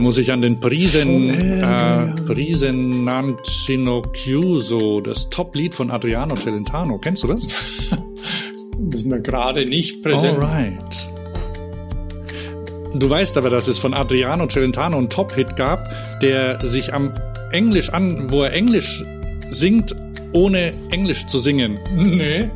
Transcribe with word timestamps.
Muss 0.00 0.16
ich 0.16 0.32
an 0.32 0.40
den 0.40 0.58
Prisen, 0.58 1.60
äh, 1.60 2.06
Prisen 2.26 3.04
Nancino 3.04 4.02
Chiuso, 4.12 5.02
das 5.02 5.28
Top-Lied 5.28 5.74
von 5.74 5.90
Adriano 5.90 6.34
Celentano. 6.36 6.98
Kennst 6.98 7.22
du 7.22 7.28
das? 7.28 7.40
Das 8.82 9.02
ist 9.02 9.06
mir 9.06 9.20
gerade 9.20 9.66
nicht 9.66 10.02
präsent. 10.02 10.38
Alright. 10.38 11.10
Du 12.94 13.10
weißt 13.10 13.36
aber, 13.36 13.50
dass 13.50 13.68
es 13.68 13.78
von 13.78 13.92
Adriano 13.92 14.46
Celentano 14.46 14.96
einen 14.96 15.10
Top-Hit 15.10 15.54
gab, 15.54 15.90
der 16.22 16.66
sich 16.66 16.94
am 16.94 17.12
Englisch 17.52 17.90
an, 17.90 18.30
wo 18.30 18.42
er 18.42 18.54
Englisch 18.54 19.04
singt, 19.50 19.94
ohne 20.32 20.72
Englisch 20.90 21.26
zu 21.26 21.40
singen. 21.40 21.78
Nee. 21.94 22.48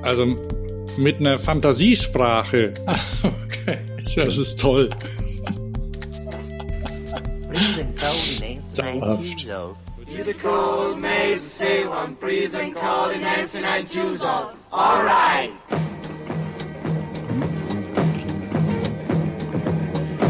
Also 0.00 0.34
mit 0.96 1.20
einer 1.20 1.38
Fantasiesprache. 1.38 2.72
Okay. 3.68 3.78
Das 4.14 4.38
ist 4.38 4.60
toll. 4.60 4.90
Cold 8.76 8.94
in 8.94 9.00
Zauberhaft. 9.02 9.38
Tuesday. 9.38 10.16
To 10.16 10.24
the 10.24 10.34
cold 10.34 10.98
maze, 10.98 11.42
say 11.42 11.86
one 11.86 12.16
freezing 12.16 12.74
cold 12.74 13.12
in 13.12 13.22
Essen 13.22 13.64
and 13.64 13.88
choose 13.88 14.22
all. 14.22 14.52
All 14.72 15.02
right. 15.02 15.52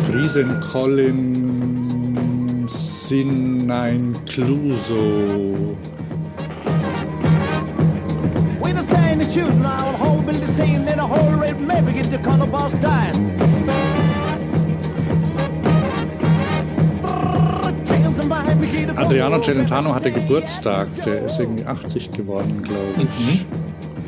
Prisen 0.05 0.61
Colin 0.63 2.67
Sinein 2.67 4.15
Cluso. 4.25 5.77
We 8.61 8.73
the 8.73 8.83
same 8.83 9.19
the 9.19 9.31
shoes 9.31 9.55
now, 9.57 9.93
the 9.93 9.99
whole 9.99 10.23
building 10.23 10.55
scene 10.57 10.89
in 10.89 10.99
a 10.99 11.07
whole 11.07 11.37
red 11.37 11.61
maybe 11.61 11.93
get 11.93 12.11
the 12.11 12.19
color 12.19 12.47
boss 12.47 12.73
dying. 12.75 13.36
Adriano 18.97 19.41
Celentano 19.41 19.95
hatte 19.95 20.11
Geburtstag, 20.13 20.89
der 21.05 21.27
ist 21.27 21.39
irgendwie 21.39 21.65
80 21.65 22.13
geworden, 22.13 22.63
glaube 22.63 22.95
ich. 22.99 23.47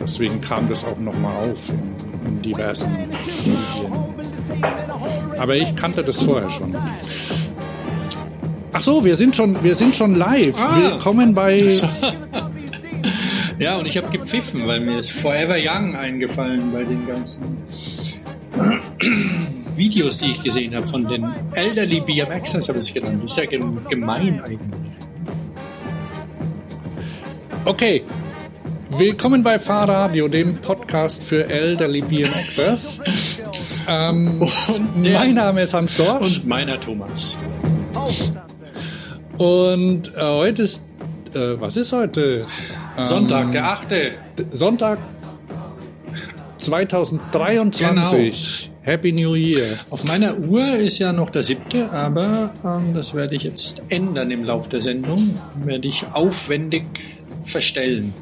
Deswegen 0.00 0.40
kam 0.40 0.68
das 0.68 0.84
auch 0.84 0.98
nochmal 0.98 1.50
auf 1.50 1.70
in, 1.70 2.26
in 2.26 2.42
diversen 2.42 2.90
Medien. 2.92 3.12
Aber 5.38 5.56
ich 5.56 5.74
kannte 5.74 6.02
das 6.02 6.22
vorher 6.22 6.50
schon. 6.50 6.76
Ach 8.72 8.80
so, 8.80 9.04
wir 9.04 9.16
sind 9.16 9.34
schon, 9.34 9.62
wir 9.62 9.74
sind 9.74 9.96
schon 9.96 10.14
live. 10.14 10.56
Ah. 10.58 10.76
Willkommen 10.76 11.34
bei 11.34 11.80
Ja, 13.58 13.76
und 13.76 13.86
ich 13.86 13.96
habe 13.96 14.08
gepfiffen, 14.10 14.66
weil 14.66 14.80
mir 14.80 15.00
ist 15.00 15.10
Forever 15.10 15.56
Young 15.58 15.96
eingefallen 15.96 16.72
bei 16.72 16.84
den 16.84 17.06
ganzen 17.06 17.58
Videos, 19.78 20.18
die 20.18 20.32
ich 20.32 20.40
gesehen 20.40 20.74
habe 20.74 20.86
von 20.88 21.06
den 21.06 21.24
Elderly 21.54 22.00
BMXers, 22.00 22.68
habe 22.68 22.80
ich 22.80 22.88
es 22.88 22.94
genannt. 22.94 23.20
Das 23.22 23.30
ist 23.30 23.36
ja 23.38 23.44
gem- 23.46 23.80
gemein 23.88 24.42
eigentlich. 24.44 24.58
Okay. 27.64 28.02
Willkommen 28.90 29.42
bei 29.44 29.58
Fahrradio, 29.58 30.28
dem 30.28 30.56
Podcast 30.56 31.22
für 31.22 31.46
Elderly 31.48 32.00
BMXers. 32.00 32.98
ähm, 33.88 34.40
Und 34.40 35.04
der- 35.04 35.18
mein 35.20 35.34
Name 35.34 35.62
ist 35.62 35.74
Hans 35.74 35.96
Dorsch 35.98 36.38
Und 36.38 36.46
meiner 36.48 36.80
Thomas. 36.80 37.36
und 39.38 40.08
äh, 40.16 40.20
heute 40.20 40.62
ist, 40.62 40.82
äh, 41.34 41.60
was 41.60 41.76
ist 41.76 41.92
heute? 41.92 42.46
Ähm, 42.96 43.04
Sonntag, 43.04 43.52
der 43.52 43.64
8. 43.64 43.86
Sonntag 44.50 44.98
2023. 46.56 48.67
Happy 48.88 49.12
New 49.12 49.34
Year. 49.34 49.76
Auf 49.90 50.04
meiner 50.04 50.38
Uhr 50.38 50.76
ist 50.76 50.98
ja 50.98 51.12
noch 51.12 51.28
der 51.28 51.42
7., 51.42 51.90
aber 51.90 52.54
ähm, 52.64 52.94
das 52.94 53.12
werde 53.12 53.36
ich 53.36 53.42
jetzt 53.42 53.82
ändern 53.90 54.30
im 54.30 54.44
Laufe 54.44 54.70
der 54.70 54.80
Sendung. 54.80 55.38
Werde 55.62 55.86
ich 55.86 56.06
aufwendig 56.06 56.84
verstellen. 57.44 58.14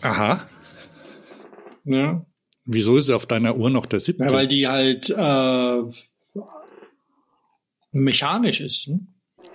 Aha. 0.00 0.40
Ja, 1.84 2.24
Wieso 2.64 2.96
ist 2.96 3.10
auf 3.10 3.26
deiner 3.26 3.56
Uhr 3.56 3.68
noch 3.68 3.84
der 3.84 4.00
siebte? 4.00 4.24
Ja, 4.24 4.30
weil 4.30 4.48
die 4.48 4.66
halt 4.66 5.10
äh, 5.10 5.82
mechanisch 7.92 8.60
ist. 8.62 8.86
Hm? 8.86 9.08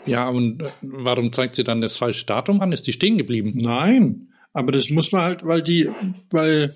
ja, 0.05 0.29
und 0.29 0.61
äh, 0.61 0.65
warum 0.81 1.33
zeigt 1.33 1.55
sie 1.55 1.63
dann 1.63 1.81
das 1.81 1.97
falsche 1.97 2.27
Datum 2.27 2.61
an? 2.61 2.71
Ist 2.71 2.85
die 2.85 2.93
stehen 2.93 3.17
geblieben? 3.17 3.53
Nein, 3.55 4.27
aber 4.53 4.71
das 4.71 4.91
muss 4.91 5.11
man 5.11 5.23
halt, 5.23 5.43
weil 5.43 5.63
die, 5.63 5.89
weil, 6.29 6.73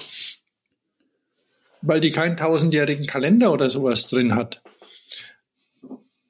weil 1.86 2.00
die 2.00 2.12
keinen 2.12 2.38
tausendjährigen 2.38 3.06
Kalender 3.06 3.52
oder 3.54 3.70
sowas 3.70 4.10
drin 4.10 4.34
hat. 4.36 4.62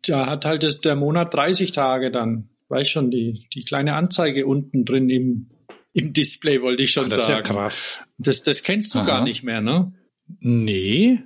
Da 0.05 0.25
hat 0.25 0.45
halt 0.45 0.63
das, 0.63 0.81
der 0.81 0.95
Monat 0.95 1.33
30 1.33 1.71
Tage 1.71 2.11
dann. 2.11 2.49
Weiß 2.67 2.89
schon, 2.89 3.11
die, 3.11 3.47
die 3.53 3.63
kleine 3.63 3.93
Anzeige 3.93 4.45
unten 4.47 4.83
drin 4.83 5.09
im, 5.09 5.49
im 5.93 6.11
Display, 6.11 6.61
wollte 6.61 6.83
ich 6.83 6.91
schon 6.91 7.05
Das 7.09 7.17
ist 7.17 7.29
ja 7.29 7.35
sagen. 7.35 7.47
krass. 7.47 8.01
Das, 8.17 8.41
das 8.43 8.63
kennst 8.63 8.93
du 8.95 8.99
Aha. 8.99 9.05
gar 9.07 9.23
nicht 9.23 9.43
mehr, 9.43 9.61
ne? 9.61 9.93
Nee. 10.39 11.19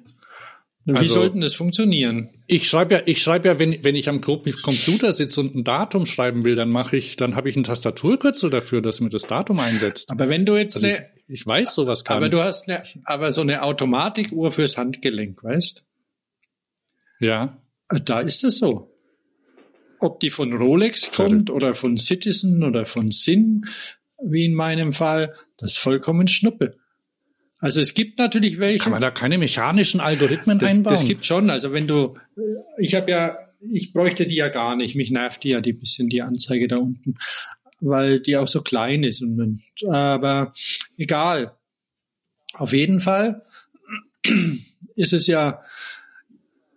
Wie 0.85 0.93
Also- 0.93 1.13
sollten 1.15 1.41
das 1.41 1.53
funktionieren? 1.55 2.29
Ich 2.49 2.69
schreibe 2.69 2.95
ja, 2.95 3.01
ich 3.05 3.21
schreibe 3.21 3.49
ja, 3.49 3.59
wenn, 3.59 3.83
wenn 3.83 3.95
ich 3.95 4.07
am 4.07 4.21
Co- 4.21 4.41
Computer 4.63 5.11
sitze 5.11 5.41
und 5.41 5.53
ein 5.53 5.63
Datum 5.65 6.05
schreiben 6.05 6.45
will, 6.45 6.55
dann 6.55 6.69
mache 6.69 6.95
ich, 6.95 7.17
dann 7.17 7.35
habe 7.35 7.49
ich 7.49 7.57
ein 7.57 7.63
Tastaturkürzel 7.63 8.49
dafür, 8.49 8.81
dass 8.81 9.01
mir 9.01 9.09
das 9.09 9.23
Datum 9.23 9.59
einsetzt. 9.59 10.09
Aber 10.09 10.29
wenn 10.29 10.45
du 10.45 10.55
jetzt 10.55 10.75
Also 10.75 10.87
ich, 10.87 10.95
eine, 10.97 11.09
ich 11.27 11.45
weiß 11.45 11.75
sowas 11.75 12.05
gar 12.05 12.17
aber 12.17 12.27
nicht. 12.27 12.33
du 12.33 12.41
hast 12.41 12.69
eine, 12.69 12.83
aber 13.03 13.31
so 13.31 13.41
eine 13.41 13.63
Automatikuhr 13.63 14.51
fürs 14.51 14.77
Handgelenk, 14.77 15.43
weißt? 15.43 15.85
ja. 17.19 17.61
Da 18.03 18.19
ist 18.19 18.43
es 18.43 18.59
so. 18.59 18.93
Ob 19.99 20.19
die 20.19 20.29
von 20.29 20.53
Rolex 20.53 21.09
kommt 21.11 21.49
oder 21.49 21.73
von 21.73 21.95
Citizen 21.97 22.63
oder 22.63 22.85
von 22.85 23.11
Sinn, 23.11 23.65
wie 24.21 24.43
in 24.45 24.53
meinem 24.53 24.91
Fall, 24.91 25.33
das 25.57 25.71
ist 25.71 25.77
vollkommen 25.79 26.27
Schnuppe. 26.27 26.77
Also 27.59 27.81
es 27.81 27.93
gibt 27.93 28.19
natürlich 28.19 28.59
welche. 28.59 28.83
Kann 28.83 28.91
man 28.91 29.01
da 29.01 29.11
keine 29.11 29.37
mechanischen 29.37 29.99
Algorithmen 29.99 30.59
das, 30.59 30.75
einbauen? 30.75 30.93
das 30.93 31.05
gibt 31.05 31.25
schon. 31.25 31.49
Also 31.49 31.71
wenn 31.71 31.87
du, 31.87 32.13
ich 32.77 32.93
habe 32.95 33.09
ja, 33.09 33.37
ich 33.71 33.93
bräuchte 33.93 34.25
die 34.25 34.35
ja 34.35 34.49
gar 34.49 34.75
nicht. 34.75 34.95
Mich 34.95 35.09
nervt 35.09 35.43
die 35.43 35.49
ja 35.49 35.61
die 35.61 35.73
bisschen 35.73 36.09
die 36.09 36.21
Anzeige 36.21 36.67
da 36.67 36.77
unten, 36.77 37.15
weil 37.79 38.19
die 38.19 38.37
auch 38.37 38.47
so 38.47 38.61
klein 38.61 39.03
ist. 39.03 39.21
Und, 39.21 39.63
aber 39.87 40.53
egal. 40.97 41.53
Auf 42.53 42.73
jeden 42.73 42.99
Fall 42.99 43.43
ist 44.95 45.13
es 45.13 45.27
ja, 45.27 45.63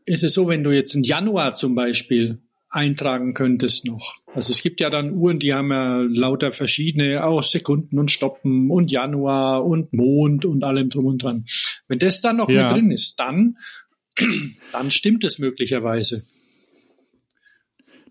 ist 0.04 0.24
es 0.24 0.34
so, 0.34 0.48
wenn 0.48 0.64
du 0.64 0.70
jetzt 0.70 0.94
im 0.94 1.02
Januar 1.02 1.54
zum 1.54 1.74
Beispiel 1.74 2.38
eintragen 2.70 3.34
könntest 3.34 3.84
noch. 3.84 4.16
Also 4.32 4.53
es 4.53 4.62
gibt 4.62 4.81
ja 4.81 4.91
dann 4.91 5.12
Uhren, 5.12 5.41
die 5.41 5.53
haben 5.53 5.70
ja 5.72 5.98
lauter 5.98 6.53
verschiedene, 6.53 7.25
auch 7.25 7.42
Sekunden 7.42 7.98
und 7.98 8.10
Stoppen 8.10 8.70
und 8.70 8.92
Januar 8.92 9.64
und 9.64 9.92
Mond 9.92 10.44
und 10.44 10.62
allem 10.62 10.88
drum 10.88 11.06
und 11.06 11.22
dran. 11.22 11.44
Wenn 11.88 11.98
das 11.98 12.20
dann 12.20 12.36
noch 12.36 12.48
Ja. 12.48 12.69
mit 12.69 12.76
drin 12.76 12.91
ist, 12.92 13.19
dann, 13.19 13.59
dann 14.72 14.91
stimmt 14.91 15.25
es 15.25 15.38
möglicherweise. 15.41 16.25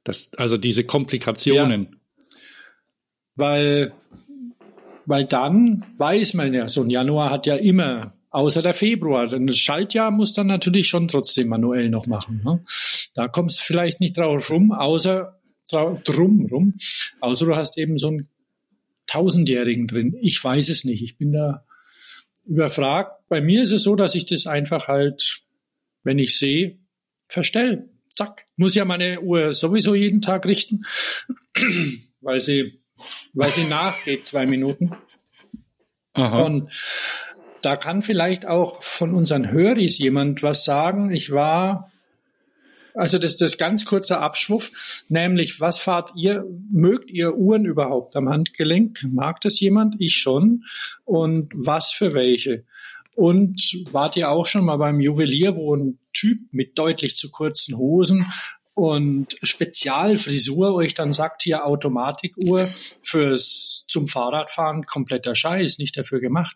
Das, 0.03 0.31
also 0.33 0.57
diese 0.57 0.83
Komplikationen. 0.83 1.95
Weil, 3.35 3.93
weil 5.05 5.25
dann 5.25 5.85
weiß 5.97 6.33
man 6.33 6.53
ja, 6.53 6.67
so 6.67 6.81
ein 6.81 6.89
Januar 6.89 7.29
hat 7.29 7.45
ja 7.47 7.55
immer, 7.55 8.13
außer 8.31 8.61
der 8.61 8.73
Februar, 8.73 9.27
denn 9.27 9.47
das 9.47 9.57
Schaltjahr 9.57 10.11
muss 10.11 10.33
dann 10.33 10.47
natürlich 10.47 10.87
schon 10.87 11.07
trotzdem 11.07 11.47
manuell 11.47 11.89
noch 11.89 12.07
machen. 12.07 12.41
Ne? 12.43 12.63
Da 13.13 13.27
kommst 13.27 13.59
du 13.59 13.63
vielleicht 13.63 13.99
nicht 13.99 14.17
drauf 14.17 14.49
rum, 14.51 14.71
außer 14.71 15.39
drum 15.71 16.47
rum, 16.51 16.75
außer 17.19 17.45
du 17.45 17.55
hast 17.55 17.77
eben 17.77 17.97
so 17.97 18.07
einen 18.07 18.27
tausendjährigen 19.07 19.87
drin. 19.87 20.17
Ich 20.21 20.43
weiß 20.43 20.69
es 20.69 20.83
nicht. 20.83 21.03
Ich 21.03 21.17
bin 21.17 21.31
da 21.31 21.65
überfragt. 22.45 23.27
Bei 23.27 23.41
mir 23.41 23.61
ist 23.61 23.71
es 23.71 23.83
so, 23.83 23.95
dass 23.95 24.15
ich 24.15 24.25
das 24.25 24.47
einfach 24.47 24.87
halt, 24.87 25.41
wenn 26.03 26.19
ich 26.19 26.37
sehe, 26.37 26.79
verstell. 27.27 27.89
Zack. 28.09 28.45
Muss 28.55 28.75
ja 28.75 28.85
meine 28.85 29.21
Uhr 29.21 29.53
sowieso 29.53 29.95
jeden 29.95 30.21
Tag 30.21 30.45
richten, 30.45 30.81
weil 32.21 32.39
sie, 32.39 32.81
weil 33.33 33.51
sie 33.51 33.65
nachgeht, 33.65 34.25
zwei 34.25 34.45
Minuten. 34.45 34.91
Aha. 36.13 36.43
Und 36.43 36.69
da 37.61 37.75
kann 37.75 38.01
vielleicht 38.01 38.45
auch 38.45 38.81
von 38.83 39.13
unseren 39.13 39.51
Höris 39.51 39.97
jemand 39.97 40.43
was 40.43 40.65
sagen. 40.65 41.11
Ich 41.11 41.31
war, 41.31 41.91
also 42.93 43.17
das, 43.17 43.37
das 43.37 43.57
ganz 43.57 43.85
kurzer 43.85 44.21
Abschwuff, 44.21 45.03
nämlich 45.09 45.59
was 45.59 45.79
fahrt 45.79 46.11
ihr, 46.15 46.45
mögt 46.71 47.09
ihr 47.09 47.35
Uhren 47.35 47.65
überhaupt 47.65 48.15
am 48.15 48.29
Handgelenk? 48.29 49.03
Mag 49.11 49.41
das 49.41 49.59
jemand? 49.59 49.95
Ich 49.99 50.15
schon. 50.15 50.63
Und 51.05 51.51
was 51.53 51.91
für 51.91 52.13
welche? 52.13 52.63
Und 53.15 53.83
wart 53.91 54.15
ihr 54.15 54.29
auch 54.29 54.45
schon 54.45 54.63
mal 54.63 54.77
beim 54.77 55.01
Juwelier, 55.01 55.55
wo 55.55 55.75
ein 55.75 55.99
Typ 56.13 56.39
mit 56.51 56.77
deutlich 56.77 57.15
zu 57.15 57.29
kurzen 57.29 57.77
Hosen 57.77 58.25
und 58.79 59.37
Spezialfrisur 59.43 60.73
euch 60.73 60.93
dann 60.93 61.11
sagt, 61.11 61.41
hier 61.41 61.65
Automatikuhr 61.65 62.65
fürs 63.01 63.83
zum 63.89 64.07
Fahrradfahren 64.07 64.83
kompletter 64.83 65.35
Scheiß, 65.35 65.79
nicht 65.79 65.97
dafür 65.97 66.21
gemacht, 66.21 66.55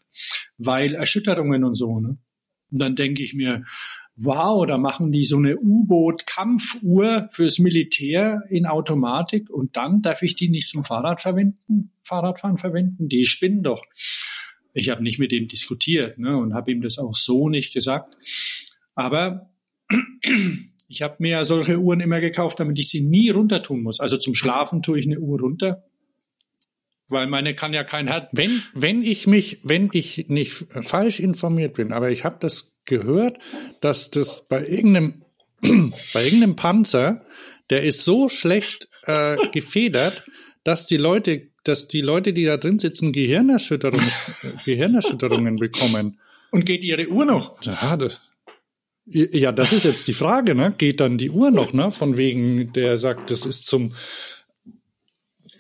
weil 0.57 0.95
Erschütterungen 0.95 1.65
und 1.65 1.75
so. 1.75 1.99
Ne? 1.99 2.17
Und 2.71 2.81
dann 2.81 2.95
denke 2.95 3.23
ich 3.23 3.33
mir, 3.33 3.65
wow, 4.15 4.65
da 4.65 4.77
machen 4.77 5.11
die 5.11 5.25
so 5.25 5.35
eine 5.35 5.57
U-Boot-Kampfuhr 5.57 7.27
fürs 7.31 7.59
Militär 7.59 8.43
in 8.49 8.67
Automatik 8.67 9.49
und 9.49 9.75
dann 9.75 10.01
darf 10.01 10.21
ich 10.21 10.35
die 10.35 10.47
nicht 10.47 10.69
zum 10.69 10.85
Fahrrad 10.85 11.19
verwenden, 11.19 11.91
Fahrradfahren 12.03 12.57
verwenden? 12.57 13.09
Die 13.09 13.25
spinnen 13.25 13.63
doch. 13.63 13.83
Ich 14.73 14.89
habe 14.89 15.03
nicht 15.03 15.19
mit 15.19 15.33
ihm 15.33 15.49
diskutiert 15.49 16.17
ne, 16.17 16.37
und 16.37 16.53
habe 16.53 16.71
ihm 16.71 16.81
das 16.81 16.99
auch 16.99 17.13
so 17.13 17.49
nicht 17.49 17.73
gesagt. 17.73 18.15
Aber 18.95 19.49
ich 20.93 21.01
habe 21.01 21.15
mir 21.17 21.43
solche 21.43 21.79
Uhren 21.79 21.99
immer 22.01 22.19
gekauft, 22.19 22.59
damit 22.59 22.77
ich 22.77 22.87
sie 22.87 23.01
nie 23.01 23.31
runter 23.31 23.63
tun 23.63 23.81
muss. 23.81 23.99
Also 23.99 24.17
zum 24.17 24.35
Schlafen 24.35 24.83
tue 24.83 24.99
ich 24.99 25.07
eine 25.07 25.19
Uhr 25.19 25.39
runter, 25.39 25.83
weil 27.07 27.25
meine 27.25 27.55
kann 27.55 27.73
ja 27.73 27.83
kein 27.83 28.07
Herz. 28.07 28.29
Wenn, 28.31 28.61
wenn 28.73 29.03
ich 29.03 29.25
mich, 29.25 29.59
wenn 29.63 29.89
ich 29.91 30.27
nicht 30.29 30.53
falsch 30.81 31.19
informiert 31.19 31.73
bin, 31.73 31.93
aber 31.93 32.11
ich 32.11 32.25
habe 32.25 32.37
das 32.39 32.75
gehört, 32.85 33.39
dass 33.81 34.11
das 34.11 34.47
bei 34.47 34.65
irgendeinem, 34.65 35.23
bei 36.13 36.23
irgendeinem 36.23 36.55
Panzer, 36.55 37.25
der 37.71 37.83
ist 37.83 38.05
so 38.05 38.29
schlecht 38.29 38.87
äh, 39.05 39.35
gefedert, 39.51 40.23
dass 40.63 40.85
die 40.85 40.97
Leute, 40.97 41.49
dass 41.63 41.87
die 41.87 42.01
Leute, 42.01 42.33
die 42.33 42.45
da 42.45 42.57
drin 42.57 42.77
sitzen, 42.77 43.13
Gehirnerschütterungen, 43.13 44.11
Gehirnerschütterungen 44.63 45.55
bekommen. 45.55 46.19
Und 46.51 46.65
geht 46.65 46.83
ihre 46.83 47.07
Uhr 47.07 47.25
noch? 47.25 47.59
Ja, 47.63 47.97
das, 47.97 48.21
ja, 49.05 49.51
das 49.51 49.73
ist 49.73 49.85
jetzt 49.85 50.07
die 50.07 50.13
Frage, 50.13 50.55
ne? 50.55 50.73
Geht 50.77 50.99
dann 50.99 51.17
die 51.17 51.29
Uhr 51.29 51.51
noch, 51.51 51.73
ne? 51.73 51.91
Von 51.91 52.17
wegen, 52.17 52.71
der 52.73 52.97
sagt, 52.97 53.31
das 53.31 53.45
ist 53.45 53.65
zum 53.65 53.93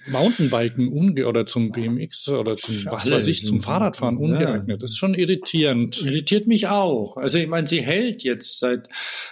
Mountainbiken 0.07 0.87
unge 0.89 1.27
oder 1.27 1.45
zum 1.45 1.71
BMX 1.71 2.29
oder 2.29 2.55
zum 2.55 2.85
was 2.85 3.09
weiß 3.09 3.27
ich, 3.27 3.45
zum 3.45 3.61
Fahrradfahren 3.61 4.17
ungeeignet. 4.17 4.81
Das 4.81 4.91
ist 4.91 4.97
schon 4.97 5.13
irritierend. 5.13 6.01
Irritiert 6.01 6.47
mich 6.47 6.67
auch. 6.67 7.17
Also 7.17 7.37
ich 7.37 7.47
meine, 7.47 7.67
sie 7.67 7.81
hält 7.81 8.23
jetzt 8.23 8.59
seit, 8.59 8.89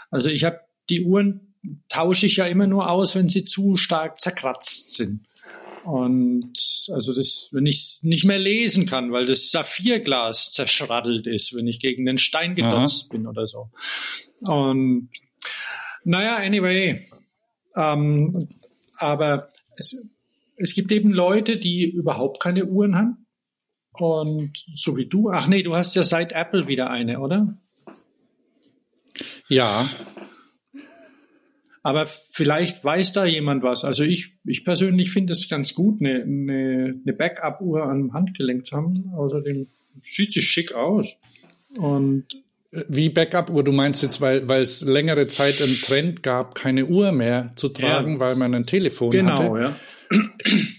also 0.10 0.30
ich 0.30 0.44
habe 0.44 0.60
die 0.90 1.04
Uhren 1.04 1.56
tausche 1.90 2.26
ich 2.26 2.38
ja 2.38 2.46
immer 2.46 2.68
nur 2.68 2.90
aus, 2.90 3.16
wenn 3.16 3.30
sie 3.30 3.44
zu 3.44 3.76
stark 3.76 4.20
zerkratzt 4.20 4.96
sind. 4.96 5.28
Und 5.84 6.54
also 6.94 7.14
das, 7.14 7.50
wenn 7.54 7.66
ich 7.66 7.78
es 7.78 8.04
nicht 8.04 8.26
mehr 8.26 8.38
lesen 8.38 8.86
kann, 8.86 9.12
weil 9.12 9.26
das 9.26 9.50
Saphirglas 9.50 10.52
zerschraddelt 10.52 11.26
ist, 11.28 11.56
wenn 11.56 11.68
ich 11.68 11.80
gegen 11.80 12.06
den 12.06 12.18
Stein 12.18 12.56
gedotzt 12.56 13.10
bin 13.10 13.28
oder 13.28 13.48
so. 13.48 13.70
Und 14.42 15.10
naja, 16.04 16.38
anyway. 16.38 17.08
Ähm, 17.76 18.50
aber 18.98 19.50
es, 19.78 20.08
es 20.58 20.76
gibt 20.76 20.92
eben 20.92 21.12
Leute, 21.12 21.58
die 21.58 21.90
überhaupt 21.90 22.42
keine 22.42 22.66
Uhren 22.66 22.96
haben. 22.96 23.26
Und 23.94 24.58
so 24.76 24.96
wie 24.98 25.08
du, 25.08 25.30
ach 25.30 25.48
nee, 25.48 25.64
du 25.64 25.76
hast 25.76 25.96
ja 25.96 26.04
seit 26.04 26.32
Apple 26.32 26.68
wieder 26.68 26.90
eine, 26.90 27.20
oder? 27.20 27.58
Ja, 29.50 29.90
aber 31.84 32.06
vielleicht 32.06 32.84
weiß 32.84 33.14
da 33.14 33.26
jemand 33.26 33.64
was. 33.64 33.84
Also 33.84 34.04
ich, 34.04 34.38
ich 34.44 34.64
persönlich 34.64 35.12
finde 35.12 35.34
es 35.34 35.50
ganz 35.50 35.74
gut, 35.74 36.00
eine, 36.00 36.22
eine, 36.22 37.00
eine 37.04 37.14
Backup-Uhr 37.14 37.84
am 37.84 38.14
Handgelenk 38.14 38.66
zu 38.66 38.78
haben. 38.78 39.12
Außerdem 39.16 39.68
sieht 40.04 40.32
sie 40.32 40.42
schick 40.42 40.74
aus. 40.74 41.16
Und 41.78 42.26
wie 42.88 43.10
Backup-Uhr? 43.10 43.64
Du 43.64 43.72
meinst 43.72 44.02
jetzt, 44.02 44.22
weil, 44.22 44.48
weil 44.48 44.62
es 44.62 44.82
längere 44.82 45.28
Zeit 45.28 45.62
einen 45.62 45.76
Trend 45.76 46.24
gab, 46.24 46.56
keine 46.56 46.86
Uhr 46.86 47.12
mehr 47.12 47.52
zu 47.56 47.68
tragen, 47.70 48.14
ja. 48.14 48.20
weil 48.20 48.36
man 48.36 48.54
ein 48.56 48.66
Telefon 48.66 49.10
genau, 49.10 49.32
hatte. 49.32 49.44
Genau, 49.44 49.58
ja. 49.58 49.76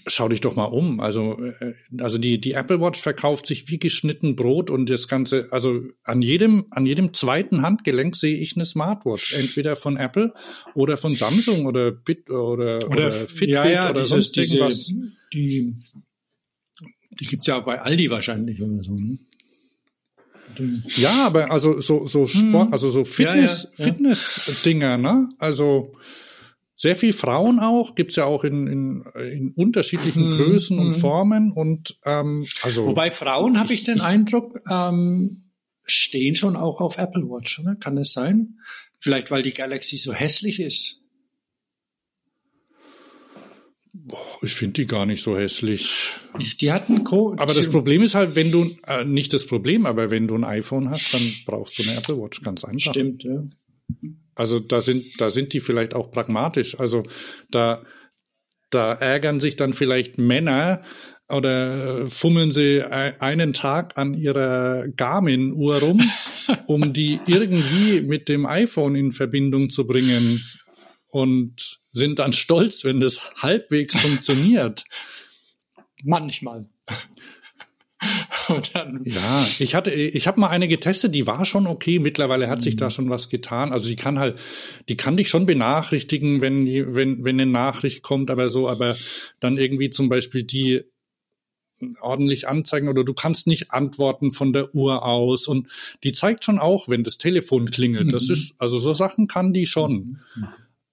Schau 0.06 0.28
dich 0.28 0.40
doch 0.40 0.56
mal 0.56 0.64
um. 0.64 1.00
Also, 1.00 1.38
äh, 1.38 1.74
also 2.00 2.18
die, 2.18 2.38
die 2.38 2.52
Apple 2.52 2.80
Watch 2.80 3.00
verkauft 3.00 3.46
sich 3.46 3.68
wie 3.68 3.78
geschnitten 3.78 4.36
Brot 4.36 4.70
und 4.70 4.88
das 4.88 5.08
Ganze, 5.08 5.48
also 5.50 5.80
an 6.04 6.22
jedem, 6.22 6.66
an 6.70 6.86
jedem 6.86 7.12
zweiten 7.12 7.62
Handgelenk 7.62 8.16
sehe 8.16 8.36
ich 8.36 8.56
eine 8.56 8.64
Smartwatch. 8.64 9.34
Entweder 9.34 9.76
von 9.76 9.96
Apple 9.96 10.32
oder 10.74 10.96
von 10.96 11.14
Samsung 11.14 11.66
oder 11.66 11.90
Bit 11.92 12.30
oder, 12.30 12.76
oder, 12.76 12.88
oder 12.88 13.12
Fitbit 13.12 13.48
ja, 13.48 13.68
ja, 13.68 13.90
oder 13.90 14.02
dieses, 14.02 14.08
sonst 14.08 14.36
irgendwas. 14.36 14.86
Diese, 14.86 15.12
die 15.32 15.74
die 17.20 17.26
gibt's 17.26 17.46
ja 17.46 17.58
bei 17.60 17.80
Aldi 17.80 18.10
wahrscheinlich 18.10 18.62
oder 18.62 18.82
so. 18.82 18.94
Ne? 18.94 19.18
Ja, 20.96 21.26
aber 21.26 21.50
also 21.50 21.80
so 21.80 22.06
so 22.06 22.26
Sport, 22.26 22.66
hm. 22.66 22.72
also 22.72 22.90
so 22.90 23.04
Fitness 23.04 23.64
ja, 23.64 23.70
ja, 23.84 23.92
Fitness 23.92 24.62
Dinger, 24.64 24.98
ne? 24.98 25.28
Also 25.38 25.92
sehr 26.82 26.96
viel 26.96 27.12
Frauen 27.12 27.60
auch, 27.60 27.94
gibt's 27.94 28.16
ja 28.16 28.24
auch 28.24 28.42
in, 28.42 28.66
in, 28.66 29.04
in 29.14 29.52
unterschiedlichen 29.54 30.26
Mhm, 30.26 30.30
Größen 30.30 30.78
und 30.80 30.88
mhm. 30.88 30.92
Formen 30.92 31.52
und 31.52 31.96
ähm, 32.04 32.44
also 32.62 32.86
Wobei 32.86 33.12
Frauen, 33.12 33.60
habe 33.60 33.72
ich 33.72 33.84
den 33.84 34.00
Eindruck, 34.00 34.60
ähm, 34.68 35.44
stehen 35.84 36.34
schon 36.34 36.56
auch 36.56 36.80
auf 36.80 36.98
Apple 36.98 37.22
Watch, 37.22 37.60
oder? 37.60 37.76
Kann 37.76 37.96
es 37.98 38.12
sein? 38.12 38.58
Vielleicht, 38.98 39.30
weil 39.30 39.42
die 39.42 39.52
Galaxy 39.52 39.96
so 39.96 40.12
hässlich 40.12 40.58
ist. 40.58 41.01
Ich 44.42 44.54
finde 44.54 44.74
die 44.74 44.86
gar 44.86 45.06
nicht 45.06 45.22
so 45.22 45.36
hässlich. 45.36 46.14
Ich, 46.38 46.56
die 46.56 46.72
hatten 46.72 47.04
Co 47.04 47.34
Aber 47.38 47.54
das 47.54 47.68
Problem 47.68 48.02
ist 48.02 48.14
halt, 48.14 48.34
wenn 48.34 48.50
du 48.50 48.70
äh, 48.86 49.04
nicht 49.04 49.32
das 49.32 49.46
Problem, 49.46 49.86
aber 49.86 50.10
wenn 50.10 50.28
du 50.28 50.34
ein 50.34 50.44
iPhone 50.44 50.90
hast, 50.90 51.14
dann 51.14 51.22
brauchst 51.46 51.78
du 51.78 51.82
eine 51.82 51.96
Apple 51.96 52.18
Watch 52.18 52.40
ganz 52.42 52.64
einfach. 52.64 52.92
Stimmt, 52.92 53.24
ja. 53.24 53.44
Also 54.34 54.60
da 54.60 54.80
sind 54.80 55.20
da 55.20 55.30
sind 55.30 55.52
die 55.52 55.60
vielleicht 55.60 55.94
auch 55.94 56.10
pragmatisch. 56.10 56.78
Also 56.78 57.02
da 57.50 57.84
da 58.70 58.94
ärgern 58.94 59.40
sich 59.40 59.56
dann 59.56 59.74
vielleicht 59.74 60.18
Männer 60.18 60.82
oder 61.28 62.06
fummeln 62.06 62.50
sie 62.50 62.82
einen 62.82 63.52
Tag 63.52 63.96
an 63.96 64.14
ihrer 64.14 64.88
Garmin-Uhr 64.88 65.76
rum, 65.80 66.00
um 66.66 66.92
die 66.92 67.20
irgendwie 67.26 68.02
mit 68.02 68.28
dem 68.28 68.46
iPhone 68.46 68.94
in 68.94 69.12
Verbindung 69.12 69.70
zu 69.70 69.86
bringen 69.86 70.42
und 71.08 71.81
sind 71.92 72.18
dann 72.18 72.32
stolz, 72.32 72.84
wenn 72.84 73.00
das 73.00 73.32
halbwegs 73.36 73.96
funktioniert. 73.96 74.84
Manchmal. 76.04 76.66
Und 78.48 78.74
dann, 78.74 79.02
Ja, 79.04 79.46
ich 79.60 79.74
hatte, 79.74 79.92
ich 79.92 80.26
habe 80.26 80.40
mal 80.40 80.48
eine 80.48 80.66
getestet, 80.66 81.14
die 81.14 81.26
war 81.26 81.44
schon 81.44 81.66
okay. 81.66 82.00
Mittlerweile 82.00 82.48
hat 82.48 82.60
sich 82.60 82.76
da 82.76 82.90
schon 82.90 83.10
was 83.10 83.28
getan. 83.28 83.72
Also 83.72 83.88
die 83.88 83.96
kann 83.96 84.18
halt, 84.18 84.38
die 84.88 84.96
kann 84.96 85.16
dich 85.16 85.28
schon 85.28 85.46
benachrichtigen, 85.46 86.40
wenn 86.40 86.66
die, 86.66 86.94
wenn 86.94 87.24
wenn 87.24 87.40
eine 87.40 87.50
Nachricht 87.50 88.02
kommt, 88.02 88.30
aber 88.30 88.48
so, 88.48 88.68
aber 88.68 88.96
dann 89.38 89.56
irgendwie 89.56 89.90
zum 89.90 90.08
Beispiel 90.08 90.42
die 90.42 90.82
ordentlich 92.00 92.48
anzeigen 92.48 92.88
oder 92.88 93.04
du 93.04 93.14
kannst 93.14 93.46
nicht 93.46 93.72
antworten 93.72 94.30
von 94.30 94.52
der 94.52 94.74
Uhr 94.74 95.04
aus 95.04 95.48
und 95.48 95.68
die 96.04 96.12
zeigt 96.12 96.44
schon 96.44 96.58
auch, 96.58 96.88
wenn 96.88 97.04
das 97.04 97.18
Telefon 97.18 97.70
klingelt. 97.70 98.12
Das 98.12 98.28
ist 98.28 98.54
also 98.58 98.78
so 98.78 98.94
Sachen 98.94 99.26
kann 99.26 99.52
die 99.52 99.66
schon, 99.66 100.20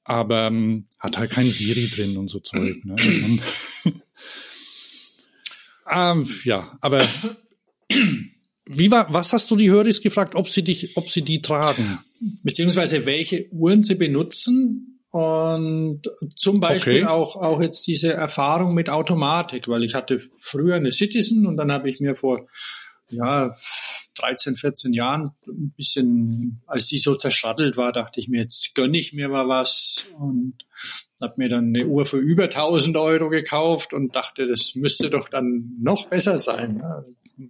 aber 0.09 0.47
ähm, 0.47 0.85
hat 0.97 1.17
halt 1.17 1.31
kein 1.31 1.49
Siri 1.49 1.87
drin 1.87 2.17
und 2.17 2.29
so 2.29 2.39
Zeug. 2.39 2.83
Ne? 2.83 2.95
Und, 2.95 3.41
ähm, 5.91 6.27
ja, 6.43 6.77
aber 6.81 7.07
wie 8.65 8.91
war, 8.91 9.11
was 9.13 9.33
hast 9.33 9.49
du 9.51 9.55
die 9.55 9.69
Höris 9.69 10.01
gefragt, 10.01 10.35
ob 10.35 10.47
sie 10.49 10.63
dich, 10.63 10.97
ob 10.97 11.09
sie 11.09 11.21
die 11.21 11.41
tragen? 11.41 11.99
beziehungsweise 12.43 13.05
welche 13.05 13.47
Uhren 13.51 13.81
sie 13.81 13.95
benutzen 13.95 14.99
und 15.11 16.01
zum 16.35 16.59
Beispiel 16.59 17.03
Okay. 17.03 17.05
auch, 17.05 17.35
auch 17.37 17.61
jetzt 17.61 17.87
diese 17.87 18.13
Erfahrung 18.13 18.73
mit 18.73 18.89
Automatik, 18.89 19.67
weil 19.67 19.83
ich 19.83 19.93
hatte 19.93 20.21
früher 20.37 20.75
eine 20.75 20.91
Citizen 20.91 21.45
und 21.47 21.57
dann 21.57 21.71
habe 21.71 21.89
ich 21.89 21.99
mir 21.99 22.15
vor 22.15 22.47
ja, 23.09 23.51
13, 24.19 24.55
14 24.55 24.93
Jahren 24.93 25.31
ein 25.47 25.73
bisschen, 25.75 26.61
als 26.67 26.87
die 26.87 26.97
so 26.97 27.15
zerschraddelt 27.15 27.77
war, 27.77 27.91
dachte 27.91 28.19
ich 28.19 28.27
mir, 28.27 28.41
jetzt 28.41 28.75
gönne 28.75 28.97
ich 28.97 29.13
mir 29.13 29.29
mal 29.29 29.47
was 29.47 30.07
und 30.17 30.55
habe 31.21 31.33
mir 31.37 31.49
dann 31.49 31.67
eine 31.75 31.85
Uhr 31.87 32.05
für 32.05 32.17
über 32.17 32.43
1000 32.45 32.95
Euro 32.97 33.29
gekauft 33.29 33.93
und 33.93 34.15
dachte, 34.15 34.47
das 34.47 34.75
müsste 34.75 35.09
doch 35.09 35.29
dann 35.29 35.75
noch 35.81 36.07
besser 36.07 36.37
sein. 36.37 36.81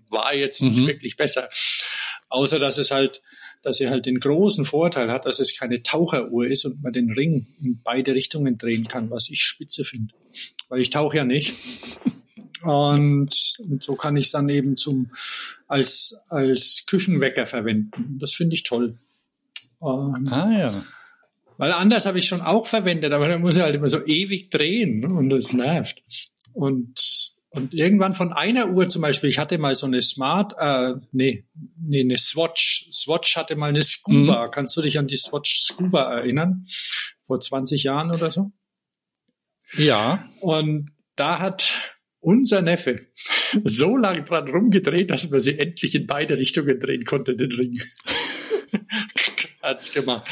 War 0.10 0.34
jetzt 0.36 0.62
nicht 0.62 0.78
Mhm. 0.78 0.88
wirklich 0.88 1.18
besser. 1.18 1.50
Außer, 2.30 2.60
dass 2.60 2.78
es 2.78 2.92
halt, 2.92 3.22
dass 3.64 3.78
sie 3.78 3.90
halt 3.90 4.06
den 4.06 4.20
großen 4.20 4.64
Vorteil 4.66 5.12
hat, 5.12 5.26
dass 5.26 5.40
es 5.40 5.58
keine 5.58 5.82
Taucheruhr 5.82 6.46
ist 6.48 6.66
und 6.66 6.82
man 6.84 6.94
den 6.94 7.12
Ring 7.12 7.48
in 7.62 7.82
beide 7.84 8.14
Richtungen 8.14 8.58
drehen 8.58 8.88
kann, 8.88 9.10
was 9.10 9.30
ich 9.30 9.42
spitze 9.42 9.84
finde. 9.84 10.14
Weil 10.70 10.82
ich 10.82 10.92
tauche 10.92 11.18
ja 11.18 11.26
nicht. 11.26 11.54
Und, 12.62 13.58
und 13.60 13.84
so 13.84 13.96
kann 13.96 14.18
ich 14.18 14.28
es 14.28 14.32
dann 14.32 14.50
eben 14.50 14.75
zum, 14.75 15.12
als, 15.68 16.22
als 16.30 16.86
Küchenwecker 16.88 17.46
verwenden. 17.46 18.18
Das 18.20 18.34
finde 18.34 18.56
ich 18.56 18.63
toll. 18.63 18.98
Ähm, 19.82 20.28
Ah 20.30 20.51
ja. 20.51 20.84
weil 21.58 21.72
anders 21.72 22.06
habe 22.06 22.20
ich 22.20 22.28
schon 22.28 22.42
auch 22.42 22.68
verwendet, 22.68 23.13
aber 23.13 23.28
dann 23.30 23.42
muss 23.42 23.56
ich 23.56 23.62
halt 23.62 23.75
immer 23.75 23.89
so 23.89 24.06
ewig 24.06 24.50
drehen 24.51 25.00
ne? 25.00 25.08
und 25.08 25.30
das 25.30 25.54
nervt. 25.54 26.04
Und, 26.54 27.34
und 27.51 27.74
irgendwann 27.74 28.13
von 28.13 28.34
einer 28.34 28.70
Uhr 28.72 28.89
zum 28.89 29.01
Beispiel, 29.01 29.30
ich 29.30 29.39
hatte 29.39 29.58
mal 29.58 29.74
so 29.75 29.86
eine 29.86 30.01
Smart, 30.01 30.54
äh, 30.60 30.96
nee, 31.12 31.46
nee, 31.80 32.01
eine 32.01 32.18
Swatch. 32.18 32.89
Swatch 32.92 33.38
hatte 33.38 33.56
mal 33.56 33.70
eine 33.70 33.84
Scuba. 33.84 34.48
Kannst 34.48 34.75
du 34.75 34.82
dich 34.82 35.00
an 35.00 35.08
die 35.08 35.18
Swatch 35.18 35.62
Scuba 35.62 36.13
erinnern? 36.13 36.66
Vor 37.24 37.39
20 37.39 37.84
Jahren 37.84 38.10
oder 38.13 38.32
so? 38.32 38.51
Ja. 39.78 40.28
Und 40.42 40.92
da 41.16 41.39
hat 41.39 41.99
unser 42.20 42.62
Neffe 42.62 43.08
so 43.66 43.98
lange 43.98 44.24
dran 44.24 44.48
rumgedreht, 44.50 45.10
dass 45.10 45.30
man 45.30 45.40
sie 45.40 45.58
endlich 45.60 45.96
in 45.96 46.08
beide 46.08 46.38
Richtungen 46.38 46.80
drehen 46.80 47.04
konnte, 47.06 47.36
den 47.36 47.52
Ring. 47.52 47.82
Hat's 49.62 49.92
gemacht. 49.92 50.30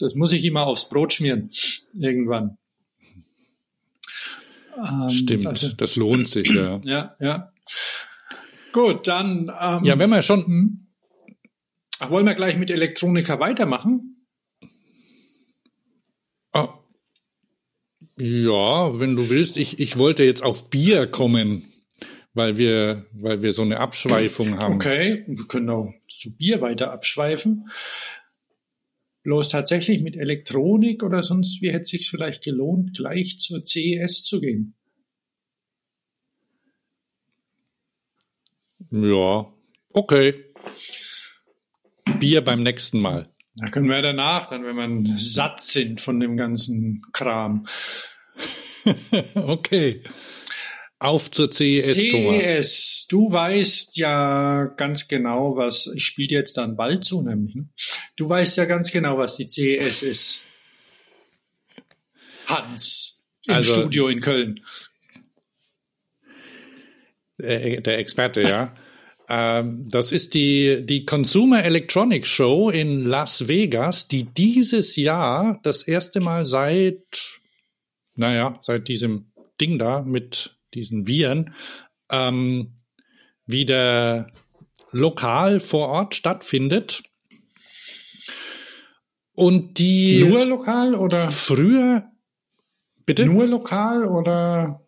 Das 0.00 0.14
muss 0.14 0.32
ich 0.32 0.44
immer 0.44 0.66
aufs 0.66 0.88
Brot 0.88 1.12
schmieren. 1.12 1.50
Irgendwann. 1.96 2.58
Ähm, 4.76 5.08
Stimmt, 5.10 5.46
also- 5.46 5.72
das 5.76 5.96
lohnt 5.96 6.28
sich, 6.28 6.50
ja. 6.50 6.80
Ja, 6.84 7.14
ja. 7.20 7.52
Gut, 8.72 9.06
dann. 9.06 9.52
Ähm, 9.60 9.84
Ja, 9.84 9.98
wenn 9.98 10.10
wir 10.10 10.20
schon, 10.22 10.44
hm. 10.44 10.80
Ach, 12.00 12.10
wollen 12.10 12.26
wir 12.26 12.34
gleich 12.34 12.56
mit 12.56 12.70
Elektronika 12.70 13.38
weitermachen? 13.38 14.13
Ja, 18.16 19.00
wenn 19.00 19.16
du 19.16 19.28
willst, 19.28 19.56
ich, 19.56 19.80
ich 19.80 19.98
wollte 19.98 20.24
jetzt 20.24 20.42
auf 20.42 20.70
Bier 20.70 21.06
kommen, 21.08 21.64
weil 22.32 22.56
wir, 22.56 23.06
weil 23.12 23.42
wir 23.42 23.52
so 23.52 23.62
eine 23.62 23.80
Abschweifung 23.80 24.58
haben. 24.58 24.74
Okay, 24.74 25.24
wir 25.26 25.46
können 25.46 25.70
auch 25.70 25.92
zu 26.08 26.36
Bier 26.36 26.60
weiter 26.60 26.92
abschweifen. 26.92 27.68
Bloß 29.24 29.48
tatsächlich 29.48 30.02
mit 30.02 30.16
Elektronik 30.16 31.02
oder 31.02 31.22
sonst 31.22 31.60
wie 31.60 31.70
hätte 31.70 31.82
es 31.82 31.88
sich 31.88 32.10
vielleicht 32.10 32.44
gelohnt, 32.44 32.94
gleich 32.96 33.38
zur 33.38 33.64
CES 33.64 34.22
zu 34.22 34.40
gehen. 34.40 34.74
Ja, 38.90 39.52
okay. 39.92 40.34
Bier 42.20 42.42
beim 42.42 42.62
nächsten 42.62 43.00
Mal. 43.00 43.33
Da 43.56 43.68
können 43.70 43.88
wir 43.88 44.02
danach, 44.02 44.48
dann 44.50 44.64
wenn 44.64 44.76
wir 45.06 45.18
satt 45.18 45.60
sind 45.60 46.00
von 46.00 46.18
dem 46.20 46.36
ganzen 46.36 47.02
Kram. 47.12 47.66
Okay. 49.34 50.02
Auf 50.98 51.30
zur 51.30 51.50
CES, 51.50 52.08
Thomas. 52.10 52.44
CES, 52.44 53.06
du 53.08 53.32
weißt 53.32 53.96
ja 53.96 54.64
ganz 54.76 55.08
genau, 55.08 55.56
was, 55.56 55.90
ich 55.94 56.04
spiele 56.04 56.36
jetzt 56.36 56.58
dann 56.58 56.76
bald 56.76 57.02
zu, 57.04 57.22
nämlich. 57.22 57.54
Ne? 57.54 57.68
Du 58.16 58.28
weißt 58.28 58.58
ja 58.58 58.66
ganz 58.66 58.90
genau, 58.92 59.16
was 59.16 59.36
die 59.36 59.46
CES 59.48 60.02
ist. 60.02 60.46
Hans, 62.46 63.24
im 63.46 63.54
Also- 63.54 63.72
Studio 63.74 64.08
in 64.08 64.20
Köln. 64.20 64.60
Äh, 67.38 67.80
der 67.80 67.98
Experte, 67.98 68.42
ja. 68.42 68.74
ähm, 69.28 69.88
das 69.88 70.12
ist 70.12 70.34
die, 70.34 70.84
die 70.84 71.06
Consumer 71.06 71.64
Electronics 71.64 72.28
Show 72.28 72.70
in 72.70 73.04
Las 73.06 73.48
Vegas, 73.48 74.08
die 74.08 74.24
dieses 74.24 74.96
Jahr 74.96 75.60
das 75.62 75.82
erste 75.82 76.20
Mal 76.20 76.44
seit, 76.44 77.40
naja, 78.14 78.58
seit 78.62 78.88
diesem 78.88 79.32
Ding 79.60 79.78
da 79.78 80.02
mit 80.02 80.56
diesen 80.74 81.06
Viren 81.06 81.54
ähm, 82.10 82.74
wieder 83.46 84.30
lokal 84.90 85.60
vor 85.60 85.88
Ort 85.88 86.14
stattfindet. 86.14 87.02
Und 89.34 89.78
die 89.78 90.24
Nur 90.24 90.44
lokal 90.44 90.94
oder? 90.94 91.30
früher, 91.30 92.04
bitte? 93.04 93.26
Nur 93.26 93.46
lokal 93.46 94.04
oder? 94.04 94.86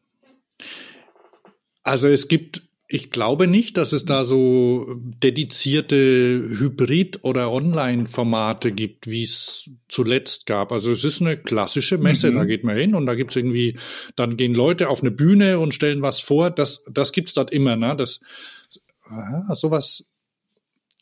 Also 1.83 2.09
es 2.09 2.29
gibt, 2.29 2.66
ich 2.89 3.11
glaube 3.11 3.49
nicht, 3.49 3.77
dass 3.77 3.93
es 3.93 4.05
da 4.05 4.25
so 4.25 4.87
dedizierte 4.97 5.97
Hybrid- 5.97 7.25
oder 7.25 7.51
Online-Formate 7.51 8.71
gibt, 8.71 9.09
wie 9.09 9.25
es 9.25 9.71
zuletzt 9.89 10.47
gab. 10.47 10.71
Also 10.71 10.93
es 10.93 11.03
ist 11.05 11.21
eine 11.21 11.37
klassische 11.37 11.99
Messe, 11.99 12.31
Mhm. 12.31 12.35
da 12.37 12.45
geht 12.45 12.63
man 12.63 12.77
hin 12.77 12.95
und 12.95 13.07
da 13.07 13.15
gibt's 13.17 13.35
irgendwie, 13.35 13.77
dann 14.15 14.37
gehen 14.37 14.55
Leute 14.55 14.89
auf 14.89 15.01
eine 15.01 15.11
Bühne 15.11 15.59
und 15.59 15.75
stellen 15.75 16.03
was 16.03 16.21
vor. 16.21 16.51
Das, 16.51 16.85
das 16.91 17.11
gibt's 17.13 17.35
dort 17.35 17.51
immer, 17.51 17.75
ne? 17.75 17.97
Das, 17.97 18.21
ah, 19.09 19.53
sowas, 19.55 20.05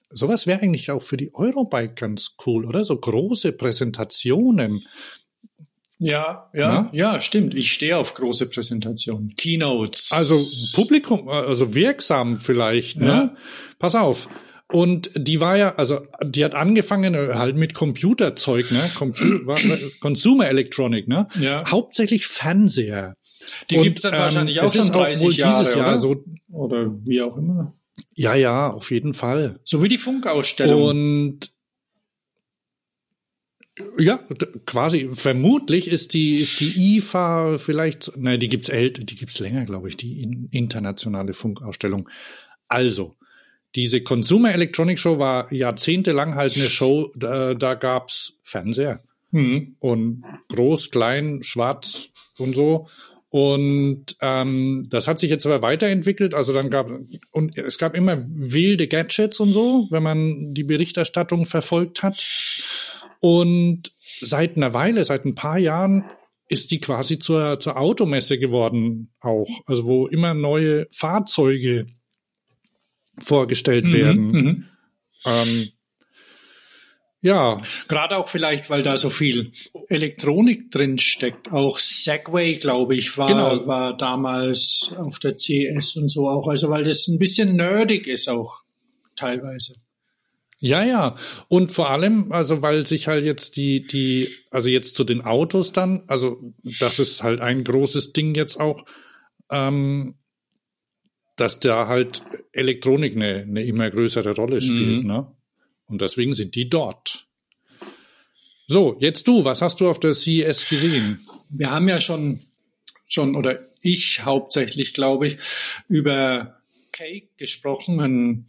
sowas 0.08 0.46
wäre 0.46 0.62
eigentlich 0.62 0.90
auch 0.90 1.02
für 1.02 1.18
die 1.18 1.34
Eurobike 1.34 1.94
ganz 1.94 2.36
cool, 2.46 2.64
oder? 2.64 2.82
So 2.84 2.96
große 2.96 3.52
Präsentationen. 3.52 4.86
Ja, 5.98 6.50
ja, 6.52 6.66
Na? 6.82 6.90
ja, 6.92 7.20
stimmt. 7.20 7.54
Ich 7.54 7.72
stehe 7.72 7.96
auf 7.96 8.14
große 8.14 8.46
Präsentationen. 8.46 9.34
Keynotes. 9.36 10.10
Also 10.12 10.36
Publikum, 10.74 11.28
also 11.28 11.74
wirksam 11.74 12.36
vielleicht, 12.36 12.98
ne? 13.00 13.06
Ja. 13.06 13.34
Pass 13.78 13.94
auf. 13.94 14.28
Und 14.72 15.10
die 15.14 15.40
war 15.40 15.56
ja, 15.56 15.74
also 15.76 16.00
die 16.24 16.44
hat 16.44 16.54
angefangen 16.54 17.14
äh, 17.14 17.34
halt 17.34 17.56
mit 17.56 17.74
Computerzeug, 17.74 18.70
ne? 18.72 18.80
Compu 18.96 19.22
war- 19.46 19.56
war- 19.58 19.78
Consumer 20.00 20.48
Electronic, 20.48 21.06
ne? 21.06 21.28
Ja. 21.38 21.62
Hauptsächlich 21.70 22.26
Fernseher. 22.26 23.14
die 23.70 23.76
Und, 23.76 23.82
gibt's 23.84 24.02
dann 24.02 24.14
ähm, 24.14 24.20
wahrscheinlich 24.20 24.60
auch 24.60 24.64
es 24.64 24.72
schon 24.72 24.82
ist 24.82 24.96
auch 24.96 25.04
30 25.04 25.24
wohl 25.26 25.32
Jahre, 25.34 25.58
dieses 25.62 25.74
Jahr 25.76 25.88
oder? 25.90 25.98
so. 25.98 26.24
oder 26.50 26.90
wie 27.04 27.22
auch 27.22 27.36
immer. 27.36 27.72
Ja, 28.16 28.34
ja, 28.34 28.70
auf 28.70 28.90
jeden 28.90 29.14
Fall. 29.14 29.60
So 29.62 29.82
wie 29.82 29.88
die 29.88 29.98
Funkausstellung. 29.98 30.82
Und 30.82 31.50
ja, 33.98 34.20
quasi 34.66 35.10
vermutlich 35.12 35.88
ist 35.88 36.14
die 36.14 36.36
ist 36.36 36.60
die 36.60 36.96
IFA 36.96 37.58
vielleicht, 37.58 38.16
nein, 38.16 38.38
die 38.38 38.48
gibt's 38.48 38.68
ält, 38.68 39.10
die 39.10 39.16
gibt's 39.16 39.40
länger, 39.40 39.64
glaube 39.64 39.88
ich, 39.88 39.96
die 39.96 40.22
in, 40.22 40.48
internationale 40.52 41.32
Funkausstellung. 41.32 42.08
Also, 42.68 43.16
diese 43.74 44.02
Consumer 44.02 44.52
Electronic 44.52 44.98
Show 44.98 45.18
war 45.18 45.52
jahrzehntelang 45.52 46.36
halt 46.36 46.56
eine 46.56 46.70
Show, 46.70 47.10
da, 47.16 47.54
da 47.54 47.74
gab's 47.74 48.34
Fernseher 48.44 49.02
Mhm. 49.34 49.74
und 49.80 50.22
groß, 50.48 50.92
klein, 50.92 51.42
schwarz 51.42 52.10
und 52.38 52.54
so. 52.54 52.86
Und 53.30 54.16
ähm, 54.20 54.86
das 54.90 55.08
hat 55.08 55.18
sich 55.18 55.28
jetzt 55.28 55.44
aber 55.44 55.60
weiterentwickelt. 55.60 56.34
Also 56.34 56.52
dann 56.52 56.70
gab 56.70 56.88
und 57.32 57.58
es 57.58 57.78
gab 57.78 57.96
immer 57.96 58.22
wilde 58.28 58.86
Gadgets 58.86 59.40
und 59.40 59.52
so, 59.52 59.88
wenn 59.90 60.04
man 60.04 60.54
die 60.54 60.62
Berichterstattung 60.62 61.46
verfolgt 61.46 62.04
hat. 62.04 62.24
Und 63.24 63.90
seit 64.20 64.58
einer 64.58 64.74
Weile, 64.74 65.02
seit 65.02 65.24
ein 65.24 65.34
paar 65.34 65.56
Jahren, 65.56 66.04
ist 66.50 66.70
die 66.70 66.78
quasi 66.78 67.18
zur, 67.18 67.58
zur 67.58 67.78
Automesse 67.78 68.38
geworden 68.38 69.14
auch. 69.18 69.48
Also 69.64 69.86
wo 69.86 70.06
immer 70.08 70.34
neue 70.34 70.88
Fahrzeuge 70.90 71.86
vorgestellt 73.16 73.90
werden. 73.94 74.26
Mhm. 74.30 74.64
Ähm, 75.24 75.68
ja, 77.22 77.62
Gerade 77.88 78.18
auch 78.18 78.28
vielleicht, 78.28 78.68
weil 78.68 78.82
da 78.82 78.98
so 78.98 79.08
viel 79.08 79.52
Elektronik 79.88 80.70
drin 80.70 80.98
steckt. 80.98 81.50
Auch 81.50 81.78
Segway, 81.78 82.56
glaube 82.56 82.94
ich, 82.94 83.16
war, 83.16 83.28
Genau. 83.28 83.66
war 83.66 83.96
damals 83.96 84.94
auf 84.98 85.18
der 85.18 85.34
CS 85.34 85.96
und 85.96 86.10
so 86.10 86.28
auch. 86.28 86.46
Also 86.46 86.68
weil 86.68 86.84
das 86.84 87.08
ein 87.08 87.18
bisschen 87.18 87.56
nerdig 87.56 88.06
ist 88.06 88.28
auch 88.28 88.60
teilweise. 89.16 89.76
Ja, 90.58 90.84
ja. 90.84 91.16
Und 91.48 91.72
vor 91.72 91.90
allem, 91.90 92.32
also 92.32 92.62
weil 92.62 92.86
sich 92.86 93.08
halt 93.08 93.24
jetzt 93.24 93.56
die, 93.56 93.86
die, 93.86 94.28
also 94.50 94.68
jetzt 94.68 94.94
zu 94.94 95.04
den 95.04 95.20
Autos 95.22 95.72
dann, 95.72 96.04
also 96.06 96.54
das 96.80 96.98
ist 96.98 97.22
halt 97.22 97.40
ein 97.40 97.64
großes 97.64 98.12
Ding 98.12 98.34
jetzt 98.34 98.58
auch, 98.58 98.84
ähm, 99.50 100.14
dass 101.36 101.58
da 101.60 101.88
halt 101.88 102.22
Elektronik 102.52 103.16
eine, 103.16 103.42
eine 103.42 103.64
immer 103.64 103.90
größere 103.90 104.34
Rolle 104.34 104.62
spielt, 104.62 105.02
Mhm. 105.02 105.06
ne? 105.08 105.26
Und 105.86 106.00
deswegen 106.00 106.32
sind 106.32 106.54
die 106.54 106.70
dort. 106.70 107.26
So, 108.66 108.96
jetzt 109.00 109.28
du, 109.28 109.44
was 109.44 109.60
hast 109.60 109.80
du 109.80 109.88
auf 109.90 110.00
der 110.00 110.14
CES 110.14 110.68
gesehen? 110.68 111.20
Wir 111.50 111.70
haben 111.70 111.88
ja 111.88 112.00
schon, 112.00 112.46
schon, 113.06 113.36
oder 113.36 113.58
ich 113.82 114.24
hauptsächlich, 114.24 114.94
glaube 114.94 115.26
ich, 115.26 115.36
über 115.88 116.58
Cake 116.92 117.28
gesprochen, 117.36 118.00
ein 118.00 118.48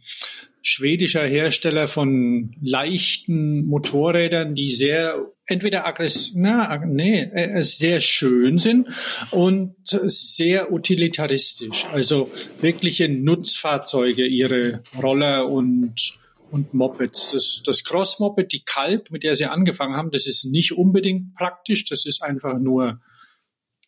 schwedischer 0.68 1.24
Hersteller 1.24 1.86
von 1.86 2.56
leichten 2.60 3.66
Motorrädern, 3.66 4.56
die 4.56 4.70
sehr 4.70 5.24
entweder 5.46 5.86
aggressiv, 5.86 6.34
na, 6.38 6.84
nee, 6.84 7.20
äh, 7.20 7.62
sehr 7.62 8.00
schön 8.00 8.58
sind 8.58 8.88
und 9.30 9.76
sehr 9.84 10.72
utilitaristisch. 10.72 11.86
Also 11.92 12.32
wirkliche 12.60 13.08
Nutzfahrzeuge, 13.08 14.26
ihre 14.26 14.82
Roller 15.00 15.48
und 15.48 16.18
und 16.50 16.74
Mopeds. 16.74 17.32
Das, 17.32 17.62
das 17.64 17.84
Cross-Moped, 17.84 18.52
die 18.52 18.62
Kalb, 18.64 19.10
mit 19.10 19.24
der 19.24 19.34
sie 19.34 19.46
angefangen 19.46 19.94
haben, 19.94 20.10
das 20.10 20.26
ist 20.26 20.44
nicht 20.44 20.72
unbedingt 20.72 21.34
praktisch. 21.34 21.84
Das 21.84 22.06
ist 22.06 22.22
einfach 22.22 22.58
nur, 22.58 23.00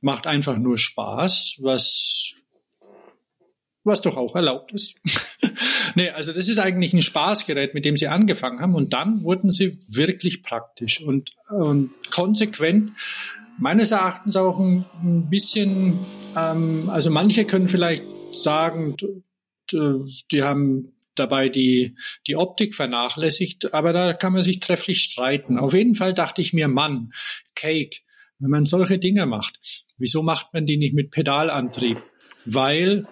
macht 0.01 0.27
einfach 0.27 0.59
nur 0.59 0.77
Spaß, 0.77 1.59
was, 1.61 2.28
was 3.89 4.01
doch 4.03 4.17
auch 4.17 4.37
erlaubt 4.37 4.73
ist. 4.73 4.97
nee, 5.97 6.11
also 6.11 6.33
das 6.33 6.49
ist 6.49 6.59
eigentlich 6.59 6.93
ein 6.93 7.03
Spaßgerät, 7.03 7.75
mit 7.75 7.85
dem 7.85 7.97
sie 7.97 8.07
angefangen 8.07 8.61
haben. 8.61 8.75
Und 8.75 8.93
dann 8.93 9.23
wurden 9.23 9.51
sie 9.51 9.81
wirklich 9.89 10.43
praktisch 10.43 11.03
und, 11.03 11.33
und 11.49 11.91
konsequent. 12.11 12.93
Meines 13.59 13.91
Erachtens 13.91 14.37
auch 14.37 14.61
ein, 14.61 14.85
ein 15.03 15.29
bisschen, 15.29 15.99
ähm, 16.37 16.89
also 16.89 17.11
manche 17.11 17.45
können 17.45 17.69
vielleicht 17.69 18.05
sagen, 18.33 18.97
die 19.73 20.43
haben 20.43 20.93
dabei 21.19 21.49
die, 21.49 21.97
die 22.27 22.37
Optik 22.37 22.75
vernachlässigt, 22.75 23.75
aber 23.75 23.93
da 23.93 24.13
kann 24.13 24.33
man 24.33 24.43
sich 24.43 24.61
trefflich 24.61 25.01
streiten. 25.01 25.59
Auf 25.59 25.75
jeden 25.75 25.95
Fall 25.95 26.15
dachte 26.15 26.41
ich 26.41 26.53
mir, 26.53 26.69
Mann, 26.69 27.13
Cake, 27.57 27.99
wenn 28.39 28.51
man 28.51 28.65
solche 28.65 28.99
Dinge 28.99 29.27
macht, 29.27 29.59
wieso 29.99 30.23
macht 30.23 30.55
man 30.55 30.67
die 30.67 30.77
nicht 30.77 30.95
mit 30.95 31.11
Pedalantrieb? 31.11 31.99
Weil 32.45 33.07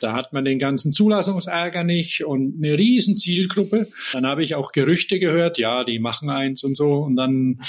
Da 0.00 0.12
hat 0.12 0.32
man 0.32 0.44
den 0.44 0.58
ganzen 0.58 0.92
Zulassungsärger 0.92 1.84
nicht 1.84 2.24
und 2.24 2.56
eine 2.56 2.78
riesen 2.78 3.16
Zielgruppe. 3.16 3.88
Dann 4.12 4.26
habe 4.26 4.44
ich 4.44 4.54
auch 4.54 4.72
Gerüchte 4.72 5.18
gehört, 5.18 5.58
ja, 5.58 5.84
die 5.84 5.98
machen 5.98 6.30
eins 6.30 6.64
und 6.64 6.76
so. 6.76 6.94
Und 6.94 7.16
dann, 7.16 7.60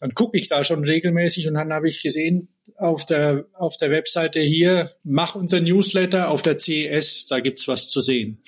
dann 0.00 0.10
gucke 0.12 0.38
ich 0.38 0.48
da 0.48 0.64
schon 0.64 0.84
regelmäßig 0.84 1.48
und 1.48 1.54
dann 1.54 1.72
habe 1.72 1.88
ich 1.88 2.02
gesehen, 2.02 2.48
auf 2.78 3.06
der, 3.06 3.46
auf 3.54 3.76
der 3.76 3.90
Webseite 3.90 4.40
hier, 4.40 4.92
mach 5.04 5.34
unser 5.34 5.60
Newsletter 5.60 6.28
auf 6.28 6.42
der 6.42 6.58
CES, 6.58 7.26
da 7.26 7.40
gibt's 7.40 7.68
was 7.68 7.88
zu 7.88 8.00
sehen. 8.00 8.42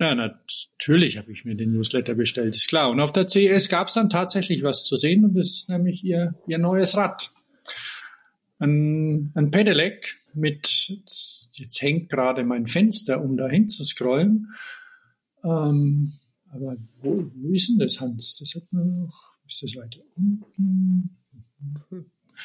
Ja, 0.00 0.14
natürlich 0.14 1.18
habe 1.18 1.30
ich 1.30 1.44
mir 1.44 1.54
den 1.54 1.72
Newsletter 1.72 2.14
bestellt, 2.14 2.54
ist 2.56 2.68
klar. 2.68 2.90
Und 2.90 3.00
auf 3.00 3.12
der 3.12 3.28
CES 3.28 3.68
gab's 3.68 3.94
dann 3.94 4.10
tatsächlich 4.10 4.62
was 4.62 4.84
zu 4.84 4.96
sehen 4.96 5.24
und 5.24 5.34
das 5.34 5.50
ist 5.50 5.70
nämlich 5.70 6.04
ihr, 6.04 6.34
ihr 6.46 6.58
neues 6.58 6.96
Rad. 6.96 7.32
Ein, 8.58 9.32
ein 9.34 9.50
Pedelec 9.50 10.16
mit, 10.34 10.98
jetzt 11.52 11.82
hängt 11.82 12.10
gerade 12.10 12.44
mein 12.44 12.66
Fenster, 12.66 13.22
um 13.22 13.36
da 13.36 13.48
hinzuscrollen. 13.48 14.54
Ähm, 15.44 16.14
aber 16.50 16.76
wo, 17.00 17.30
wo 17.34 17.52
ist 17.52 17.68
denn 17.68 17.78
das, 17.78 18.00
Hans? 18.00 18.38
Das 18.38 18.54
hat 18.54 18.72
man 18.72 19.00
noch, 19.00 19.34
ist 19.46 19.62
das 19.62 19.76
weiter 19.76 20.00
unten? 20.16 21.16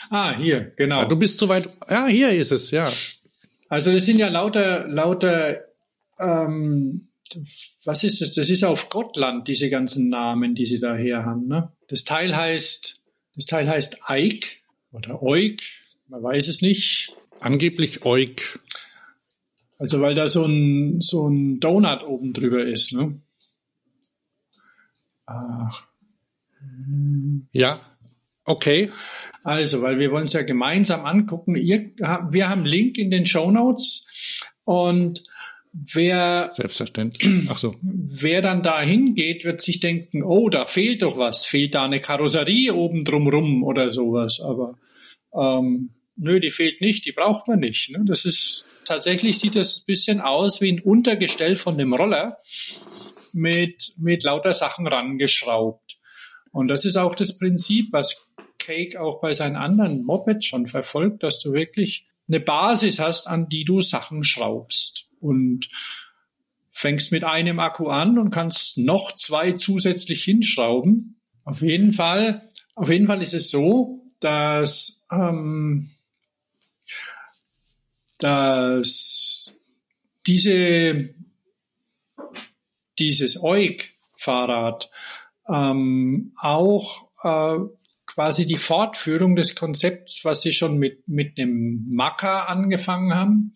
Ah, 0.09 0.37
hier, 0.37 0.73
genau. 0.75 1.01
Ja, 1.01 1.05
du 1.05 1.15
bist 1.15 1.37
zu 1.37 1.49
weit. 1.49 1.67
Ja, 1.89 2.07
hier 2.07 2.31
ist 2.31 2.51
es, 2.51 2.71
ja. 2.71 2.91
Also 3.67 3.91
das 3.91 4.05
sind 4.05 4.17
ja 4.17 4.29
lauter, 4.29 4.87
lauter, 4.87 5.59
ähm, 6.19 7.09
was 7.85 8.03
ist 8.03 8.21
das? 8.21 8.33
Das 8.33 8.49
ist 8.49 8.63
auf 8.63 8.89
Gottland, 8.89 9.47
diese 9.47 9.69
ganzen 9.69 10.09
Namen, 10.09 10.55
die 10.55 10.65
sie 10.65 10.79
daher 10.79 11.25
haben. 11.25 11.47
Ne? 11.47 11.71
Das 11.87 12.03
Teil 12.03 12.35
heißt, 12.35 13.03
das 13.35 13.45
Teil 13.45 13.69
heißt 13.69 14.09
Eik 14.09 14.63
oder 14.91 15.21
Oik, 15.21 15.61
man 16.07 16.23
weiß 16.23 16.47
es 16.47 16.61
nicht. 16.61 17.15
Angeblich 17.41 18.05
Oik. 18.05 18.59
Also 19.77 20.01
weil 20.01 20.13
da 20.13 20.27
so 20.27 20.45
ein, 20.45 20.99
so 20.99 21.27
ein 21.27 21.59
Donut 21.59 22.03
oben 22.03 22.33
drüber 22.33 22.65
ist, 22.65 22.93
ne? 22.93 23.21
Ach. 25.25 25.87
Ja, 27.51 27.81
okay. 28.43 28.91
Also, 29.43 29.81
weil 29.81 29.99
wir 29.99 30.11
wollen 30.11 30.25
es 30.25 30.33
ja 30.33 30.41
gemeinsam 30.41 31.05
angucken. 31.05 31.55
Ihr, 31.55 31.91
wir 31.97 32.49
haben 32.49 32.65
Link 32.65 32.97
in 32.97 33.09
den 33.09 33.25
Show 33.25 33.51
Notes 33.51 34.45
und 34.65 35.23
wer 35.71 36.49
selbstverständlich. 36.51 37.47
Ach 37.49 37.55
so. 37.55 37.75
Wer 37.81 38.41
dann 38.41 38.63
da 38.63 38.81
hingeht, 38.81 39.45
wird 39.45 39.61
sich 39.61 39.79
denken, 39.79 40.23
oh, 40.23 40.49
da 40.49 40.65
fehlt 40.65 41.03
doch 41.03 41.17
was, 41.17 41.45
fehlt 41.45 41.75
da 41.75 41.85
eine 41.85 41.99
Karosserie 41.99 42.73
oben 42.73 43.05
drumrum 43.05 43.63
oder 43.63 43.91
sowas. 43.91 44.41
Aber 44.41 44.77
ähm, 45.33 45.91
nö, 46.19 46.39
die 46.39 46.51
fehlt 46.51 46.81
nicht, 46.81 47.05
die 47.05 47.11
braucht 47.11 47.47
man 47.47 47.59
nicht. 47.59 47.89
Ne? 47.89 48.03
Das 48.05 48.25
ist 48.25 48.69
tatsächlich 48.85 49.39
sieht 49.39 49.55
das 49.55 49.79
ein 49.79 49.85
bisschen 49.85 50.21
aus 50.21 50.61
wie 50.61 50.71
ein 50.71 50.81
Untergestell 50.81 51.55
von 51.55 51.77
dem 51.77 51.93
Roller 51.93 52.37
mit 53.33 53.93
mit 53.97 54.23
lauter 54.23 54.53
Sachen 54.53 54.87
rangeschraubt. 54.87 55.97
Und 56.51 56.67
das 56.67 56.85
ist 56.85 56.95
auch 56.95 57.15
das 57.15 57.37
Prinzip, 57.37 57.87
was 57.91 58.29
Cake 58.57 58.99
auch 58.99 59.21
bei 59.21 59.33
seinen 59.33 59.55
anderen 59.55 60.03
Mopeds 60.03 60.45
schon 60.45 60.67
verfolgt, 60.67 61.23
dass 61.23 61.39
du 61.39 61.53
wirklich 61.53 62.07
eine 62.27 62.39
Basis 62.39 62.99
hast, 62.99 63.27
an 63.27 63.49
die 63.49 63.63
du 63.63 63.81
Sachen 63.81 64.23
schraubst 64.23 65.07
und 65.19 65.69
fängst 66.71 67.11
mit 67.11 67.23
einem 67.23 67.59
Akku 67.59 67.87
an 67.87 68.17
und 68.17 68.29
kannst 68.29 68.77
noch 68.77 69.11
zwei 69.13 69.53
zusätzlich 69.53 70.23
hinschrauben. 70.23 71.19
Auf 71.43 71.61
jeden 71.61 71.93
Fall, 71.93 72.47
auf 72.75 72.89
jeden 72.89 73.07
Fall 73.07 73.21
ist 73.21 73.33
es 73.33 73.49
so, 73.49 74.05
dass, 74.19 75.05
ähm, 75.11 75.91
dass 78.19 79.55
diese, 80.27 81.09
dieses 82.99 83.41
EUG-Fahrrad 83.41 84.89
ähm, 85.47 86.33
auch 86.39 87.07
äh, 87.23 87.57
quasi 88.05 88.45
die 88.45 88.57
Fortführung 88.57 89.35
des 89.35 89.55
Konzepts, 89.55 90.23
was 90.25 90.41
sie 90.41 90.51
schon 90.51 90.77
mit, 90.77 91.07
mit 91.07 91.37
dem 91.37 91.87
Maka 91.91 92.43
angefangen 92.43 93.13
haben. 93.13 93.55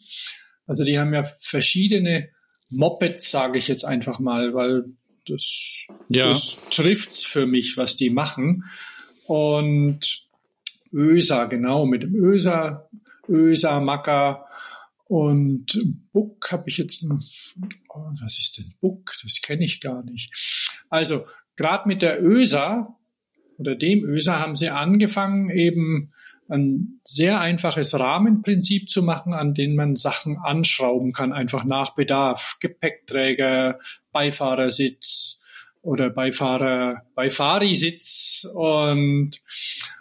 Also 0.65 0.83
die 0.83 0.97
haben 0.97 1.13
ja 1.13 1.23
verschiedene 1.39 2.29
Mopeds, 2.71 3.29
sage 3.29 3.57
ich 3.57 3.67
jetzt 3.67 3.83
einfach 3.83 4.19
mal, 4.19 4.53
weil 4.53 4.85
das, 5.27 5.85
ja. 6.09 6.29
das 6.29 6.61
trifft's 6.69 7.25
für 7.25 7.45
mich, 7.45 7.77
was 7.77 7.95
die 7.95 8.09
machen. 8.09 8.63
Und 9.25 10.27
ÖSA, 10.91 11.45
genau, 11.45 11.85
mit 11.85 12.03
dem 12.03 12.15
ÖSA, 12.15 12.89
ÖSA, 13.27 13.79
Maka 13.79 14.42
und 15.13 15.79
Book 16.11 16.51
habe 16.51 16.67
ich 16.69 16.79
jetzt 16.79 17.05
oh, 17.07 18.11
was 18.19 18.39
ist 18.39 18.57
denn 18.57 18.73
Book? 18.81 19.13
Das 19.21 19.43
kenne 19.43 19.63
ich 19.63 19.79
gar 19.79 20.03
nicht. 20.03 20.33
Also 20.89 21.27
gerade 21.55 21.87
mit 21.87 22.01
der 22.01 22.19
ÖSA 22.19 22.97
oder 23.59 23.75
dem 23.75 24.03
ÖSA 24.03 24.39
haben 24.39 24.55
sie 24.55 24.69
angefangen, 24.69 25.51
eben 25.51 26.13
ein 26.49 26.99
sehr 27.03 27.39
einfaches 27.39 27.93
Rahmenprinzip 27.93 28.89
zu 28.89 29.03
machen, 29.03 29.33
an 29.33 29.53
dem 29.53 29.75
man 29.75 29.95
Sachen 29.95 30.39
anschrauben 30.39 31.11
kann, 31.11 31.31
einfach 31.31 31.63
nach 31.63 31.93
Bedarf. 31.93 32.57
Gepäckträger, 32.59 33.77
Beifahrersitz 34.11 35.43
oder 35.83 36.09
Beifahrer, 36.09 37.03
Beifarisitz 37.13 38.49
und, 38.51 39.43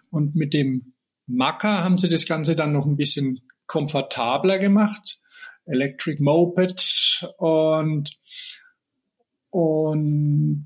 und 0.09 0.35
mit 0.37 0.55
dem 0.55 0.94
Macker 1.27 1.85
haben 1.85 1.98
sie 1.98 2.09
das 2.09 2.25
Ganze 2.25 2.57
dann 2.57 2.72
noch 2.72 2.87
ein 2.87 2.96
bisschen 2.96 3.42
komfortabler 3.73 4.59
gemacht. 4.59 5.19
Electric 5.65 6.23
Moped 6.23 7.27
und, 7.39 8.11
und 9.49 10.65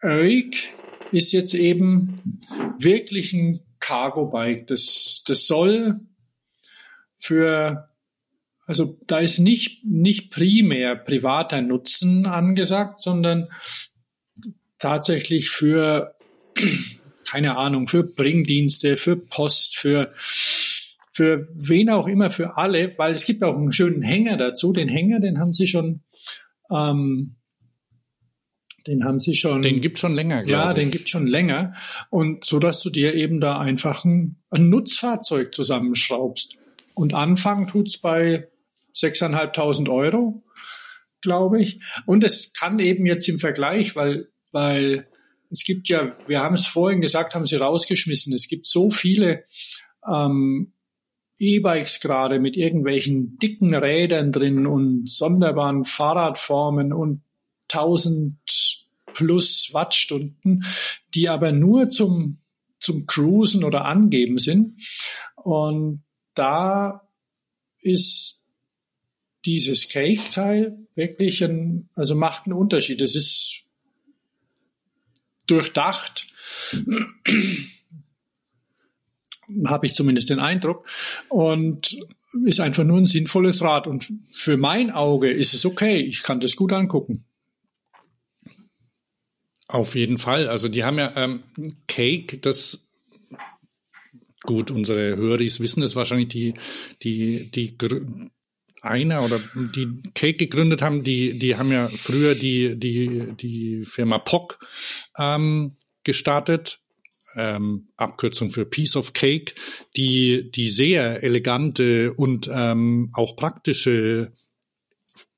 Eik 0.00 0.68
ist 1.10 1.32
jetzt 1.32 1.54
eben 1.54 2.38
wirklich 2.78 3.32
ein 3.32 3.64
Cargo-Bike. 3.80 4.68
Das, 4.68 5.24
das 5.26 5.48
soll 5.48 5.98
für, 7.18 7.88
also 8.66 8.96
da 9.08 9.18
ist 9.18 9.40
nicht, 9.40 9.84
nicht 9.84 10.30
primär 10.30 10.94
privater 10.94 11.62
Nutzen 11.62 12.26
angesagt, 12.26 13.00
sondern 13.00 13.48
tatsächlich 14.78 15.50
für, 15.50 16.14
keine 17.28 17.56
Ahnung, 17.56 17.88
für 17.88 18.04
Bringdienste, 18.04 18.96
für 18.96 19.16
Post, 19.16 19.76
für, 19.76 20.14
für 21.20 21.48
wen 21.52 21.90
auch 21.90 22.06
immer, 22.06 22.30
für 22.30 22.56
alle, 22.56 22.94
weil 22.96 23.14
es 23.14 23.26
gibt 23.26 23.42
auch 23.42 23.54
einen 23.54 23.72
schönen 23.72 24.00
Hänger 24.00 24.38
dazu. 24.38 24.72
Den 24.72 24.88
Hänger, 24.88 25.20
den 25.20 25.38
haben 25.38 25.52
sie 25.52 25.66
schon 25.66 26.00
ähm, 26.70 27.36
den 28.86 29.04
haben 29.04 29.20
sie 29.20 29.34
schon. 29.34 29.60
Den 29.60 29.82
gibt 29.82 29.98
schon 29.98 30.14
länger, 30.14 30.44
glaube 30.44 30.50
Ja, 30.50 30.72
den 30.72 30.90
gibt 30.90 31.10
schon 31.10 31.26
länger. 31.26 31.74
Und 32.08 32.46
so, 32.46 32.58
dass 32.58 32.80
du 32.80 32.88
dir 32.88 33.14
eben 33.14 33.38
da 33.38 33.58
einfach 33.58 34.06
ein, 34.06 34.40
ein 34.48 34.70
Nutzfahrzeug 34.70 35.52
zusammenschraubst. 35.52 36.56
Und 36.94 37.12
anfangen 37.12 37.66
tut's 37.66 37.98
bei 37.98 38.48
6.500 38.96 39.90
Euro, 39.90 40.42
glaube 41.20 41.60
ich. 41.60 41.82
Und 42.06 42.24
es 42.24 42.54
kann 42.54 42.78
eben 42.78 43.04
jetzt 43.04 43.28
im 43.28 43.40
Vergleich, 43.40 43.94
weil, 43.94 44.28
weil 44.52 45.06
es 45.50 45.64
gibt 45.64 45.90
ja, 45.90 46.16
wir 46.26 46.40
haben 46.40 46.54
es 46.54 46.64
vorhin 46.64 47.02
gesagt, 47.02 47.34
haben 47.34 47.44
sie 47.44 47.56
rausgeschmissen. 47.56 48.32
Es 48.32 48.48
gibt 48.48 48.66
so 48.66 48.88
viele 48.88 49.44
ähm, 50.10 50.72
E-Bikes 51.40 52.00
gerade 52.00 52.38
mit 52.38 52.56
irgendwelchen 52.56 53.38
dicken 53.38 53.74
Rädern 53.74 54.30
drin 54.30 54.66
und 54.66 55.08
sonderbaren 55.08 55.84
Fahrradformen 55.84 56.92
und 56.92 57.22
1000 57.72 58.36
plus 59.14 59.70
Wattstunden, 59.72 60.64
die 61.14 61.28
aber 61.28 61.50
nur 61.52 61.88
zum, 61.88 62.38
zum 62.78 63.06
Cruisen 63.06 63.64
oder 63.64 63.86
Angeben 63.86 64.38
sind. 64.38 64.80
Und 65.34 66.04
da 66.34 67.08
ist 67.80 68.46
dieses 69.46 69.88
Cake-Teil 69.88 70.86
wirklich 70.94 71.42
ein, 71.42 71.88
also 71.96 72.14
macht 72.14 72.46
einen 72.46 72.52
Unterschied. 72.52 73.00
Es 73.00 73.16
ist 73.16 73.64
durchdacht, 75.46 76.26
habe 79.66 79.86
ich 79.86 79.94
zumindest 79.94 80.30
den 80.30 80.40
Eindruck, 80.40 80.86
und 81.28 81.98
ist 82.44 82.60
einfach 82.60 82.84
nur 82.84 82.98
ein 82.98 83.06
sinnvolles 83.06 83.62
Rad. 83.62 83.86
Und 83.86 84.12
für 84.30 84.56
mein 84.56 84.90
Auge 84.90 85.30
ist 85.30 85.54
es 85.54 85.66
okay. 85.66 85.98
Ich 85.98 86.22
kann 86.22 86.40
das 86.40 86.56
gut 86.56 86.72
angucken. 86.72 87.24
Auf 89.66 89.94
jeden 89.94 90.18
Fall. 90.18 90.48
Also 90.48 90.68
die 90.68 90.84
haben 90.84 90.98
ja 90.98 91.12
ähm, 91.16 91.42
Cake, 91.86 92.38
das 92.38 92.86
gut, 94.42 94.70
unsere 94.70 95.16
Höris 95.16 95.60
wissen 95.60 95.82
es 95.82 95.96
wahrscheinlich, 95.96 96.28
die, 96.28 96.54
die, 97.02 97.50
die 97.50 97.76
einer 98.82 99.22
oder 99.22 99.40
die 99.54 100.02
Cake 100.14 100.38
gegründet 100.38 100.82
haben, 100.82 101.04
die, 101.04 101.38
die 101.38 101.56
haben 101.56 101.70
ja 101.70 101.88
früher 101.88 102.34
die, 102.34 102.78
die, 102.78 103.32
die 103.36 103.84
Firma 103.84 104.18
POC 104.18 104.58
ähm, 105.18 105.76
gestartet. 106.04 106.80
Ähm, 107.36 107.88
Abkürzung 107.96 108.50
für 108.50 108.66
Piece 108.66 108.96
of 108.96 109.12
Cake, 109.12 109.54
die, 109.96 110.50
die 110.50 110.68
sehr 110.68 111.22
elegante 111.22 112.12
und 112.14 112.50
ähm, 112.52 113.10
auch 113.14 113.36
praktische 113.36 114.32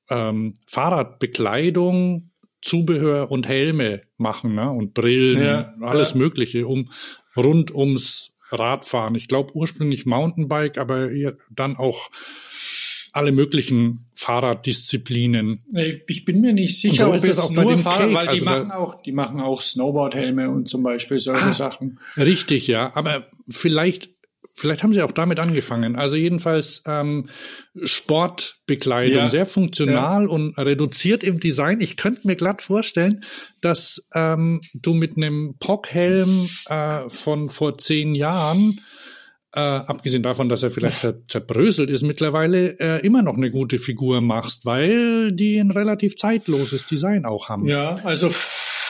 ähm, 0.09 0.55
Fahrradbekleidung, 0.67 2.31
Zubehör 2.61 3.29
und 3.29 3.47
Helme 3.47 4.03
machen 4.17 4.55
ne? 4.55 4.71
und 4.71 4.93
Brillen, 4.93 5.43
Ja, 5.43 5.73
alles 5.81 6.11
ja. 6.11 6.17
Mögliche, 6.17 6.67
um 6.67 6.91
rund 7.35 7.73
ums 7.73 8.37
Radfahren. 8.49 9.15
Ich 9.15 9.27
glaube 9.27 9.55
ursprünglich 9.55 10.05
Mountainbike, 10.05 10.77
aber 10.77 11.07
dann 11.49 11.75
auch 11.75 12.09
alle 13.13 13.31
möglichen 13.31 14.05
Fahrraddisziplinen. 14.15 15.63
Ich 16.07 16.25
bin 16.25 16.41
mir 16.41 16.51
nicht 16.53 16.79
sicher, 16.79 17.05
so 17.05 17.09
ob 17.11 17.15
ist 17.15 17.23
es 17.23 17.29
es 17.29 17.39
auch 17.39 17.53
bei 17.53 17.63
nur 17.63 17.71
dem 17.73 17.79
Fahrrad, 17.79 17.99
Cake, 18.09 18.13
weil 18.15 18.21
die 18.23 18.27
also 18.29 18.45
machen 18.45 18.71
auch, 18.71 19.01
die 19.03 19.11
machen 19.11 19.39
auch 19.39 19.61
Snowboardhelme 19.61 20.49
und 20.49 20.67
zum 20.67 20.83
Beispiel 20.83 21.19
solche 21.19 21.45
Ah. 21.45 21.53
Sachen. 21.53 21.99
Richtig, 22.17 22.67
ja. 22.67 22.91
Aber 22.95 23.27
vielleicht, 23.47 24.09
vielleicht 24.55 24.83
haben 24.83 24.93
sie 24.93 25.01
auch 25.03 25.11
damit 25.11 25.39
angefangen. 25.39 25.95
Also 25.95 26.15
jedenfalls 26.15 26.83
ähm, 26.87 27.29
Sportbekleidung, 27.83 29.23
Ja. 29.23 29.29
sehr 29.29 29.45
funktional 29.45 30.27
und 30.27 30.57
reduziert 30.57 31.23
im 31.23 31.39
Design. 31.39 31.81
Ich 31.81 31.97
könnte 31.97 32.27
mir 32.27 32.35
glatt 32.35 32.61
vorstellen, 32.61 33.23
dass 33.61 34.07
ähm, 34.13 34.61
du 34.73 34.93
mit 34.93 35.17
einem 35.17 35.55
POC-Helm 35.59 36.49
äh, 36.67 37.09
von 37.09 37.49
vor 37.49 37.77
zehn 37.77 38.15
Jahren 38.15 38.81
äh, 39.53 39.59
abgesehen 39.59 40.23
davon, 40.23 40.49
dass 40.49 40.63
er 40.63 40.71
vielleicht 40.71 40.99
zer 40.99 41.27
zerbröselt 41.27 41.89
ist 41.89 42.01
mittlerweile, 42.03 42.77
äh, 42.79 43.05
immer 43.05 43.21
noch 43.21 43.37
eine 43.37 43.51
gute 43.51 43.77
Figur 43.79 44.21
machst, 44.21 44.65
weil 44.65 45.31
die 45.31 45.57
ein 45.59 45.71
relativ 45.71 46.15
zeitloses 46.15 46.85
Design 46.85 47.25
auch 47.25 47.49
haben. 47.49 47.67
Ja, 47.67 47.95
also 48.03 48.29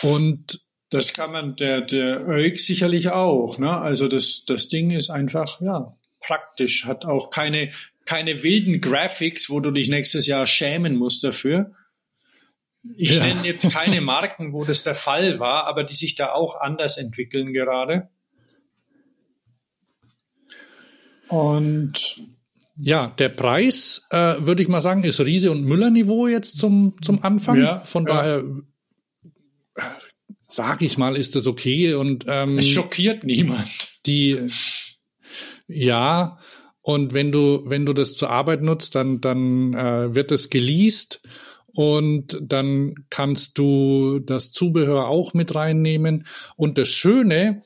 Und 0.03 0.61
das 0.89 1.13
kann 1.13 1.31
man, 1.31 1.55
der, 1.55 1.81
der 1.81 2.27
Oak 2.27 2.57
sicherlich 2.59 3.09
auch. 3.09 3.57
Ne? 3.57 3.75
Also 3.75 4.07
das, 4.07 4.45
das 4.45 4.67
Ding 4.67 4.91
ist 4.91 5.09
einfach, 5.09 5.59
ja, 5.61 5.93
praktisch, 6.19 6.85
hat 6.85 7.05
auch 7.05 7.29
keine, 7.29 7.71
keine 8.05 8.43
wilden 8.43 8.79
Graphics, 8.79 9.49
wo 9.49 9.59
du 9.59 9.71
dich 9.71 9.89
nächstes 9.89 10.27
Jahr 10.27 10.45
schämen 10.45 10.95
musst 10.95 11.23
dafür. 11.23 11.71
Ich 12.95 13.17
Ja. 13.17 13.25
nenne 13.25 13.45
jetzt 13.45 13.73
keine 13.73 14.01
Marken, 14.01 14.53
wo 14.53 14.65
das 14.65 14.83
der 14.83 14.95
Fall 14.95 15.39
war, 15.39 15.65
aber 15.67 15.83
die 15.83 15.93
sich 15.95 16.15
da 16.15 16.31
auch 16.33 16.59
anders 16.59 16.97
entwickeln 16.97 17.53
gerade. 17.53 18.09
Und 21.27 22.21
Ja, 22.77 23.07
der 23.07 23.29
Preis, 23.29 24.07
äh, 24.09 24.35
würde 24.39 24.61
ich 24.61 24.67
mal 24.67 24.81
sagen, 24.81 25.03
ist 25.03 25.19
Riese 25.21 25.51
und 25.51 25.65
Müller-Niveau 25.65 26.27
jetzt 26.27 26.57
zum, 26.57 26.95
zum 27.01 27.23
Anfang. 27.23 27.61
Ja, 27.61 27.79
Von 27.79 28.07
ja. 28.07 28.13
daher, 28.13 28.43
sage 30.47 30.85
ich 30.85 30.97
mal, 30.97 31.15
ist 31.15 31.35
das 31.35 31.47
okay. 31.47 31.93
Und 31.93 32.25
ähm, 32.27 32.57
es 32.57 32.67
schockiert 32.67 33.23
niemand. 33.23 33.69
die, 34.05 34.49
ja, 35.67 36.39
und 36.81 37.13
wenn 37.13 37.31
du, 37.31 37.63
wenn 37.65 37.85
du 37.85 37.93
das 37.93 38.15
zur 38.15 38.29
Arbeit 38.29 38.61
nutzt, 38.61 38.95
dann, 38.95 39.21
dann 39.21 39.73
äh, 39.73 40.13
wird 40.13 40.31
es 40.31 40.49
geleast 40.49 41.21
und 41.67 42.37
dann 42.41 42.93
kannst 43.09 43.57
du 43.57 44.19
das 44.19 44.51
Zubehör 44.51 45.07
auch 45.07 45.33
mit 45.33 45.55
reinnehmen. 45.55 46.27
Und 46.55 46.77
das 46.77 46.89
Schöne 46.89 47.63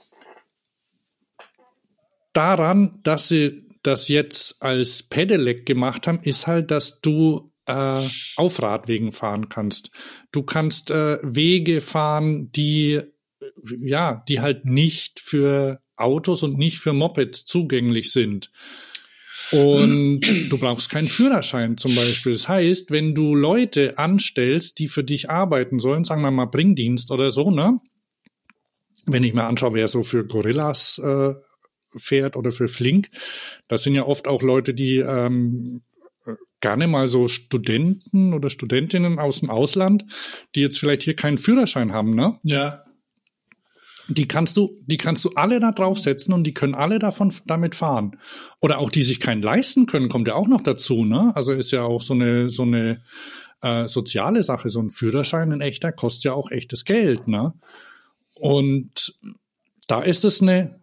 daran, 2.38 3.00
dass 3.04 3.28
sie 3.28 3.68
das 3.84 4.08
jetzt 4.08 4.62
als 4.62 5.04
Pedelec 5.04 5.66
gemacht 5.66 6.08
haben, 6.08 6.20
ist 6.22 6.48
halt, 6.48 6.72
dass 6.72 7.02
du 7.02 7.52
äh, 7.66 8.08
auf 8.36 8.62
Radwegen 8.62 9.12
fahren 9.12 9.50
kannst. 9.50 9.92
Du 10.32 10.44
kannst 10.44 10.92
äh, 10.92 11.20
Wege 11.22 11.82
fahren, 11.82 12.52
die 12.52 12.94
äh, 12.94 13.06
ja, 13.80 14.24
die 14.28 14.40
halt 14.40 14.66
nicht 14.66 15.20
für 15.20 15.82
Autos 15.96 16.44
und 16.44 16.58
nicht 16.58 16.80
für 16.80 16.94
Mopeds 16.94 17.46
zugänglich 17.46 18.12
sind. 18.12 18.52
Und 19.52 20.22
du 20.50 20.58
brauchst 20.58 20.90
keinen 20.90 21.08
Führerschein 21.08 21.78
zum 21.78 21.96
Beispiel. 21.96 22.34
Das 22.34 22.50
heißt, 22.50 22.92
wenn 22.92 23.16
du 23.16 23.36
Leute 23.36 23.98
anstellst, 23.98 24.80
die 24.80 24.88
für 24.88 25.04
dich 25.04 25.30
arbeiten 25.30 25.80
sollen, 25.80 26.04
sagen 26.04 26.22
wir 26.22 26.32
mal 26.32 26.46
Bringdienst 26.46 27.12
oder 27.12 27.32
so, 27.32 27.52
ne? 27.52 27.80
Wenn 29.06 29.24
ich 29.24 29.34
mir 29.34 29.46
anschaue, 29.46 29.76
wer 29.76 29.88
so 29.88 30.04
für 30.04 30.26
Gorillas 30.26 31.00
äh, 31.02 31.34
fährt 31.96 32.36
oder 32.36 32.52
für 32.52 32.68
Flink, 32.68 33.10
das 33.68 33.84
sind 33.84 33.96
ja 33.96 34.06
oft 34.06 34.28
auch 34.28 34.42
Leute, 34.42 34.74
die 34.74 34.98
ähm, 34.98 35.82
gerne 36.62 36.88
mal 36.88 37.08
so 37.08 37.28
Studenten 37.28 38.34
oder 38.34 38.50
Studentinnen 38.50 39.20
aus 39.20 39.40
dem 39.40 39.50
Ausland, 39.50 40.06
die 40.56 40.62
jetzt 40.62 40.80
vielleicht 40.80 41.04
hier 41.04 41.16
keinen 41.16 41.38
Führerschein 41.38 41.94
haben, 41.94 42.12
ne? 42.12 42.40
Ja. 42.44 42.84
Die 44.10 44.28
kannst 44.28 44.56
du, 44.56 44.74
die 44.86 44.96
kannst 44.96 45.26
du 45.26 45.32
alle 45.36 45.60
da 45.60 45.72
draufsetzen 45.72 46.34
und 46.34 46.46
die 46.46 46.54
können 46.54 46.76
alle 46.76 46.98
davon 46.98 47.34
damit 47.46 47.76
fahren. 47.76 48.18
Oder 48.62 48.78
auch 48.78 48.90
die 48.90 49.04
sich 49.04 49.20
keinen 49.20 49.42
leisten 49.42 49.86
können, 49.86 50.08
kommt 50.08 50.30
ja 50.30 50.36
auch 50.36 50.48
noch 50.48 50.62
dazu, 50.62 51.04
ne? 51.04 51.32
Also 51.36 51.52
ist 51.52 51.72
ja 51.72 51.84
auch 51.84 52.02
so 52.02 52.14
eine 52.14 52.50
so 52.50 52.64
eine 52.64 53.02
äh, 53.62 53.88
soziale 53.88 54.44
Sache. 54.44 54.70
So 54.70 54.82
ein 54.82 54.92
Führerschein, 54.92 55.52
ein 55.52 55.62
echter, 55.62 55.92
kostet 55.92 56.26
ja 56.26 56.34
auch 56.34 56.52
echtes 56.52 56.86
Geld, 56.86 57.28
ne? 57.28 57.54
Und 58.36 59.20
da 59.88 60.02
ist 60.02 60.24
es 60.24 60.42
eine 60.42 60.80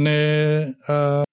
eine 0.00 0.76
äh, 0.86 1.24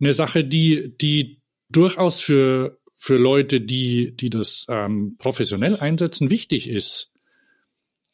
eine 0.00 0.12
Sache, 0.12 0.44
die 0.44 0.96
die 0.96 1.42
durchaus 1.68 2.20
für 2.20 2.78
für 2.96 3.16
Leute, 3.16 3.60
die 3.60 4.16
die 4.16 4.30
das 4.30 4.66
ähm, 4.68 5.16
professionell 5.18 5.76
einsetzen, 5.76 6.30
wichtig 6.30 6.68
ist. 6.68 7.12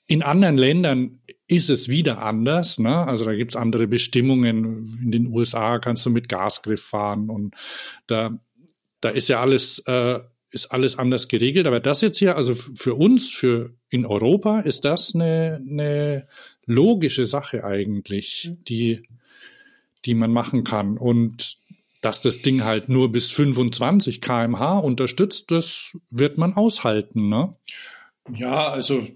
In 0.06 0.22
anderen 0.22 0.58
Ländern 0.58 1.20
ist 1.46 1.70
es 1.70 1.88
wieder 1.88 2.22
anders. 2.22 2.78
Ne? 2.78 3.06
Also 3.06 3.24
da 3.24 3.34
gibt's 3.34 3.56
andere 3.56 3.86
Bestimmungen. 3.86 4.86
In 5.02 5.10
den 5.10 5.26
USA 5.28 5.78
kannst 5.78 6.04
du 6.06 6.10
mit 6.10 6.28
Gasgriff 6.28 6.82
fahren 6.82 7.30
und 7.30 7.54
da, 8.06 8.38
da 9.00 9.08
ist 9.10 9.28
ja 9.28 9.40
alles, 9.40 9.80
äh, 9.86 10.20
ist 10.50 10.72
alles 10.72 10.98
anders 10.98 11.28
geregelt. 11.28 11.66
Aber 11.66 11.80
das 11.80 12.00
jetzt 12.00 12.18
hier, 12.18 12.36
also 12.36 12.54
für 12.54 12.94
uns, 12.94 13.30
für 13.30 13.74
in 13.88 14.06
Europa, 14.06 14.60
ist 14.60 14.84
das 14.84 15.14
eine, 15.14 15.62
eine 15.68 16.26
logische 16.66 17.26
Sache 17.26 17.64
eigentlich, 17.64 18.52
die, 18.68 19.02
die 20.04 20.14
man 20.14 20.32
machen 20.32 20.64
kann. 20.64 20.96
Und 20.98 21.58
dass 22.00 22.20
das 22.20 22.42
Ding 22.42 22.64
halt 22.64 22.88
nur 22.88 23.10
bis 23.10 23.30
25 23.32 24.20
kmh 24.20 24.78
unterstützt, 24.78 25.50
das 25.50 25.96
wird 26.10 26.36
man 26.38 26.54
aushalten. 26.54 27.28
Ne? 27.28 27.56
Ja, 28.34 28.68
also 28.68 29.06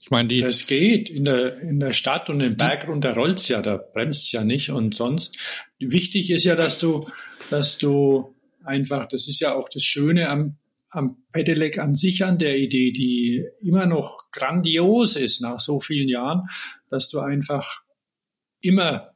Ich 0.00 0.10
meine, 0.10 0.28
die, 0.28 0.40
Das 0.40 0.66
geht. 0.66 1.10
In 1.10 1.24
der, 1.24 1.60
in 1.60 1.80
der 1.80 1.92
Stadt 1.92 2.30
und 2.30 2.38
den 2.38 2.56
Berg 2.56 2.88
runter 2.88 3.14
rollt's 3.14 3.48
ja, 3.48 3.60
da 3.60 3.76
bremst's 3.76 4.32
ja 4.32 4.44
nicht. 4.44 4.70
Und 4.70 4.94
sonst, 4.94 5.38
wichtig 5.78 6.30
ist 6.30 6.44
ja, 6.44 6.56
dass 6.56 6.78
du, 6.78 7.08
dass 7.50 7.78
du 7.78 8.34
einfach, 8.64 9.06
das 9.06 9.28
ist 9.28 9.40
ja 9.40 9.54
auch 9.54 9.68
das 9.68 9.84
Schöne 9.84 10.28
am, 10.28 10.56
am 10.90 11.22
Pedelec 11.32 11.78
an 11.78 11.94
sich, 11.94 12.24
an 12.24 12.38
der 12.38 12.58
Idee, 12.58 12.92
die 12.92 13.44
immer 13.60 13.86
noch 13.86 14.18
grandios 14.32 15.16
ist 15.16 15.40
nach 15.40 15.60
so 15.60 15.80
vielen 15.80 16.08
Jahren, 16.08 16.48
dass 16.90 17.08
du 17.08 17.20
einfach 17.20 17.82
immer 18.60 19.12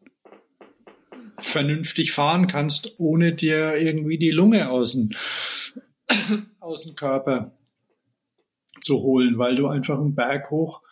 vernünftig 1.38 2.12
fahren 2.12 2.46
kannst, 2.46 2.98
ohne 2.98 3.34
dir 3.34 3.74
irgendwie 3.76 4.18
die 4.18 4.30
Lunge 4.30 4.70
aus 4.70 4.92
dem, 4.92 5.10
aus 6.60 6.84
dem 6.84 6.94
Körper 6.94 7.56
zu 8.80 9.00
holen, 9.02 9.38
weil 9.38 9.56
du 9.56 9.66
einfach 9.66 9.98
einen 9.98 10.14
Berg 10.14 10.50
hoch 10.50 10.82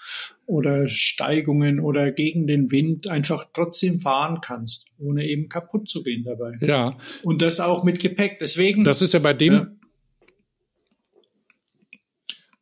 oder 0.47 0.89
Steigungen 0.89 1.79
oder 1.79 2.11
gegen 2.11 2.47
den 2.47 2.71
Wind 2.71 3.09
einfach 3.09 3.47
trotzdem 3.53 4.01
fahren 4.01 4.41
kannst, 4.43 4.89
ohne 4.99 5.27
eben 5.27 5.49
kaputt 5.49 5.89
zu 5.89 6.03
gehen 6.03 6.25
dabei. 6.25 6.57
ja, 6.61 6.97
Und 7.23 7.43
das 7.43 7.61
auch 7.61 7.85
mit 7.85 8.01
Gepäck. 8.01 8.39
Deswegen, 8.41 8.83
Das 8.83 9.03
ist 9.03 9.15
ja 9.15 9.21
bei 9.21 9.35
dem, 9.35 9.53
Ja. 9.53 9.67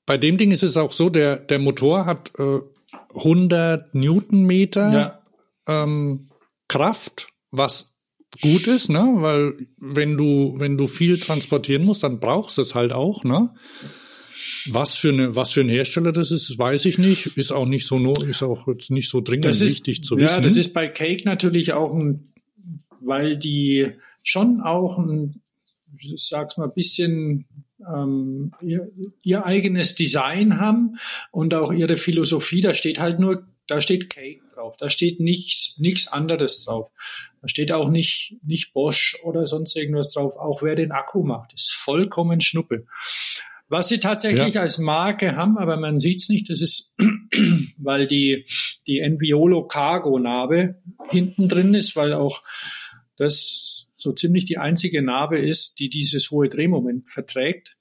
Bei 0.07 0.19
dem 0.19 0.37
Ding 0.39 0.51
ist 0.51 0.63
es 0.63 0.77
auch 0.77 0.93
so, 0.93 1.09
der, 1.09 1.37
der 1.37 1.59
Motor 1.59 2.07
hat 2.07 2.33
äh, 2.39 2.61
100 3.15 3.95
Newtonmeter 3.95 4.93
ja, 4.93 5.23
ähm, 5.67 6.29
Kraft, 6.69 7.29
was 7.51 7.97
gut 8.41 8.67
ist, 8.67 8.89
ne? 8.89 9.13
Weil 9.17 9.57
wenn 9.79 10.17
du, 10.17 10.55
wenn 10.59 10.77
du 10.77 10.87
viel 10.87 11.19
transportieren 11.19 11.85
musst, 11.85 12.03
dann 12.03 12.21
brauchst 12.21 12.59
du 12.59 12.63
es 12.63 12.75
halt 12.75 12.93
auch, 12.93 13.25
ne? 13.25 13.51
Was 14.67 14.97
für 14.97 15.11
eine, 15.11 15.37
was 15.37 15.51
für 15.51 15.61
ein 15.61 15.69
Hersteller 15.69 16.13
das 16.13 16.31
ist, 16.31 16.59
weiß 16.59 16.85
ich 16.87 16.99
nicht. 16.99 17.39
Ist 17.39 17.53
auch 17.53 17.67
nicht 17.67 17.87
so, 17.87 17.99
ist 18.23 18.43
auch 18.43 18.69
jetzt 18.69 18.91
nicht 18.91 19.09
so 19.09 19.21
dringend 19.21 19.47
ist 19.47 19.61
wichtig 19.61 20.05
zu 20.05 20.17
ja, 20.17 20.25
wissen. 20.25 20.43
das 20.43 20.57
ist 20.57 20.73
bei 20.73 20.89
Cake 20.89 21.25
natürlich 21.25 21.73
auch 21.73 21.93
ein, 21.93 22.25
weil 23.01 23.37
die 23.37 23.93
schon 24.23 24.61
auch 24.61 24.99
ein, 24.99 25.43
ich 25.99 26.15
sag's 26.17 26.57
mal, 26.57 26.69
bisschen 26.69 27.47
ähm, 27.95 28.53
ihr, 28.61 28.91
ihr 29.23 29.45
eigenes 29.45 29.95
Design 29.95 30.61
haben 30.61 30.99
und 31.31 31.55
auch 31.55 31.73
ihre 31.73 31.97
Philosophie. 31.97 32.61
Da 32.61 32.75
steht 32.75 32.99
halt 32.99 33.19
nur, 33.21 33.47
da 33.67 33.81
steht 33.81 34.11
Cake 34.11 34.41
drauf. 34.55 34.77
Da 34.77 34.91
steht 34.91 35.21
nichts, 35.21 35.79
nichts 35.79 36.09
anderes 36.09 36.65
drauf. 36.65 36.91
Da 37.43 37.49
steht 37.49 37.73
auch 37.73 37.89
nicht, 37.89 38.37
nicht 38.45 38.73
Bosch 38.73 39.17
oder 39.25 39.47
sonst 39.47 39.77
irgendwas 39.77 40.13
drauf. 40.13 40.37
Auch 40.37 40.63
wer 40.63 40.75
den 40.77 40.93
Akku 40.93 41.23
macht, 41.23 41.53
ist 41.55 41.73
vollkommen 41.73 42.41
Schnuppe. 42.41 42.87
Was 43.69 43.89
sie 43.89 44.01
tatsächlich 44.01 44.55
Ja. 44.55 44.63
als 44.63 44.79
Marke 44.79 45.37
haben, 45.37 45.57
aber 45.57 45.77
man 45.77 46.01
sieht's 46.01 46.29
nicht, 46.29 46.51
das 46.51 46.61
ist, 46.61 46.97
weil 47.79 48.09
die, 48.09 48.45
die 48.89 48.99
Enviolo 48.99 49.67
Cargo 49.69 50.19
Narbe 50.19 50.83
hinten 51.09 51.49
drin 51.49 51.73
ist, 51.75 51.95
weil 51.95 52.13
auch 52.13 52.43
das 53.17 53.93
so 53.95 54.13
ziemlich 54.13 54.45
die 54.45 54.59
einzige 54.59 55.03
Narbe 55.03 55.39
ist, 55.39 55.79
die 55.79 55.89
dieses 55.89 56.31
hohe 56.33 56.49
Drehmoment 56.49 57.11
verträgt. 57.11 57.77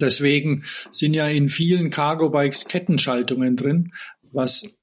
Deswegen 0.00 0.64
sind 0.90 1.14
ja 1.14 1.28
in 1.28 1.48
vielen 1.48 1.90
Cargo 1.90 2.30
Bikes 2.30 2.66
Kettenschaltungen 2.66 3.56
drin, 3.56 3.92
was 4.32 4.76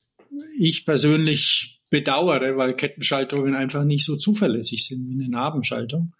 ich 0.60 0.86
persönlich 0.86 1.82
bedauere, 1.89 2.58
weil 2.58 2.73
Kettenschaltungen 2.73 3.56
einfach 3.56 3.84
nicht 3.84 4.06
so 4.06 4.15
zuverlässig 4.15 4.86
sind 4.86 5.08
wie 5.08 5.13
eine 5.13 5.30
Narbenschaltung. 5.30 6.13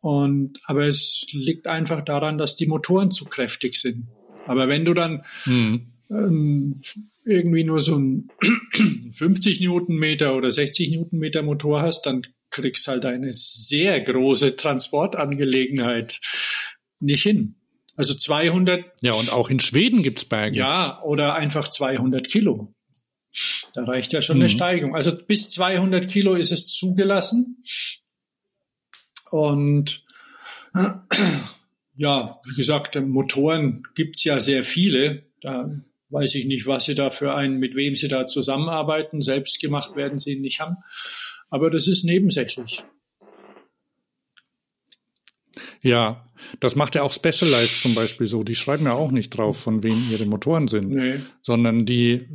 Und, 0.00 0.58
aber 0.64 0.86
es 0.86 1.26
liegt 1.32 1.66
einfach 1.66 2.02
daran, 2.02 2.38
dass 2.38 2.56
die 2.56 2.66
Motoren 2.66 3.10
zu 3.10 3.26
kräftig 3.26 3.76
sind. 3.76 4.08
Aber 4.46 4.68
wenn 4.68 4.84
du 4.84 4.94
dann 4.94 5.24
Mhm. 5.44 5.92
ähm, 6.10 6.80
irgendwie 7.24 7.64
nur 7.64 7.80
so 7.80 7.98
ein 7.98 8.28
50 9.12 9.60
Newtonmeter 9.60 10.34
oder 10.34 10.50
60 10.50 10.90
Newtonmeter 10.90 11.42
Motor 11.42 11.82
hast, 11.82 12.06
dann 12.06 12.22
kriegst 12.50 12.88
halt 12.88 13.04
eine 13.04 13.32
sehr 13.32 14.00
große 14.00 14.56
Transportangelegenheit 14.56 16.20
nicht 16.98 17.22
hin. 17.22 17.56
Also 18.00 18.14
200, 18.14 18.84
Ja, 19.02 19.12
und 19.12 19.32
auch 19.32 19.50
in 19.50 19.60
Schweden 19.60 20.02
gibt's 20.02 20.24
Berge. 20.24 20.56
ja, 20.56 21.00
oder 21.02 21.34
einfach 21.34 21.68
200 21.68 22.26
Kilo. 22.28 22.74
Da 23.74 23.84
reicht 23.84 24.12
ja 24.12 24.20
schon 24.22 24.36
eine 24.36 24.46
Mhm. 24.46 24.48
Steigung. 24.48 24.94
Also 24.96 25.16
bis 25.24 25.50
200 25.50 26.10
Kilo 26.10 26.34
ist 26.34 26.50
es 26.50 26.66
zugelassen. 26.66 27.62
Und 29.30 30.04
ja, 31.96 32.40
wie 32.44 32.54
gesagt, 32.56 32.96
Motoren 33.00 33.82
gibt's 33.94 34.24
ja 34.24 34.40
sehr 34.40 34.64
viele. 34.64 35.26
Da 35.42 35.70
weiß 36.08 36.34
ich 36.34 36.46
nicht, 36.46 36.66
was 36.66 36.86
sie 36.86 36.94
da 36.96 37.10
für 37.10 37.34
einen, 37.34 37.58
mit 37.58 37.76
wem 37.76 37.94
sie 37.94 38.08
da 38.08 38.26
zusammenarbeiten. 38.26 39.20
Selbst 39.22 39.60
gemacht 39.60 39.94
werden 39.94 40.18
sie 40.18 40.36
nicht 40.40 40.58
haben. 40.60 40.76
Aber 41.50 41.70
das 41.70 41.86
ist 41.86 42.02
nebensächlich. 42.04 42.82
Ja, 45.82 46.28
das 46.60 46.76
macht 46.76 46.94
ja 46.94 47.02
auch 47.02 47.12
Specialized 47.12 47.80
zum 47.80 47.94
Beispiel 47.94 48.26
so. 48.26 48.42
Die 48.42 48.54
schreiben 48.54 48.84
ja 48.86 48.92
auch 48.94 49.10
nicht 49.12 49.30
drauf, 49.30 49.58
von 49.60 49.82
wem 49.82 50.04
ihre 50.10 50.26
Motoren 50.26 50.68
sind, 50.68 50.90
Nee. 50.90 51.14
sondern 51.42 51.86
die, 51.86 52.26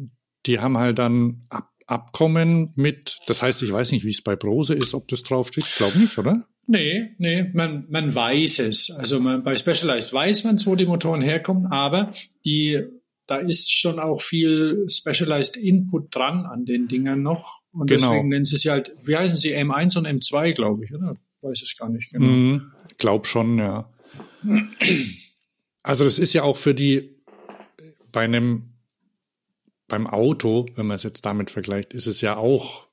die 0.45 0.59
haben 0.59 0.77
halt 0.77 0.99
dann 0.99 1.43
Ab 1.49 1.69
Abkommen 1.87 2.73
mit, 2.75 3.19
das 3.27 3.43
heißt, 3.43 3.61
ich 3.61 3.71
weiß 3.71 3.91
nicht, 3.91 4.05
wie 4.05 4.09
es 4.09 4.23
bei 4.23 4.35
Brose 4.35 4.73
ist, 4.73 4.95
ob 4.95 5.07
das 5.07 5.21
draufsteht. 5.21 5.65
Ich 5.67 5.75
glaube 5.75 5.99
nicht, 5.99 6.17
oder? 6.17 6.43
Nee, 6.65 7.11
nee, 7.19 7.43
man, 7.53 7.85
man 7.89 8.15
weiß 8.15 8.57
es. 8.57 8.89
Also 8.89 9.19
man, 9.19 9.43
bei 9.43 9.55
Specialized 9.55 10.11
weiß 10.11 10.45
man 10.45 10.55
es, 10.55 10.65
wo 10.65 10.73
die 10.75 10.87
Motoren 10.87 11.21
herkommen, 11.21 11.67
aber 11.67 12.11
die, 12.43 12.81
da 13.27 13.37
ist 13.37 13.71
schon 13.71 13.99
auch 13.99 14.19
viel 14.23 14.87
Specialized 14.89 15.57
Input 15.57 16.15
dran 16.15 16.47
an 16.47 16.65
den 16.65 16.87
Dingern 16.87 17.21
noch. 17.21 17.61
Und 17.71 17.87
Genau. 17.91 18.09
deswegen 18.09 18.29
nennen 18.29 18.45
sie 18.45 18.55
es 18.55 18.65
halt, 18.65 18.95
wie 19.03 19.15
heißen 19.15 19.37
sie, 19.37 19.55
M1 19.55 19.95
und 19.95 20.07
M2, 20.07 20.53
glaube 20.55 20.85
ich, 20.85 20.91
oder? 20.91 21.17
Weiß 21.45 21.61
es 21.61 21.77
gar 21.77 21.89
nicht 21.89 22.11
genau. 22.11 22.25
Mhm. 22.25 22.71
Glaub 22.97 23.27
schon, 23.27 23.59
ja. 23.59 23.89
Also 25.83 26.03
das 26.03 26.17
ist 26.17 26.33
ja 26.33 26.43
auch 26.43 26.57
für 26.57 26.73
die 26.73 27.15
bei 28.11 28.21
einem 28.21 28.73
beim 29.87 30.07
Auto, 30.07 30.65
wenn 30.75 30.87
man 30.87 30.95
es 30.95 31.03
jetzt 31.03 31.25
damit 31.25 31.51
vergleicht, 31.51 31.93
ist 31.93 32.07
es 32.07 32.21
ja 32.21 32.37
auch 32.37 32.87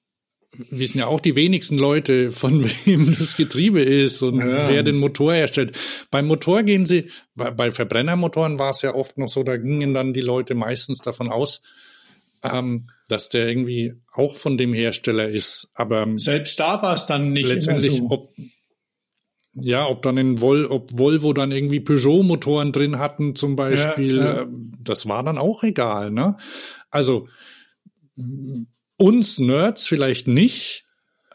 wissen 0.68 0.98
ja 0.98 1.06
auch 1.06 1.20
die 1.20 1.34
wenigsten 1.34 1.78
Leute, 1.78 2.30
von 2.30 2.62
wem 2.84 3.16
das 3.18 3.36
Getriebe 3.36 3.80
ist 3.80 4.22
und 4.22 4.38
Ja. 4.38 4.68
wer 4.68 4.82
den 4.82 4.98
Motor 4.98 5.32
herstellt. 5.32 5.78
Beim 6.10 6.26
Motor 6.26 6.62
gehen 6.62 6.84
sie, 6.84 7.08
bei, 7.34 7.50
bei 7.50 7.72
Verbrennermotoren 7.72 8.58
war 8.58 8.72
es 8.72 8.82
ja 8.82 8.94
oft 8.94 9.16
noch 9.16 9.28
so, 9.30 9.42
da 9.44 9.56
gingen 9.56 9.94
dann 9.94 10.12
die 10.12 10.20
Leute 10.20 10.54
meistens 10.54 10.98
davon 10.98 11.30
aus, 11.30 11.62
ähm, 12.42 12.88
dass 13.08 13.28
der 13.28 13.48
irgendwie 13.48 13.94
auch 14.12 14.34
von 14.34 14.58
dem 14.58 14.72
Hersteller 14.72 15.28
ist. 15.28 15.70
Aber 15.74 16.06
Selbst 16.16 16.58
da 16.60 16.82
war 16.82 16.94
es 16.94 17.06
dann 17.06 17.32
nicht 17.32 17.48
letztendlich, 17.48 17.96
so. 17.96 18.10
ob, 18.10 18.34
ja, 19.54 19.86
ob 19.86 20.02
dann 20.02 20.16
in 20.16 20.40
Vol, 20.40 20.66
ob 20.66 20.98
Volvo 20.98 21.32
dann 21.32 21.52
irgendwie 21.52 21.80
Peugeot-Motoren 21.80 22.72
drin 22.72 22.98
hatten 22.98 23.36
zum 23.36 23.56
Beispiel, 23.56 24.16
Ja, 24.18 24.24
ja. 24.24 24.42
äh, 24.42 24.46
das 24.80 25.08
war 25.08 25.22
dann 25.22 25.38
auch 25.38 25.62
egal, 25.62 26.10
ne? 26.10 26.36
Also 26.90 27.28
uns 28.96 29.38
Nerds 29.38 29.86
vielleicht 29.86 30.28
nicht, 30.28 30.84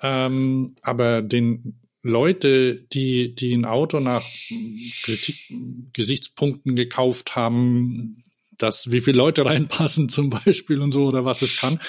ähm, 0.01 0.75
aber 0.81 1.21
den 1.21 1.79
Leute, 2.03 2.75
die, 2.93 3.35
die 3.35 3.53
ein 3.53 3.65
Auto 3.65 3.99
nach 3.99 4.23
Kritik, 5.03 5.35
Gesichtspunkten 5.93 6.75
gekauft 6.75 7.35
haben, 7.35 8.23
dass 8.57 8.91
wie 8.91 9.01
viele 9.01 9.17
Leute 9.17 9.45
reinpassen 9.45 10.09
zum 10.09 10.29
Beispiel 10.29 10.81
und 10.81 10.91
so 10.91 11.05
oder 11.05 11.25
was 11.25 11.41
es 11.41 11.57
kann, 11.57 11.79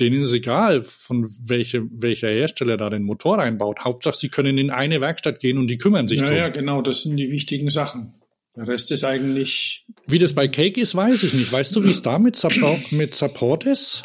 denen 0.00 0.22
ist 0.22 0.32
egal, 0.32 0.82
von 0.82 1.28
welche, 1.42 1.82
welcher 1.92 2.28
Hersteller 2.28 2.76
da 2.76 2.90
den 2.90 3.02
Motor 3.02 3.38
reinbaut. 3.38 3.80
Hauptsache, 3.80 4.16
sie 4.16 4.28
können 4.28 4.58
in 4.58 4.70
eine 4.70 5.00
Werkstatt 5.00 5.40
gehen 5.40 5.58
und 5.58 5.68
die 5.68 5.78
kümmern 5.78 6.08
sich 6.08 6.20
Ja, 6.20 6.26
drum. 6.26 6.36
ja, 6.36 6.48
genau, 6.48 6.82
das 6.82 7.02
sind 7.02 7.16
die 7.16 7.30
wichtigen 7.30 7.70
Sachen. 7.70 8.14
Der 8.54 8.68
Rest 8.68 8.90
ist 8.90 9.02
eigentlich, 9.04 9.86
Wie 10.06 10.18
das 10.18 10.34
bei 10.34 10.46
Cake 10.46 10.78
ist, 10.80 10.94
weiß 10.94 11.22
ich 11.22 11.32
nicht. 11.32 11.50
Weißt 11.50 11.74
du, 11.74 11.84
wie 11.84 11.90
es 11.90 12.02
da 12.02 12.18
mit 12.18 12.36
Support, 12.36 12.92
mit 12.92 13.14
Support 13.14 13.64
ist? 13.64 14.04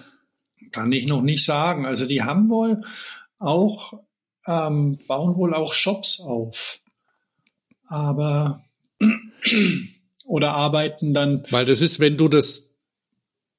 kann 0.71 0.91
ich 0.91 1.05
noch 1.07 1.21
nicht 1.21 1.45
sagen. 1.45 1.85
Also 1.85 2.05
die 2.05 2.23
haben 2.23 2.49
wohl 2.49 2.81
auch, 3.39 3.93
ähm, 4.45 4.97
bauen 5.07 5.35
wohl 5.37 5.53
auch 5.53 5.71
Shops 5.73 6.19
auf. 6.21 6.79
Aber 7.87 8.63
oder 10.27 10.51
arbeiten 10.53 11.13
dann, 11.13 11.43
Weil 11.49 11.65
das 11.65 11.81
ist, 11.81 11.99
wenn 11.99 12.17
du 12.17 12.27
das, 12.27 12.75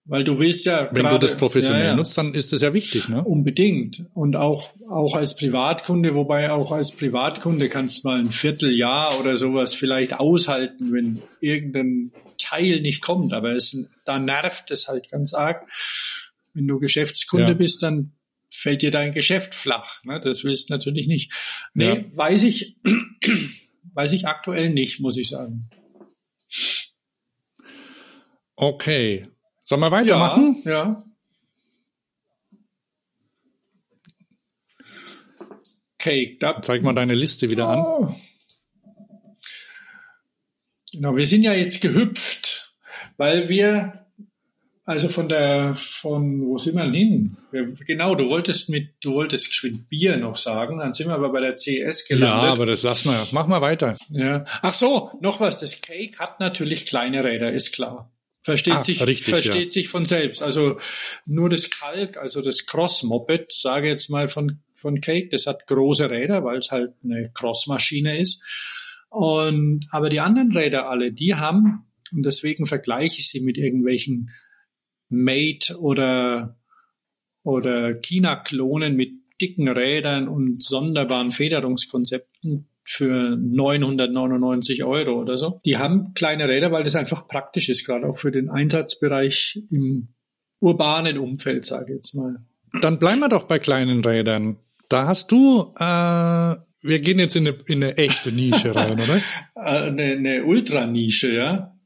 weil 0.05 0.25
du 0.25 0.39
willst 0.39 0.65
ja 0.65 0.89
wenn 0.91 1.03
gerade, 1.03 1.19
du 1.19 1.27
das 1.27 1.37
professionell 1.37 1.83
ja, 1.83 1.91
ja, 1.91 1.97
nutzt, 1.97 2.17
dann 2.17 2.35
ist 2.35 2.53
das 2.53 2.63
ja 2.63 2.73
wichtig, 2.73 3.09
ne? 3.09 3.23
Unbedingt. 3.25 4.07
Und 4.15 4.37
auch, 4.37 4.71
auch 4.89 5.15
als 5.15 5.37
Privatkunde, 5.37 6.15
wobei 6.15 6.51
auch 6.51 6.73
als 6.73 6.93
Privatkunde 6.97 7.69
kannst 7.69 8.05
du 8.05 8.09
mal 8.09 8.19
ein 8.19 8.33
Vierteljahr 8.33 9.19
oder 9.21 9.37
sowas 9.37 9.75
vielleicht 9.75 10.15
aushalten, 10.15 10.93
wenn 10.93 11.23
irgendein 11.41 12.13
Teil 12.39 12.81
nicht 12.81 13.03
kommt. 13.03 13.33
Aber 13.35 13.53
es, 13.53 13.77
da 14.05 14.19
nervt 14.19 14.71
es 14.71 14.89
halt 14.89 15.11
ganz 15.11 15.35
arg. 15.35 15.69
Wenn 16.55 16.67
du 16.67 16.79
Geschäftskunde 16.79 17.49
Ja. 17.49 17.55
bist, 17.55 17.83
dann 17.83 18.13
fällt 18.51 18.81
dir 18.83 18.91
dein 18.91 19.13
Geschäft 19.13 19.55
flach. 19.55 20.03
Ne? 20.05 20.21
Das 20.25 20.43
willst 20.43 20.71
du 20.71 20.75
natürlich 20.75 21.07
nicht. 21.07 21.33
Nee, 21.75 22.07
weiß 22.15 22.45
ich, 22.45 22.77
weiß 23.95 24.13
ich 24.13 24.27
aktuell 24.27 24.71
nicht, 24.71 25.01
muss 25.01 25.19
ich 25.19 25.29
sagen. 25.29 25.69
Okay. 28.57 29.29
Sollen 29.65 29.81
wir 29.83 29.93
weitermachen? 29.93 30.63
Ja, 30.65 30.71
ja. 30.71 31.05
Cake, 35.99 36.39
da 36.39 36.63
Zeig 36.63 36.83
mal 36.83 36.93
deine 36.95 37.15
Liste 37.15 37.51
wieder 37.51 37.69
an. 37.69 37.79
Oh. 37.81 38.15
Genau, 40.93 41.17
wir 41.17 41.27
sind 41.27 41.43
ja 41.43 41.53
jetzt 41.53 41.81
gehüpft, 41.81 42.75
weil 43.17 43.49
wir, 43.49 44.08
also 44.89 45.11
von 45.11 45.29
der, 45.29 45.75
von, 45.77 46.41
wo 46.47 46.57
sind 46.57 46.75
wir 46.77 46.85
denn 46.85 46.95
hin? 46.95 47.37
Wir, 47.53 47.75
genau, 47.87 48.15
du 48.15 48.27
wolltest 48.31 48.71
mit, 48.71 48.95
du 49.03 49.13
wolltest 49.13 49.49
geschwind 49.51 49.91
Bier 49.91 50.17
noch 50.17 50.37
sagen, 50.37 50.79
dann 50.79 50.95
sind 50.95 51.09
wir 51.09 51.15
aber 51.15 51.31
bei 51.31 51.41
der 51.41 51.57
CS 51.57 52.09
Ja, 52.09 52.17
gelandet. 52.17 52.51
aber 52.51 52.65
das 52.65 52.83
lassen 52.85 53.11
wir. 53.11 53.27
Mach 53.33 53.47
mal 53.47 53.61
weiter. 53.61 53.99
Ja. 54.11 54.47
Ach 54.63 54.73
so, 54.73 55.11
noch 55.21 55.41
was, 55.41 55.61
das 55.61 55.83
Cake 55.83 56.19
hat 56.19 56.41
natürlich 56.41 56.87
kleine 56.87 57.23
Räder, 57.23 57.53
ist 57.53 57.73
klar. 57.75 58.11
Versteht 58.43 58.75
Ah, 58.77 58.83
sich, 58.83 59.07
richtig, 59.07 59.27
versteht 59.27 59.65
ja. 59.67 59.71
sich 59.71 59.89
von 59.89 60.07
selbst. 60.07 60.43
Also 60.43 60.79
nur 61.27 61.51
das 61.51 61.69
Kalk, 61.69 62.17
also 62.17 62.41
das 62.41 62.65
Cross-Moped, 62.65 63.53
sage 63.53 63.89
jetzt 63.89 64.09
mal 64.09 64.29
von, 64.29 64.61
von 64.75 65.03
Cake, 65.03 65.29
das 65.31 65.47
hat 65.47 65.67
große 65.67 66.09
Räder, 66.09 66.45
weil 66.45 66.57
es 66.59 66.71
halt 66.71 66.95
eine 67.05 67.31
Cross-Maschine 67.35 68.19
ist. 68.19 68.43
Und, 69.11 69.87
aber 69.91 70.09
die 70.09 70.21
anderen 70.21 70.53
Räder 70.53 70.89
alle, 70.89 71.13
die 71.13 71.35
haben, 71.35 71.85
und 72.11 72.25
deswegen 72.25 72.65
vergleiche 72.65 73.19
ich 73.19 73.29
sie 73.29 73.41
mit 73.41 73.59
irgendwelchen 73.59 74.31
Mate 75.09 75.79
oder, 75.79 76.57
oder 77.43 77.95
China-Klonen 77.95 78.97
mit 78.97 79.13
dicken 79.41 79.69
Rädern 79.69 80.29
und 80.29 80.63
sonderbaren 80.63 81.33
Federungskonzepten 81.33 82.69
für 82.85 83.37
999 83.37 84.85
Euro 84.85 85.21
oder 85.21 85.37
so. 85.37 85.61
Die 85.67 85.77
haben 85.77 86.15
kleine 86.15 86.49
Räder, 86.49 86.73
weil 86.73 86.85
das 86.85 86.97
einfach 86.97 87.29
praktisch 87.29 87.69
ist, 87.69 87.87
gerade 87.87 88.09
auch 88.09 88.17
für 88.17 88.31
den 88.33 88.49
Einsatzbereich 88.49 89.63
im 89.71 90.09
urbanen 90.61 91.19
Umfeld, 91.19 91.65
sage 91.65 91.93
ich 91.93 91.97
jetzt 91.97 92.15
mal. 92.15 92.37
Dann 92.81 92.99
bleiben 92.99 93.21
wir 93.21 93.29
doch 93.29 93.45
bei 93.45 93.59
kleinen 93.59 94.03
Rädern. 94.05 94.57
Da 94.89 95.07
hast 95.07 95.31
du, 95.31 95.75
äh, 95.79 96.57
wir 96.81 97.01
gehen 97.01 97.19
jetzt 97.19 97.37
in 97.37 97.47
eine, 97.47 97.59
in 97.67 97.85
eine 97.85 97.99
echte 97.99 98.33
Nische 98.33 98.75
rein, 98.75 98.95
oder? 98.95 99.21
Äh, 99.55 99.89
Eine, 99.89 100.03
eine 100.13 100.45
Ultranische, 100.45 101.35
ja? 101.35 101.78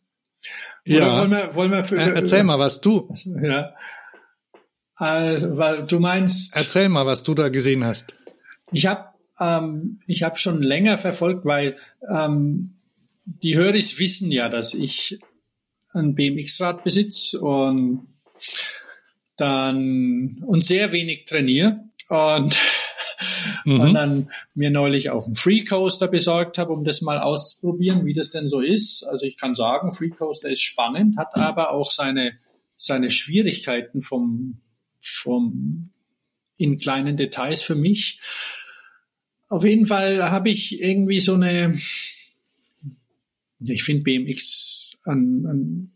Ja. 0.86 1.20
wollen 1.20 1.30
wir, 1.30 1.54
wollen 1.54 1.70
wir 1.70 1.84
für, 1.84 1.96
Äh, 1.96 2.12
erzähl 2.14 2.44
mal, 2.44 2.58
was 2.58 2.80
du, 2.80 3.12
Ja. 3.42 3.72
Also, 4.94 5.56
weil 5.58 5.86
du 5.86 5.98
meinst, 5.98 6.56
erzähl 6.56 6.88
mal, 6.88 7.06
was 7.06 7.22
du 7.22 7.34
da 7.34 7.48
gesehen 7.48 7.84
hast. 7.84 8.14
ich 8.72 8.86
habe 8.86 9.06
ähm, 9.40 9.98
ich 10.06 10.22
habe 10.22 10.36
schon 10.36 10.62
länger 10.62 10.98
verfolgt, 10.98 11.44
weil 11.44 11.76
ähm, 12.08 12.74
die 13.24 13.56
Höris 13.56 13.98
wissen 13.98 14.30
ja, 14.30 14.48
dass 14.48 14.74
ich 14.74 15.18
ein 15.92 16.14
BMX-Rad 16.14 16.84
besitze 16.84 17.40
und 17.40 18.06
dann 19.36 20.42
und 20.46 20.64
sehr 20.64 20.92
wenig 20.92 21.24
trainiere 21.26 21.84
und, 22.08 22.58
mhm. 23.64 23.80
und 23.80 23.94
dann 23.94 24.30
mir 24.54 24.70
neulich 24.70 25.10
auch 25.10 25.26
einen 25.26 25.34
Free 25.34 25.64
Coaster 25.64 26.08
besorgt 26.08 26.58
habe, 26.58 26.72
um 26.72 26.84
das 26.84 27.00
mal 27.02 27.18
auszuprobieren, 27.18 28.04
wie 28.06 28.14
das 28.14 28.30
denn 28.30 28.48
so 28.48 28.60
ist. 28.60 29.04
Also 29.04 29.26
ich 29.26 29.36
kann 29.36 29.54
sagen, 29.54 29.92
Free 29.92 30.10
Coaster 30.10 30.50
ist 30.50 30.62
spannend, 30.62 31.16
hat 31.16 31.38
aber 31.38 31.70
auch 31.70 31.90
seine 31.90 32.32
seine 32.76 33.10
Schwierigkeiten 33.10 34.02
vom 34.02 34.60
vom 35.00 35.90
in 36.56 36.78
kleinen 36.78 37.16
Details 37.16 37.62
für 37.62 37.74
mich. 37.74 38.20
Auf 39.48 39.64
jeden 39.64 39.86
Fall 39.86 40.30
habe 40.30 40.50
ich 40.50 40.80
irgendwie 40.80 41.20
so 41.20 41.34
eine, 41.34 41.78
ich 43.60 43.82
finde 43.82 44.02
BMX 44.02 44.98
ein, 45.04 45.46
ein, 45.46 45.92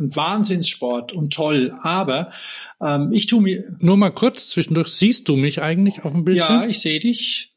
ein 0.00 0.14
Wahnsinnssport 0.14 1.12
und 1.12 1.32
toll, 1.32 1.76
aber 1.82 2.32
ähm, 2.80 3.12
ich 3.12 3.26
tue 3.26 3.42
mir. 3.42 3.76
Nur 3.80 3.96
mal 3.96 4.10
kurz 4.10 4.48
zwischendurch, 4.48 4.88
siehst 4.88 5.28
du 5.28 5.36
mich 5.36 5.62
eigentlich 5.62 6.04
auf 6.04 6.12
dem 6.12 6.24
Bildschirm? 6.24 6.62
Ja, 6.62 6.68
ich 6.68 6.80
sehe 6.80 7.00
dich. 7.00 7.52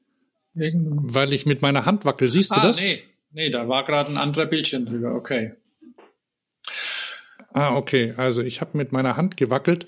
Irgendwo. 0.55 0.97
Weil 1.01 1.33
ich 1.33 1.45
mit 1.45 1.61
meiner 1.61 1.85
Hand 1.85 2.05
wackel, 2.05 2.29
siehst 2.29 2.51
ah, 2.51 2.55
du 2.55 2.67
das? 2.67 2.79
Nee, 2.79 3.03
nee, 3.31 3.49
da 3.49 3.67
war 3.67 3.83
gerade 3.85 4.11
ein 4.11 4.17
anderer 4.17 4.45
Bildschirm 4.45 4.85
drüber, 4.85 5.15
okay. 5.15 5.53
Ah, 7.53 7.75
okay. 7.75 8.13
Also 8.17 8.41
ich 8.41 8.61
habe 8.61 8.77
mit 8.77 8.91
meiner 8.91 9.17
Hand 9.17 9.37
gewackelt 9.37 9.87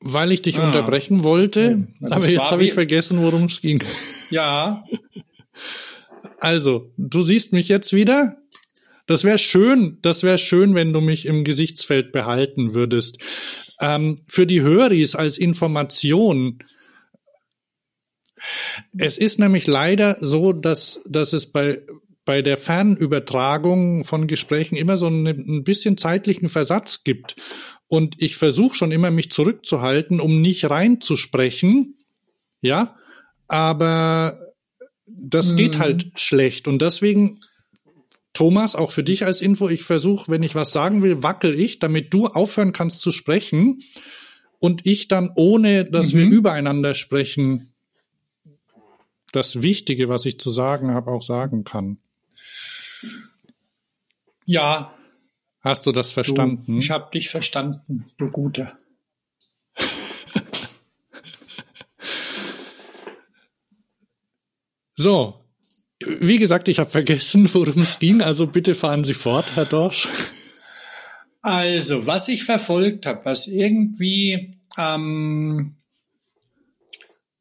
weil 0.00 0.32
ich 0.32 0.42
dich 0.42 0.58
ah. 0.58 0.64
unterbrechen 0.64 1.24
wollte, 1.24 1.88
ja, 2.00 2.16
aber 2.16 2.28
jetzt 2.28 2.50
habe 2.50 2.64
ich 2.64 2.72
vergessen, 2.72 3.22
worum 3.22 3.44
es 3.44 3.60
ging. 3.60 3.82
Ja. 4.30 4.84
Also, 6.40 6.92
du 6.96 7.22
siehst 7.22 7.52
mich 7.52 7.66
jetzt 7.66 7.92
wieder? 7.92 8.36
Das 9.08 9.24
wäre 9.24 9.38
schön, 9.38 9.98
das 10.02 10.22
wäre 10.22 10.38
schön, 10.38 10.74
wenn 10.74 10.92
du 10.92 11.00
mich 11.00 11.24
im 11.24 11.42
Gesichtsfeld 11.42 12.12
behalten 12.12 12.74
würdest. 12.74 13.18
Ähm, 13.80 14.18
für 14.28 14.46
die 14.46 14.60
Höris 14.60 15.16
als 15.16 15.38
Information. 15.38 16.58
Es 18.96 19.16
ist 19.16 19.38
nämlich 19.38 19.66
leider 19.66 20.18
so, 20.20 20.52
dass, 20.52 21.00
dass 21.06 21.32
es 21.32 21.50
bei, 21.50 21.80
bei 22.26 22.42
der 22.42 22.58
Fernübertragung 22.58 24.04
von 24.04 24.26
Gesprächen 24.26 24.76
immer 24.76 24.98
so 24.98 25.06
eine, 25.06 25.30
ein 25.30 25.64
bisschen 25.64 25.96
zeitlichen 25.96 26.50
Versatz 26.50 27.02
gibt. 27.02 27.34
Und 27.86 28.20
ich 28.20 28.36
versuche 28.36 28.76
schon 28.76 28.92
immer, 28.92 29.10
mich 29.10 29.30
zurückzuhalten, 29.30 30.20
um 30.20 30.42
nicht 30.42 30.68
reinzusprechen. 30.68 31.96
Ja, 32.60 32.96
aber 33.46 34.38
das 35.06 35.52
mhm. 35.52 35.56
geht 35.56 35.78
halt 35.78 36.10
schlecht. 36.16 36.68
Und 36.68 36.82
deswegen, 36.82 37.38
Thomas, 38.38 38.76
auch 38.76 38.92
für 38.92 39.02
dich 39.02 39.24
als 39.24 39.40
Info, 39.40 39.68
ich 39.68 39.82
versuche, 39.82 40.30
wenn 40.30 40.42
ich 40.42 40.54
was 40.54 40.72
sagen 40.72 41.02
will, 41.02 41.22
wackel 41.22 41.58
ich, 41.58 41.80
damit 41.80 42.14
du 42.14 42.28
aufhören 42.28 42.72
kannst 42.72 43.00
zu 43.00 43.10
sprechen 43.10 43.82
und 44.60 44.86
ich 44.86 45.08
dann, 45.08 45.30
ohne 45.34 45.84
dass 45.84 46.12
mhm. 46.12 46.18
wir 46.18 46.26
übereinander 46.30 46.94
sprechen, 46.94 47.72
das 49.32 49.62
Wichtige, 49.62 50.08
was 50.08 50.24
ich 50.24 50.38
zu 50.38 50.50
sagen 50.50 50.92
habe, 50.92 51.10
auch 51.10 51.22
sagen 51.22 51.64
kann. 51.64 51.98
Ja, 54.46 54.94
Hast 55.60 55.86
du 55.86 55.92
das 55.92 56.12
verstanden? 56.12 56.74
Du, 56.74 56.78
ich 56.78 56.90
habe 56.90 57.10
dich 57.10 57.28
verstanden, 57.28 58.06
du 58.16 58.30
Guter. 58.30 58.76
so, 64.94 65.44
wie 66.00 66.38
gesagt, 66.38 66.68
ich 66.68 66.78
habe 66.78 66.90
vergessen, 66.90 67.52
worum 67.52 67.82
es 67.82 67.98
ging, 67.98 68.20
also 68.20 68.46
bitte 68.46 68.74
fahren 68.74 69.04
Sie 69.04 69.14
fort, 69.14 69.56
Herr 69.56 69.66
Dorsch. 69.66 70.08
Also, 71.40 72.06
was 72.06 72.28
ich 72.28 72.44
verfolgt 72.44 73.06
habe, 73.06 73.24
was 73.24 73.46
irgendwie 73.46 74.58
ähm, 74.76 75.76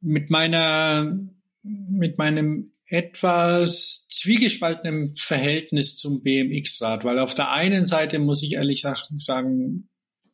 mit 0.02 0.30
meiner 0.30 1.18
mit 1.64 2.18
meinem 2.18 2.72
etwas 2.90 4.08
zwiegespaltenem 4.08 5.14
Verhältnis 5.16 5.98
zum 5.98 6.22
BMX-Rad, 6.24 7.04
weil 7.04 7.20
auf 7.20 7.36
der 7.36 7.52
einen 7.52 7.86
Seite 7.86 8.20
muss 8.20 8.44
ich 8.44 8.54
ehrlich 8.54 8.82
sagen, 8.82 9.90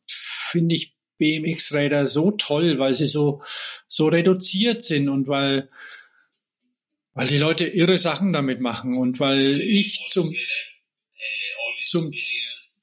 finde 0.06 0.74
ich 0.76 0.96
BMX-Räder 1.18 2.06
so 2.06 2.30
toll, 2.32 2.78
weil 2.78 2.94
sie 2.94 3.06
so, 3.06 3.42
so 3.88 4.06
reduziert 4.06 4.82
sind 4.82 5.08
und 5.08 5.26
weil, 5.26 5.68
weil 7.14 7.26
die 7.26 7.38
Leute 7.38 7.66
irre 7.66 7.96
Sachen 7.98 8.32
damit 8.32 8.60
machen 8.60 8.96
und 8.96 9.20
weil 9.20 9.60
ich 9.60 10.04
zum, 10.06 10.32
zum 11.82 12.12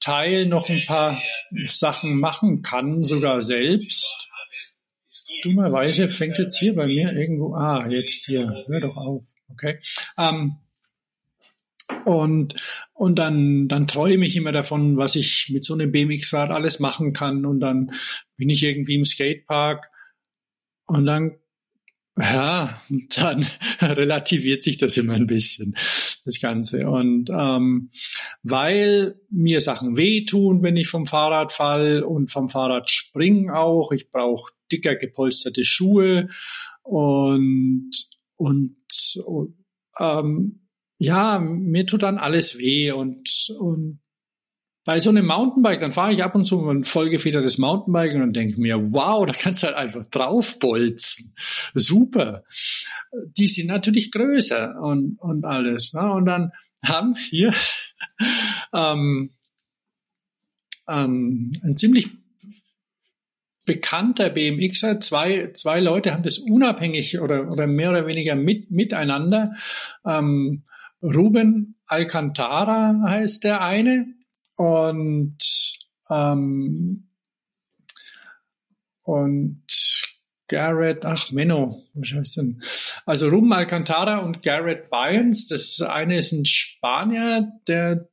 Teil 0.00 0.46
noch 0.46 0.68
ein 0.68 0.82
paar 0.86 1.22
Sachen 1.64 2.18
machen 2.18 2.62
kann, 2.62 3.04
sogar 3.04 3.42
selbst. 3.42 4.28
Dummerweise 5.42 6.08
fängt 6.08 6.38
jetzt 6.38 6.58
hier 6.58 6.74
bei 6.74 6.86
mir 6.86 7.12
irgendwo, 7.12 7.54
ah, 7.54 7.86
jetzt 7.88 8.26
hier, 8.26 8.64
hör 8.66 8.80
doch 8.80 8.96
auf. 8.96 9.24
Okay. 9.50 9.78
Ähm, 10.16 10.56
und, 12.04 12.54
und 12.94 13.16
dann, 13.16 13.68
dann 13.68 13.86
träume 13.86 14.26
ich 14.26 14.36
immer 14.36 14.52
davon, 14.52 14.96
was 14.96 15.14
ich 15.14 15.50
mit 15.52 15.64
so 15.64 15.74
einem 15.74 15.92
BMX-Rad 15.92 16.50
alles 16.50 16.80
machen 16.80 17.12
kann. 17.12 17.44
Und 17.44 17.60
dann 17.60 17.92
bin 18.36 18.48
ich 18.48 18.62
irgendwie 18.62 18.94
im 18.94 19.04
Skatepark 19.04 19.90
und 20.86 21.06
dann, 21.06 21.38
ja, 22.18 22.80
dann 23.16 23.46
relativiert 23.80 24.62
sich 24.62 24.76
das 24.76 24.96
immer 24.96 25.14
ein 25.14 25.26
bisschen, 25.26 25.76
das 26.24 26.40
Ganze. 26.40 26.88
Und 26.88 27.30
ähm, 27.30 27.90
weil 28.42 29.16
mir 29.30 29.60
Sachen 29.60 29.96
wehtun, 29.96 30.62
wenn 30.62 30.76
ich 30.76 30.88
vom 30.88 31.06
Fahrrad 31.06 31.52
fall 31.52 32.02
und 32.02 32.30
vom 32.30 32.48
Fahrrad 32.48 32.90
springen 32.90 33.50
auch. 33.50 33.92
Ich 33.92 34.10
brauche 34.10 34.52
dicker 34.70 34.96
gepolsterte 34.96 35.64
Schuhe 35.64 36.28
und 36.82 37.90
und, 38.42 38.76
ähm, 40.00 40.68
ja, 40.98 41.38
mir 41.38 41.86
tut 41.86 42.02
dann 42.02 42.18
alles 42.18 42.58
weh 42.58 42.90
und, 42.90 43.28
und 43.58 44.00
bei 44.84 44.98
so 44.98 45.10
einem 45.10 45.26
Mountainbike, 45.26 45.80
dann 45.80 45.92
fahre 45.92 46.12
ich 46.12 46.24
ab 46.24 46.34
und 46.34 46.44
zu 46.44 46.68
ein 46.68 46.84
vollgefedertes 46.84 47.58
Mountainbike 47.58 48.14
und 48.14 48.20
dann 48.20 48.32
denke 48.32 48.52
ich 48.52 48.58
mir, 48.58 48.92
wow, 48.92 49.24
da 49.24 49.32
kannst 49.32 49.62
du 49.62 49.68
halt 49.68 49.76
einfach 49.76 50.06
draufbolzen. 50.06 51.34
Super. 51.74 52.44
Die 53.36 53.46
sind 53.46 53.68
natürlich 53.68 54.10
größer 54.10 54.80
und, 54.80 55.18
und 55.20 55.44
alles. 55.44 55.92
Ne? 55.92 56.10
Und 56.12 56.26
dann 56.26 56.52
haben 56.84 57.14
wir 57.30 57.54
ähm, 58.74 59.30
ähm, 60.88 61.52
ein 61.62 61.76
ziemlich 61.76 62.10
bekannter 63.64 64.30
BMXer. 64.30 64.98
Zwei, 64.98 65.50
zwei 65.52 65.78
Leute 65.78 66.12
haben 66.12 66.24
das 66.24 66.38
unabhängig 66.38 67.20
oder, 67.20 67.48
oder 67.52 67.68
mehr 67.68 67.90
oder 67.90 68.06
weniger 68.08 68.34
mit, 68.34 68.72
miteinander. 68.72 69.54
Ähm, 70.04 70.64
Ruben 71.00 71.76
Alcantara 71.86 73.00
heißt 73.06 73.44
der 73.44 73.60
eine 73.60 74.06
und 74.56 75.38
ähm, 76.10 77.08
und 79.04 79.64
Garrett, 80.48 81.04
ach 81.04 81.30
Menno, 81.30 81.82
was 81.94 82.12
heißt 82.12 82.36
denn? 82.36 82.62
Also 83.06 83.28
Ruben 83.28 83.52
Alcantara 83.52 84.18
und 84.18 84.42
Garrett 84.42 84.90
Byans, 84.90 85.48
das 85.48 85.80
eine 85.80 86.18
ist 86.18 86.32
ein 86.32 86.44
Spanier, 86.44 87.52
der 87.66 88.08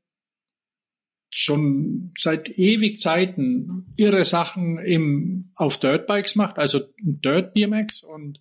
schon 1.32 2.12
seit 2.18 2.50
ewig 2.50 2.98
Zeiten 2.98 3.94
ihre 3.98 4.26
Sachen 4.26 4.80
im, 4.80 5.52
auf 5.56 5.78
Dirtbikes 5.78 6.36
macht, 6.36 6.58
also 6.58 6.82
Dirt 7.02 7.54
BMX 7.54 8.04
und 8.04 8.40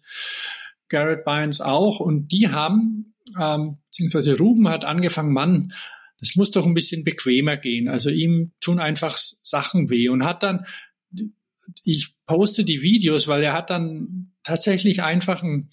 Garrett 0.88 1.24
Bynes 1.24 1.61
auch. 1.61 2.01
Und 2.01 2.28
die 2.28 2.49
haben, 2.49 3.14
ähm, 3.38 3.78
beziehungsweise 3.86 4.38
Ruben 4.38 4.68
hat 4.68 4.84
angefangen, 4.84 5.32
Mann, 5.32 5.72
das 6.21 6.37
muss 6.37 6.51
doch 6.51 6.66
ein 6.66 6.75
bisschen 6.75 7.05
bequemer 7.05 7.57
gehen. 7.57 7.89
Also 7.89 8.11
ihm 8.11 8.53
tun 8.61 8.79
einfach 8.79 9.16
Sachen 9.16 9.91
weh 9.91 10.09
und 10.09 10.25
hat 10.25 10.43
dann, 10.43 10.66
ich 11.85 12.14
poste 12.27 12.64
die 12.64 12.83
Videos, 12.83 13.29
weil 13.29 13.43
er 13.43 13.53
hat 13.53 13.71
dann 13.71 14.33
tatsächlich 14.43 15.03
einfach 15.03 15.43
ein 15.43 15.71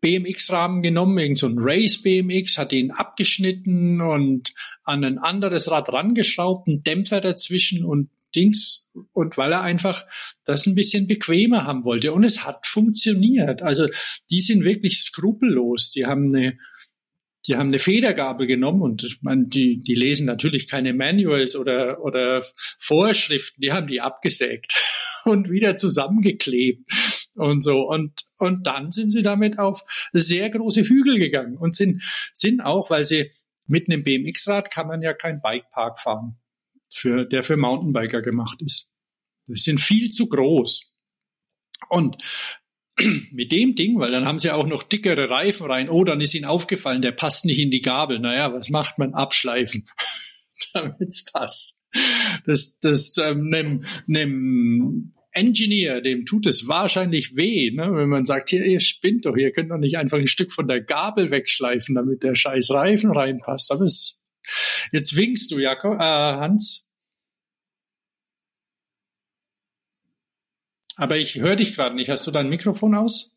BMX-Rahmen 0.00 0.82
genommen, 0.82 1.18
irgend 1.18 1.38
so 1.38 1.48
ein 1.48 1.56
Race 1.58 2.02
BMX, 2.02 2.56
hat 2.58 2.72
ihn 2.72 2.92
abgeschnitten 2.92 4.00
und 4.00 4.52
an 4.84 5.04
ein 5.04 5.18
anderes 5.18 5.70
Rad 5.70 5.92
rangeschraubt, 5.92 6.68
einen 6.68 6.84
Dämpfer 6.84 7.20
dazwischen 7.20 7.84
und 7.84 8.10
Dings 8.34 8.90
und 9.12 9.36
weil 9.38 9.52
er 9.52 9.62
einfach 9.62 10.04
das 10.44 10.66
ein 10.66 10.74
bisschen 10.74 11.06
bequemer 11.06 11.64
haben 11.64 11.84
wollte 11.84 12.12
und 12.12 12.24
es 12.24 12.44
hat 12.44 12.66
funktioniert. 12.66 13.62
Also 13.62 13.86
die 14.30 14.40
sind 14.40 14.64
wirklich 14.64 15.00
skrupellos. 15.00 15.90
Die 15.90 16.04
haben 16.04 16.34
eine 16.34 16.58
die 17.46 17.56
haben 17.56 17.68
eine 17.68 17.78
Federgabel 17.78 18.46
genommen 18.46 18.82
und 18.82 19.04
ich 19.04 19.22
meine, 19.22 19.46
die, 19.46 19.82
die 19.82 19.94
lesen 19.94 20.26
natürlich 20.26 20.68
keine 20.68 20.92
Manuals 20.92 21.56
oder, 21.56 22.02
oder 22.02 22.44
Vorschriften, 22.78 23.60
die 23.60 23.72
haben 23.72 23.86
die 23.86 24.00
abgesägt 24.00 24.74
und 25.24 25.50
wieder 25.50 25.76
zusammengeklebt 25.76 26.82
und 27.34 27.62
so. 27.62 27.88
Und, 27.88 28.24
und 28.38 28.66
dann 28.66 28.92
sind 28.92 29.10
sie 29.10 29.22
damit 29.22 29.58
auf 29.58 29.82
sehr 30.12 30.50
große 30.50 30.82
Hügel 30.82 31.18
gegangen 31.18 31.56
und 31.56 31.74
sind, 31.74 32.02
sind 32.32 32.60
auch, 32.60 32.90
weil 32.90 33.04
sie 33.04 33.30
mit 33.66 33.88
einem 33.88 34.02
BMX-Rad 34.02 34.70
kann 34.70 34.88
man 34.88 35.02
ja 35.02 35.12
kein 35.12 35.40
Bikepark 35.40 36.00
fahren, 36.00 36.38
für, 36.90 37.24
der 37.24 37.42
für 37.42 37.56
Mountainbiker 37.56 38.22
gemacht 38.22 38.60
ist. 38.62 38.88
Die 39.46 39.56
sind 39.56 39.80
viel 39.80 40.10
zu 40.10 40.28
groß. 40.28 40.94
Und 41.88 42.22
mit 43.32 43.52
dem 43.52 43.74
Ding, 43.74 43.98
weil 43.98 44.10
dann 44.10 44.26
haben 44.26 44.38
sie 44.38 44.50
auch 44.50 44.66
noch 44.66 44.82
dickere 44.82 45.30
Reifen 45.30 45.66
rein. 45.66 45.88
Oh, 45.88 46.04
dann 46.04 46.20
ist 46.20 46.34
ihnen 46.34 46.44
aufgefallen, 46.44 47.02
der 47.02 47.12
passt 47.12 47.44
nicht 47.44 47.58
in 47.58 47.70
die 47.70 47.82
Gabel. 47.82 48.18
Naja, 48.18 48.52
was 48.52 48.70
macht 48.70 48.98
man? 48.98 49.14
Abschleifen, 49.14 49.86
damit's 50.74 51.24
passt. 51.24 51.80
Das, 52.44 52.78
das 52.80 53.16
ähm, 53.18 53.48
nem, 53.48 53.84
nem 54.06 55.14
Engineer, 55.32 56.00
dem 56.00 56.24
tut 56.24 56.46
es 56.46 56.68
wahrscheinlich 56.68 57.36
weh, 57.36 57.70
ne? 57.70 57.90
wenn 57.94 58.08
man 58.08 58.24
sagt, 58.24 58.50
hier, 58.50 58.64
ihr 58.64 58.80
spinnt 58.80 59.24
doch, 59.24 59.36
ihr 59.36 59.52
könnt 59.52 59.70
doch 59.70 59.78
nicht 59.78 59.96
einfach 59.96 60.18
ein 60.18 60.26
Stück 60.26 60.52
von 60.52 60.66
der 60.66 60.80
Gabel 60.80 61.30
wegschleifen, 61.30 61.94
damit 61.94 62.22
der 62.22 62.34
scheiß 62.34 62.70
Reifen 62.70 63.12
reinpasst. 63.12 63.70
Aber 63.70 63.84
es, 63.84 64.24
jetzt 64.92 65.16
winkst 65.16 65.50
du, 65.50 65.58
Jakob, 65.58 65.94
äh, 65.94 66.04
Hans. 66.04 66.87
Aber 70.98 71.16
ich 71.16 71.36
höre 71.36 71.56
dich 71.56 71.74
gerade 71.74 71.94
nicht. 71.94 72.10
Hast 72.10 72.26
du 72.26 72.30
dein 72.32 72.48
Mikrofon 72.48 72.94
aus? 72.94 73.30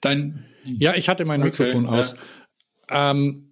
Dein 0.00 0.44
Ja, 0.64 0.94
ich 0.94 1.08
hatte 1.08 1.24
mein 1.24 1.40
Okay, 1.40 1.50
Mikrofon 1.50 1.84
ja. 1.84 1.90
aus. 1.90 2.14
Ähm, 2.90 3.42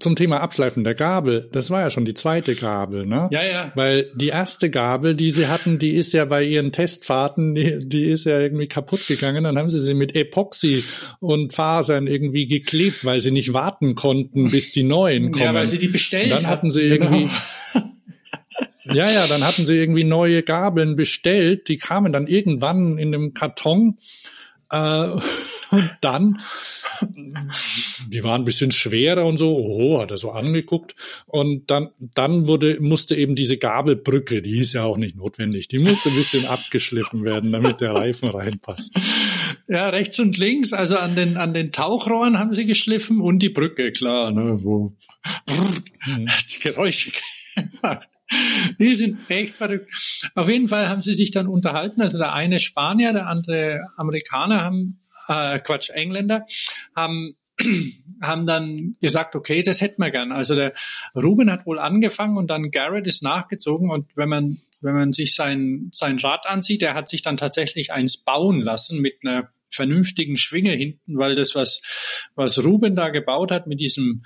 zum 0.00 0.16
Thema 0.16 0.40
Abschleifen 0.40 0.82
der 0.82 0.94
Gabel, 0.94 1.48
das 1.52 1.70
war 1.70 1.82
ja 1.82 1.88
schon 1.88 2.04
die 2.04 2.14
zweite 2.14 2.56
Gabel, 2.56 3.06
ne? 3.06 3.28
Ja, 3.30 3.44
ja. 3.44 3.72
Weil 3.76 4.10
die 4.16 4.28
erste 4.28 4.68
Gabel, 4.68 5.14
die 5.14 5.30
sie 5.30 5.46
hatten, 5.46 5.78
die 5.78 5.92
ist 5.92 6.12
ja 6.12 6.24
bei 6.24 6.42
ihren 6.42 6.72
Testfahrten, 6.72 7.54
die, 7.54 7.88
die 7.88 8.10
ist 8.10 8.24
ja 8.24 8.40
irgendwie 8.40 8.66
kaputt 8.66 9.06
gegangen. 9.06 9.44
Dann 9.44 9.56
haben 9.56 9.70
sie 9.70 9.78
sie 9.78 9.94
mit 9.94 10.16
Epoxy 10.16 10.82
und 11.20 11.52
Fasern 11.52 12.08
irgendwie 12.08 12.48
geklebt, 12.48 13.04
weil 13.04 13.20
sie 13.20 13.30
nicht 13.30 13.52
warten 13.52 13.94
konnten, 13.94 14.50
bis 14.50 14.72
die 14.72 14.82
neuen 14.82 15.30
kommen. 15.30 15.44
Ja, 15.44 15.54
weil 15.54 15.68
sie 15.68 15.78
die 15.78 15.86
bestellt 15.88 16.32
Dann 16.32 16.48
hatten 16.48 16.72
sie 16.72 16.98
Genau. 16.98 17.30
ja, 18.92 19.10
ja, 19.10 19.26
dann 19.26 19.44
hatten 19.44 19.66
sie 19.66 19.76
irgendwie 19.76 20.04
neue 20.04 20.42
Gabeln 20.42 20.96
bestellt. 20.96 21.68
Die 21.68 21.76
kamen 21.76 22.12
dann 22.12 22.26
irgendwann 22.26 22.98
in 22.98 23.14
einem 23.14 23.34
Karton. 23.34 23.98
Äh, 24.70 25.08
und 25.70 25.90
dann, 26.00 26.40
die 28.08 28.22
waren 28.22 28.42
ein 28.42 28.44
bisschen 28.44 28.70
schwerer 28.70 29.24
und 29.26 29.36
so. 29.36 29.56
Oh, 29.56 30.00
hat 30.00 30.10
er 30.10 30.18
so 30.18 30.30
angeguckt. 30.30 30.94
Und 31.26 31.70
dann, 31.70 31.90
dann 31.98 32.46
wurde, 32.46 32.78
musste 32.80 33.14
eben 33.16 33.34
diese 33.34 33.56
Gabelbrücke, 33.58 34.42
die 34.42 34.58
ist 34.58 34.72
ja 34.72 34.84
auch 34.84 34.96
nicht 34.96 35.16
notwendig, 35.16 35.68
die 35.68 35.78
musste 35.78 36.10
ein 36.10 36.16
bisschen 36.16 36.46
abgeschliffen 36.46 37.24
werden, 37.24 37.52
damit 37.52 37.80
der 37.80 37.94
Reifen 37.94 38.30
reinpasst. 38.30 38.94
Ja, 39.66 39.88
rechts 39.88 40.18
und 40.18 40.38
links, 40.38 40.72
also 40.72 40.96
an 40.96 41.14
den, 41.16 41.36
an 41.36 41.54
den 41.54 41.72
Tauchrohren 41.72 42.38
haben 42.38 42.54
sie 42.54 42.66
geschliffen 42.66 43.20
und 43.20 43.40
die 43.40 43.48
Brücke, 43.48 43.92
klar, 43.92 44.30
ne, 44.30 44.58
wo 44.62 44.92
Mhm. 46.06 46.28
hat 46.28 46.44
die 46.54 46.60
Geräusche 46.60 47.12
gemacht. 47.54 48.08
Die 48.78 48.94
sind 48.94 49.18
echt 49.28 49.54
verrückt. 49.54 49.90
Auf 50.34 50.48
jeden 50.48 50.68
Fall 50.68 50.88
haben 50.88 51.02
sie 51.02 51.14
sich 51.14 51.30
dann 51.30 51.46
unterhalten. 51.46 52.02
Also 52.02 52.18
der 52.18 52.32
eine 52.32 52.60
Spanier, 52.60 53.12
der 53.12 53.26
andere 53.26 53.88
Amerikaner 53.96 54.62
haben, 54.62 55.00
äh, 55.28 55.58
Quatsch, 55.58 55.90
Engländer, 55.90 56.46
haben 56.94 57.36
haben 58.22 58.44
dann 58.44 58.96
gesagt, 59.00 59.36
okay, 59.36 59.62
das 59.62 59.80
hätten 59.80 60.02
wir 60.02 60.10
gern. 60.10 60.32
Also 60.32 60.54
der 60.54 60.72
Ruben 61.14 61.50
hat 61.50 61.66
wohl 61.66 61.78
angefangen 61.78 62.36
und 62.36 62.48
dann 62.48 62.70
Garrett 62.70 63.06
ist 63.06 63.22
nachgezogen 63.22 63.90
und 63.90 64.16
wenn 64.16 64.28
man 64.28 64.58
wenn 64.80 64.94
man 64.94 65.12
sich 65.12 65.34
sein 65.34 65.88
sein 65.92 66.18
Rad 66.18 66.46
ansieht, 66.46 66.82
der 66.82 66.94
hat 66.94 67.08
sich 67.08 67.22
dann 67.22 67.36
tatsächlich 67.36 67.92
eins 67.92 68.16
bauen 68.18 68.60
lassen 68.60 69.00
mit 69.00 69.18
einer 69.22 69.50
vernünftigen 69.70 70.36
Schwinge 70.36 70.72
hinten, 70.72 71.18
weil 71.18 71.34
das 71.34 71.54
was 71.54 72.28
was 72.34 72.64
Ruben 72.64 72.96
da 72.96 73.10
gebaut 73.10 73.50
hat 73.50 73.66
mit 73.66 73.80
diesem 73.80 74.24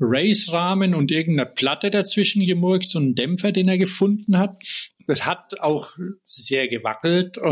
Race-Rahmen 0.00 0.94
und 0.94 1.10
irgendeiner 1.10 1.48
Platte 1.48 1.90
dazwischen 1.90 2.44
gemurkst 2.44 2.94
und 2.96 3.02
einen 3.02 3.14
Dämpfer, 3.14 3.52
den 3.52 3.68
er 3.68 3.78
gefunden 3.78 4.38
hat. 4.38 4.62
Das 5.06 5.26
hat 5.26 5.60
auch 5.60 5.92
sehr 6.24 6.68
gewackelt. 6.68 7.38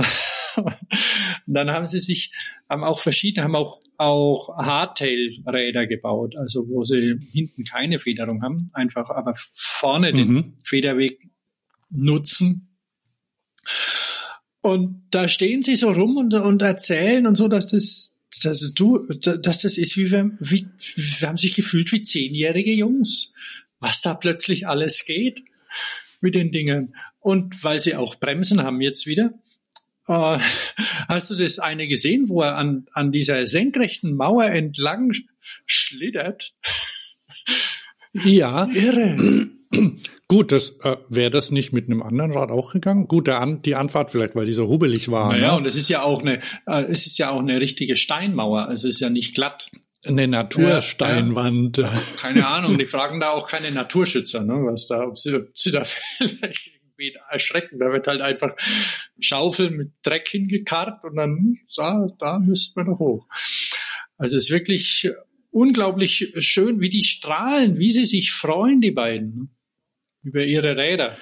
Und 0.57 1.55
dann 1.55 1.71
haben 1.71 1.87
sie 1.87 2.01
sich, 2.01 2.33
haben 2.69 2.83
auch 2.83 2.99
verschiedene, 2.99 3.45
haben 3.45 3.57
auch, 3.57 3.83
auch 3.99 4.57
Hardtail-Räder 4.57 5.87
gebaut, 5.87 6.35
also 6.37 6.67
wo 6.69 6.83
sie 6.83 7.19
hinten 7.33 7.65
keine 7.65 7.99
Federung 7.99 8.43
haben, 8.43 8.69
einfach 8.73 9.11
aber 9.11 9.35
vorne 9.37 10.13
den 10.13 10.29
Mhm. 10.29 10.55
Federweg 10.65 11.29
nutzen. 11.91 12.79
Und 14.61 15.05
da 15.11 15.29
stehen 15.29 15.63
sie 15.63 15.77
so 15.77 15.91
rum 15.91 16.17
und, 16.17 16.35
und 16.35 16.63
erzählen 16.63 17.27
und 17.27 17.37
so, 17.37 17.49
dass 17.49 17.69
das, 17.69 18.16
dass 18.43 18.73
du, 18.75 19.07
dass 19.07 19.63
das 19.63 19.79
ist 19.79 19.97
wie 19.97 20.11
wir, 20.11 20.31
wie, 20.41 20.67
wir 21.21 21.29
haben 21.29 21.37
sich 21.37 21.55
gefühlt 21.55 21.93
wie 21.93 22.03
zehnjährige 22.03 22.73
Jungs, 22.73 23.35
was 23.81 24.03
da 24.03 24.15
plötzlich 24.15 24.67
alles 24.67 25.05
geht 25.05 25.43
mit 26.21 26.35
den 26.35 26.51
Dingen. 26.51 26.95
Und 27.21 27.65
weil 27.65 27.81
sie 27.81 27.97
auch 27.97 28.17
Bremsen 28.17 28.63
haben 28.63 28.81
jetzt 28.81 29.07
wieder. 29.07 29.33
Äh, 30.09 30.39
hast 31.09 31.31
du 31.31 31.35
das 31.35 31.59
eine 31.59 31.89
gesehen, 31.89 32.29
wo 32.29 32.43
er 32.43 32.57
an, 32.57 32.87
an 32.93 33.13
dieser 33.13 33.47
senkrechten 33.47 34.15
Mauer 34.15 34.47
entlang 34.47 35.13
schlittert? 35.67 36.55
Ja, 38.13 38.67
Irre. 38.73 39.51
Gut, 40.29 40.53
das 40.53 40.79
äh, 40.83 40.97
wäre 41.09 41.31
das 41.31 41.51
nicht 41.51 41.73
mit 41.73 41.87
einem 41.87 42.03
anderen 42.03 42.33
Rad 42.33 42.51
auch 42.51 42.73
gegangen. 42.73 43.07
Gut, 43.07 43.27
der 43.27 43.41
An 43.41 43.63
die 43.63 43.75
Anfahrt 43.75 44.11
vielleicht, 44.11 44.35
weil 44.35 44.47
die 44.47 44.55
so 44.55 44.69
hubbelig 44.69 45.11
war. 45.11 45.33
Naja, 45.33 45.53
ne? 45.53 45.57
und 45.57 45.67
es 45.67 45.77
ist 45.77 45.89
ja 45.89 46.03
auch 46.03 46.23
eine, 46.23 46.41
äh, 46.67 46.85
es 46.85 47.07
ist 47.07 47.19
ja 47.19 47.31
auch 47.31 47.41
eine 47.41 47.61
richtige 47.61 47.97
Steinmauer, 47.97 48.69
also 48.69 48.89
es 48.89 48.97
ist 48.97 49.01
ja 49.01 49.11
nicht 49.11 49.35
glatt. 49.35 49.71
Eine 50.05 50.29
Natursteinwand. 50.29 51.83
Keine 52.21 52.47
Ahnung, 52.47 52.79
die 52.79 52.87
fragen 52.87 53.19
da 53.19 53.31
auch 53.31 53.49
keine 53.49 53.73
Naturschützer, 53.73 54.45
ne, 54.45 54.55
was 54.65 54.87
da, 54.87 55.01
ob 55.01 55.19
sie, 55.19 55.35
ob 55.35 55.59
sie 55.59 55.73
da 55.73 55.83
vielleicht 56.19 56.71
irgendwie 56.99 57.17
erschrecken. 57.31 57.79
Da 57.79 57.93
wird 57.93 58.07
halt 58.07 58.21
einfach 58.21 58.55
Schaufel 59.19 59.71
mit 59.71 59.93
Dreck 60.03 60.29
hingekarrt 60.29 61.03
und 61.05 61.17
dann, 61.17 61.59
da, 61.77 62.07
da 62.19 62.39
müssten 62.39 62.81
wir 62.81 62.85
noch 62.85 62.99
hoch. 62.99 63.27
Also 64.17 64.37
es 64.37 64.45
ist 64.45 64.51
wirklich 64.51 65.11
unglaublich 65.51 66.33
schön, 66.39 66.81
wie 66.81 66.89
die 66.89 67.03
strahlen, 67.03 67.79
wie 67.79 67.91
sie 67.91 68.05
sich 68.05 68.33
freuen, 68.33 68.81
die 68.81 68.93
beiden, 68.93 69.35
ne, 69.39 69.49
über 70.27 70.45
ihre 70.45 70.77
Räder. 70.77 71.17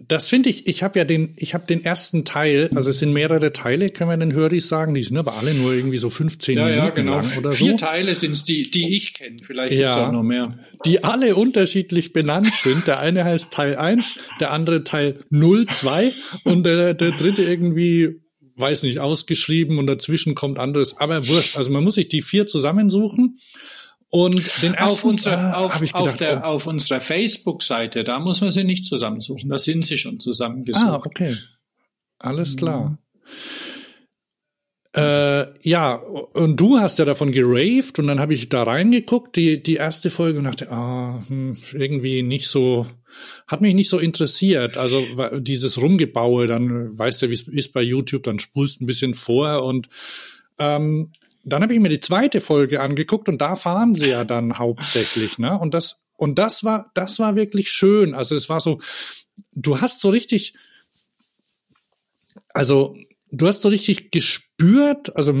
Das 0.00 0.28
finde 0.28 0.48
ich, 0.48 0.68
ich 0.68 0.84
habe 0.84 0.96
ja 0.96 1.04
den, 1.04 1.34
ich 1.38 1.54
habe 1.54 1.66
den 1.66 1.82
ersten 1.84 2.24
Teil, 2.24 2.70
also 2.76 2.90
es 2.90 3.00
sind 3.00 3.12
mehrere 3.12 3.52
Teile, 3.52 3.90
können 3.90 4.10
wir 4.10 4.16
den 4.16 4.32
Höris 4.32 4.68
sagen, 4.68 4.94
die 4.94 5.02
sind 5.02 5.16
aber 5.16 5.34
alle 5.34 5.54
nur 5.54 5.72
irgendwie 5.74 5.98
so 5.98 6.08
15 6.08 6.56
Ja, 6.56 6.66
Minuten 6.66 6.84
ja, 6.86 6.90
genau. 6.90 7.16
lang 7.16 7.36
oder 7.36 7.50
Vier 7.50 7.72
so, 7.72 7.78
Teile 7.78 8.14
sind 8.14 8.30
es, 8.32 8.44
die, 8.44 8.70
die 8.70 8.94
ich 8.94 9.12
kenne. 9.12 9.38
Vielleicht 9.44 9.72
Ja. 9.72 9.88
gibt's 9.88 9.96
auch 9.96 10.12
noch 10.12 10.22
mehr. 10.22 10.56
die 10.84 11.02
alle 11.02 11.34
unterschiedlich 11.34 12.12
benannt 12.12 12.52
sind. 12.58 12.86
Der 12.86 13.00
eine 13.00 13.24
heißt 13.24 13.52
Teil 13.52 13.74
1, 13.76 14.14
der 14.38 14.52
andere 14.52 14.84
Teil 14.84 15.18
02 15.32 16.14
und 16.44 16.62
der, 16.64 16.94
der 16.94 17.10
dritte 17.10 17.42
irgendwie, 17.42 18.20
weiß 18.54 18.84
nicht, 18.84 19.00
ausgeschrieben 19.00 19.78
und 19.78 19.88
dazwischen 19.88 20.36
kommt 20.36 20.60
anderes, 20.60 20.96
aber 20.98 21.26
wurscht. 21.26 21.56
Also 21.56 21.72
man 21.72 21.82
muss 21.82 21.96
sich 21.96 22.08
die 22.08 22.22
vier 22.22 22.46
zusammensuchen 22.46 23.40
und 24.10 24.62
den 24.62 24.74
ersten 24.74 24.98
auf, 24.98 25.04
unserer, 25.04 25.52
äh, 25.52 25.54
auf, 25.54 25.82
ich 25.82 25.94
auf, 25.94 26.02
gedacht, 26.02 26.20
der, 26.20 26.40
oh, 26.42 26.46
auf 26.46 26.66
unserer 26.66 27.00
Facebook-Seite, 27.00 28.04
da 28.04 28.18
muss 28.18 28.40
man 28.40 28.50
sie 28.50 28.64
nicht 28.64 28.84
zusammensuchen. 28.84 29.50
Da 29.50 29.58
sind 29.58 29.84
sie 29.84 29.98
schon 29.98 30.18
zusammengesucht. 30.18 30.86
Ah, 30.86 30.96
okay. 31.04 31.36
Alles 32.18 32.56
klar. 32.56 32.98
Äh, 34.96 35.46
ja, 35.68 35.94
und 35.94 36.58
du 36.58 36.78
hast 36.78 36.98
ja 36.98 37.04
davon 37.04 37.30
geraved 37.30 37.98
und 37.98 38.06
dann 38.06 38.18
habe 38.18 38.32
ich 38.32 38.48
da 38.48 38.62
reingeguckt, 38.62 39.36
die, 39.36 39.62
die 39.62 39.76
erste 39.76 40.10
Folge 40.10 40.38
und 40.38 40.44
dachte, 40.44 40.72
ah, 40.72 41.22
hm, 41.28 41.56
irgendwie 41.72 42.22
nicht 42.22 42.48
so, 42.48 42.86
hat 43.46 43.60
mich 43.60 43.74
nicht 43.74 43.90
so 43.90 43.98
interessiert. 43.98 44.78
Also 44.78 45.04
dieses 45.38 45.78
Rumgebaue, 45.78 46.46
dann 46.46 46.98
weißt 46.98 47.22
du, 47.22 47.28
wie 47.28 47.34
es 47.34 47.46
ist 47.46 47.74
bei 47.74 47.82
YouTube, 47.82 48.22
dann 48.22 48.38
spulst 48.38 48.80
ein 48.80 48.86
bisschen 48.86 49.12
vor 49.12 49.62
und 49.62 49.88
ähm, 50.58 51.12
dann 51.52 51.62
habe 51.62 51.74
ich 51.74 51.80
mir 51.80 51.88
die 51.88 52.00
zweite 52.00 52.40
Folge 52.40 52.80
angeguckt 52.80 53.28
und 53.28 53.40
da 53.40 53.56
fahren 53.56 53.94
sie 53.94 54.08
ja 54.08 54.24
dann 54.24 54.58
hauptsächlich, 54.58 55.38
ne? 55.38 55.58
Und 55.58 55.74
das 55.74 56.02
und 56.16 56.38
das 56.38 56.64
war 56.64 56.90
das 56.94 57.18
war 57.18 57.36
wirklich 57.36 57.70
schön. 57.70 58.14
Also 58.14 58.34
es 58.34 58.48
war 58.48 58.60
so, 58.60 58.80
du 59.52 59.80
hast 59.80 60.00
so 60.00 60.10
richtig, 60.10 60.54
also 62.54 62.96
du 63.30 63.46
hast 63.46 63.62
so 63.62 63.68
richtig 63.68 64.10
gespürt, 64.10 65.14
also 65.16 65.34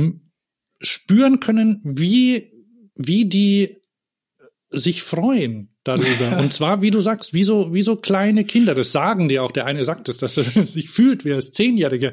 spüren 0.80 1.40
können, 1.40 1.80
wie 1.84 2.52
wie 2.94 3.26
die 3.26 3.78
sich 4.70 5.02
freuen 5.02 5.74
darüber. 5.84 6.36
Und 6.38 6.52
zwar, 6.52 6.82
wie 6.82 6.90
du 6.90 7.00
sagst, 7.00 7.32
wie 7.32 7.44
so, 7.44 7.72
wie 7.72 7.82
so 7.82 7.96
kleine 7.96 8.44
Kinder. 8.44 8.74
Das 8.74 8.92
sagen 8.92 9.28
die 9.28 9.38
auch. 9.38 9.52
Der 9.52 9.66
eine 9.66 9.84
sagt 9.84 10.08
es, 10.08 10.18
dass 10.18 10.36
er 10.36 10.44
sich 10.66 10.90
fühlt 10.90 11.24
wie 11.24 11.32
als 11.32 11.50
Zehnjähriger. 11.50 12.12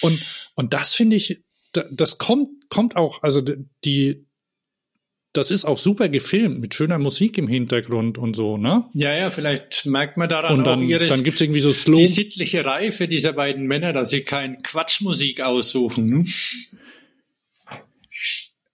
Und, 0.00 0.24
und 0.54 0.72
das 0.72 0.94
finde 0.94 1.16
ich, 1.16 1.42
das 1.72 2.18
kommt, 2.18 2.48
kommt 2.68 2.96
auch, 2.96 3.22
also 3.22 3.42
die, 3.84 4.26
das 5.32 5.50
ist 5.50 5.64
auch 5.64 5.78
super 5.78 6.08
gefilmt 6.08 6.60
mit 6.60 6.74
schöner 6.74 6.98
Musik 6.98 7.38
im 7.38 7.46
Hintergrund 7.46 8.18
und 8.18 8.34
so, 8.34 8.56
ne? 8.56 8.86
Ja, 8.94 9.14
ja, 9.14 9.30
vielleicht 9.30 9.86
merkt 9.86 10.16
man 10.16 10.28
daran 10.28 10.54
Und 10.54 10.60
auch 10.62 10.72
dann, 10.72 10.82
ihres, 10.82 11.12
dann 11.12 11.22
gibt's 11.22 11.40
irgendwie 11.40 11.60
so 11.60 11.72
Slow. 11.72 11.96
die 11.96 12.06
sittliche 12.06 12.64
Reife 12.64 13.06
dieser 13.06 13.32
beiden 13.32 13.66
Männer, 13.66 13.92
dass 13.92 14.10
sie 14.10 14.22
kein 14.22 14.62
Quatschmusik 14.62 15.40
aussuchen. 15.40 16.06
Ne? 16.06 16.24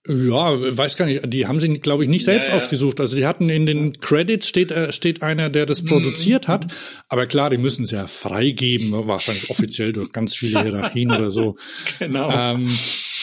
Ja, 0.07 0.77
weiß 0.77 0.95
gar 0.97 1.05
nicht. 1.05 1.21
Die 1.33 1.47
haben 1.47 1.59
sie, 1.59 1.67
glaube 1.79 2.03
ich, 2.03 2.09
nicht 2.09 2.23
selbst 2.25 2.47
Ja, 2.47 2.55
ja. 2.55 2.61
ausgesucht. 2.61 2.99
Also 2.99 3.15
die 3.15 3.25
hatten 3.25 3.49
in 3.49 3.65
den 3.65 3.99
Credits 3.99 4.47
steht, 4.47 4.71
äh, 4.71 4.91
steht 4.93 5.21
einer, 5.21 5.49
der 5.49 5.63
Mhm. 5.63 5.67
das 5.67 5.83
produziert 5.83 6.47
hat. 6.47 6.67
Aber 7.09 7.25
klar, 7.27 7.49
die 7.49 7.57
müssen 7.57 7.83
es 7.83 7.91
ja 7.91 8.07
freigeben, 8.07 8.91
wahrscheinlich 9.07 9.49
offiziell 9.49 9.93
durch 9.93 10.11
ganz 10.11 10.35
viele 10.35 10.61
Hierarchien 10.63 11.11
oder 11.11 11.31
so. 11.31 11.55
Genau. 11.99 12.29
Ähm, 12.31 12.63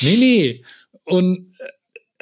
nee, 0.03 0.16
nee. 0.16 0.64
Und 1.05 1.53
äh, 1.59 1.64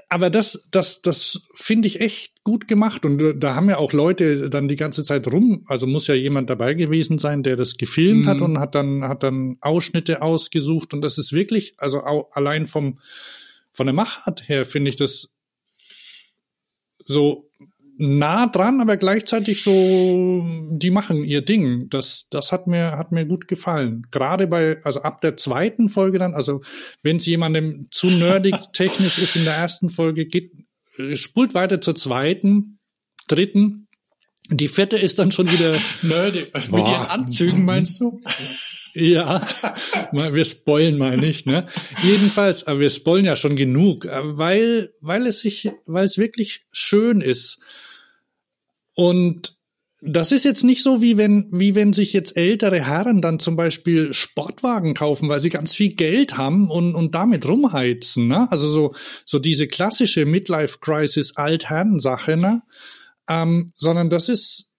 aber 0.09 0.29
das, 0.29 0.69
das, 0.71 1.01
das 1.01 1.41
finde 1.55 1.89
ich 1.89 2.01
echt 2.01 2.33
gut 2.45 2.69
gemacht. 2.69 3.07
Und 3.07 3.23
äh, 3.23 3.35
da 3.35 3.55
haben 3.55 3.71
ja 3.71 3.79
auch 3.79 3.95
Leute 3.95 4.51
dann 4.51 4.69
die 4.69 4.77
ganze 4.77 5.03
Zeit 5.05 5.27
rum. 5.33 5.65
Also 5.69 5.87
muss 5.87 6.07
ja 6.07 6.15
jemand 6.15 6.51
dabei 6.51 6.75
gewesen 6.75 7.19
sein, 7.19 7.43
der 7.43 7.57
das 7.57 7.79
gefilmt 7.79 8.27
hat 8.27 8.43
und 8.43 8.59
hat 8.59 8.75
dann, 8.75 9.05
hat 9.09 9.23
dann 9.23 9.57
Ausschnitte 9.63 10.21
ausgesucht. 10.21 10.93
Und 10.93 11.01
das 11.01 11.17
ist 11.17 11.33
wirklich, 11.33 11.75
also 11.79 12.01
auch 12.03 12.29
allein 12.33 12.67
vom, 12.67 12.99
von 13.73 13.87
der 13.87 13.95
Machart 13.95 14.49
her 14.49 14.65
finde 14.65 14.91
ich 14.91 14.97
das 14.97 15.35
so 17.05 17.51
nah 17.99 18.47
dran, 18.47 18.81
aber 18.81 18.97
gleichzeitig 18.97 19.63
so, 19.63 20.45
die 20.71 20.91
machen 20.91 21.25
ihr 21.25 21.43
Ding. 21.43 21.89
Das, 21.91 22.27
das 22.31 22.51
hat 22.51 22.67
mir, 22.67 22.99
hat 22.99 23.13
mir 23.13 23.27
gut 23.27 23.49
gefallen. 23.49 24.07
Gerade 24.11 24.47
bei, 24.47 24.83
also 24.83 25.03
ab 25.03 25.21
der 25.21 25.37
zweiten 25.37 25.89
Folge 25.89 26.19
dann, 26.19 26.35
also 26.35 26.63
wenn 27.03 27.19
es 27.19 27.27
jemandem 27.27 27.87
zu 27.91 28.09
nerdig 28.09 28.55
technisch 28.73 29.19
ist 29.19 29.37
in 29.37 29.45
der 29.45 29.55
ersten 29.55 29.91
Folge, 29.91 30.27
geht, 30.27 30.53
äh, 30.97 31.17
spult 31.17 31.55
weiter 31.55 31.81
zur 31.81 31.95
zweiten, 31.95 32.79
dritten. 33.29 33.89
Die 34.49 34.69
vierte 34.69 34.97
ist 34.97 35.19
dann 35.19 35.31
schon 35.31 35.51
wieder, 35.51 35.77
Nerdy. 36.03 36.47
Mit 36.53 36.71
Boah. 36.71 36.89
ihren 36.89 37.07
Anzügen 37.07 37.65
meinst 37.65 38.01
du? 38.01 38.21
ja, 38.95 39.47
wir 40.13 40.45
spoilen 40.45 40.99
mal 40.99 41.17
nicht, 41.17 41.47
ne? 41.47 41.67
Jedenfalls, 42.03 42.67
aber 42.67 42.81
wir 42.81 42.91
spoilen 42.91 43.25
ja 43.25 43.37
schon 43.37 43.57
genug, 43.57 44.05
äh, 44.05 44.21
weil, 44.23 44.93
weil 45.01 45.27
es 45.27 45.41
sich, 45.41 45.71
weil 45.87 46.05
es 46.05 46.19
wirklich 46.19 46.67
schön 46.71 47.21
ist. 47.21 47.61
Und 48.95 49.57
das 50.05 50.33
ist 50.33 50.45
jetzt 50.45 50.65
nicht 50.65 50.83
so, 50.83 51.01
wie 51.01 51.17
wenn, 51.17 51.49
wie 51.53 51.77
wenn 51.77 51.93
sich 51.93 52.13
jetzt 52.13 52.37
ältere 52.37 52.85
Herren 52.85 53.23
dann 53.23 53.39
zum 53.39 53.55
Beispiel 53.55 54.13
Sportwagen 54.13 54.95
kaufen, 54.95 55.29
weil 55.29 55.39
sie 55.39 55.49
ganz 55.49 55.75
viel 55.75 55.95
Geld 55.95 56.37
haben 56.37 56.69
und, 56.69 56.95
und 56.95 57.15
damit 57.15 57.47
rumheizen, 57.47 58.27
ne? 58.27 58.49
Also 58.51 58.69
so, 58.69 58.95
so 59.25 59.39
diese 59.39 59.69
klassische 59.69 60.27
Midlife-Crisis 60.27 61.37
Altherren-Sache, 61.37 62.37
ne? 62.37 62.63
Ähm, 63.29 63.71
sondern 63.77 64.11
das 64.11 64.29
ist, 64.29 64.72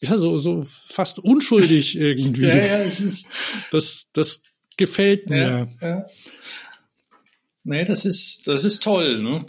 ja, 0.00 0.16
so, 0.18 0.38
so 0.38 0.62
fast 0.62 1.18
unschuldig 1.18 1.96
irgendwie. 1.98 2.46
Ja, 2.46 2.56
ja, 2.56 2.78
es 2.78 3.00
ist, 3.00 3.28
Das, 3.70 4.08
das 4.12 4.42
gefällt 4.76 5.28
mir. 5.28 5.68
ja, 5.80 5.88
ja. 5.88 6.06
Nee, 7.64 7.84
das 7.84 8.04
ist, 8.06 8.48
das 8.48 8.64
ist 8.64 8.82
toll, 8.82 9.22
ne? 9.22 9.44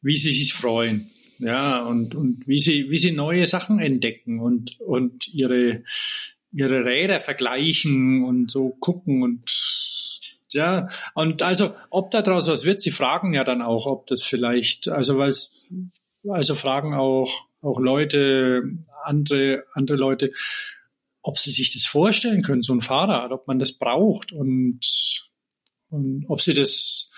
Wie 0.00 0.16
sie 0.16 0.32
sich 0.32 0.54
freuen. 0.54 1.10
Ja, 1.38 1.80
und, 1.82 2.14
und 2.14 2.46
wie 2.46 2.60
sie, 2.60 2.90
wie 2.90 2.98
sie 2.98 3.12
neue 3.12 3.46
Sachen 3.46 3.78
entdecken 3.78 4.40
und, 4.40 4.78
und 4.80 5.26
ihre, 5.28 5.84
ihre 6.52 6.84
Räder 6.84 7.20
vergleichen 7.20 8.24
und 8.24 8.50
so 8.50 8.70
gucken 8.80 9.22
und, 9.22 9.50
ja, 10.50 10.88
und 11.14 11.42
also, 11.42 11.74
ob 11.90 12.10
da 12.10 12.22
draus 12.22 12.48
was 12.48 12.64
wird, 12.64 12.80
sie 12.80 12.90
fragen 12.90 13.32
ja 13.34 13.44
dann 13.44 13.62
auch, 13.62 13.86
ob 13.86 14.06
das 14.06 14.22
vielleicht, 14.22 14.88
also, 14.88 15.16
weil 15.16 15.30
es, 15.30 15.66
also 16.28 16.54
fragen 16.54 16.94
auch, 16.94 17.48
auch 17.62 17.78
Leute, 17.78 18.62
andere, 19.04 19.64
andere 19.74 19.96
Leute, 19.96 20.32
ob 21.22 21.38
sie 21.38 21.50
sich 21.50 21.72
das 21.72 21.84
vorstellen 21.84 22.42
können, 22.42 22.62
so 22.62 22.72
ein 22.72 22.80
Fahrrad, 22.80 23.32
ob 23.32 23.46
man 23.46 23.58
das 23.58 23.72
braucht 23.72 24.32
und, 24.32 24.80
und 25.90 26.24
ob 26.28 26.40
sie 26.40 26.54
das 26.54 27.10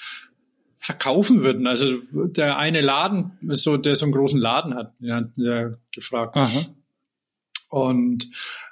verkaufen 0.78 1.42
würden. 1.42 1.66
Also 1.68 1.98
der 2.12 2.56
eine 2.58 2.80
Laden, 2.80 3.38
so, 3.50 3.76
der 3.76 3.94
so 3.94 4.04
einen 4.04 4.12
großen 4.12 4.40
Laden 4.40 4.74
hat, 4.74 4.94
den 4.98 5.12
hat 5.14 5.30
ja 5.36 5.74
gefragt. 5.92 6.36
Aha. 6.36 6.66
Und 7.68 8.28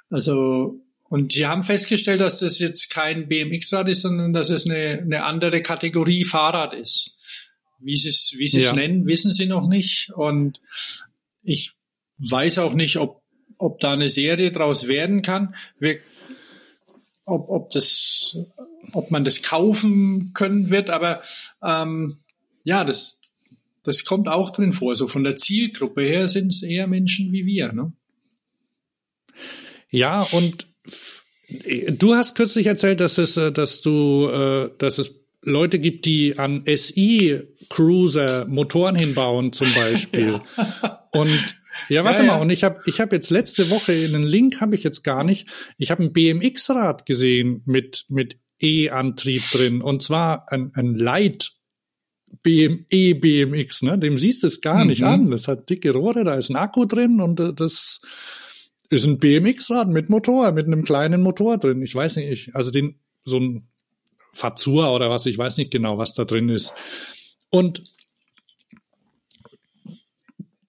also 0.09 0.81
und 1.07 1.35
die 1.35 1.45
haben 1.45 1.63
festgestellt, 1.63 2.21
dass 2.21 2.39
das 2.39 2.59
jetzt 2.59 2.89
kein 2.89 3.27
BMX-Rad 3.27 3.89
ist, 3.89 4.01
sondern 4.01 4.31
dass 4.31 4.49
es 4.49 4.65
eine, 4.65 4.99
eine 4.99 5.23
andere 5.23 5.61
Kategorie 5.61 6.23
Fahrrad 6.23 6.73
ist. 6.73 7.17
Wie 7.79 7.97
sie 7.97 8.09
es, 8.09 8.33
wie 8.37 8.47
sie 8.47 8.59
es 8.59 8.65
Ja. 8.67 8.73
nennen, 8.73 9.05
wissen 9.07 9.33
sie 9.33 9.45
noch 9.45 9.67
nicht. 9.67 10.11
Und 10.13 10.61
ich 11.43 11.73
weiß 12.17 12.59
auch 12.59 12.73
nicht, 12.73 12.97
ob, 12.97 13.23
ob 13.57 13.79
da 13.79 13.93
eine 13.93 14.09
Serie 14.09 14.51
draus 14.51 14.87
werden 14.87 15.21
kann. 15.21 15.55
Wir, 15.79 15.99
ob, 17.25 17.49
ob 17.49 17.69
das, 17.71 18.37
ob 18.93 19.11
man 19.11 19.23
das 19.23 19.41
kaufen 19.41 20.31
können 20.33 20.69
wird, 20.69 20.89
aber 20.89 21.21
ähm, 21.63 22.19
ja, 22.63 22.83
das, 22.83 23.19
das 23.83 24.05
kommt 24.05 24.27
auch 24.27 24.51
drin 24.51 24.73
vor. 24.73 24.95
So 24.95 25.07
von 25.07 25.23
der 25.23 25.37
Zielgruppe 25.37 26.01
her 26.01 26.27
sind 26.27 26.51
es 26.51 26.63
eher 26.63 26.87
Menschen 26.87 27.31
wie 27.31 27.45
wir. 27.45 27.73
Ne? 27.73 27.93
Ja, 29.89 30.23
und 30.31 30.67
du 31.49 32.15
hast 32.15 32.35
kürzlich 32.35 32.67
erzählt, 32.67 32.99
dass 33.01 33.17
es, 33.17 33.37
äh, 33.37 33.51
dass 33.51 33.81
du, 33.81 34.29
äh, 34.29 34.71
dass 34.77 34.97
es 34.97 35.20
Leute 35.43 35.79
gibt, 35.79 36.05
die 36.05 36.37
an 36.37 36.63
SI-Cruiser 36.65 38.45
Motoren 38.47 38.95
hinbauen, 38.95 39.53
zum 39.53 39.73
Beispiel. 39.75 40.41
Und 41.11 41.55
ja, 41.89 42.03
warte 42.03 42.21
Ja, 42.21 42.27
mal, 42.27 42.35
ja. 42.35 42.41
und 42.41 42.49
ich 42.51 42.63
habe 42.63 42.79
ich 42.85 42.99
hab 43.01 43.11
jetzt 43.11 43.29
letzte 43.31 43.69
Woche 43.71 43.91
einen 43.91 44.23
Link 44.23 44.61
habe 44.61 44.75
ich 44.75 44.83
jetzt 44.83 45.03
gar 45.03 45.23
nicht. 45.23 45.47
Ich 45.77 45.89
habe 45.91 46.03
ein 46.03 46.13
BMX-Rad 46.13 47.05
gesehen 47.05 47.63
mit 47.65 48.05
mit 48.09 48.37
E-Antrieb 48.61 49.41
drin 49.51 49.81
und 49.81 50.03
zwar 50.03 50.45
ein, 50.51 50.71
ein 50.75 50.93
Light 50.93 51.51
BM, 52.43 52.85
E-BMX, 52.91 53.81
ne? 53.81 53.97
Dem 53.97 54.17
siehst 54.19 54.43
du 54.43 54.47
es 54.47 54.61
gar 54.61 54.85
nicht 54.85 55.01
Mhm. 55.01 55.07
an. 55.07 55.31
Das 55.31 55.47
hat 55.47 55.69
dicke 55.69 55.91
Rohre, 55.91 56.23
da 56.23 56.35
ist 56.35 56.49
ein 56.49 56.55
Akku 56.55 56.85
drin 56.85 57.19
und 57.19 57.39
äh, 57.39 57.53
das 57.53 57.99
ist 58.89 59.05
ein 59.05 59.17
BMX-Rad 59.17 59.87
mit 59.89 60.09
Motor, 60.09 60.51
mit 60.51 60.67
einem 60.67 60.83
kleinen 60.83 61.21
Motor 61.23 61.57
drin. 61.57 61.81
Ich 61.81 61.95
weiß 61.95 62.17
nicht, 62.17 62.29
ich, 62.29 62.55
also 62.55 62.69
den, 62.71 62.99
so 63.23 63.37
ein 63.39 63.67
Fazua 64.33 64.93
oder 64.93 65.09
was, 65.09 65.25
ich 65.25 65.37
weiß 65.37 65.57
nicht 65.57 65.71
genau, 65.71 65.97
was 65.97 66.13
da 66.13 66.25
drin 66.25 66.49
ist. 66.49 66.73
Und 67.49 67.83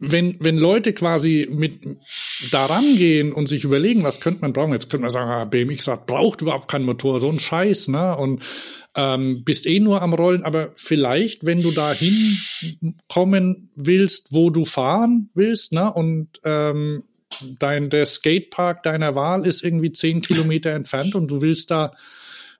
wenn, 0.04 0.36
wenn 0.40 0.58
Leute 0.58 0.92
quasi 0.92 1.48
mit 1.48 1.78
daran 2.50 2.96
gehen 2.96 3.32
und 3.32 3.46
sich 3.46 3.62
überlegen, 3.62 4.02
was 4.02 4.18
könnte 4.18 4.40
man 4.40 4.52
brauchen, 4.52 4.72
jetzt 4.72 4.90
könnte 4.90 5.02
man 5.02 5.12
sagen, 5.12 5.30
ah, 5.30 5.44
BMX-Rad 5.44 6.06
braucht 6.06 6.42
überhaupt 6.42 6.68
keinen 6.68 6.84
Motor, 6.86 7.20
so 7.20 7.28
ein 7.28 7.38
Scheiß, 7.38 7.86
ne? 7.86 8.16
Und 8.16 8.42
ähm, 8.96 9.44
bist 9.44 9.64
eh 9.64 9.78
nur 9.78 10.02
am 10.02 10.12
Rollen, 10.12 10.42
aber 10.42 10.72
vielleicht, 10.74 11.46
wenn 11.46 11.62
du 11.62 11.70
dahin 11.70 12.36
kommen 13.08 13.70
willst, 13.76 14.32
wo 14.32 14.50
du 14.50 14.64
fahren 14.64 15.30
willst, 15.34 15.72
ne? 15.72 15.92
Und 15.92 16.28
ähm, 16.44 17.04
dein 17.60 17.88
der 17.88 18.06
Skatepark 18.06 18.82
deiner 18.82 19.14
Wahl 19.14 19.46
ist 19.46 19.62
irgendwie 19.62 19.92
zehn 19.92 20.20
Kilometer 20.20 20.70
entfernt 20.70 21.14
und 21.14 21.30
du 21.30 21.40
willst 21.40 21.70
da 21.70 21.92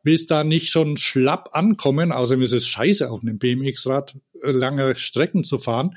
willst 0.03 0.31
da 0.31 0.45
nicht 0.45 0.71
schon 0.71 0.97
schlapp 0.97 1.51
ankommen, 1.53 2.13
außerdem 2.13 2.43
ist 2.43 2.53
es 2.53 2.67
scheiße, 2.67 3.11
auf 3.11 3.23
einem 3.23 3.39
BMX-Rad 3.39 4.17
äh, 4.43 4.51
lange 4.51 4.97
Strecken 4.97 5.45
zu 5.45 5.59
fahren. 5.59 5.97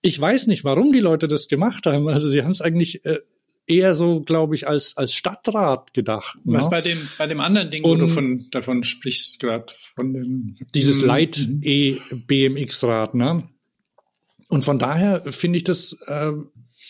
Ich 0.00 0.18
weiß 0.20 0.46
nicht, 0.48 0.64
warum 0.64 0.92
die 0.92 1.00
Leute 1.00 1.28
das 1.28 1.48
gemacht 1.48 1.86
haben. 1.86 2.08
Also 2.08 2.28
sie 2.28 2.42
haben 2.42 2.50
es 2.50 2.60
eigentlich 2.60 3.04
äh, 3.04 3.18
eher 3.66 3.94
so, 3.94 4.20
glaube 4.22 4.54
ich, 4.56 4.66
als 4.66 4.96
als 4.96 5.14
Stadtrat 5.14 5.94
gedacht. 5.94 6.36
Was 6.44 6.64
ne? 6.64 6.70
bei 6.70 6.80
dem, 6.80 6.98
bei 7.18 7.26
dem 7.28 7.40
anderen 7.40 7.70
Ding, 7.70 7.84
wo 7.84 7.92
Und- 7.92 8.00
du 8.00 8.08
von, 8.08 8.46
davon 8.50 8.82
sprichst 8.84 9.38
gerade, 9.38 9.66
von 9.94 10.12
dem 10.12 10.56
Dieses 10.74 11.02
Mhm. 11.02 11.06
Light 11.06 11.48
E 11.62 11.98
BMX-Rad, 12.12 13.14
ne? 13.14 13.44
Und 14.48 14.64
von 14.64 14.78
daher 14.78 15.22
finde 15.32 15.58
ich 15.58 15.64
das, 15.64 15.96
äh, 16.06 16.32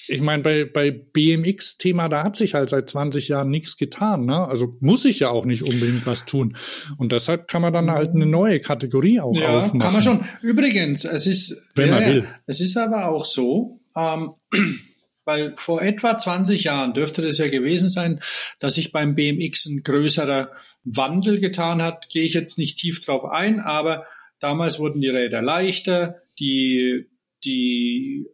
ich 0.08 0.20
meine, 0.20 0.42
bei, 0.42 0.64
bei 0.64 0.90
BMX-Thema, 0.90 2.08
da 2.08 2.24
hat 2.24 2.36
sich 2.36 2.54
halt 2.54 2.68
seit 2.70 2.88
20 2.90 3.28
Jahren 3.28 3.50
nichts 3.50 3.76
getan, 3.76 4.24
ne? 4.26 4.46
Also 4.46 4.76
muss 4.80 5.04
ich 5.04 5.20
ja 5.20 5.28
auch 5.30 5.44
nicht 5.44 5.62
unbedingt 5.62 6.06
was 6.06 6.24
tun. 6.24 6.56
Und 6.98 7.12
deshalb 7.12 7.48
kann 7.48 7.62
man 7.62 7.72
dann 7.72 7.90
halt 7.90 8.10
eine 8.10 8.26
neue 8.26 8.60
Kategorie 8.60 9.20
auch 9.20 9.34
Ja, 9.34 9.50
aufmachen. 9.58 9.80
kann 9.80 9.92
man 9.92 10.02
schon. 10.02 10.24
Übrigens, 10.42 11.04
es 11.04 11.26
ist, 11.26 11.68
Wenn 11.74 11.90
man 11.90 12.06
will. 12.06 12.26
Es 12.46 12.60
ist 12.60 12.76
aber 12.76 13.08
auch 13.08 13.24
so, 13.24 13.80
ähm, 13.96 14.32
weil 15.24 15.54
vor 15.56 15.82
etwa 15.82 16.18
20 16.18 16.64
Jahren 16.64 16.94
dürfte 16.94 17.22
das 17.22 17.38
ja 17.38 17.48
gewesen 17.48 17.88
sein, 17.88 18.20
dass 18.58 18.74
sich 18.74 18.90
beim 18.92 19.14
BMX 19.14 19.66
ein 19.66 19.82
größerer 19.84 20.50
Wandel 20.84 21.38
getan 21.38 21.80
hat. 21.80 22.08
Gehe 22.10 22.24
ich 22.24 22.34
jetzt 22.34 22.58
nicht 22.58 22.76
tief 22.78 23.04
drauf 23.04 23.24
ein, 23.24 23.60
aber 23.60 24.04
damals 24.40 24.80
wurden 24.80 25.00
die 25.00 25.08
Räder 25.08 25.40
leichter, 25.42 26.16
die, 26.40 27.06
die 27.44 28.26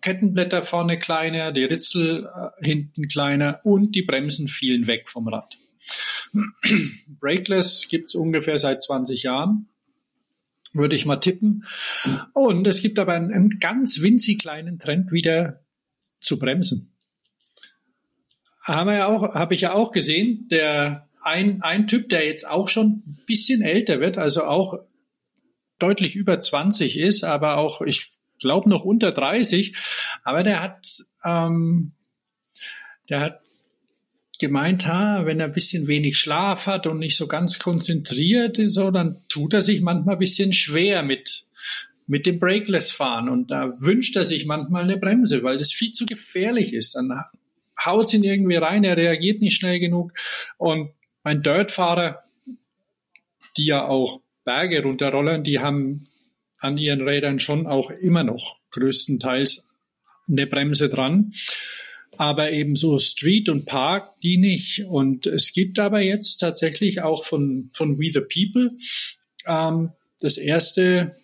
Kettenblätter 0.00 0.64
vorne 0.64 0.98
kleiner, 0.98 1.52
die 1.52 1.64
Ritzel 1.64 2.26
äh, 2.26 2.64
hinten 2.64 3.08
kleiner 3.08 3.60
und 3.64 3.94
die 3.94 4.02
Bremsen 4.02 4.48
fielen 4.48 4.86
weg 4.86 5.08
vom 5.08 5.28
Rad. 5.28 5.56
Brakeless 7.20 7.88
gibt's 7.88 8.14
ungefähr 8.14 8.58
seit 8.58 8.82
20 8.82 9.22
Jahren 9.22 9.68
würde 10.76 10.96
ich 10.96 11.06
mal 11.06 11.16
tippen. 11.16 11.64
Und 12.32 12.66
es 12.66 12.82
gibt 12.82 12.98
aber 12.98 13.14
einen, 13.14 13.32
einen 13.32 13.58
ganz 13.58 14.02
winzig 14.02 14.40
kleinen 14.40 14.78
Trend 14.78 15.12
wieder 15.12 15.64
zu 16.20 16.38
bremsen. 16.38 16.92
Haben 18.62 18.88
wir 18.88 18.96
ja 18.96 19.06
auch, 19.06 19.34
habe 19.34 19.54
ich 19.54 19.62
ja 19.62 19.74
auch 19.74 19.92
gesehen, 19.92 20.48
der 20.50 21.08
ein, 21.22 21.62
ein 21.62 21.86
Typ, 21.86 22.08
der 22.08 22.26
jetzt 22.26 22.48
auch 22.48 22.68
schon 22.68 23.02
ein 23.06 23.18
bisschen 23.26 23.62
älter 23.62 24.00
wird, 24.00 24.18
also 24.18 24.44
auch 24.44 24.80
deutlich 25.78 26.16
über 26.16 26.40
20 26.40 26.98
ist, 26.98 27.24
aber 27.24 27.58
auch, 27.58 27.80
ich 27.80 28.15
glaube, 28.38 28.68
noch 28.68 28.84
unter 28.84 29.10
30. 29.12 29.76
Aber 30.24 30.42
der 30.42 30.62
hat, 30.62 31.04
ähm, 31.24 31.92
der 33.08 33.20
hat 33.20 33.40
gemeint, 34.38 34.86
ha, 34.86 35.24
wenn 35.24 35.40
er 35.40 35.46
ein 35.46 35.52
bisschen 35.52 35.86
wenig 35.86 36.18
Schlaf 36.18 36.66
hat 36.66 36.86
und 36.86 36.98
nicht 36.98 37.16
so 37.16 37.26
ganz 37.26 37.58
konzentriert 37.58 38.58
ist, 38.58 38.74
so, 38.74 38.90
dann 38.90 39.16
tut 39.28 39.54
er 39.54 39.62
sich 39.62 39.80
manchmal 39.80 40.16
ein 40.16 40.20
bisschen 40.20 40.52
schwer 40.52 41.02
mit, 41.02 41.46
mit 42.06 42.26
dem 42.26 42.38
Brakeless 42.38 42.90
fahren. 42.90 43.28
Und 43.28 43.50
da 43.50 43.74
wünscht 43.78 44.16
er 44.16 44.24
sich 44.24 44.46
manchmal 44.46 44.84
eine 44.84 44.98
Bremse, 44.98 45.42
weil 45.42 45.56
das 45.56 45.72
viel 45.72 45.92
zu 45.92 46.06
gefährlich 46.06 46.72
ist. 46.72 46.94
Dann 46.94 47.24
haut 47.84 48.12
ihn 48.12 48.24
irgendwie 48.24 48.56
rein, 48.56 48.84
er 48.84 48.96
reagiert 48.96 49.40
nicht 49.40 49.56
schnell 49.56 49.80
genug. 49.80 50.12
Und 50.58 50.90
ein 51.22 51.42
Dirtfahrer, 51.42 52.24
die 53.56 53.66
ja 53.66 53.86
auch 53.86 54.20
Berge 54.44 54.82
runterrollern, 54.82 55.42
die 55.42 55.58
haben 55.58 56.08
an 56.60 56.78
ihren 56.78 57.06
Rädern 57.06 57.38
schon 57.38 57.66
auch 57.66 57.90
immer 57.90 58.24
noch 58.24 58.60
größtenteils 58.70 59.68
eine 60.28 60.46
Bremse 60.46 60.88
dran. 60.88 61.32
Aber 62.18 62.50
eben 62.50 62.76
so 62.76 62.98
Street 62.98 63.48
und 63.48 63.66
Park, 63.66 64.08
die 64.22 64.38
nicht. 64.38 64.86
Und 64.86 65.26
es 65.26 65.52
gibt 65.52 65.78
aber 65.78 66.00
jetzt 66.00 66.38
tatsächlich 66.38 67.02
auch 67.02 67.24
von, 67.24 67.70
von 67.72 67.98
We 67.98 68.10
the 68.12 68.20
People 68.20 68.78
ähm, 69.46 69.90
das 70.20 70.38
erste 70.38 71.14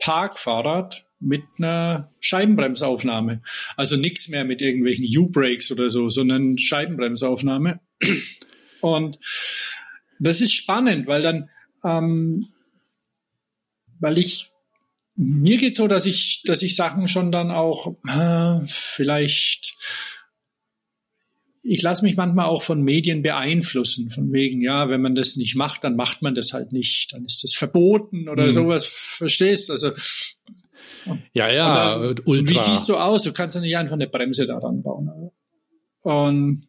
Parkfahrrad 0.00 1.04
mit 1.20 1.42
einer 1.58 2.10
Scheibenbremsaufnahme. 2.20 3.42
Also 3.76 3.96
nichts 3.96 4.28
mehr 4.28 4.44
mit 4.44 4.60
irgendwelchen 4.60 5.06
U-Brakes 5.06 5.70
oder 5.72 5.90
so, 5.90 6.08
sondern 6.10 6.58
Scheibenbremsaufnahme. 6.58 7.80
Und 8.80 9.18
das 10.18 10.40
ist 10.40 10.52
spannend, 10.52 11.06
weil 11.06 11.22
dann, 11.22 11.50
ähm, 11.84 12.48
weil 14.00 14.18
ich 14.18 14.50
mir 15.16 15.56
geht 15.56 15.74
so, 15.74 15.88
dass 15.88 16.06
ich, 16.06 16.42
dass 16.44 16.62
ich 16.62 16.76
Sachen 16.76 17.08
schon 17.08 17.32
dann 17.32 17.50
auch 17.50 17.96
äh, 18.06 18.60
vielleicht 18.66 19.76
ich 21.68 21.82
lasse 21.82 22.04
mich 22.04 22.16
manchmal 22.16 22.46
auch 22.46 22.62
von 22.62 22.82
Medien 22.82 23.22
beeinflussen, 23.22 24.10
von 24.10 24.32
wegen, 24.32 24.60
ja, 24.60 24.88
wenn 24.88 25.02
man 25.02 25.16
das 25.16 25.36
nicht 25.36 25.56
macht, 25.56 25.82
dann 25.82 25.96
macht 25.96 26.22
man 26.22 26.34
das 26.34 26.52
halt 26.52 26.72
nicht, 26.72 27.12
dann 27.12 27.24
ist 27.24 27.42
das 27.42 27.54
verboten 27.54 28.28
oder 28.28 28.46
mhm. 28.46 28.50
sowas, 28.52 28.86
verstehst? 28.86 29.70
Also 29.70 29.90
ja, 31.32 31.50
ja, 31.50 31.98
dann, 31.98 32.14
ultra. 32.24 32.54
Wie 32.54 32.58
siehst 32.58 32.88
du 32.88 32.96
aus? 32.96 33.24
Du 33.24 33.32
kannst 33.32 33.56
ja 33.56 33.60
nicht 33.60 33.76
einfach 33.76 33.94
eine 33.94 34.06
Bremse 34.06 34.46
daran 34.46 34.82
bauen. 34.82 35.30
Und, 36.02 36.68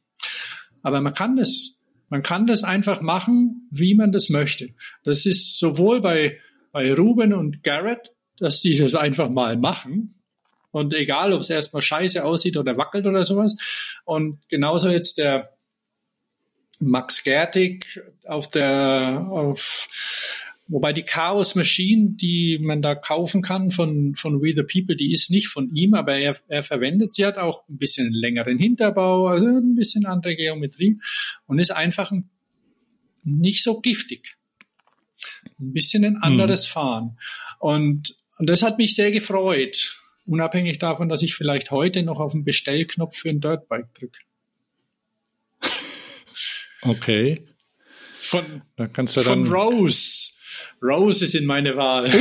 aber 0.82 1.02
man 1.02 1.14
kann 1.14 1.36
das. 1.36 1.76
Man 2.10 2.24
kann 2.24 2.48
das 2.48 2.64
einfach 2.64 3.02
machen, 3.02 3.68
wie 3.70 3.94
man 3.94 4.12
das 4.12 4.30
möchte. 4.30 4.70
Das 5.04 5.26
ist 5.26 5.60
sowohl 5.60 6.00
bei, 6.00 6.40
bei 6.72 6.94
Ruben 6.94 7.34
und 7.34 7.64
Garrett, 7.64 8.14
dass 8.40 8.62
die 8.62 8.78
das 8.78 8.96
einfach 8.96 9.30
mal 9.30 9.58
machen. 9.58 10.16
Und 10.72 10.94
egal, 10.94 11.34
ob 11.34 11.42
es 11.42 11.50
erstmal 11.50 11.82
scheiße 11.82 12.24
aussieht 12.24 12.58
oder 12.58 12.78
wackelt 12.78 13.06
oder 13.06 13.24
sowas. 13.24 13.56
Und 14.06 14.40
genauso 14.50 14.90
jetzt 14.90 15.18
der 15.18 15.54
Max 16.80 17.24
Gertig 17.24 18.02
auf 18.26 18.50
der, 18.50 19.26
auf, 19.30 19.88
Wobei 20.70 20.92
die 20.92 21.04
Chaos 21.04 21.56
Machine, 21.56 22.10
die 22.12 22.60
man 22.62 22.82
da 22.82 22.94
kaufen 22.94 23.42
kann 23.42 23.72
von, 23.72 24.16
von 24.16 24.42
We 24.42 24.54
the 24.54 24.64
People, 24.64 24.98
die 24.98 25.14
ist 25.14 25.32
nicht 25.32 25.48
von 25.48 25.74
ihm, 25.74 25.94
aber 25.94 26.18
er, 26.18 26.38
er 26.50 26.62
verwendet 26.62 27.14
sie, 27.14 27.26
hat 27.26 27.38
auch 27.38 27.68
ein 27.70 27.78
bisschen 27.78 28.12
längeren 28.12 28.58
Hinterbau, 28.58 29.28
also 29.28 29.48
ein 29.48 29.76
bisschen 29.76 30.06
andere 30.06 30.36
Geometrie 30.36 31.00
und 31.46 31.60
ist 31.60 31.72
einfach 31.72 32.12
ein, 32.12 32.30
nicht 33.24 33.64
so 33.64 33.80
giftig. 33.80 34.36
Ein 35.58 35.72
bisschen 35.72 36.04
ein 36.04 36.18
anderes 36.18 36.66
hm. 36.66 36.72
Fahren. 36.72 37.18
Und, 37.60 38.16
und 38.38 38.48
das 38.48 38.62
hat 38.62 38.78
mich 38.78 38.96
sehr 38.96 39.12
gefreut, 39.12 40.00
unabhängig 40.26 40.80
davon, 40.80 41.10
dass 41.10 41.22
ich 41.22 41.36
vielleicht 41.36 41.72
heute 41.72 42.04
noch 42.04 42.20
auf 42.20 42.34
den 42.34 42.44
Bestellknopf 42.44 43.18
für 43.18 43.30
ein 43.30 43.42
Dirtbike 43.42 43.94
drücke. 43.94 44.20
Okay. 46.82 47.48
Von, 48.10 48.62
da 48.76 48.88
kannst 48.88 49.18
du 49.18 49.22
von 49.22 49.44
dann 49.44 49.54
Rose. 49.54 50.34
Rose 50.82 51.26
ist 51.26 51.36
in 51.36 51.46
meine 51.46 51.76
Wahl. 51.76 52.12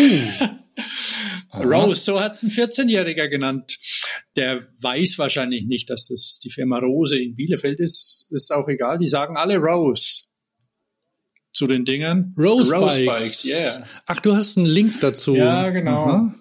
Oh. 1.53 1.59
Rose, 1.65 2.03
so 2.03 2.21
hat's 2.21 2.43
ein 2.43 2.51
14-Jähriger 2.51 3.29
genannt. 3.29 3.79
Der 4.37 4.67
weiß 4.81 5.19
wahrscheinlich 5.19 5.65
nicht, 5.67 5.91
dass 5.91 6.09
das 6.09 6.39
die 6.43 6.51
Firma 6.51 6.79
Rose 6.79 7.19
in 7.19 7.35
Bielefeld 7.35 7.81
ist. 7.81 8.29
Ist 8.31 8.53
auch 8.53 8.69
egal. 8.69 8.99
Die 8.99 9.09
sagen 9.09 9.37
alle 9.37 9.57
Rose 9.57 10.25
zu 11.57 11.67
den 11.67 11.85
Dingern. 11.85 12.35
Rose, 12.39 12.75
Rose 12.75 13.05
Bikes. 13.05 13.43
Bikes. 13.43 13.45
yeah. 13.47 13.87
Ach, 14.07 14.21
du 14.21 14.35
hast 14.35 14.59
einen 14.59 14.67
Link 14.67 15.01
dazu. 15.01 15.35
Ja, 15.35 15.71
genau. 15.71 16.05
Aha. 16.05 16.35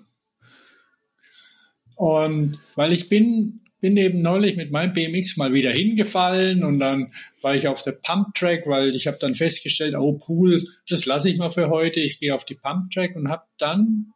Und 1.95 2.55
weil 2.75 2.91
ich 2.91 3.07
bin 3.07 3.61
bin 3.79 3.97
eben 3.97 4.21
neulich 4.21 4.55
mit 4.55 4.71
meinem 4.71 4.93
BMX 4.93 5.37
mal 5.37 5.53
wieder 5.53 5.71
hingefallen 5.71 6.63
und 6.63 6.79
dann 6.79 7.13
war 7.41 7.53
ich 7.55 7.67
auf 7.67 7.83
der 7.83 7.91
Pump 7.91 8.33
Track, 8.33 8.63
weil 8.65 8.95
ich 8.95 9.05
habe 9.05 9.17
dann 9.21 9.35
festgestellt, 9.35 9.93
oh 9.95 10.13
Pool, 10.13 10.67
das 10.89 11.05
lasse 11.05 11.29
ich 11.29 11.37
mal 11.37 11.51
für 11.51 11.69
heute. 11.69 11.99
Ich 11.99 12.19
gehe 12.19 12.33
auf 12.33 12.45
die 12.45 12.55
Pump 12.55 12.89
Track 12.91 13.15
und 13.15 13.29
habe 13.29 13.43
dann 13.59 14.11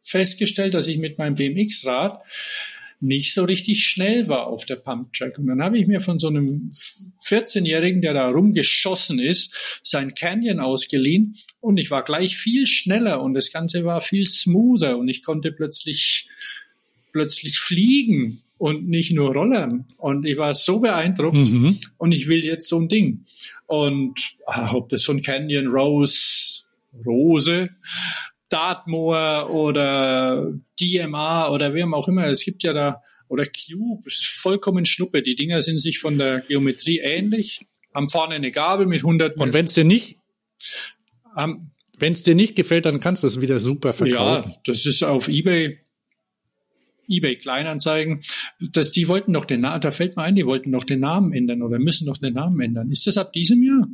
festgestellt, 0.00 0.74
dass 0.74 0.86
ich 0.86 0.98
mit 0.98 1.18
meinem 1.18 1.34
BMX-Rad 1.34 2.22
nicht 3.02 3.34
so 3.34 3.44
richtig 3.44 3.84
schnell 3.84 4.28
war 4.28 4.46
auf 4.46 4.64
der 4.64 4.76
Pump 4.76 5.12
Track. 5.12 5.38
Und 5.38 5.48
dann 5.48 5.60
habe 5.60 5.78
ich 5.78 5.86
mir 5.86 6.00
von 6.00 6.18
so 6.18 6.28
einem 6.28 6.70
14-Jährigen, 6.70 8.00
der 8.00 8.14
da 8.14 8.28
rumgeschossen 8.28 9.18
ist, 9.18 9.80
sein 9.82 10.14
Canyon 10.14 10.60
ausgeliehen 10.60 11.36
und 11.60 11.78
ich 11.78 11.90
war 11.90 12.04
gleich 12.04 12.36
viel 12.36 12.66
schneller 12.66 13.20
und 13.22 13.34
das 13.34 13.52
Ganze 13.52 13.84
war 13.84 14.00
viel 14.00 14.26
smoother 14.26 14.98
und 14.98 15.08
ich 15.08 15.22
konnte 15.22 15.52
plötzlich 15.52 16.28
plötzlich 17.12 17.58
fliegen 17.58 18.40
und 18.58 18.88
nicht 18.88 19.12
nur 19.12 19.32
rollern. 19.32 19.86
Und 19.98 20.24
ich 20.24 20.38
war 20.38 20.54
so 20.54 20.80
beeindruckt 20.80 21.34
mhm. 21.34 21.78
und 21.98 22.12
ich 22.12 22.28
will 22.28 22.44
jetzt 22.44 22.68
so 22.68 22.78
ein 22.78 22.88
Ding. 22.88 23.26
Und 23.66 24.36
ach, 24.46 24.72
ob 24.74 24.88
das 24.88 25.04
von 25.04 25.20
Canyon 25.20 25.66
Rose, 25.66 26.64
Rose, 27.04 27.70
Dartmoor 28.52 29.50
oder 29.50 30.52
DMA 30.80 31.50
oder 31.50 31.74
wem 31.74 31.94
auch 31.94 32.08
immer, 32.08 32.26
es 32.26 32.44
gibt 32.44 32.62
ja 32.62 32.72
da, 32.72 33.02
oder 33.28 33.44
Cube, 33.44 34.06
es 34.06 34.20
ist 34.20 34.40
vollkommen 34.40 34.84
schnuppe. 34.84 35.22
Die 35.22 35.34
Dinger 35.34 35.62
sind 35.62 35.78
sich 35.78 35.98
von 35.98 36.18
der 36.18 36.40
Geometrie 36.40 36.98
ähnlich, 36.98 37.66
haben 37.94 38.08
vorne 38.08 38.34
eine 38.34 38.50
Gabel 38.50 38.86
mit 38.86 39.00
100. 39.00 39.38
Und 39.38 39.54
wenn 39.54 39.64
es 39.64 39.74
dir 39.74 39.84
nicht, 39.84 40.18
um, 41.34 41.70
wenn 41.98 42.12
es 42.12 42.22
dir 42.22 42.34
nicht 42.34 42.56
gefällt, 42.56 42.84
dann 42.84 43.00
kannst 43.00 43.22
du 43.22 43.26
es 43.26 43.40
wieder 43.40 43.58
super 43.58 43.92
verkaufen. 43.92 44.50
Ja, 44.50 44.60
das 44.64 44.86
ist 44.86 45.02
auf 45.02 45.28
eBay 45.28 45.78
eBay 47.08 47.36
Kleinanzeigen, 47.36 48.22
dass 48.60 48.90
die 48.90 49.08
wollten 49.08 49.32
noch 49.32 49.44
den 49.44 49.60
Namen, 49.60 49.80
da 49.80 49.90
fällt 49.90 50.16
mir 50.16 50.22
ein, 50.22 50.34
die 50.34 50.46
wollten 50.46 50.70
noch 50.70 50.84
den 50.84 51.00
Namen 51.00 51.32
ändern 51.32 51.62
oder 51.62 51.78
müssen 51.78 52.06
noch 52.06 52.18
den 52.18 52.32
Namen 52.32 52.60
ändern. 52.60 52.90
Ist 52.90 53.06
das 53.06 53.18
ab 53.18 53.32
diesem 53.32 53.62
Jahr? 53.62 53.86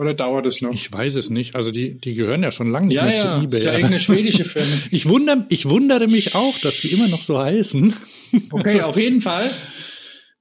Oder 0.00 0.14
dauert 0.14 0.46
es 0.46 0.62
noch? 0.62 0.72
Ich 0.72 0.90
weiß 0.90 1.16
es 1.16 1.28
nicht. 1.28 1.56
Also 1.56 1.70
die, 1.70 1.98
die 1.98 2.14
gehören 2.14 2.42
ja 2.42 2.50
schon 2.50 2.70
lange 2.70 2.86
nicht 2.86 2.96
ja, 2.96 3.04
mehr 3.04 3.16
ja, 3.16 3.20
zu 3.38 3.44
eBay. 3.44 3.58
Ist 3.58 3.64
ja 3.64 3.72
irgendeine 3.72 4.00
schwedische 4.00 4.44
Firma. 4.46 4.72
ich, 4.90 5.06
wundere, 5.06 5.44
ich 5.50 5.68
wundere 5.68 6.08
mich 6.08 6.34
auch, 6.34 6.58
dass 6.60 6.80
die 6.80 6.88
immer 6.88 7.06
noch 7.08 7.20
so 7.20 7.38
heißen. 7.38 7.92
okay, 8.50 8.80
auf 8.80 8.96
jeden 8.96 9.20
Fall. 9.20 9.50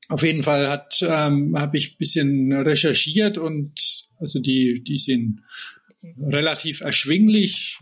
Auf 0.07 0.23
jeden 0.23 0.43
Fall 0.43 0.69
hat 0.69 1.05
ähm, 1.05 1.57
habe 1.57 1.77
ich 1.77 1.97
bisschen 1.97 2.53
recherchiert 2.53 3.37
und 3.37 3.73
also 4.17 4.39
die 4.39 4.81
die 4.81 4.97
sind 4.97 5.41
relativ 6.17 6.79
erschwinglich. 6.79 7.79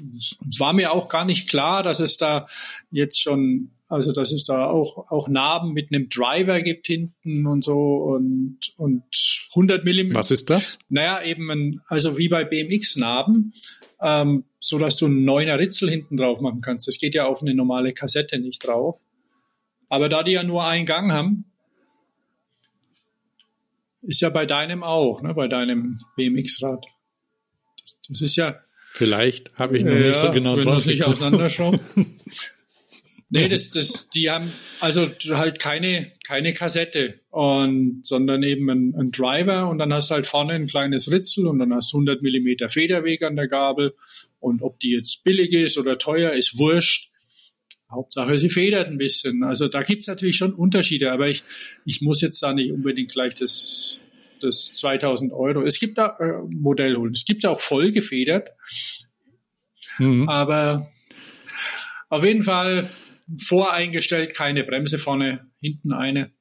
Es 0.49 0.59
war 0.59 0.73
mir 0.73 0.91
auch 0.91 1.09
gar 1.09 1.25
nicht 1.25 1.47
klar, 1.47 1.83
dass 1.83 1.99
es 1.99 2.17
da 2.17 2.47
jetzt 2.89 3.21
schon 3.21 3.69
also 3.89 4.11
dass 4.11 4.31
es 4.31 4.43
da 4.43 4.65
auch, 4.65 5.09
auch 5.11 5.27
Narben 5.27 5.73
mit 5.73 5.93
einem 5.93 6.09
Driver 6.09 6.61
gibt 6.61 6.87
hinten 6.87 7.47
und 7.47 7.63
so 7.63 7.95
und, 8.03 8.59
und 8.77 9.03
100 9.51 9.85
Millimeter. 9.85 10.19
Was 10.19 10.31
ist 10.31 10.49
das? 10.49 10.79
Naja, 10.89 11.23
eben, 11.23 11.49
ein, 11.49 11.81
also 11.87 12.17
wie 12.17 12.27
bei 12.27 12.43
BMX-Narben, 12.43 13.53
ähm, 14.01 14.43
so 14.59 14.77
dass 14.77 14.97
du 14.97 15.05
einen 15.05 15.23
neuner 15.23 15.57
Ritzel 15.57 15.89
hinten 15.89 16.17
drauf 16.17 16.41
machen 16.41 16.61
kannst. 16.61 16.87
Das 16.87 16.97
geht 16.97 17.15
ja 17.15 17.25
auf 17.25 17.41
eine 17.41 17.53
normale 17.53 17.93
Kassette 17.93 18.39
nicht 18.39 18.65
drauf. 18.65 19.01
Aber 19.89 20.09
da 20.09 20.23
die 20.23 20.33
ja 20.33 20.43
nur 20.43 20.65
einen 20.65 20.85
Gang 20.85 21.11
haben, 21.11 21.45
ist 24.01 24.21
ja 24.21 24.29
bei 24.29 24.45
deinem 24.45 24.83
auch, 24.83 25.21
ne, 25.21 25.33
bei 25.33 25.47
deinem 25.47 26.01
BMX-Rad. 26.17 26.85
Das, 27.81 27.97
das, 28.09 28.21
ist 28.21 28.35
ja. 28.35 28.59
Vielleicht 28.91 29.57
habe 29.57 29.77
ich 29.77 29.85
noch 29.85 29.93
ja, 29.93 29.99
nicht 29.99 30.15
so 30.15 30.31
genau 30.31 30.57
drauf. 30.57 30.85
nicht 30.85 31.03
auseinanderschauen. 31.03 31.79
Nee, 33.29 33.49
das, 33.49 33.69
das, 33.71 34.09
die 34.09 34.29
haben 34.29 34.53
also 34.79 35.07
halt 35.31 35.59
keine, 35.59 36.13
keine 36.25 36.53
Kassette 36.53 37.19
und, 37.29 38.05
sondern 38.05 38.41
eben 38.43 38.69
ein, 38.69 38.95
ein 38.97 39.11
Driver 39.11 39.69
und 39.69 39.79
dann 39.79 39.93
hast 39.93 40.09
du 40.09 40.15
halt 40.15 40.27
vorne 40.27 40.53
ein 40.53 40.67
kleines 40.67 41.11
Ritzel 41.11 41.45
und 41.47 41.59
dann 41.59 41.73
hast 41.73 41.91
du 41.91 41.97
100 41.97 42.21
Millimeter 42.21 42.69
Federweg 42.69 43.23
an 43.23 43.35
der 43.35 43.49
Gabel 43.49 43.95
und 44.39 44.61
ob 44.61 44.79
die 44.79 44.91
jetzt 44.91 45.25
billig 45.25 45.51
ist 45.51 45.77
oder 45.77 45.97
teuer, 45.97 46.33
ist 46.33 46.57
wurscht. 46.57 47.11
Hauptsache, 47.91 48.39
sie 48.39 48.49
federt 48.49 48.87
ein 48.87 48.97
bisschen. 48.97 49.43
Also 49.43 49.67
da 49.67 49.81
gibt's 49.81 50.07
natürlich 50.07 50.37
schon 50.37 50.53
Unterschiede, 50.53 51.11
aber 51.11 51.27
ich, 51.27 51.43
ich 51.85 52.01
muss 52.01 52.21
jetzt 52.21 52.41
da 52.43 52.53
nicht 52.53 52.71
unbedingt 52.71 53.11
gleich 53.11 53.33
das, 53.33 54.03
das 54.41 54.73
2000 54.73 55.33
Euro. 55.33 55.63
Es 55.63 55.79
gibt 55.79 55.97
da 55.97 56.15
äh, 56.19 56.43
Modell 56.49 56.95
holen. 56.95 57.13
Es 57.13 57.25
gibt 57.25 57.45
auch 57.45 57.59
voll 57.59 57.91
gefedert 57.91 58.51
Mhm. 59.99 60.29
Aber 60.29 60.91
auf 62.09 62.23
jeden 62.23 62.43
Fall 62.43 62.89
voreingestellt, 63.41 64.35
keine 64.35 64.63
Bremse 64.63 64.97
vorne, 64.97 65.49
hinten 65.59 65.93
eine. 65.93 66.31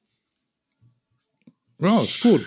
Ja, 1.79 2.01
ist 2.03 2.21
gut. 2.21 2.45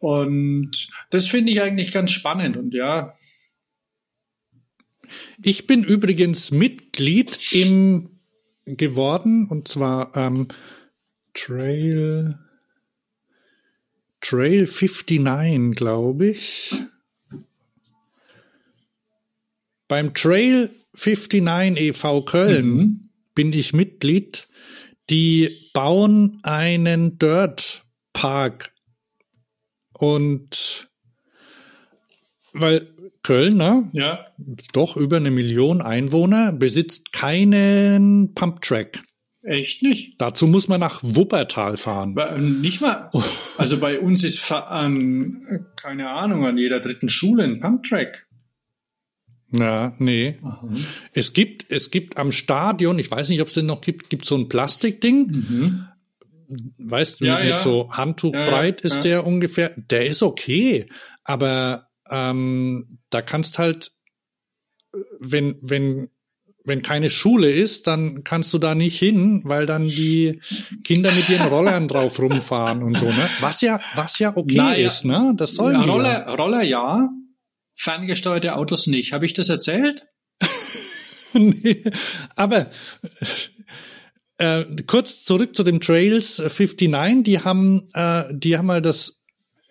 Und 0.00 0.88
das 1.10 1.28
finde 1.28 1.52
ich 1.52 1.60
eigentlich 1.60 1.92
ganz 1.92 2.10
spannend. 2.10 2.56
Und 2.56 2.74
ja, 2.74 3.16
Ich 5.42 5.66
bin 5.66 5.84
übrigens 5.84 6.50
Mitglied 6.50 7.52
im 7.52 8.10
geworden 8.64 9.46
und 9.48 9.68
zwar 9.68 10.16
ähm, 10.16 10.48
Trail 11.34 12.38
Trail 14.20 14.66
59, 14.66 15.74
glaube 15.74 16.28
ich. 16.28 16.74
Beim 19.88 20.14
Trail 20.14 20.70
59 20.94 21.80
e.V. 21.80 22.22
Köln 22.22 23.10
bin 23.34 23.52
ich 23.52 23.72
Mitglied. 23.72 23.81
Die 25.10 25.70
bauen 25.74 26.38
einen 26.42 27.18
Dirt 27.18 27.84
Park 28.12 28.72
und 29.94 30.88
weil 32.52 32.88
Köln, 33.22 33.56
ne, 33.56 33.88
ja, 33.92 34.26
doch 34.72 34.96
über 34.96 35.16
eine 35.16 35.30
Million 35.30 35.80
Einwohner, 35.80 36.52
besitzt 36.52 37.12
keinen 37.12 38.34
Pumptrack. 38.34 39.02
echt 39.44 39.82
nicht. 39.82 40.20
Dazu 40.20 40.46
muss 40.46 40.68
man 40.68 40.80
nach 40.80 41.00
Wuppertal 41.02 41.76
fahren. 41.76 42.14
Bei- 42.14 42.36
Nicht 42.38 42.80
mal. 42.80 43.10
Also 43.58 43.78
bei 43.78 43.98
uns 44.00 44.22
ist 44.24 44.50
an, 44.52 45.66
keine 45.80 46.10
Ahnung, 46.10 46.44
an 46.46 46.58
jeder 46.58 46.80
dritten 46.80 47.08
Schule 47.08 47.44
ein 47.44 47.60
Pumptrack. 47.60 48.26
Ja, 49.52 49.94
nee. 49.98 50.38
Es 51.12 51.32
gibt, 51.32 51.66
es 51.70 51.90
gibt 51.90 52.16
am 52.16 52.32
Stadion, 52.32 52.98
ich 52.98 53.10
weiß 53.10 53.28
nicht, 53.28 53.40
ob 53.42 53.48
es 53.48 53.54
den 53.54 53.66
noch 53.66 53.80
gibt, 53.82 54.08
gibt 54.10 54.24
so 54.24 54.34
ein 54.36 54.48
Plastikding. 54.48 55.86
Weißt 56.78 57.20
du, 57.20 57.24
Mhm. 57.24 57.30
Ja, 57.30 57.38
mit 57.40 57.50
ja. 57.50 57.58
so 57.58 57.88
Handtuch 57.92 58.34
Ja, 58.34 58.44
breit 58.44 58.80
ist 58.82 59.00
der 59.00 59.26
ungefähr. 59.26 59.72
Der 59.76 60.06
ist 60.06 60.22
okay, 60.22 60.86
aber 61.24 61.88
ähm, 62.10 62.98
da 63.10 63.22
kannst 63.22 63.58
halt, 63.58 63.92
wenn, 65.18 65.56
wenn, 65.62 66.08
wenn 66.64 66.82
keine 66.82 67.10
Schule 67.10 67.50
ist, 67.50 67.86
dann 67.86 68.22
kannst 68.24 68.52
du 68.54 68.58
da 68.58 68.74
nicht 68.74 68.98
hin, 68.98 69.40
weil 69.44 69.66
dann 69.66 69.88
die 69.88 70.40
Kinder 70.84 71.10
mit 71.12 71.28
ihren 71.28 71.48
Rollern 71.48 71.88
drauf 71.88 72.18
rumfahren 72.20 72.82
und 72.82 72.98
so, 72.98 73.06
ne? 73.06 73.28
Was 73.40 73.62
ja, 73.62 73.80
was 73.94 74.18
ja 74.18 74.36
okay 74.36 74.56
Naja. 74.56 74.86
ist, 74.86 75.04
ne? 75.04 75.32
Das 75.36 75.54
sollen 75.54 75.76
Ja, 75.76 75.82
die. 75.82 75.90
Roller, 75.90 76.28
Roller 76.36 76.62
ja, 76.62 77.08
ferngesteuerte 77.74 78.54
Autos 78.54 78.86
nicht. 78.86 79.12
Habe 79.12 79.26
ich 79.26 79.32
das 79.32 79.48
erzählt? 79.48 80.04
Nee, 81.34 81.82
aber 82.36 82.68
äh, 84.36 84.64
kurz 84.86 85.24
zurück 85.24 85.56
zu 85.56 85.62
dem 85.62 85.80
Trails 85.80 86.38
59, 86.38 87.22
die 87.24 87.38
haben, 87.40 87.88
äh, 87.94 88.24
die 88.32 88.58
haben 88.58 88.66
mal 88.66 88.82
das, 88.82 89.18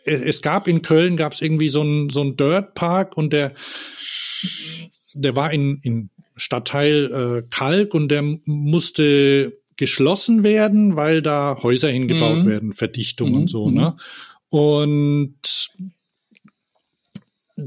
äh, 0.06 0.14
es 0.16 0.41
gab 0.41 0.68
in 0.68 0.82
Köln, 0.82 1.18
gab 1.18 1.34
es 1.34 1.41
irgendwie 1.41 1.70
so 1.70 1.84
ein 1.84 2.10
so 2.10 2.24
ein 2.24 2.36
Dirt 2.36 2.74
Park 2.74 3.16
und 3.16 3.32
der, 3.32 3.54
der 5.14 5.36
war 5.36 5.54
in, 5.54 5.80
in 5.84 6.10
Stadtteil 6.36 7.43
äh, 7.45 7.47
Kalk 7.56 7.93
und 7.93 8.10
der 8.10 8.24
musste 8.45 9.54
geschlossen 9.78 10.43
werden, 10.43 10.95
weil 10.95 11.22
da 11.22 11.58
Häuser 11.62 11.89
hingebaut 11.89 12.43
Mhm. 12.43 12.47
werden, 12.47 12.74
Verdichtung 12.74 13.30
Mhm, 13.30 13.36
und 13.38 13.47
so, 13.49 13.68
mhm. 13.68 13.76
ne? 13.76 13.95
Und 14.49 15.36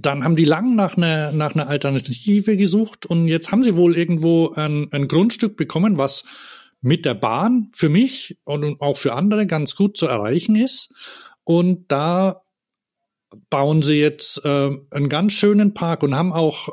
dann 0.00 0.24
haben 0.24 0.36
die 0.36 0.44
lang 0.44 0.74
nach 0.74 0.96
einer, 0.96 1.32
nach 1.32 1.54
einer 1.54 1.68
Alternative 1.68 2.56
gesucht 2.56 3.06
und 3.06 3.28
jetzt 3.28 3.52
haben 3.52 3.62
sie 3.62 3.76
wohl 3.76 3.96
irgendwo 3.96 4.50
ein, 4.50 4.88
ein 4.92 5.08
Grundstück 5.08 5.56
bekommen, 5.56 5.98
was 5.98 6.24
mit 6.80 7.04
der 7.04 7.14
Bahn 7.14 7.70
für 7.74 7.88
mich 7.88 8.38
und 8.44 8.80
auch 8.80 8.96
für 8.96 9.14
andere 9.14 9.46
ganz 9.46 9.74
gut 9.74 9.96
zu 9.96 10.06
erreichen 10.06 10.54
ist. 10.54 10.92
Und 11.44 11.90
da 11.90 12.42
bauen 13.50 13.82
sie 13.82 14.00
jetzt 14.00 14.44
äh, 14.44 14.70
einen 14.90 15.08
ganz 15.08 15.32
schönen 15.32 15.74
Park 15.74 16.02
und 16.02 16.14
haben 16.14 16.32
auch 16.32 16.68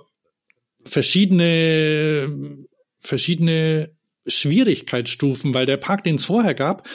verschiedene, 0.84 2.66
verschiedene 3.00 3.96
Schwierigkeitsstufen, 4.28 5.54
weil 5.54 5.66
der 5.66 5.78
Park, 5.78 6.04
den 6.04 6.16
es 6.16 6.26
vorher 6.26 6.54
gab, 6.54 6.88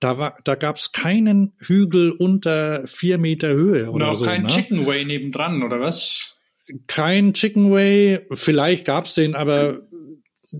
da 0.00 0.18
war, 0.18 0.36
da 0.44 0.54
gab 0.54 0.76
es 0.76 0.92
keinen 0.92 1.52
Hügel 1.60 2.12
unter 2.12 2.86
vier 2.86 3.18
Meter 3.18 3.48
Höhe 3.48 3.90
Und 3.90 3.96
oder 3.96 4.10
auch 4.10 4.14
so. 4.14 4.24
kein 4.24 4.42
ne? 4.42 4.48
Chicken 4.48 4.86
Way 4.86 5.04
nebendran, 5.04 5.62
oder 5.62 5.80
was? 5.80 6.34
kein 6.86 7.32
Chicken 7.32 7.70
Way, 7.72 8.26
vielleicht 8.32 8.84
gab's 8.86 9.14
den, 9.14 9.34
aber 9.34 9.80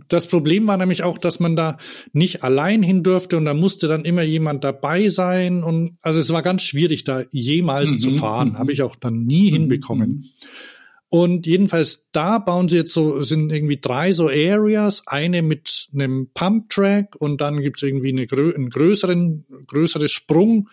das 0.08 0.26
Problem 0.26 0.66
war 0.66 0.76
nämlich 0.76 1.02
auch, 1.02 1.18
dass 1.18 1.38
man 1.40 1.54
da 1.56 1.76
nicht 2.12 2.42
allein 2.42 2.82
hin 2.82 3.02
durfte 3.02 3.36
und 3.36 3.44
da 3.44 3.54
musste 3.54 3.88
dann 3.88 4.04
immer 4.04 4.22
jemand 4.22 4.64
dabei 4.64 5.08
sein 5.08 5.62
und 5.62 5.96
also 6.02 6.20
es 6.20 6.32
war 6.32 6.42
ganz 6.42 6.62
schwierig 6.62 7.04
da 7.04 7.24
jemals 7.30 7.90
Mhm, 7.92 7.98
zu 7.98 8.10
fahren, 8.10 8.50
mhm. 8.50 8.58
habe 8.58 8.72
ich 8.72 8.82
auch 8.82 8.96
dann 8.96 9.24
nie 9.24 9.50
hinbekommen. 9.50 10.30
Und 11.10 11.46
jedenfalls 11.46 12.06
da 12.12 12.38
bauen 12.38 12.68
sie 12.68 12.76
jetzt 12.76 12.92
so, 12.92 13.22
sind 13.22 13.50
irgendwie 13.50 13.80
drei 13.80 14.12
so 14.12 14.28
Areas, 14.28 15.06
eine 15.06 15.40
mit 15.40 15.88
einem 15.94 16.30
Pump-Track 16.34 17.16
und 17.16 17.40
dann 17.40 17.60
gibt's 17.60 17.82
irgendwie 17.82 18.10
eine 18.10 18.26
einen 18.54 18.68
größeren, 18.68 19.46
größere 19.66 20.08
Sprung, 20.08 20.68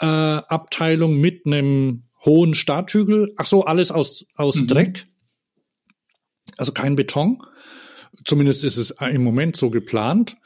äh, 0.00 0.06
Abteilung 0.06 1.18
mit 1.18 1.46
einem 1.46 2.04
hohen 2.24 2.54
Starthügel. 2.54 3.32
Ach 3.38 3.46
so, 3.46 3.64
alles 3.64 3.90
aus, 3.90 4.26
aus 4.36 4.56
Mhm. 4.56 4.66
Dreck. 4.66 5.06
Also 6.58 6.72
kein 6.72 6.96
Beton. 6.96 7.42
Zumindest 8.24 8.64
ist 8.64 8.76
es 8.76 8.90
im 9.00 9.22
Moment 9.22 9.56
so 9.56 9.70
geplant. 9.70 10.36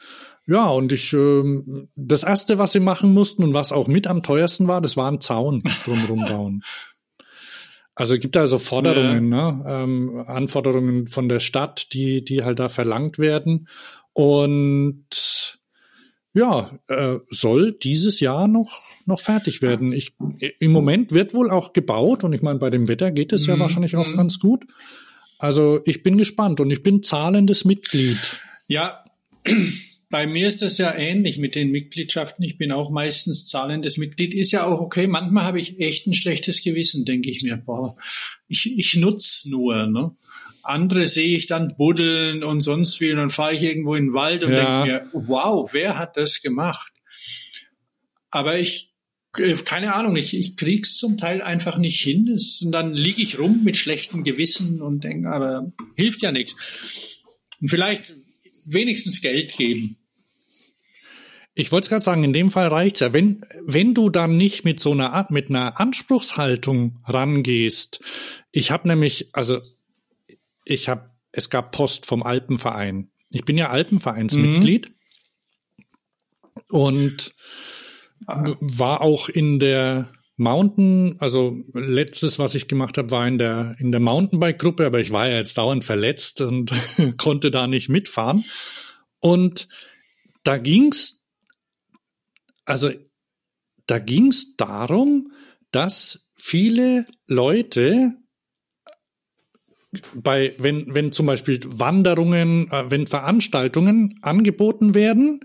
Ja, 0.45 0.67
und 0.69 0.91
ich, 0.91 1.13
ähm, 1.13 1.87
das 1.95 2.23
erste, 2.23 2.57
was 2.57 2.73
sie 2.73 2.81
machen 2.81 3.13
mussten 3.13 3.43
und 3.43 3.53
was 3.53 3.71
auch 3.71 3.87
mit 3.87 4.07
am 4.07 4.23
teuersten 4.23 4.67
war, 4.67 4.81
das 4.81 4.97
war 4.97 5.09
ein 5.11 5.21
Zaun 5.21 5.63
drumherum 5.85 6.25
bauen. 6.25 6.63
Also 7.95 8.15
es 8.15 8.21
gibt 8.21 8.35
da 8.35 8.47
so 8.47 8.57
Forderungen, 8.57 9.29
ne? 9.29 9.63
ähm, 9.67 10.23
Anforderungen 10.25 11.07
von 11.07 11.29
der 11.29 11.39
Stadt, 11.39 11.93
die, 11.93 12.25
die 12.25 12.43
halt 12.43 12.59
da 12.59 12.69
verlangt 12.69 13.19
werden. 13.19 13.67
Und 14.13 15.59
ja, 16.33 16.71
äh, 16.87 17.17
soll 17.29 17.73
dieses 17.73 18.19
Jahr 18.19 18.47
noch, 18.47 18.71
noch 19.05 19.21
fertig 19.21 19.61
werden. 19.61 19.91
Ich, 19.91 20.15
Im 20.59 20.71
Moment 20.71 21.11
wird 21.11 21.35
wohl 21.35 21.51
auch 21.51 21.73
gebaut 21.73 22.23
und 22.23 22.33
ich 22.33 22.41
meine, 22.41 22.57
bei 22.57 22.71
dem 22.71 22.87
Wetter 22.87 23.11
geht 23.11 23.33
es 23.33 23.45
ja 23.45 23.55
Mhm, 23.55 23.59
wahrscheinlich 23.59 23.95
auch 23.95 24.07
mhm. 24.07 24.15
ganz 24.15 24.39
gut. 24.39 24.65
Also 25.37 25.81
ich 25.85 26.01
bin 26.01 26.17
gespannt 26.17 26.59
und 26.59 26.71
ich 26.71 26.81
bin 26.81 27.03
zahlendes 27.03 27.65
Mitglied. 27.65 28.37
Ja, 28.67 29.03
bei 30.13 30.27
mir 30.27 30.47
ist 30.47 30.61
das 30.61 30.77
ja 30.77 30.93
ähnlich 30.93 31.39
mit 31.39 31.55
den 31.55 31.71
Mitgliedschaften. 31.71 32.45
Ich 32.45 32.59
bin 32.59 32.71
auch 32.71 32.91
meistens 32.91 33.47
zahlendes 33.47 33.97
Mitglied. 33.97 34.35
Ist 34.35 34.51
ja 34.51 34.63
auch 34.63 34.79
okay. 34.79 35.07
Manchmal 35.07 35.43
habe 35.43 35.59
ich 35.59 35.79
echt 35.79 36.05
ein 36.05 36.13
schlechtes 36.13 36.63
Gewissen, 36.63 37.03
denke 37.03 37.31
ich 37.31 37.41
mir. 37.41 37.57
Boah, 37.57 37.95
ich, 38.47 38.77
ich 38.77 38.95
nutze 38.95 39.49
nur. 39.49 39.87
Ne? 39.87 40.15
Andere 40.61 41.07
sehe 41.07 41.35
ich 41.35 41.47
dann 41.47 41.73
buddeln 41.77 42.43
und 42.43 42.61
sonst 42.61 43.01
wie. 43.01 43.09
Und 43.09 43.17
dann 43.17 43.31
fahre 43.31 43.55
ich 43.55 43.63
irgendwo 43.63 43.95
in 43.95 44.09
den 44.09 44.13
Wald 44.13 44.43
und 44.43 44.51
Ja. 44.51 44.85
denke 44.85 45.09
mir, 45.17 45.25
wow, 45.27 45.73
wer 45.73 45.97
hat 45.97 46.15
das 46.15 46.43
gemacht? 46.43 46.93
Aber 48.29 48.59
ich, 48.59 48.93
äh, 49.39 49.55
keine 49.55 49.95
Ahnung, 49.95 50.15
ich, 50.15 50.37
ich 50.37 50.55
krieg's 50.57 50.95
zum 50.95 51.17
Teil 51.17 51.41
einfach 51.41 51.79
nicht 51.79 51.99
hin. 51.99 52.27
Das, 52.31 52.61
und 52.63 52.71
dann 52.71 52.93
liege 52.93 53.23
ich 53.23 53.39
rum 53.39 53.63
mit 53.63 53.77
schlechtem 53.77 54.23
Gewissen 54.23 54.79
und 54.79 55.03
denke, 55.03 55.29
aber 55.29 55.73
hilft 55.95 56.21
ja 56.21 56.31
nichts. 56.31 56.55
Und 57.61 57.69
vielleicht 57.69 58.13
wenigstens 58.63 59.19
Geld 59.19 59.57
geben. 59.57 59.97
Ich 61.55 61.71
wollte 61.71 61.89
gerade 61.89 62.03
sagen, 62.03 62.23
in 62.23 62.33
dem 62.33 62.49
Fall 62.49 62.67
reicht's 62.67 62.99
ja. 62.99 63.13
Wenn, 63.13 63.45
wenn 63.63 63.93
du 63.93 64.09
dann 64.09 64.37
nicht 64.37 64.63
mit 64.65 64.79
so 64.79 64.91
einer, 64.91 65.13
Art- 65.13 65.29
mit 65.31 65.49
einer 65.49 65.79
Anspruchshaltung 65.79 66.99
rangehst. 67.05 67.99
Ich 68.51 68.71
habe 68.71 68.87
nämlich, 68.87 69.29
also 69.33 69.59
ich 70.65 70.89
habe, 70.89 71.11
es 71.31 71.49
gab 71.49 71.71
Post 71.71 72.05
vom 72.05 72.23
Alpenverein. 72.23 73.11
Ich 73.31 73.45
bin 73.45 73.57
ja 73.57 73.69
Alpenvereinsmitglied 73.69 74.91
und 76.69 77.33
w- 78.27 78.55
war 78.59 79.01
auch 79.01 79.29
in 79.29 79.59
der 79.59 80.11
Mountain, 80.37 81.17
also 81.19 81.57
letztes, 81.73 82.39
was 82.39 82.55
ich 82.55 82.67
gemacht 82.67 82.97
habe, 82.97 83.11
war 83.11 83.27
in 83.27 83.37
der 83.37 83.75
in 83.79 83.91
der 83.91 84.01
Mountainbike-Gruppe, 84.01 84.85
aber 84.85 84.99
ich 84.99 85.11
war 85.11 85.27
ja 85.29 85.37
jetzt 85.37 85.57
dauernd 85.57 85.83
verletzt 85.83 86.41
und 86.41 86.71
konnte 87.17 87.51
da 87.51 87.67
nicht 87.67 87.89
mitfahren. 87.89 88.43
Und 89.19 89.67
da 90.43 90.57
ging's, 90.57 91.22
also 92.65 92.91
da 93.87 93.99
ging's 93.99 94.55
darum, 94.55 95.31
dass 95.71 96.29
viele 96.33 97.05
Leute 97.27 98.13
bei, 100.15 100.55
wenn, 100.57 100.93
wenn 100.93 101.11
zum 101.11 101.27
Beispiel 101.27 101.59
Wanderungen, 101.65 102.71
äh, 102.71 102.89
wenn 102.89 103.05
Veranstaltungen 103.07 104.17
angeboten 104.21 104.95
werden, 104.95 105.41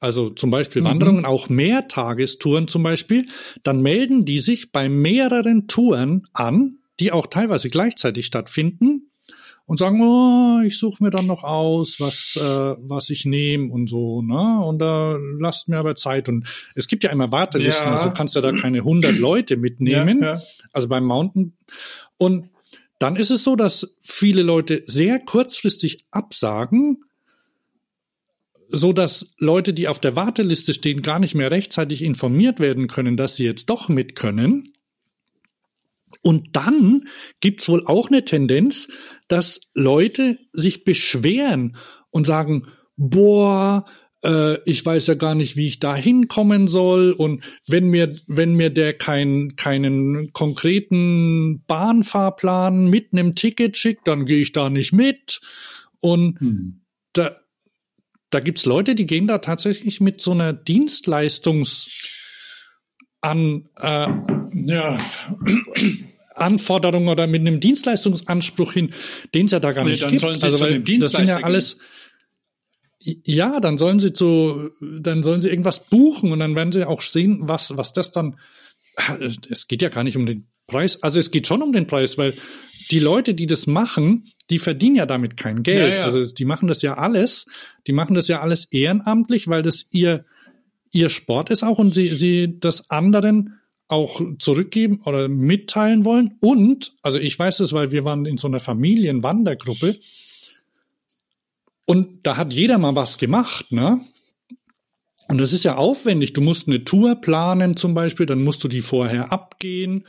also 0.00 0.30
zum 0.30 0.50
Beispiel 0.50 0.82
Wanderungen, 0.82 1.24
auch 1.24 1.48
Mehrtagestouren 1.48 2.66
zum 2.66 2.82
Beispiel, 2.82 3.28
dann 3.62 3.82
melden 3.82 4.24
die 4.24 4.40
sich 4.40 4.72
bei 4.72 4.88
mehreren 4.88 5.68
Touren 5.68 6.26
an, 6.32 6.78
die 6.98 7.12
auch 7.12 7.26
teilweise 7.26 7.70
gleichzeitig 7.70 8.26
stattfinden 8.26 9.11
und 9.66 9.78
sagen, 9.78 10.00
oh, 10.02 10.60
ich 10.66 10.78
suche 10.78 11.02
mir 11.02 11.10
dann 11.10 11.26
noch 11.26 11.44
aus, 11.44 12.00
was, 12.00 12.36
äh, 12.36 12.42
was 12.42 13.10
ich 13.10 13.24
nehme 13.24 13.72
und 13.72 13.88
so, 13.88 14.22
ne? 14.22 14.60
Und 14.64 14.78
da 14.80 15.16
lasst 15.38 15.68
mir 15.68 15.78
aber 15.78 15.94
Zeit. 15.94 16.28
Und 16.28 16.46
es 16.74 16.88
gibt 16.88 17.04
ja 17.04 17.10
immer 17.10 17.32
Wartelisten, 17.32 17.86
Ja. 17.86 17.92
also 17.92 18.10
kannst 18.10 18.34
du 18.36 18.40
da 18.40 18.52
keine 18.52 18.78
100 18.78 19.18
Leute 19.18 19.56
mitnehmen. 19.56 20.22
Ja. 20.22 20.42
Also 20.72 20.88
beim 20.88 21.04
Mountain. 21.04 21.56
Und 22.18 22.50
dann 22.98 23.16
ist 23.16 23.30
es 23.30 23.44
so, 23.44 23.56
dass 23.56 23.96
viele 24.00 24.42
Leute 24.42 24.82
sehr 24.86 25.18
kurzfristig 25.20 26.04
absagen, 26.10 27.04
so 28.68 28.92
dass 28.92 29.32
Leute, 29.38 29.74
die 29.74 29.88
auf 29.88 30.00
der 30.00 30.16
Warteliste 30.16 30.72
stehen, 30.72 31.02
gar 31.02 31.18
nicht 31.18 31.34
mehr 31.34 31.50
rechtzeitig 31.50 32.02
informiert 32.02 32.58
werden 32.60 32.86
können, 32.88 33.16
dass 33.16 33.36
sie 33.36 33.44
jetzt 33.44 33.70
doch 33.70 33.88
mit 33.88 34.14
können. 34.16 34.72
Und 36.22 36.56
dann 36.56 37.08
gibt's 37.40 37.68
wohl 37.68 37.86
auch 37.86 38.08
eine 38.08 38.24
Tendenz, 38.24 38.88
dass 39.32 39.60
Leute 39.72 40.38
sich 40.52 40.84
beschweren 40.84 41.78
und 42.10 42.26
sagen, 42.26 42.66
boah, 42.96 43.86
äh, 44.22 44.58
ich 44.70 44.84
weiß 44.84 45.06
ja 45.06 45.14
gar 45.14 45.34
nicht, 45.34 45.56
wie 45.56 45.68
ich 45.68 45.78
da 45.80 45.96
hinkommen 45.96 46.68
soll. 46.68 47.12
Und 47.12 47.42
wenn 47.66 47.88
mir, 47.88 48.14
wenn 48.26 48.54
mir 48.54 48.68
der 48.68 48.92
kein, 48.92 49.56
keinen 49.56 50.34
konkreten 50.34 51.64
Bahnfahrplan 51.66 52.90
mit 52.90 53.14
einem 53.14 53.34
Ticket 53.34 53.78
schickt, 53.78 54.06
dann 54.06 54.26
gehe 54.26 54.42
ich 54.42 54.52
da 54.52 54.68
nicht 54.68 54.92
mit. 54.92 55.40
Und 56.00 56.38
Hm. 56.38 56.82
da, 57.14 57.34
da 58.28 58.40
gibt's 58.40 58.66
Leute, 58.66 58.94
die 58.94 59.06
gehen 59.06 59.26
da 59.26 59.38
tatsächlich 59.38 60.02
mit 60.02 60.20
so 60.20 60.32
einer 60.32 60.52
Dienstleistungs 60.52 61.88
an, 63.22 63.70
äh, 63.80 64.08
Ja, 64.54 64.98
Anforderung 66.34 67.08
oder 67.08 67.26
mit 67.26 67.40
einem 67.40 67.60
Dienstleistungsanspruch 67.60 68.72
hin, 68.72 68.90
den 69.34 69.46
es 69.46 69.52
ja 69.52 69.60
da 69.60 69.72
gar 69.72 69.84
Nee, 69.84 69.90
nicht 69.90 70.02
dann 70.02 70.10
gibt. 70.10 70.20
sollen 70.20 70.38
sie 70.38 70.44
also 70.46 70.60
weil 70.60 70.80
das 70.82 71.12
sind 71.12 71.28
ja 71.28 71.42
alles 71.42 71.78
ja, 73.04 73.60
dann 73.60 73.78
sollen 73.78 73.98
sie 73.98 74.12
zu, 74.12 74.70
dann 74.80 75.22
sollen 75.22 75.40
sie 75.40 75.48
irgendwas 75.48 75.88
buchen 75.88 76.32
und 76.32 76.38
dann 76.38 76.54
werden 76.54 76.72
sie 76.72 76.86
auch 76.86 77.02
sehen, 77.02 77.40
was, 77.42 77.76
was 77.76 77.92
das 77.92 78.12
dann, 78.12 78.38
es 79.50 79.66
geht 79.66 79.82
ja 79.82 79.88
gar 79.88 80.04
nicht 80.04 80.16
um 80.16 80.26
den 80.26 80.46
Preis, 80.68 81.02
also 81.02 81.18
es 81.18 81.30
geht 81.32 81.46
schon 81.46 81.62
um 81.62 81.72
den 81.72 81.86
Preis, 81.88 82.16
weil 82.16 82.36
die 82.90 83.00
Leute, 83.00 83.34
die 83.34 83.46
das 83.46 83.66
machen, 83.66 84.28
die 84.50 84.58
verdienen 84.58 84.96
ja 84.96 85.06
damit 85.06 85.36
kein 85.36 85.62
Geld. 85.62 85.94
Ja, 85.94 85.98
ja. 86.00 86.04
Also 86.04 86.22
die 86.22 86.44
machen 86.44 86.68
das 86.68 86.82
ja 86.82 86.94
alles, 86.94 87.46
die 87.86 87.92
machen 87.92 88.14
das 88.14 88.28
ja 88.28 88.40
alles 88.40 88.66
ehrenamtlich, 88.66 89.48
weil 89.48 89.62
das 89.62 89.86
ihr, 89.90 90.24
ihr 90.92 91.08
Sport 91.08 91.50
ist 91.50 91.62
auch 91.62 91.78
und 91.78 91.94
sie, 91.94 92.14
sie 92.14 92.58
das 92.60 92.90
anderen 92.90 93.58
auch 93.92 94.20
zurückgeben 94.38 95.00
oder 95.04 95.28
mitteilen 95.28 96.04
wollen. 96.04 96.38
Und, 96.40 96.94
also 97.02 97.18
ich 97.18 97.38
weiß 97.38 97.60
es, 97.60 97.72
weil 97.72 97.92
wir 97.92 98.04
waren 98.04 98.24
in 98.24 98.38
so 98.38 98.48
einer 98.48 98.60
Familienwandergruppe 98.60 99.98
und 101.84 102.20
da 102.26 102.36
hat 102.36 102.52
jeder 102.54 102.78
mal 102.78 102.96
was 102.96 103.18
gemacht, 103.18 103.70
ne? 103.70 104.00
Und 105.28 105.38
das 105.38 105.52
ist 105.52 105.64
ja 105.64 105.76
aufwendig. 105.76 106.32
Du 106.32 106.40
musst 106.40 106.68
eine 106.68 106.84
Tour 106.84 107.14
planen 107.16 107.76
zum 107.76 107.94
Beispiel, 107.94 108.26
dann 108.26 108.42
musst 108.42 108.64
du 108.64 108.68
die 108.68 108.82
vorher 108.82 109.32
abgehen 109.32 110.04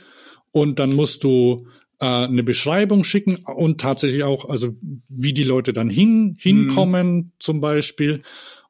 und 0.51 0.79
dann 0.79 0.95
musst 0.95 1.23
du 1.23 1.67
äh, 1.99 2.05
eine 2.05 2.43
Beschreibung 2.43 3.03
schicken 3.03 3.35
und 3.35 3.79
tatsächlich 3.79 4.23
auch, 4.23 4.49
also 4.49 4.75
wie 5.09 5.33
die 5.33 5.43
Leute 5.43 5.71
dann 5.71 5.89
hin, 5.89 6.35
hinkommen 6.39 7.33
zum 7.39 7.61
Beispiel. 7.61 8.23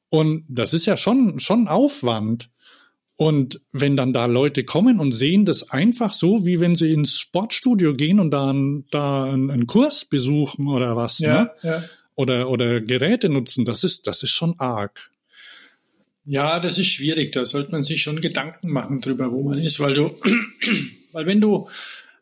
Und 0.10 0.46
das 0.48 0.74
ist 0.74 0.86
ja 0.86 0.98
schon, 0.98 1.40
schon 1.40 1.68
Aufwand. 1.68 2.50
Und 3.26 3.62
wenn 3.72 3.96
dann 3.96 4.12
da 4.12 4.26
Leute 4.26 4.66
kommen 4.66 5.00
und 5.00 5.14
sehen 5.14 5.46
das 5.46 5.70
einfach 5.72 6.14
so, 6.14 6.46
wie 6.46 6.60
wenn 6.60 6.76
sie 6.76 6.92
ins 6.92 7.18
Sportstudio 7.20 7.94
gehen 7.96 8.20
und 8.20 8.32
da, 8.32 8.50
einen- 8.50 8.86
da 8.92 9.24
einen, 9.26 9.50
einen 9.50 9.66
Kurs 9.68 10.04
besuchen 10.06 10.68
oder 10.68 10.96
was, 10.98 11.20
ne? 11.22 11.28
ja, 11.28 11.56
ja. 11.62 11.84
oder, 12.16 12.50
oder 12.50 12.82
Geräte 12.82 13.30
nutzen, 13.30 13.64
das 13.64 13.84
ist, 13.86 14.08
das 14.08 14.24
ist 14.24 14.32
schon 14.32 14.60
arg. 14.60 15.10
Ja, 16.26 16.60
das 16.60 16.78
ist 16.78 16.88
schwierig. 16.88 17.32
Da 17.32 17.46
sollte 17.46 17.72
man 17.72 17.84
sich 17.84 18.02
schon 18.02 18.20
Gedanken 18.22 18.70
machen 18.70 19.00
drüber, 19.02 19.32
wo 19.32 19.44
man 19.44 19.58
ist, 19.58 19.80
weil 19.80 19.94
du, 19.94 20.12
weil 21.14 21.26
wenn 21.26 21.40
du, 21.40 21.70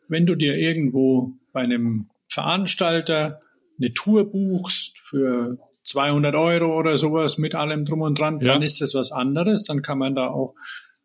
wenn 0.08 0.26
du 0.26 0.34
dir 0.36 0.56
irgendwo 0.56 1.32
bei 1.52 1.62
einem 1.62 2.06
Veranstalter 2.28 3.40
eine 3.78 3.92
Tour 3.94 4.30
buchst 4.30 4.98
für 4.98 5.58
200 5.84 6.34
Euro 6.36 6.78
oder 6.78 6.96
sowas 6.96 7.38
mit 7.38 7.54
allem 7.56 7.84
drum 7.86 8.02
und 8.02 8.18
dran, 8.18 8.38
Ja. 8.40 8.52
dann 8.54 8.62
ist 8.62 8.80
das 8.80 8.94
was 8.94 9.10
anderes. 9.10 9.64
Dann 9.64 9.82
kann 9.82 9.98
man 9.98 10.14
da 10.14 10.28
auch, 10.28 10.54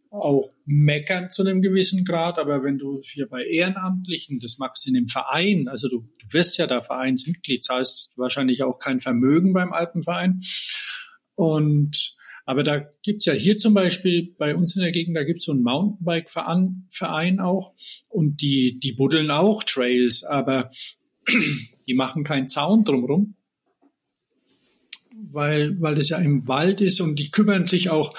auch 0.10 0.52
meckern 0.66 1.32
zu 1.32 1.44
einem 1.44 1.62
gewissen 1.62 2.06
Grad. 2.06 2.38
Aber 2.38 2.64
wenn 2.64 2.78
du 2.78 3.02
hier 3.04 3.28
bei 3.28 3.44
Ehrenamtlichen, 3.46 4.40
das 4.40 4.58
machst 4.58 4.88
in 4.88 4.96
einem 4.96 5.08
Verein, 5.08 5.68
also 5.68 5.90
du, 5.90 6.10
du 6.20 6.34
wirst 6.34 6.58
ja 6.58 6.68
da 6.68 6.82
Vereinsmitglied, 6.82 7.64
zahlst 7.64 8.18
wahrscheinlich 8.18 8.64
auch 8.64 8.80
kein 8.80 9.00
Vermögen 9.00 9.54
beim 9.54 9.74
Alpenverein. 9.74 10.42
Und 11.36 12.16
aber 12.48 12.64
da 12.64 12.90
gibt's 13.04 13.26
ja 13.26 13.34
hier 13.34 13.58
zum 13.58 13.74
Beispiel 13.74 14.34
bei 14.38 14.56
uns 14.56 14.74
in 14.78 14.82
der 14.82 14.94
Gegend, 14.94 15.18
da 15.18 15.26
gibt's 15.26 15.44
so 15.44 15.52
einen 15.52 15.64
Mountainbike-Verein 15.64 16.88
Verein 16.90 17.40
auch 17.42 17.74
und 18.08 18.42
die, 18.42 18.80
die 18.80 18.94
buddeln 18.94 19.32
auch 19.32 19.66
Trails, 19.66 20.24
aber 20.24 20.72
die 21.88 21.94
machen 21.94 22.24
keinen 22.24 22.48
Zaun 22.48 22.86
drumrum, 22.86 23.36
weil, 25.14 25.76
weil 25.82 25.96
das 25.96 26.08
ja 26.08 26.20
im 26.20 26.48
Wald 26.48 26.80
ist 26.80 27.02
und 27.02 27.20
die 27.20 27.32
kümmern 27.32 27.66
sich 27.66 27.90
auch, 27.90 28.18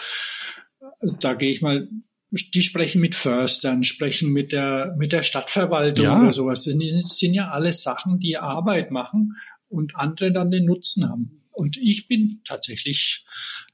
da 1.21 1.35
gehe 1.35 1.51
ich 1.51 1.63
mal, 1.63 1.89
die 2.31 2.63
sprechen 2.63 3.01
mit 3.01 3.15
Förstern, 3.15 3.85
sprechen 3.85 4.33
mit 4.33 4.53
der, 4.53 4.95
mit 4.99 5.13
der 5.13 5.23
Stadtverwaltung 5.23 6.05
Ja. 6.05 6.21
oder 6.21 6.33
sowas. 6.33 6.65
Das 6.65 6.75
sind, 6.75 7.03
das 7.03 7.17
sind 7.19 7.35
ja 7.35 7.51
alles 7.51 7.83
Sachen, 7.83 8.19
die 8.19 8.37
Arbeit 8.37 8.91
machen 8.91 9.37
und 9.69 9.97
andere 9.97 10.33
dann 10.33 10.51
den 10.51 10.67
Nutzen 10.67 11.09
haben. 11.09 11.43
Und 11.53 11.77
ich 11.77 12.07
bin 12.07 12.41
tatsächlich 12.45 13.25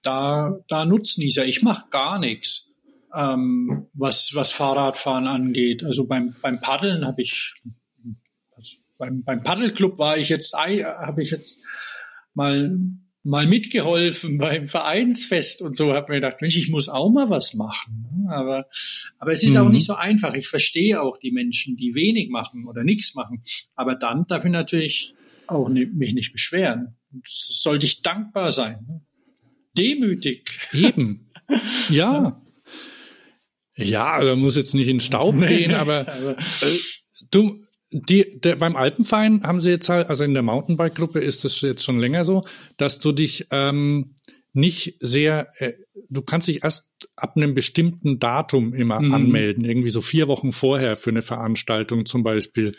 da, 0.02 0.58
da 0.68 0.84
Nutznießer. 0.84 1.44
Ich 1.44 1.62
mache 1.62 1.88
gar 1.90 2.18
nichts, 2.18 2.70
ähm, 3.14 3.86
was, 3.92 4.32
was 4.34 4.52
Fahrradfahren 4.52 5.26
angeht. 5.26 5.84
Also 5.84 6.06
beim, 6.06 6.34
beim 6.40 6.60
Paddeln 6.60 7.04
habe 7.04 7.22
ich, 7.22 7.54
also 8.56 8.78
beim, 8.98 9.22
beim 9.24 9.42
Paddelclub 9.42 9.98
war 9.98 10.16
ich 10.16 10.28
jetzt, 10.28 10.54
habe 10.54 11.22
ich 11.22 11.30
jetzt 11.32 11.60
mal, 12.34 12.76
mal 13.24 13.46
mitgeholfen 13.46 14.36
beim 14.38 14.68
Vereinsfest 14.68 15.62
und 15.62 15.76
so, 15.76 15.94
habe 15.94 16.12
mir 16.12 16.20
gedacht, 16.20 16.40
Mensch, 16.42 16.56
ich 16.56 16.68
muss 16.68 16.88
auch 16.88 17.10
mal 17.10 17.30
was 17.30 17.54
machen. 17.54 18.26
Aber, 18.30 18.66
aber 19.18 19.32
es 19.32 19.42
ist 19.42 19.56
auch 19.56 19.64
Mhm. 19.66 19.72
nicht 19.72 19.86
so 19.86 19.94
einfach. 19.94 20.34
Ich 20.34 20.46
verstehe 20.46 21.00
auch 21.00 21.16
die 21.18 21.30
Menschen, 21.32 21.76
die 21.76 21.94
wenig 21.94 22.28
machen 22.28 22.66
oder 22.66 22.84
nichts 22.84 23.14
machen. 23.14 23.42
Aber 23.74 23.94
dann 23.94 24.26
darf 24.28 24.44
ich 24.44 24.50
natürlich 24.52 25.14
auch 25.46 25.68
ni- 25.68 25.86
mich 25.86 26.12
nicht 26.14 26.32
beschweren. 26.32 26.96
Sollte 27.24 27.86
ich 27.86 28.02
dankbar 28.02 28.50
sein. 28.50 28.84
ne? 28.86 29.00
Demütig. 29.76 30.60
Eben. 30.72 31.30
Ja. 31.90 32.40
Ja, 33.76 34.12
also 34.12 34.36
muss 34.36 34.56
jetzt 34.56 34.74
nicht 34.74 34.88
in 34.88 35.00
Staub 35.00 35.38
gehen, 35.46 35.74
aber 35.74 36.06
Aber- 36.08 36.38
äh, 36.38 36.78
du, 37.30 37.63
die, 37.95 38.40
der, 38.40 38.57
beim 38.57 38.74
Alpenverein 38.76 39.42
haben 39.45 39.61
sie 39.61 39.70
jetzt 39.70 39.88
halt, 39.88 40.09
also 40.09 40.24
in 40.24 40.34
der 40.34 40.42
Mountainbike-Gruppe 40.42 41.20
ist 41.20 41.45
das 41.45 41.61
jetzt 41.61 41.84
schon 41.84 41.99
länger 42.01 42.24
so, 42.24 42.45
dass 42.76 42.99
du 42.99 43.12
dich 43.12 43.47
ähm, 43.51 44.16
nicht 44.53 44.97
sehr, 45.01 45.49
äh, 45.59 45.72
du 46.11 46.22
kannst 46.22 46.49
dich 46.49 46.64
erst 46.64 46.88
ab 47.16 47.36
einem 47.36 47.55
bestimmten 47.55 48.18
Datum 48.18 48.74
immer 48.74 49.01
Mhm. 49.01 49.14
anmelden, 49.14 49.64
irgendwie 49.64 49.90
so 49.90 50.01
vier 50.01 50.28
Wochen 50.28 50.53
vorher 50.53 50.97
für 50.97 51.11
eine 51.11 51.22
Veranstaltung 51.22 52.05
zum 52.07 52.22
Beispiel. 52.22 52.74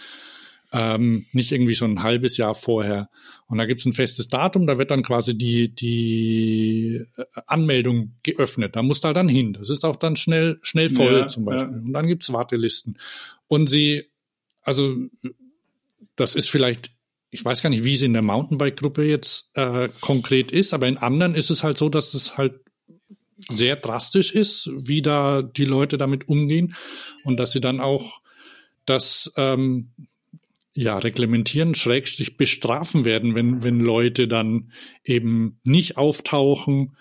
Ähm, 0.74 1.26
nicht 1.32 1.52
irgendwie 1.54 1.76
schon 1.76 1.92
ein 1.94 2.04
halbes 2.04 2.36
Jahr 2.38 2.56
vorher. 2.56 3.10
Und 3.48 3.60
da 3.60 3.66
gibt's 3.66 3.86
ein 3.86 3.94
festes 3.94 4.28
Datum, 4.28 4.68
da 4.68 4.78
wird 4.78 4.92
dann 4.92 5.04
quasi 5.04 5.38
die, 5.38 5.74
die 5.74 7.02
äh, 7.16 7.24
Anmeldung 7.48 8.16
geöffnet. 8.24 8.76
Da 8.76 8.84
musst 8.84 9.04
du 9.04 9.08
halt 9.08 9.16
dann 9.16 9.30
hin. 9.30 9.54
Das 9.54 9.70
ist 9.70 9.86
auch 9.86 9.96
dann 9.96 10.16
schnell, 10.18 10.58
schnell 10.64 10.90
voll 10.90 11.20
Ja, 11.20 11.28
zum 11.28 11.46
Beispiel. 11.46 11.72
ja. 11.72 11.82
Und 11.82 11.94
dann 11.94 12.08
gibt's 12.08 12.34
Wartelisten. 12.34 12.98
Und 13.48 13.70
sie, 13.70 14.06
also 14.66 14.98
das 16.16 16.36
ist 16.36 16.50
vielleicht, 16.50 16.92
ich 17.30 17.46
weiß 17.46 17.62
gar 17.62 17.70
nicht, 17.70 17.84
wie 17.84 17.94
es 17.94 18.02
in 18.02 18.14
der 18.14 18.22
Mountainbike-Gruppe 18.22 19.04
jetzt 19.04 19.50
äh, 19.54 19.90
konkret 20.02 20.52
ist, 20.52 20.74
aber 20.74 20.88
in 20.88 20.98
anderen 20.98 21.36
ist 21.36 21.52
es 21.52 21.64
halt 21.64 21.78
so, 21.78 21.88
dass 21.88 22.14
es 22.14 22.38
halt 22.38 22.60
sehr 23.50 23.76
drastisch 23.76 24.34
ist, 24.34 24.70
wie 24.76 25.02
da 25.02 25.42
die 25.42 25.66
Leute 25.66 25.98
damit 25.98 26.28
umgehen 26.28 26.76
und 27.24 27.40
dass 27.40 27.52
sie 27.52 27.62
dann 27.62 27.80
auch 27.80 28.22
das 28.86 29.32
ähm, 29.38 29.92
ja 30.74 30.98
reglementieren, 30.98 31.76
schrägstrich 31.76 32.38
bestrafen 32.38 33.06
werden, 33.06 33.36
wenn 33.36 33.64
wenn 33.64 33.80
Leute 33.80 34.28
dann 34.28 34.72
eben 35.04 35.60
nicht 35.64 35.98
auftauchen. 35.98 36.96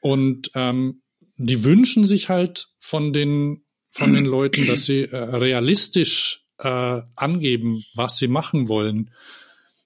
Und 0.00 0.50
ähm, 0.54 1.02
die 1.36 1.64
wünschen 1.64 2.04
sich 2.04 2.28
halt 2.28 2.68
von 2.78 3.12
den 3.12 3.64
von 3.90 4.12
den 4.12 4.24
Leuten, 4.24 4.66
dass 4.66 4.86
sie 4.86 5.02
äh, 5.02 5.16
realistisch 5.16 6.43
äh, 6.58 7.02
angeben, 7.16 7.84
was 7.94 8.18
sie 8.18 8.28
machen 8.28 8.68
wollen. 8.68 9.10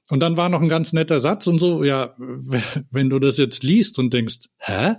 Und 0.09 0.21
dann 0.21 0.37
war 0.37 0.49
noch 0.49 0.63
ein 0.63 0.69
ganz 0.69 0.93
netter 0.93 1.21
Satz 1.21 1.47
und 1.47 1.59
so, 1.59 1.85
ja, 1.85 2.15
wenn 2.91 3.11
du 3.11 3.19
das 3.19 3.37
jetzt 3.37 3.63
liest 3.63 3.99
und 3.99 4.13
denkst, 4.13 4.49
hä? 4.59 4.97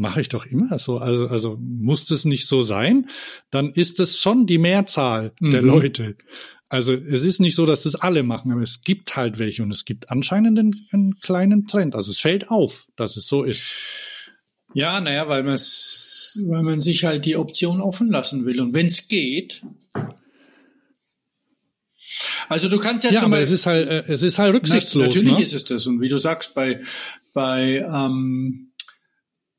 Mache 0.00 0.20
ich 0.20 0.28
doch 0.28 0.46
immer 0.46 0.78
so. 0.78 0.98
Also, 0.98 1.26
also 1.26 1.58
muss 1.60 2.06
das 2.06 2.24
nicht 2.24 2.46
so 2.46 2.62
sein, 2.62 3.08
dann 3.50 3.72
ist 3.72 3.98
es 3.98 4.20
schon 4.20 4.46
die 4.46 4.58
Mehrzahl 4.58 5.32
der 5.40 5.62
Mhm. 5.62 5.68
Leute. 5.68 6.16
Also 6.68 6.94
es 6.94 7.24
ist 7.24 7.40
nicht 7.40 7.56
so, 7.56 7.66
dass 7.66 7.82
das 7.82 7.96
alle 7.96 8.22
machen, 8.22 8.52
aber 8.52 8.62
es 8.62 8.82
gibt 8.82 9.16
halt 9.16 9.40
welche 9.40 9.62
und 9.64 9.72
es 9.72 9.84
gibt 9.84 10.10
anscheinend 10.10 10.56
einen, 10.58 10.86
einen 10.92 11.16
kleinen 11.16 11.66
Trend. 11.66 11.96
Also 11.96 12.12
es 12.12 12.20
fällt 12.20 12.48
auf, 12.48 12.86
dass 12.94 13.16
es 13.16 13.26
so 13.26 13.42
ist. 13.42 13.74
Ja, 14.72 15.00
naja, 15.00 15.28
weil 15.28 15.42
man 15.42 15.56
weil 15.56 16.62
man 16.62 16.80
sich 16.80 17.04
halt 17.04 17.24
die 17.24 17.36
Option 17.36 17.80
offen 17.80 18.10
lassen 18.10 18.44
will. 18.44 18.60
Und 18.60 18.74
wenn 18.74 18.86
es 18.86 19.08
geht, 19.08 19.62
also 22.48 22.68
du 22.68 22.78
kannst 22.78 23.04
ja, 23.04 23.10
Ja, 23.10 23.20
zum 23.20 23.32
aber 23.32 23.40
Beispiel, 23.40 23.54
es 23.54 23.60
ist 23.60 23.66
halt, 23.66 23.88
äh, 23.88 24.12
es 24.12 24.22
ist 24.22 24.38
halt 24.38 24.54
rücksichtslos. 24.54 25.06
Natürlich 25.06 25.36
ne? 25.36 25.42
ist 25.42 25.52
es 25.54 25.64
das. 25.64 25.86
Und 25.86 26.00
wie 26.00 26.08
du 26.08 26.18
sagst, 26.18 26.54
bei, 26.54 26.80
bei, 27.34 27.84
ähm, 27.86 28.72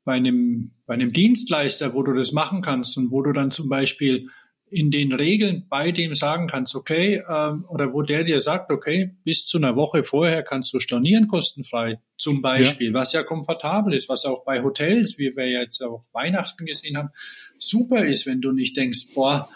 bei, 0.04 0.14
einem, 0.14 0.72
bei 0.86 0.94
einem 0.94 1.12
Dienstleister, 1.12 1.94
wo 1.94 2.02
du 2.02 2.12
das 2.12 2.32
machen 2.32 2.62
kannst 2.62 2.96
und 2.98 3.10
wo 3.10 3.22
du 3.22 3.32
dann 3.32 3.50
zum 3.50 3.68
Beispiel 3.68 4.28
in 4.70 4.90
den 4.90 5.12
Regeln 5.12 5.66
bei 5.68 5.90
dem 5.90 6.14
sagen 6.14 6.46
kannst, 6.46 6.76
okay, 6.76 7.22
ähm, 7.28 7.64
oder 7.68 7.92
wo 7.92 8.02
der 8.02 8.24
dir 8.24 8.40
sagt, 8.40 8.70
okay, 8.70 9.16
bis 9.24 9.46
zu 9.46 9.58
einer 9.58 9.76
Woche 9.76 10.04
vorher 10.04 10.42
kannst 10.42 10.72
du 10.72 10.78
stornieren 10.78 11.26
kostenfrei, 11.26 12.00
zum 12.16 12.40
Beispiel, 12.40 12.94
was 12.94 13.12
ja 13.12 13.22
komfortabel 13.22 13.94
ist, 13.94 14.08
was 14.08 14.24
auch 14.24 14.44
bei 14.44 14.62
Hotels, 14.62 15.18
wie 15.18 15.34
wir 15.34 15.48
jetzt 15.48 15.82
auch 15.82 16.04
Weihnachten 16.12 16.66
gesehen 16.66 16.96
haben, 16.96 17.10
super 17.58 18.06
ist, 18.06 18.26
wenn 18.26 18.40
du 18.40 18.52
nicht 18.52 18.76
denkst, 18.76 19.14
boah, 19.14 19.48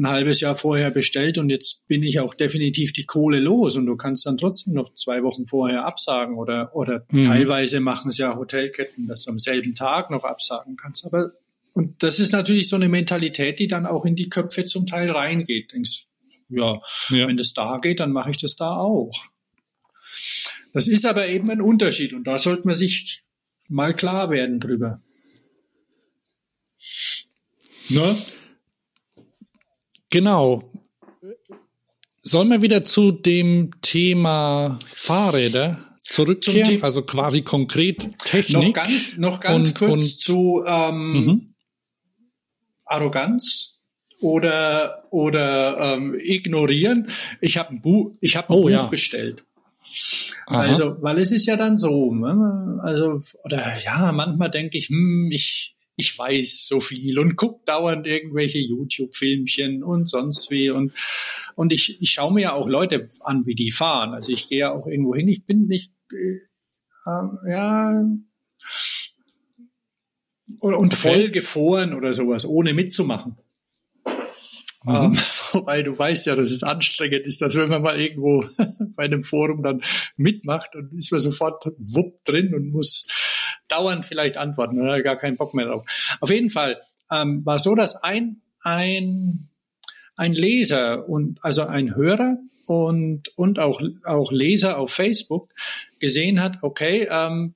ein 0.00 0.08
halbes 0.08 0.40
Jahr 0.40 0.56
vorher 0.56 0.90
bestellt 0.90 1.36
und 1.38 1.50
jetzt 1.50 1.86
bin 1.86 2.02
ich 2.02 2.20
auch 2.20 2.32
definitiv 2.34 2.92
die 2.92 3.04
Kohle 3.04 3.38
los 3.38 3.76
und 3.76 3.84
du 3.86 3.96
kannst 3.96 4.24
dann 4.26 4.38
trotzdem 4.38 4.72
noch 4.74 4.94
zwei 4.94 5.22
Wochen 5.22 5.46
vorher 5.46 5.84
absagen 5.84 6.36
oder, 6.36 6.74
oder 6.74 7.04
Mhm. 7.10 7.22
teilweise 7.22 7.80
machen 7.80 8.08
es 8.10 8.18
ja 8.18 8.34
Hotelketten, 8.36 9.06
dass 9.06 9.24
du 9.24 9.30
am 9.32 9.38
selben 9.38 9.74
Tag 9.74 10.10
noch 10.10 10.24
absagen 10.24 10.76
kannst. 10.76 11.04
Aber, 11.06 11.32
und 11.74 12.02
das 12.02 12.18
ist 12.18 12.32
natürlich 12.32 12.68
so 12.68 12.76
eine 12.76 12.88
Mentalität, 12.88 13.58
die 13.58 13.68
dann 13.68 13.84
auch 13.86 14.04
in 14.06 14.16
die 14.16 14.28
Köpfe 14.30 14.64
zum 14.64 14.86
Teil 14.86 15.10
reingeht. 15.10 15.72
Denkst, 15.72 16.06
ja, 16.48 16.80
Ja. 17.10 17.28
wenn 17.28 17.36
das 17.36 17.52
da 17.52 17.78
geht, 17.78 18.00
dann 18.00 18.12
mache 18.12 18.30
ich 18.30 18.38
das 18.38 18.56
da 18.56 18.74
auch. 18.76 19.26
Das 20.72 20.88
ist 20.88 21.04
aber 21.04 21.28
eben 21.28 21.50
ein 21.50 21.60
Unterschied 21.60 22.12
und 22.14 22.24
da 22.24 22.38
sollte 22.38 22.66
man 22.66 22.74
sich 22.76 23.22
mal 23.68 23.94
klar 23.94 24.30
werden 24.30 24.60
drüber. 24.60 25.00
Ne? 27.88 28.16
Genau. 30.10 30.70
Sollen 32.22 32.48
wir 32.50 32.62
wieder 32.62 32.84
zu 32.84 33.12
dem 33.12 33.70
Thema 33.80 34.78
Fahrräder 34.86 35.78
zurückkehren? 36.00 36.82
Also 36.82 37.02
quasi 37.02 37.42
konkret 37.42 38.04
Noch 38.04 38.12
Technik. 38.24 38.74
ganz, 38.74 39.18
noch 39.18 39.40
ganz 39.40 39.68
und- 39.68 39.78
kurz 39.78 39.90
und- 40.02 40.18
zu 40.18 40.64
ähm, 40.66 41.12
Mhm. 41.12 41.54
Arroganz 42.84 43.78
oder 44.20 45.04
oder 45.10 45.78
ähm, 45.94 46.16
ignorieren. 46.18 47.08
Ich 47.40 47.56
habe 47.56 47.70
ein 47.70 47.80
Buch, 47.80 48.12
ich 48.20 48.36
habe 48.36 48.50
ein 48.50 48.54
Oh, 48.58 48.62
Buch 48.62 48.70
ja. 48.70 48.86
bestellt. 48.86 49.44
Aha. 50.46 50.60
Also, 50.60 50.96
weil 51.00 51.18
es 51.18 51.32
ist 51.32 51.46
ja 51.46 51.56
dann 51.56 51.78
so, 51.78 52.12
ne? 52.14 52.80
also 52.82 53.20
oder 53.44 53.78
ja, 53.78 54.12
manchmal 54.12 54.50
denke 54.50 54.76
ich, 54.76 54.88
hm, 54.88 55.30
ich 55.32 55.74
ich 56.00 56.18
weiß 56.18 56.66
so 56.66 56.80
viel 56.80 57.18
und 57.18 57.36
guck 57.36 57.64
dauernd 57.66 58.06
irgendwelche 58.06 58.58
YouTube-Filmchen 58.58 59.84
und 59.84 60.08
sonst 60.08 60.50
wie 60.50 60.70
und 60.70 60.92
und 61.54 61.72
ich 61.72 62.00
ich 62.00 62.10
schaue 62.10 62.32
mir 62.32 62.40
ja 62.40 62.52
auch 62.54 62.68
Leute 62.68 63.08
an, 63.20 63.46
wie 63.46 63.54
die 63.54 63.70
fahren. 63.70 64.14
Also 64.14 64.32
ich 64.32 64.48
gehe 64.48 64.60
ja 64.60 64.72
auch 64.72 64.86
irgendwo 64.86 65.14
hin. 65.14 65.28
Ich 65.28 65.46
bin 65.46 65.66
nicht 65.66 65.92
äh, 66.12 66.40
ja 67.48 68.04
und, 70.58 70.74
und 70.74 70.94
voll 70.94 71.30
gefroren 71.30 71.94
oder 71.94 72.14
sowas, 72.14 72.44
ohne 72.44 72.74
mitzumachen. 72.74 73.36
Mhm. 74.84 74.94
Ähm, 74.94 75.16
wobei 75.52 75.82
du 75.82 75.96
weißt 75.96 76.26
ja, 76.26 76.36
dass 76.36 76.50
es 76.50 76.62
anstrengend 76.62 77.26
ist, 77.26 77.42
dass 77.42 77.54
wenn 77.54 77.68
man 77.68 77.82
mal 77.82 78.00
irgendwo 78.00 78.44
bei 78.96 79.04
einem 79.04 79.22
Forum 79.22 79.62
dann 79.62 79.82
mitmacht, 80.16 80.70
dann 80.72 80.90
ist 80.96 81.12
man 81.12 81.20
sofort 81.20 81.64
wupp 81.78 82.24
drin 82.24 82.54
und 82.54 82.70
muss 82.70 83.06
dauernd 83.70 84.06
vielleicht 84.06 84.36
antworten. 84.36 84.76
Dann 84.76 84.86
hat 84.86 84.96
er 84.96 85.02
gar 85.02 85.16
keinen 85.16 85.36
Bock 85.36 85.54
mehr 85.54 85.66
drauf. 85.66 85.84
Auf 86.20 86.30
jeden 86.30 86.50
Fall 86.50 86.80
ähm, 87.10 87.44
war 87.44 87.58
so, 87.58 87.74
dass 87.74 87.96
ein, 87.96 88.42
ein, 88.62 89.48
ein 90.16 90.32
Leser 90.32 91.08
und 91.08 91.38
also 91.42 91.64
ein 91.64 91.94
Hörer 91.94 92.38
und, 92.66 93.36
und 93.36 93.58
auch, 93.58 93.80
auch 94.04 94.30
Leser 94.30 94.78
auf 94.78 94.92
Facebook 94.92 95.50
gesehen 95.98 96.40
hat, 96.40 96.58
okay, 96.62 97.08
ähm, 97.10 97.54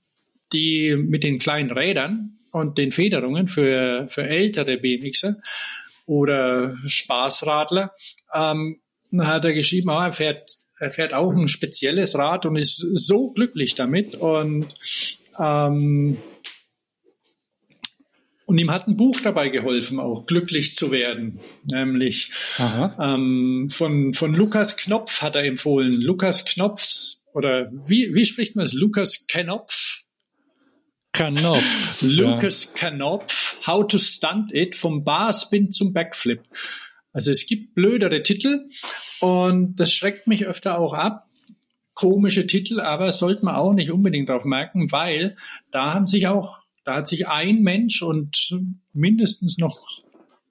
die 0.52 0.96
mit 0.96 1.22
den 1.22 1.38
kleinen 1.38 1.70
Rädern 1.70 2.38
und 2.52 2.78
den 2.78 2.92
Federungen 2.92 3.48
für, 3.48 4.06
für 4.08 4.24
ältere 4.24 4.76
BMXer 4.78 5.36
oder 6.06 6.76
Spaßradler, 6.86 7.92
ähm, 8.32 8.80
hat 9.18 9.44
er 9.44 9.52
geschrieben, 9.52 9.90
ah, 9.90 10.06
er 10.06 10.12
fährt, 10.12 10.50
er 10.78 10.90
fährt 10.90 11.12
auch 11.14 11.32
ein 11.32 11.48
spezielles 11.48 12.18
Rad 12.18 12.46
und 12.46 12.56
ist 12.56 12.78
so 12.78 13.30
glücklich 13.30 13.74
damit 13.74 14.16
und 14.16 14.66
ähm, 15.38 16.16
und 18.46 18.58
ihm 18.58 18.70
hat 18.70 18.86
ein 18.86 18.96
Buch 18.96 19.20
dabei 19.22 19.48
geholfen, 19.48 19.98
auch 19.98 20.26
glücklich 20.26 20.74
zu 20.74 20.90
werden, 20.90 21.40
nämlich 21.64 22.30
ähm, 22.58 23.68
von, 23.70 24.12
von 24.12 24.34
Lukas 24.34 24.76
Knopf 24.76 25.22
hat 25.22 25.34
er 25.34 25.44
empfohlen. 25.44 26.00
Lukas 26.00 26.44
Knopfs, 26.44 27.22
oder 27.32 27.70
wie, 27.72 28.14
wie 28.14 28.24
spricht 28.24 28.54
man 28.54 28.64
es? 28.66 28.74
Lukas 28.74 29.26
Knopf? 29.26 30.02
Knopf. 31.12 32.02
Lucas 32.02 32.74
Knopf, 32.74 33.66
How 33.66 33.86
to 33.86 33.98
Stunt 33.98 34.52
It, 34.52 34.76
vom 34.76 35.04
Barspin 35.04 35.70
zum 35.70 35.92
Backflip. 35.92 36.42
Also 37.12 37.30
es 37.30 37.46
gibt 37.46 37.74
blödere 37.74 38.22
Titel 38.22 38.68
und 39.20 39.76
das 39.76 39.92
schreckt 39.92 40.26
mich 40.26 40.46
öfter 40.46 40.78
auch 40.78 40.92
ab. 40.92 41.28
Komische 41.94 42.46
Titel, 42.46 42.80
aber 42.80 43.12
sollte 43.12 43.44
man 43.44 43.54
auch 43.54 43.72
nicht 43.72 43.90
unbedingt 43.90 44.28
drauf 44.28 44.44
merken, 44.44 44.90
weil 44.92 45.36
da 45.70 45.94
haben 45.94 46.06
sich 46.06 46.26
auch, 46.26 46.58
da 46.84 46.96
hat 46.96 47.08
sich 47.08 47.28
ein 47.28 47.62
Mensch 47.62 48.02
und 48.02 48.56
mindestens 48.92 49.58
noch 49.58 49.80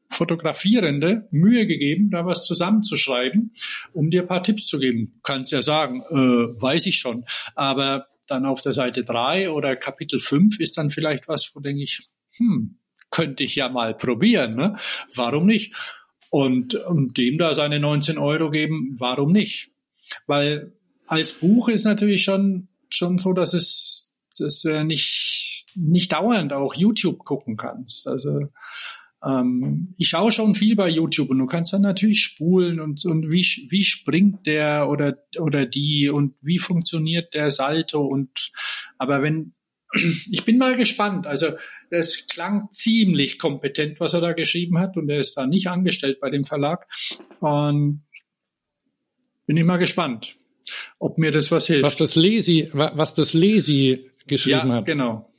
Fotografierende 0.10 1.28
Mühe 1.32 1.66
gegeben, 1.66 2.12
da 2.12 2.26
was 2.26 2.46
zusammenzuschreiben, 2.46 3.54
um 3.94 4.12
dir 4.12 4.22
ein 4.22 4.28
paar 4.28 4.44
Tipps 4.44 4.66
zu 4.68 4.80
geben. 4.80 5.20
Kannst 5.24 5.52
ja 5.52 5.62
sagen, 5.62 6.02
äh, 6.12 6.62
weiß 6.62 6.86
ich 6.86 6.98
schon, 6.98 7.26
aber 7.56 8.08
dann 8.28 8.46
auf 8.46 8.62
der 8.62 8.74
Seite 8.74 9.04
drei 9.04 9.50
oder 9.50 9.76
Kapitel 9.76 10.20
fünf 10.20 10.60
ist 10.60 10.78
dann 10.78 10.92
vielleicht 10.92 11.28
was, 11.28 11.56
wo 11.56 11.60
denke 11.60 11.84
ich, 11.84 12.08
hm, 12.38 12.78
könnte 13.12 13.44
ich 13.44 13.56
ja 13.56 13.70
mal 13.70 13.96
probieren, 13.96 14.56
ne? 14.56 14.76
Warum 15.16 15.46
nicht? 15.46 15.76
Und, 16.30 16.76
und 16.76 17.18
dem 17.18 17.38
da 17.38 17.54
seine 17.54 17.80
19 17.80 18.18
Euro 18.18 18.50
geben, 18.50 18.96
warum 18.98 19.32
nicht? 19.32 19.72
Weil 20.26 20.74
als 21.08 21.34
Buch 21.34 21.70
ist 21.70 21.84
natürlich 21.86 22.24
schon, 22.24 22.70
schon 22.90 23.18
so, 23.18 23.34
dass 23.34 23.54
es, 23.54 24.16
dass 24.38 24.62
du 24.62 24.84
nicht, 24.84 25.66
nicht 25.76 26.12
dauernd 26.12 26.54
auch 26.54 26.74
YouTube 26.76 27.20
gucken 27.20 27.58
kannst. 27.58 28.08
Also, 28.08 28.50
ähm, 29.24 29.94
ich 29.98 30.10
schaue 30.10 30.32
schon 30.32 30.56
viel 30.56 30.76
bei 30.76 30.90
YouTube 30.90 31.30
und 31.30 31.40
du 31.40 31.46
kannst 31.46 31.74
dann 31.74 31.82
natürlich 31.82 32.22
spulen 32.22 32.80
und, 32.80 33.04
und 33.06 33.30
wie, 33.30 33.46
wie 33.70 33.84
springt 33.84 34.46
der 34.46 34.90
oder, 34.90 35.18
oder 35.40 35.66
die 35.66 36.10
und 36.10 36.36
wie 36.42 36.60
funktioniert 36.60 37.34
der 37.34 37.52
Salto 37.52 38.06
und, 38.06 38.52
aber 38.98 39.22
wenn, 39.22 39.54
ich 40.32 40.44
bin 40.46 40.58
mal 40.58 40.76
gespannt. 40.76 41.28
Also, 41.28 41.54
das 41.90 42.26
klang 42.26 42.72
ziemlich 42.72 43.38
kompetent, 43.38 44.00
was 44.00 44.16
er 44.16 44.22
da 44.22 44.34
geschrieben 44.34 44.80
hat 44.80 44.98
und 44.98 45.10
er 45.10 45.20
ist 45.20 45.36
da 45.36 45.46
nicht 45.46 45.68
angestellt 45.68 46.20
bei 46.20 46.32
dem 46.32 46.44
Verlag 46.44 46.88
und 47.40 48.04
bin 49.46 49.58
ich 49.58 49.64
mal 49.64 49.78
gespannt, 49.78 50.36
ob 51.00 51.18
mir 51.18 51.32
das 51.32 51.52
was 51.52 51.68
hilft. 51.68 51.84
Was 51.84 51.96
das 51.98 52.16
Lesi, 52.16 52.70
wa- 52.74 52.92
was 52.96 53.14
das 53.14 53.34
Lesi 53.34 54.10
geschrieben 54.28 54.70
ja, 54.70 54.76
hat. 54.76 54.86
genau. 54.86 55.30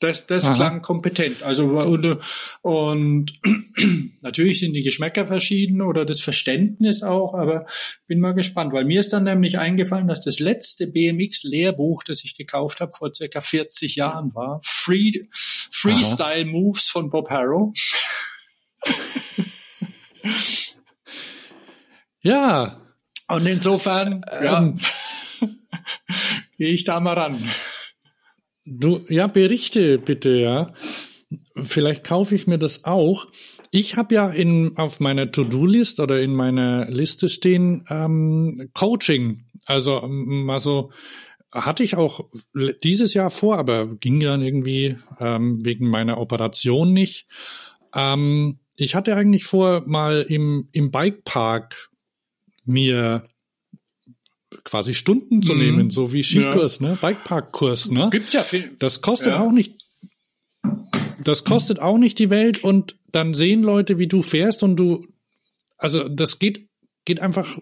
Das, 0.00 0.26
das 0.26 0.44
Aha. 0.44 0.54
klang 0.54 0.82
kompetent. 0.82 1.42
Also 1.42 1.64
und, 1.68 2.18
und 2.60 3.32
natürlich 4.22 4.60
sind 4.60 4.74
die 4.74 4.82
Geschmäcker 4.82 5.26
verschieden 5.26 5.80
oder 5.80 6.04
das 6.04 6.20
Verständnis 6.20 7.02
auch, 7.02 7.32
aber 7.32 7.66
bin 8.06 8.20
mal 8.20 8.32
gespannt, 8.34 8.74
weil 8.74 8.84
mir 8.84 9.00
ist 9.00 9.14
dann 9.14 9.24
nämlich 9.24 9.58
eingefallen, 9.58 10.06
dass 10.06 10.22
das 10.22 10.38
letzte 10.38 10.86
BMX-Lehrbuch, 10.88 12.02
das 12.04 12.24
ich 12.24 12.36
gekauft 12.36 12.80
habe 12.80 12.92
vor 12.94 13.14
circa 13.14 13.40
40 13.40 13.96
Jahren 13.96 14.34
war, 14.34 14.60
Free, 14.62 15.22
Freestyle 15.32 16.44
Moves 16.44 16.90
von 16.90 17.08
Bob 17.08 17.30
Harrow. 17.30 17.72
Ja, 22.22 22.85
Und 23.28 23.46
insofern, 23.46 24.24
ja, 24.42 24.58
Ähm. 24.58 24.78
gehe 26.58 26.72
ich 26.72 26.84
da 26.84 27.00
mal 27.00 27.14
ran. 27.14 27.48
du, 28.64 29.00
ja, 29.08 29.26
berichte 29.26 29.98
bitte, 29.98 30.30
ja. 30.30 30.72
Vielleicht 31.56 32.04
kaufe 32.04 32.34
ich 32.34 32.46
mir 32.46 32.58
das 32.58 32.84
auch. 32.84 33.26
Ich 33.72 33.96
habe 33.96 34.14
ja 34.14 34.30
in, 34.30 34.76
auf 34.76 35.00
meiner 35.00 35.30
To-Do-List 35.30 36.00
oder 36.00 36.20
in 36.20 36.34
meiner 36.34 36.88
Liste 36.90 37.28
stehen 37.28 37.84
ähm, 37.90 38.70
Coaching. 38.74 39.44
Also 39.66 40.02
ähm, 40.02 40.44
mal 40.44 40.60
so 40.60 40.92
hatte 41.52 41.82
ich 41.82 41.96
auch 41.96 42.20
dieses 42.82 43.14
Jahr 43.14 43.30
vor, 43.30 43.58
aber 43.58 43.96
ging 43.96 44.20
dann 44.20 44.42
irgendwie 44.42 44.96
ähm, 45.18 45.64
wegen 45.64 45.88
meiner 45.88 46.18
Operation 46.18 46.92
nicht. 46.92 47.26
Ähm, 47.94 48.60
ich 48.76 48.94
hatte 48.94 49.16
eigentlich 49.16 49.44
vor, 49.44 49.82
mal 49.86 50.24
im, 50.28 50.68
im 50.72 50.90
Bikepark 50.90 51.90
mir 52.66 53.24
quasi 54.64 54.94
Stunden 54.94 55.42
zu 55.42 55.52
Mhm. 55.54 55.58
nehmen, 55.58 55.90
so 55.90 56.12
wie 56.12 56.22
Skikurs, 56.22 56.80
ne? 56.80 56.98
Bikeparkkurs, 57.00 57.90
ne? 57.90 58.08
Gibt's 58.10 58.32
ja 58.32 58.42
viel. 58.42 58.76
Das 58.78 59.00
kostet 59.02 59.34
Ja. 59.34 59.40
auch 59.40 59.50
nicht, 59.52 59.74
das 61.22 61.44
kostet 61.44 61.80
auch 61.80 61.98
nicht 61.98 62.18
die 62.18 62.30
Welt 62.30 62.62
und 62.62 62.96
dann 63.12 63.34
sehen 63.34 63.62
Leute, 63.62 63.98
wie 63.98 64.06
du 64.06 64.22
fährst 64.22 64.62
und 64.62 64.76
du, 64.76 65.06
also 65.78 66.08
das 66.08 66.38
geht, 66.38 66.68
geht 67.04 67.20
einfach 67.20 67.58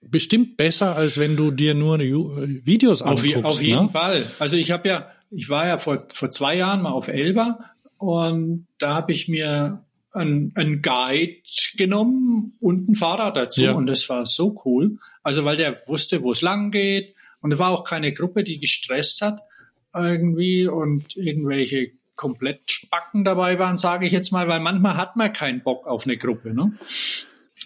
bestimmt 0.00 0.56
besser, 0.56 0.94
als 0.96 1.18
wenn 1.18 1.36
du 1.36 1.50
dir 1.50 1.74
nur 1.74 1.98
Videos 1.98 3.02
Auf, 3.02 3.22
anguckst. 3.24 3.44
auf 3.44 3.62
jeden 3.62 3.84
ne? 3.86 3.90
Fall. 3.90 4.26
Also 4.38 4.56
ich 4.56 4.70
habe 4.70 4.88
ja, 4.88 5.10
ich 5.30 5.48
war 5.48 5.66
ja 5.66 5.78
vor, 5.78 6.06
vor 6.12 6.30
zwei 6.30 6.56
Jahren 6.56 6.82
mal 6.82 6.92
auf 6.92 7.08
Elba 7.08 7.58
und 7.98 8.66
da 8.78 8.94
habe 8.94 9.12
ich 9.12 9.26
mir 9.28 9.84
ein, 10.12 10.52
ein 10.54 10.82
Guide 10.82 11.36
genommen 11.76 12.56
und 12.60 12.88
ein 12.88 12.94
Fahrrad 12.94 13.36
dazu 13.36 13.62
Ja. 13.62 13.72
und 13.72 13.86
das 13.86 14.08
war 14.08 14.26
so 14.26 14.60
cool. 14.64 14.98
Also 15.22 15.44
weil 15.44 15.56
der 15.56 15.82
wusste, 15.86 16.22
wo 16.22 16.32
es 16.32 16.42
lang 16.42 16.70
geht 16.70 17.14
und 17.40 17.52
es 17.52 17.58
war 17.58 17.70
auch 17.70 17.84
keine 17.84 18.12
Gruppe, 18.12 18.44
die 18.44 18.58
gestresst 18.58 19.20
hat 19.22 19.40
irgendwie 19.94 20.66
und 20.66 21.16
irgendwelche 21.16 21.92
komplett 22.16 22.70
Spacken 22.70 23.24
dabei 23.24 23.58
waren, 23.58 23.76
sage 23.76 24.06
ich 24.06 24.12
jetzt 24.12 24.30
mal, 24.30 24.48
weil 24.48 24.60
manchmal 24.60 24.96
hat 24.96 25.16
man 25.16 25.32
keinen 25.32 25.62
Bock 25.62 25.86
auf 25.86 26.04
eine 26.06 26.16
Gruppe. 26.16 26.54
Ne? 26.54 26.72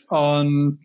Und 0.08 0.80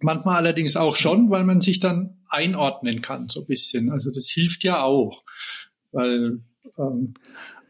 manchmal 0.00 0.36
allerdings 0.36 0.76
auch 0.76 0.96
schon, 0.96 1.30
weil 1.30 1.44
man 1.44 1.60
sich 1.60 1.80
dann 1.80 2.18
einordnen 2.28 3.02
kann, 3.02 3.28
so 3.28 3.40
ein 3.40 3.46
bisschen. 3.46 3.90
Also 3.90 4.10
das 4.10 4.28
hilft 4.28 4.64
ja 4.64 4.82
auch. 4.82 5.22
Weil 5.92 6.40
ähm, 6.78 7.14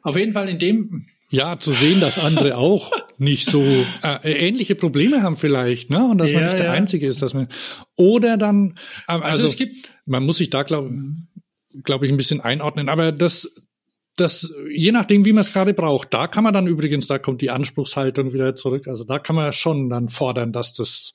auf 0.02 0.16
jeden 0.16 0.32
Fall 0.32 0.48
in 0.48 0.58
dem, 0.58 1.06
Ja, 1.28 1.58
zu 1.58 1.72
sehen, 1.72 2.00
dass 2.00 2.18
andere 2.18 2.56
auch 2.56 2.92
nicht 3.18 3.46
so 3.46 3.62
äh, 4.02 4.46
ähnliche 4.46 4.74
Probleme 4.74 5.22
haben 5.22 5.36
vielleicht, 5.36 5.90
ne? 5.90 6.04
Und 6.04 6.18
dass 6.18 6.32
man 6.32 6.42
Ja, 6.42 6.46
nicht 6.46 6.58
der 6.58 6.66
ja. 6.66 6.72
Einzige 6.72 7.06
ist, 7.06 7.22
dass 7.22 7.34
man 7.34 7.48
oder 7.96 8.36
dann 8.36 8.74
ähm, 9.08 9.22
also, 9.22 9.24
also, 9.24 9.46
es 9.46 9.56
gibt, 9.56 9.94
man 10.04 10.24
muss 10.24 10.36
sich 10.36 10.50
da 10.50 10.62
glaube 10.62 10.94
glaub 11.82 12.02
ich 12.02 12.10
ein 12.10 12.16
bisschen 12.16 12.40
einordnen, 12.40 12.88
aber 12.88 13.12
das 13.12 13.50
das 14.16 14.54
je 14.74 14.92
nachdem, 14.92 15.26
wie 15.26 15.32
man 15.34 15.42
es 15.42 15.52
gerade 15.52 15.74
braucht, 15.74 16.12
da 16.14 16.26
kann 16.26 16.42
man 16.42 16.54
dann 16.54 16.66
übrigens, 16.66 17.06
da 17.06 17.18
kommt 17.18 17.42
die 17.42 17.50
Anspruchshaltung 17.50 18.32
wieder 18.32 18.54
zurück. 18.54 18.88
Also 18.88 19.04
da 19.04 19.18
kann 19.18 19.36
man 19.36 19.52
schon 19.52 19.90
dann 19.90 20.08
fordern, 20.08 20.52
dass 20.52 20.72
das, 20.72 21.12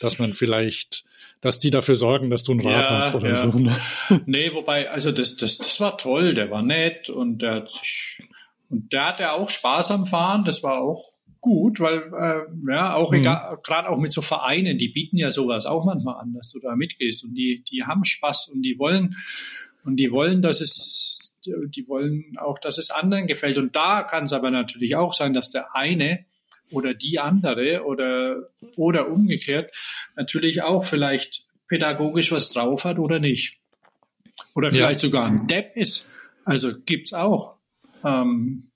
dass 0.00 0.18
man 0.18 0.32
vielleicht, 0.32 1.04
dass 1.42 1.58
die 1.58 1.68
dafür 1.68 1.94
sorgen, 1.94 2.30
dass 2.30 2.44
du 2.44 2.52
ein 2.52 2.60
Rad 2.60 2.90
Ja, 2.90 2.96
hast 2.96 3.14
oder 3.14 3.28
ja. 3.28 3.34
so. 3.34 3.58
Ne? 3.58 3.76
nee, 4.24 4.50
wobei, 4.54 4.90
also 4.90 5.12
das, 5.12 5.36
das, 5.36 5.58
das 5.58 5.78
war 5.78 5.98
toll, 5.98 6.34
der 6.34 6.50
war 6.50 6.62
nett 6.62 7.10
und 7.10 7.42
der 7.42 7.54
hat 7.56 7.70
sich, 7.70 8.18
und 8.70 8.92
der 8.92 9.06
hatte 9.08 9.32
auch 9.32 9.50
Spaß 9.50 9.90
am 9.92 10.06
Fahren, 10.06 10.44
das 10.44 10.62
war 10.62 10.80
auch 10.80 11.04
gut, 11.40 11.78
weil, 11.80 11.98
äh, 11.98 12.72
ja, 12.72 12.94
auch 12.94 13.12
Mhm. 13.12 13.18
egal, 13.18 13.58
gerade 13.64 13.88
auch 13.88 13.98
mit 13.98 14.10
so 14.12 14.22
Vereinen, 14.22 14.76
die 14.78 14.88
bieten 14.88 15.16
ja 15.16 15.30
sowas 15.30 15.66
auch 15.66 15.84
manchmal 15.84 16.20
an, 16.20 16.34
dass 16.34 16.50
du 16.52 16.58
da 16.60 16.74
mitgehst 16.74 17.24
und 17.24 17.34
die, 17.34 17.62
die 17.70 17.84
haben 17.84 18.04
Spaß 18.04 18.48
und 18.54 18.62
die 18.62 18.78
wollen, 18.78 19.16
und 19.84 19.96
die 19.96 20.10
wollen, 20.10 20.42
dass 20.42 20.60
es, 20.60 21.38
die 21.46 21.86
wollen 21.88 22.36
auch, 22.38 22.58
dass 22.58 22.76
es 22.78 22.90
anderen 22.90 23.26
gefällt. 23.26 23.56
Und 23.56 23.74
da 23.76 24.02
kann 24.02 24.24
es 24.24 24.32
aber 24.32 24.50
natürlich 24.50 24.96
auch 24.96 25.12
sein, 25.14 25.32
dass 25.32 25.50
der 25.50 25.74
eine 25.74 26.26
oder 26.72 26.92
die 26.92 27.18
andere 27.20 27.84
oder, 27.86 28.48
oder 28.76 29.08
umgekehrt 29.08 29.72
natürlich 30.16 30.60
auch 30.62 30.84
vielleicht 30.84 31.46
pädagogisch 31.68 32.32
was 32.32 32.50
drauf 32.50 32.84
hat 32.84 32.98
oder 32.98 33.18
nicht. 33.20 33.56
Oder 34.54 34.68
Ja. 34.68 34.74
vielleicht 34.74 35.00
sogar 35.00 35.24
ein 35.26 35.46
Depp 35.46 35.76
ist. 35.76 36.06
Also 36.44 36.72
gibt's 36.84 37.14
auch. 37.14 37.54
Ähm, 38.04 38.70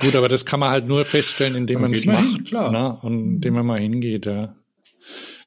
Gut, 0.00 0.16
aber 0.16 0.28
das 0.28 0.44
kann 0.44 0.58
man 0.60 0.70
halt 0.70 0.88
nur 0.88 1.04
feststellen, 1.04 1.54
indem 1.54 1.80
man 1.80 1.92
es 1.92 2.04
man 2.04 2.16
hin, 2.24 2.32
macht, 2.32 2.44
klar. 2.46 2.72
ne? 2.72 2.98
und 3.02 3.34
indem 3.36 3.54
man 3.54 3.66
mal 3.66 3.78
hingeht. 3.80 4.26
Ja. 4.26 4.56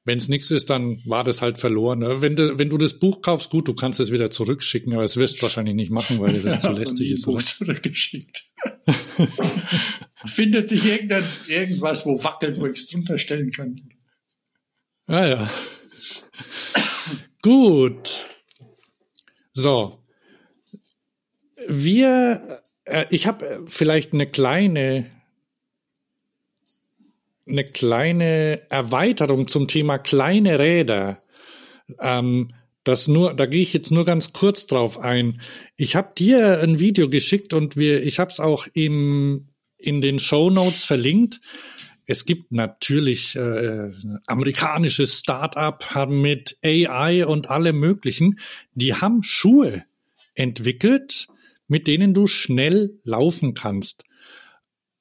Wenn 0.05 0.17
es 0.19 0.29
nichts 0.29 0.51
ist, 0.51 0.69
dann 0.69 1.01
war 1.05 1.25
das 1.25 1.41
halt 1.41 1.59
verloren. 1.59 1.99
ne? 1.99 2.21
Wenn 2.21 2.37
du, 2.37 2.57
wenn 2.57 2.69
du 2.69 2.77
das 2.77 2.97
Buch 2.97 3.21
kaufst, 3.21 3.49
gut, 3.49 3.67
du 3.67 3.73
kannst 3.73 3.99
es 3.99 4.09
wieder 4.09 4.31
zurückschicken, 4.31 4.93
aber 4.93 5.03
es 5.03 5.17
wirst 5.17 5.39
du 5.39 5.41
wahrscheinlich 5.43 5.75
nicht 5.75 5.91
machen, 5.91 6.21
weil 6.21 6.31
dir 6.33 6.43
das 6.43 6.59
zu 6.61 6.67
Ja, 6.67 6.73
lästig 6.73 7.09
und 7.09 7.13
ist. 7.15 7.25
Buch 7.25 7.41
zurückgeschickt. 7.41 8.45
Findet 10.25 10.69
sich 10.69 10.85
irgendein, 10.85 11.25
irgendwas, 11.47 12.05
wo 12.05 12.23
wackelt, 12.23 12.57
wo 12.57 12.67
ich 12.67 12.79
es 12.79 12.87
drunter 12.89 13.17
stellen 13.17 13.51
kann. 13.51 13.81
Ah 15.07 15.25
ja. 15.25 15.47
Gut. 17.41 18.25
So. 19.51 19.99
Wir, 21.65 22.61
äh, 22.85 23.05
ich 23.09 23.25
habe 23.25 23.65
vielleicht 23.67 24.13
eine 24.13 24.27
kleine, 24.27 25.09
eine 27.47 27.65
kleine 27.65 28.61
Erweiterung 28.69 29.47
zum 29.47 29.67
Thema 29.67 29.97
kleine 29.97 30.59
Räder. 30.59 31.17
Ähm, 31.99 32.53
das 32.83 33.07
nur, 33.07 33.33
da 33.33 33.45
gehe 33.45 33.61
ich 33.61 33.73
jetzt 33.73 33.91
nur 33.91 34.05
ganz 34.05 34.31
kurz 34.31 34.67
drauf 34.67 34.99
ein. 34.99 35.41
Ich 35.75 35.95
habe 35.95 36.13
dir 36.17 36.61
ein 36.61 36.79
Video 36.79 37.09
geschickt 37.09 37.53
und 37.53 37.75
wir, 37.75 38.01
ich 38.03 38.19
habe 38.19 38.31
es 38.31 38.39
auch 38.39 38.67
im, 38.73 39.47
in 39.77 39.99
den 39.99 40.19
Show 40.19 40.49
Notes 40.49 40.85
verlinkt. 40.85 41.41
Es 42.05 42.23
gibt 42.23 42.53
natürlich 42.53 43.35
äh, 43.35 43.91
amerikanisches 44.27 45.19
Start-up 45.19 46.07
mit 46.07 46.57
AI 46.63 47.25
und 47.25 47.49
allem 47.49 47.77
Möglichen. 47.79 48.39
Die 48.73 48.93
haben 48.93 49.23
Schuhe 49.23 49.83
entwickelt, 50.33 51.27
mit 51.67 51.87
denen 51.87 52.13
du 52.13 52.27
schnell 52.27 52.99
laufen 53.03 53.53
kannst. 53.53 54.03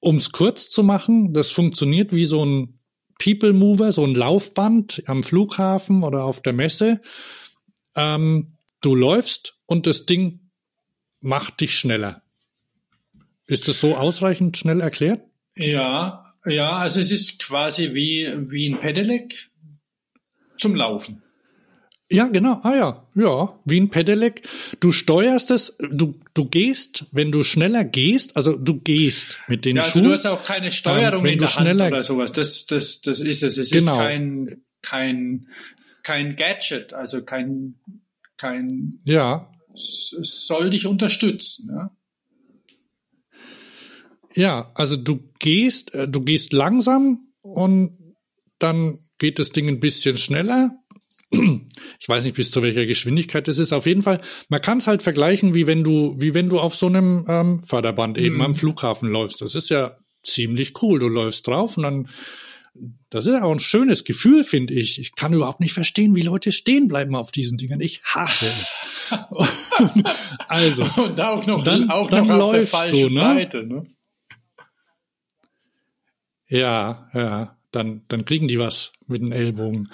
Um 0.00 0.16
es 0.16 0.32
kurz 0.32 0.68
zu 0.70 0.82
machen, 0.82 1.32
das 1.32 1.50
funktioniert 1.50 2.12
wie 2.12 2.26
so 2.26 2.44
ein 2.44 2.78
People 3.18 3.52
Mover, 3.52 3.92
so 3.92 4.04
ein 4.04 4.14
Laufband 4.14 5.02
am 5.06 5.22
Flughafen 5.22 6.02
oder 6.02 6.24
auf 6.24 6.42
der 6.42 6.52
Messe. 6.52 7.00
Ähm, 7.94 8.58
du 8.82 8.94
läufst 8.94 9.58
und 9.66 9.86
das 9.86 10.06
Ding 10.06 10.50
macht 11.20 11.60
dich 11.60 11.78
schneller. 11.78 12.22
Ist 13.46 13.68
das 13.68 13.80
so 13.80 13.96
ausreichend 13.96 14.56
schnell 14.56 14.80
erklärt? 14.80 15.22
Ja, 15.56 16.34
ja, 16.44 16.72
also 16.72 17.00
es 17.00 17.10
ist 17.10 17.42
quasi 17.42 17.94
wie, 17.94 18.32
wie 18.50 18.68
ein 18.68 18.80
Pedelec 18.80 19.50
zum 20.58 20.74
Laufen. 20.74 21.22
Ja, 22.10 22.28
genau. 22.28 22.60
Ah 22.62 22.74
ja, 22.76 23.06
ja, 23.16 23.58
wie 23.64 23.80
ein 23.80 23.90
Pedelec. 23.90 24.42
Du 24.78 24.92
steuerst 24.92 25.50
es, 25.50 25.76
du, 25.90 26.14
du 26.34 26.44
gehst, 26.48 27.06
wenn 27.10 27.32
du 27.32 27.42
schneller 27.42 27.82
gehst, 27.84 28.36
also 28.36 28.56
du 28.56 28.78
gehst 28.78 29.40
mit 29.48 29.64
den 29.64 29.76
Ja, 29.76 29.82
also 29.82 29.92
Schuhen. 29.94 30.04
du 30.04 30.12
hast 30.12 30.26
auch 30.26 30.44
keine 30.44 30.70
Steuerung 30.70 31.20
Ähm, 31.20 31.24
wenn 31.24 31.32
in 31.32 31.38
du 31.40 31.44
der 31.46 31.56
Hand 31.56 31.80
oder 31.80 32.02
sowas. 32.04 32.30
Das, 32.32 32.66
das, 32.66 33.00
das 33.00 33.18
ist 33.18 33.42
es. 33.42 33.58
Es 33.58 33.70
Genau. 33.70 33.92
ist 33.94 33.98
kein, 33.98 34.56
kein, 34.82 35.48
kein 36.04 36.36
Gadget, 36.36 36.92
also 36.92 37.24
kein, 37.24 37.74
kein, 38.36 39.00
ja, 39.04 39.50
es 39.74 40.14
es 40.20 40.46
soll 40.46 40.70
dich 40.70 40.86
unterstützen. 40.86 41.70
Ja? 41.74 41.90
ja, 44.34 44.70
also 44.74 44.96
du 44.96 45.18
gehst, 45.40 45.92
äh, 45.94 46.06
du 46.08 46.20
gehst 46.22 46.52
langsam 46.52 47.32
und 47.42 47.98
dann 48.60 48.98
geht 49.18 49.38
das 49.38 49.50
Ding 49.50 49.68
ein 49.68 49.80
bisschen 49.80 50.18
schneller. 50.18 50.70
Ich 51.98 52.08
weiß 52.08 52.24
nicht, 52.24 52.36
bis 52.36 52.50
zu 52.50 52.62
welcher 52.62 52.84
Geschwindigkeit 52.86 53.48
das 53.48 53.56
ist. 53.58 53.72
Auf 53.72 53.86
jeden 53.86 54.02
Fall, 54.02 54.20
man 54.48 54.60
kann 54.60 54.78
es 54.78 54.86
halt 54.86 55.02
vergleichen, 55.02 55.54
wie 55.54 55.66
wenn 55.66 55.82
du, 55.82 56.14
wie 56.18 56.34
wenn 56.34 56.48
du 56.50 56.60
auf 56.60 56.76
so 56.76 56.86
einem 56.86 57.24
ähm, 57.28 57.62
Förderband 57.62 58.18
eben 58.18 58.36
Mhm. 58.36 58.40
am 58.42 58.54
Flughafen 58.54 59.08
läufst. 59.10 59.40
Das 59.40 59.54
ist 59.54 59.70
ja 59.70 59.96
ziemlich 60.22 60.80
cool. 60.82 60.98
Du 60.98 61.08
läufst 61.08 61.46
drauf 61.46 61.76
und 61.78 61.84
dann, 61.84 62.08
das 63.08 63.26
ist 63.26 63.40
auch 63.42 63.50
ein 63.50 63.60
schönes 63.60 64.04
Gefühl, 64.04 64.44
finde 64.44 64.74
ich. 64.74 65.00
Ich 65.00 65.14
kann 65.14 65.32
überhaupt 65.32 65.60
nicht 65.60 65.72
verstehen, 65.72 66.14
wie 66.14 66.22
Leute 66.22 66.52
stehen 66.52 66.86
bleiben 66.86 67.14
auf 67.16 67.30
diesen 67.30 67.56
Dingern. 67.56 67.80
Ich 67.80 68.02
hasse 68.04 68.46
es. 68.46 68.78
also, 70.48 70.82
Und 71.02 71.18
auch 71.20 71.46
noch, 71.46 71.64
Dann- 71.64 71.90
auch 71.90 72.10
dann 72.10 72.26
noch 72.26 72.34
auf 72.38 72.50
der 72.52 72.58
läufst 72.60 72.74
du, 72.74 72.76
falschen 72.78 73.04
ne? 73.04 73.10
Seite. 73.10 73.62
Ne? 73.66 73.86
Ja, 76.48 77.08
ja, 77.14 77.55
dann, 77.72 78.02
dann 78.08 78.24
kriegen 78.24 78.48
die 78.48 78.58
was 78.58 78.92
mit 79.06 79.20
den 79.20 79.32
Ellbogen. 79.32 79.90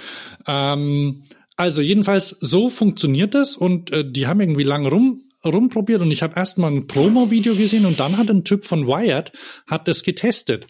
Ähm, 0.47 1.23
also 1.57 1.83
jedenfalls, 1.83 2.31
so 2.41 2.69
funktioniert 2.69 3.35
das 3.35 3.57
und 3.57 3.91
äh, 3.91 4.11
die 4.11 4.27
haben 4.27 4.41
irgendwie 4.41 4.65
lang 4.65 4.87
rum 4.87 5.25
rumprobiert 5.45 6.01
und 6.03 6.11
ich 6.13 6.23
habe 6.23 6.35
erst 6.37 6.59
mal 6.59 6.71
ein 6.71 6.87
Promo-Video 6.87 7.57
gesehen 7.57 7.85
und 7.85 7.99
dann 7.99 8.17
hat 8.17 8.31
ein 8.31 8.45
Typ 8.45 8.65
von 8.65 8.87
Wired 8.87 9.33
hat 9.67 9.89
das 9.89 10.05
getestet. 10.05 10.69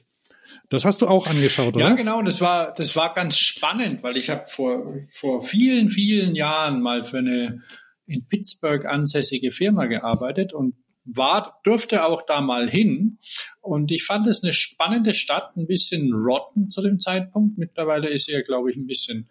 Das 0.70 0.86
hast 0.86 1.02
du 1.02 1.08
auch 1.08 1.26
angeschaut, 1.26 1.76
oder? 1.76 1.88
Ja, 1.88 1.94
genau, 1.94 2.22
das 2.22 2.40
war, 2.40 2.72
das 2.72 2.96
war 2.96 3.12
ganz 3.12 3.36
spannend, 3.36 4.02
weil 4.02 4.16
ich 4.16 4.30
habe 4.30 4.44
vor, 4.46 4.94
vor 5.10 5.42
vielen, 5.42 5.90
vielen 5.90 6.34
Jahren 6.34 6.80
mal 6.80 7.04
für 7.04 7.18
eine 7.18 7.60
in 8.06 8.26
Pittsburgh 8.26 8.86
ansässige 8.86 9.52
Firma 9.52 9.86
gearbeitet 9.86 10.52
und 10.52 10.74
war, 11.04 11.60
durfte 11.64 12.04
auch 12.04 12.22
da 12.22 12.40
mal 12.40 12.70
hin. 12.70 13.18
Und 13.60 13.90
ich 13.90 14.04
fand 14.04 14.26
es 14.26 14.42
eine 14.42 14.52
spannende 14.52 15.14
Stadt, 15.14 15.56
ein 15.56 15.66
bisschen 15.66 16.12
rotten 16.12 16.70
zu 16.70 16.82
dem 16.82 16.98
Zeitpunkt. 16.98 17.58
Mittlerweile 17.58 18.08
ist 18.08 18.26
sie 18.26 18.32
ja, 18.32 18.42
glaube 18.42 18.70
ich, 18.70 18.76
ein 18.76 18.86
bisschen, 18.86 19.28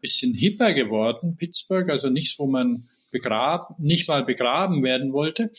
bisschen 0.00 0.34
hipper 0.34 0.72
geworden, 0.72 1.36
Pittsburgh, 1.36 1.88
also 1.90 2.10
nichts, 2.10 2.38
wo 2.38 2.46
man 2.46 2.88
begraben, 3.10 3.76
nicht 3.78 4.08
mal 4.08 4.24
begraben 4.24 4.82
werden 4.82 5.12
wollte. 5.12 5.52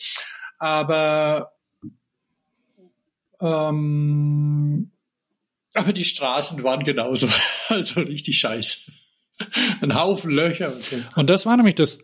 Aber 0.58 1.52
ähm, 3.40 4.90
Aber 5.74 5.92
die 5.92 6.04
Straßen 6.04 6.62
waren 6.62 6.84
genauso. 6.84 7.28
Also 7.68 8.00
richtig 8.02 8.38
scheiße. 8.38 8.92
Ein 9.80 9.96
Haufen 9.96 10.30
Löcher. 10.30 10.72
Und, 10.72 10.82
so. 10.82 10.96
Und 11.16 11.28
das 11.28 11.46
war 11.46 11.56
nämlich 11.56 11.74
das, 11.74 11.98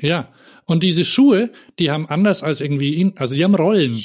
ja. 0.00 0.32
Und 0.66 0.82
diese 0.82 1.04
Schuhe, 1.04 1.50
die 1.78 1.90
haben 1.90 2.06
anders 2.06 2.42
als 2.42 2.60
irgendwie, 2.60 3.12
also 3.16 3.34
die 3.34 3.44
haben 3.44 3.54
Rollen. 3.54 4.04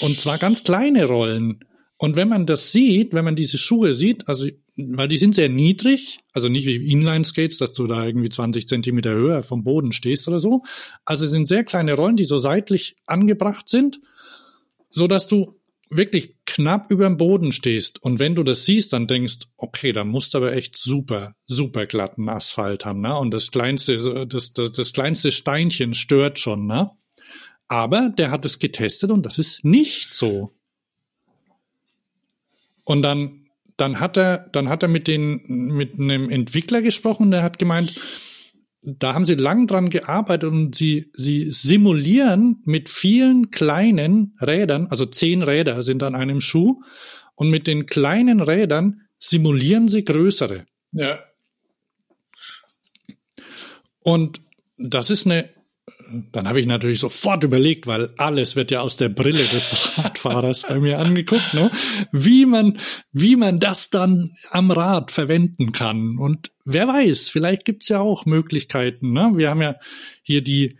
Und 0.00 0.20
zwar 0.20 0.38
ganz 0.38 0.62
kleine 0.62 1.06
Rollen. 1.06 1.64
Und 1.96 2.16
wenn 2.16 2.28
man 2.28 2.44
das 2.44 2.72
sieht, 2.72 3.14
wenn 3.14 3.24
man 3.24 3.36
diese 3.36 3.56
Schuhe 3.56 3.94
sieht, 3.94 4.28
also, 4.28 4.46
weil 4.76 5.08
die 5.08 5.16
sind 5.16 5.34
sehr 5.34 5.48
niedrig, 5.48 6.18
also 6.34 6.48
nicht 6.48 6.66
wie 6.66 6.92
Inline-Skates, 6.92 7.56
dass 7.58 7.72
du 7.72 7.86
da 7.86 8.04
irgendwie 8.04 8.28
20 8.28 8.68
Zentimeter 8.68 9.12
höher 9.12 9.42
vom 9.42 9.64
Boden 9.64 9.92
stehst 9.92 10.28
oder 10.28 10.40
so. 10.40 10.62
Also 11.06 11.26
sind 11.26 11.48
sehr 11.48 11.64
kleine 11.64 11.94
Rollen, 11.94 12.16
die 12.16 12.26
so 12.26 12.36
seitlich 12.36 12.96
angebracht 13.06 13.68
sind, 13.68 14.00
so 14.90 15.06
dass 15.06 15.28
du 15.28 15.58
wirklich 15.96 16.36
knapp 16.46 16.90
über 16.90 17.06
dem 17.06 17.16
Boden 17.16 17.52
stehst. 17.52 18.02
Und 18.02 18.18
wenn 18.18 18.34
du 18.34 18.42
das 18.42 18.64
siehst, 18.64 18.92
dann 18.92 19.06
denkst, 19.06 19.46
okay, 19.56 19.92
da 19.92 20.04
musst 20.04 20.34
du 20.34 20.38
aber 20.38 20.52
echt 20.54 20.76
super, 20.76 21.34
super 21.46 21.86
glatten 21.86 22.28
Asphalt 22.28 22.84
haben, 22.84 23.00
ne? 23.00 23.16
Und 23.16 23.32
das 23.32 23.50
kleinste, 23.50 24.26
das, 24.26 24.52
das, 24.52 24.72
das 24.72 24.92
kleinste 24.92 25.32
Steinchen 25.32 25.94
stört 25.94 26.38
schon, 26.38 26.66
ne? 26.66 26.90
Aber 27.68 28.10
der 28.10 28.30
hat 28.30 28.44
es 28.44 28.58
getestet 28.58 29.10
und 29.10 29.24
das 29.24 29.38
ist 29.38 29.64
nicht 29.64 30.12
so. 30.12 30.52
Und 32.84 33.02
dann, 33.02 33.46
dann 33.76 34.00
hat 34.00 34.16
er, 34.16 34.48
dann 34.52 34.68
hat 34.68 34.82
er 34.82 34.88
mit 34.88 35.08
den, 35.08 35.42
mit 35.46 35.98
einem 35.98 36.28
Entwickler 36.30 36.82
gesprochen, 36.82 37.30
der 37.30 37.42
hat 37.42 37.58
gemeint, 37.58 37.94
da 38.86 39.14
haben 39.14 39.24
sie 39.24 39.34
lang 39.34 39.66
dran 39.66 39.88
gearbeitet 39.88 40.50
und 40.50 40.74
sie, 40.74 41.10
sie 41.14 41.50
simulieren 41.50 42.62
mit 42.64 42.88
vielen 42.88 43.50
kleinen 43.50 44.36
Rädern, 44.40 44.88
also 44.88 45.06
zehn 45.06 45.42
Räder 45.42 45.82
sind 45.82 46.02
an 46.02 46.14
einem 46.14 46.40
Schuh, 46.40 46.82
und 47.34 47.50
mit 47.50 47.66
den 47.66 47.86
kleinen 47.86 48.40
Rädern 48.40 49.02
simulieren 49.18 49.88
sie 49.88 50.04
größere. 50.04 50.66
Ja. 50.92 51.18
Und 54.00 54.40
das 54.76 55.10
ist 55.10 55.26
eine 55.26 55.48
dann 56.32 56.48
habe 56.48 56.60
ich 56.60 56.66
natürlich 56.66 57.00
sofort 57.00 57.44
überlegt, 57.44 57.86
weil 57.86 58.10
alles 58.18 58.56
wird 58.56 58.70
ja 58.70 58.80
aus 58.80 58.96
der 58.96 59.08
Brille 59.08 59.44
des 59.44 59.98
Radfahrers 59.98 60.62
bei 60.62 60.78
mir 60.80 60.98
angeguckt, 60.98 61.54
ne? 61.54 61.70
wie 62.12 62.46
man, 62.46 62.78
wie 63.12 63.36
man 63.36 63.58
das 63.58 63.90
dann 63.90 64.30
am 64.50 64.70
Rad 64.70 65.12
verwenden 65.12 65.72
kann. 65.72 66.18
Und 66.18 66.52
wer 66.64 66.88
weiß, 66.88 67.28
vielleicht 67.28 67.64
gibt's 67.64 67.88
ja 67.88 68.00
auch 68.00 68.26
Möglichkeiten. 68.26 69.12
Ne? 69.12 69.32
Wir 69.34 69.50
haben 69.50 69.62
ja 69.62 69.76
hier 70.22 70.42
die 70.42 70.78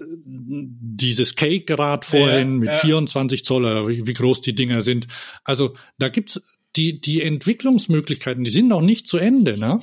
dieses 0.00 1.34
Cake-Rad 1.34 2.04
vorhin 2.04 2.54
Ja, 2.54 2.58
mit 2.58 2.68
ja. 2.68 2.74
24 2.74 3.44
Zoll 3.44 3.64
oder 3.64 3.88
wie, 3.88 4.06
wie 4.06 4.12
groß 4.12 4.40
die 4.40 4.54
Dinger 4.54 4.80
sind. 4.80 5.08
Also 5.44 5.74
da 5.98 6.08
gibt's 6.08 6.40
die, 6.76 7.00
die 7.00 7.22
Entwicklungsmöglichkeiten, 7.22 8.44
die 8.44 8.50
sind 8.50 8.68
noch 8.68 8.80
nicht 8.80 9.08
zu 9.08 9.18
Ende. 9.18 9.58
Ne? 9.58 9.80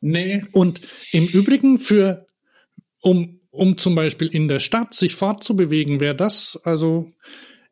Nee. 0.00 0.44
Und 0.52 0.80
im 1.12 1.26
Übrigen 1.26 1.78
für, 1.78 2.26
um, 3.00 3.40
um 3.50 3.76
zum 3.78 3.94
Beispiel 3.94 4.28
in 4.28 4.48
der 4.48 4.60
Stadt 4.60 4.94
sich 4.94 5.14
fortzubewegen, 5.14 6.00
wäre 6.00 6.14
das, 6.14 6.60
also, 6.64 7.10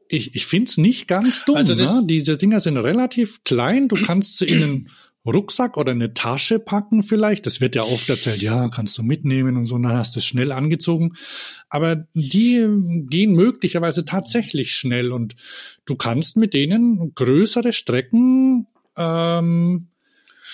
ich, 0.09 0.35
ich 0.35 0.47
finde 0.47 0.71
es 0.71 0.79
nicht 0.79 1.07
ganz 1.07 1.45
dumm. 1.45 1.57
Also 1.57 1.75
ne? 1.75 2.03
Diese 2.07 2.37
Dinger 2.37 2.61
sind 2.61 2.77
relativ 2.79 3.45
klein. 3.45 3.89
Du 3.89 3.97
kannst 3.97 4.39
sie 4.39 4.47
in 4.47 4.63
einen 4.63 4.89
Rucksack 5.27 5.77
oder 5.77 5.93
eine 5.93 6.15
Tasche 6.15 6.59
packen 6.59 7.03
vielleicht. 7.03 7.47
Das 7.47 7.61
wird 7.61 7.75
ja 7.75 7.83
oft 7.83 8.09
erzählt, 8.09 8.43
ja, 8.43 8.69
kannst 8.69 8.97
du 8.99 9.03
mitnehmen 9.03 9.57
und 9.57 9.67
so, 9.67 9.77
dann 9.79 9.93
hast 9.93 10.15
du 10.15 10.21
es 10.21 10.25
schnell 10.25 10.53
angezogen. 10.53 11.15
Aber 11.69 12.07
die 12.15 12.67
gehen 13.09 13.33
möglicherweise 13.33 14.05
tatsächlich 14.05 14.73
schnell 14.73 15.13
und 15.13 15.37
du 15.85 15.97
kannst 15.97 16.37
mit 16.37 16.55
denen 16.55 17.15
größere 17.15 17.73
Strecken 17.73 18.67
ähm, 18.97 19.89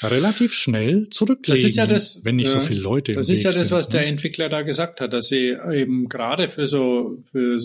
relativ 0.02 0.52
schnell 0.54 1.08
zurücklegen, 1.10 1.62
Das 1.62 1.70
ist 1.70 1.76
ja 1.76 1.86
das, 1.86 2.24
wenn 2.24 2.36
nicht 2.36 2.48
so 2.48 2.58
ja, 2.58 2.64
viele 2.64 2.80
Leute 2.80 3.12
im 3.12 3.16
Das 3.16 3.28
ist 3.28 3.40
Weg 3.40 3.44
ja 3.44 3.58
das, 3.58 3.68
sind, 3.68 3.76
was 3.76 3.88
ne? 3.88 3.92
der 4.00 4.06
Entwickler 4.06 4.48
da 4.48 4.62
gesagt 4.62 5.00
hat, 5.00 5.12
dass 5.12 5.28
sie 5.28 5.56
eben 5.72 6.08
gerade 6.08 6.48
für 6.48 6.66
so, 6.66 7.22
für 7.30 7.60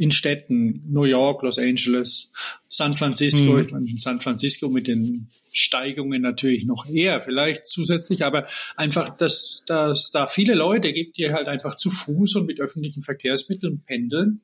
in 0.00 0.12
Städten, 0.12 0.84
New 0.88 1.02
York, 1.02 1.42
Los 1.42 1.58
Angeles, 1.58 2.32
San 2.68 2.94
Francisco, 2.94 3.54
Mhm. 3.54 3.60
ich 3.60 3.70
meine, 3.72 3.90
in 3.90 3.98
San 3.98 4.20
Francisco 4.20 4.68
mit 4.68 4.86
den 4.86 5.26
Steigungen 5.50 6.22
natürlich 6.22 6.64
noch 6.66 6.88
eher, 6.88 7.20
vielleicht 7.20 7.66
zusätzlich, 7.66 8.24
aber 8.24 8.46
einfach, 8.76 9.16
dass, 9.16 9.64
dass 9.66 10.12
da 10.12 10.28
viele 10.28 10.54
Leute 10.54 10.92
gibt, 10.92 11.18
die 11.18 11.30
halt 11.32 11.48
einfach 11.48 11.74
zu 11.74 11.90
Fuß 11.90 12.36
und 12.36 12.46
mit 12.46 12.60
öffentlichen 12.60 13.02
Verkehrsmitteln 13.02 13.82
pendeln 13.84 14.42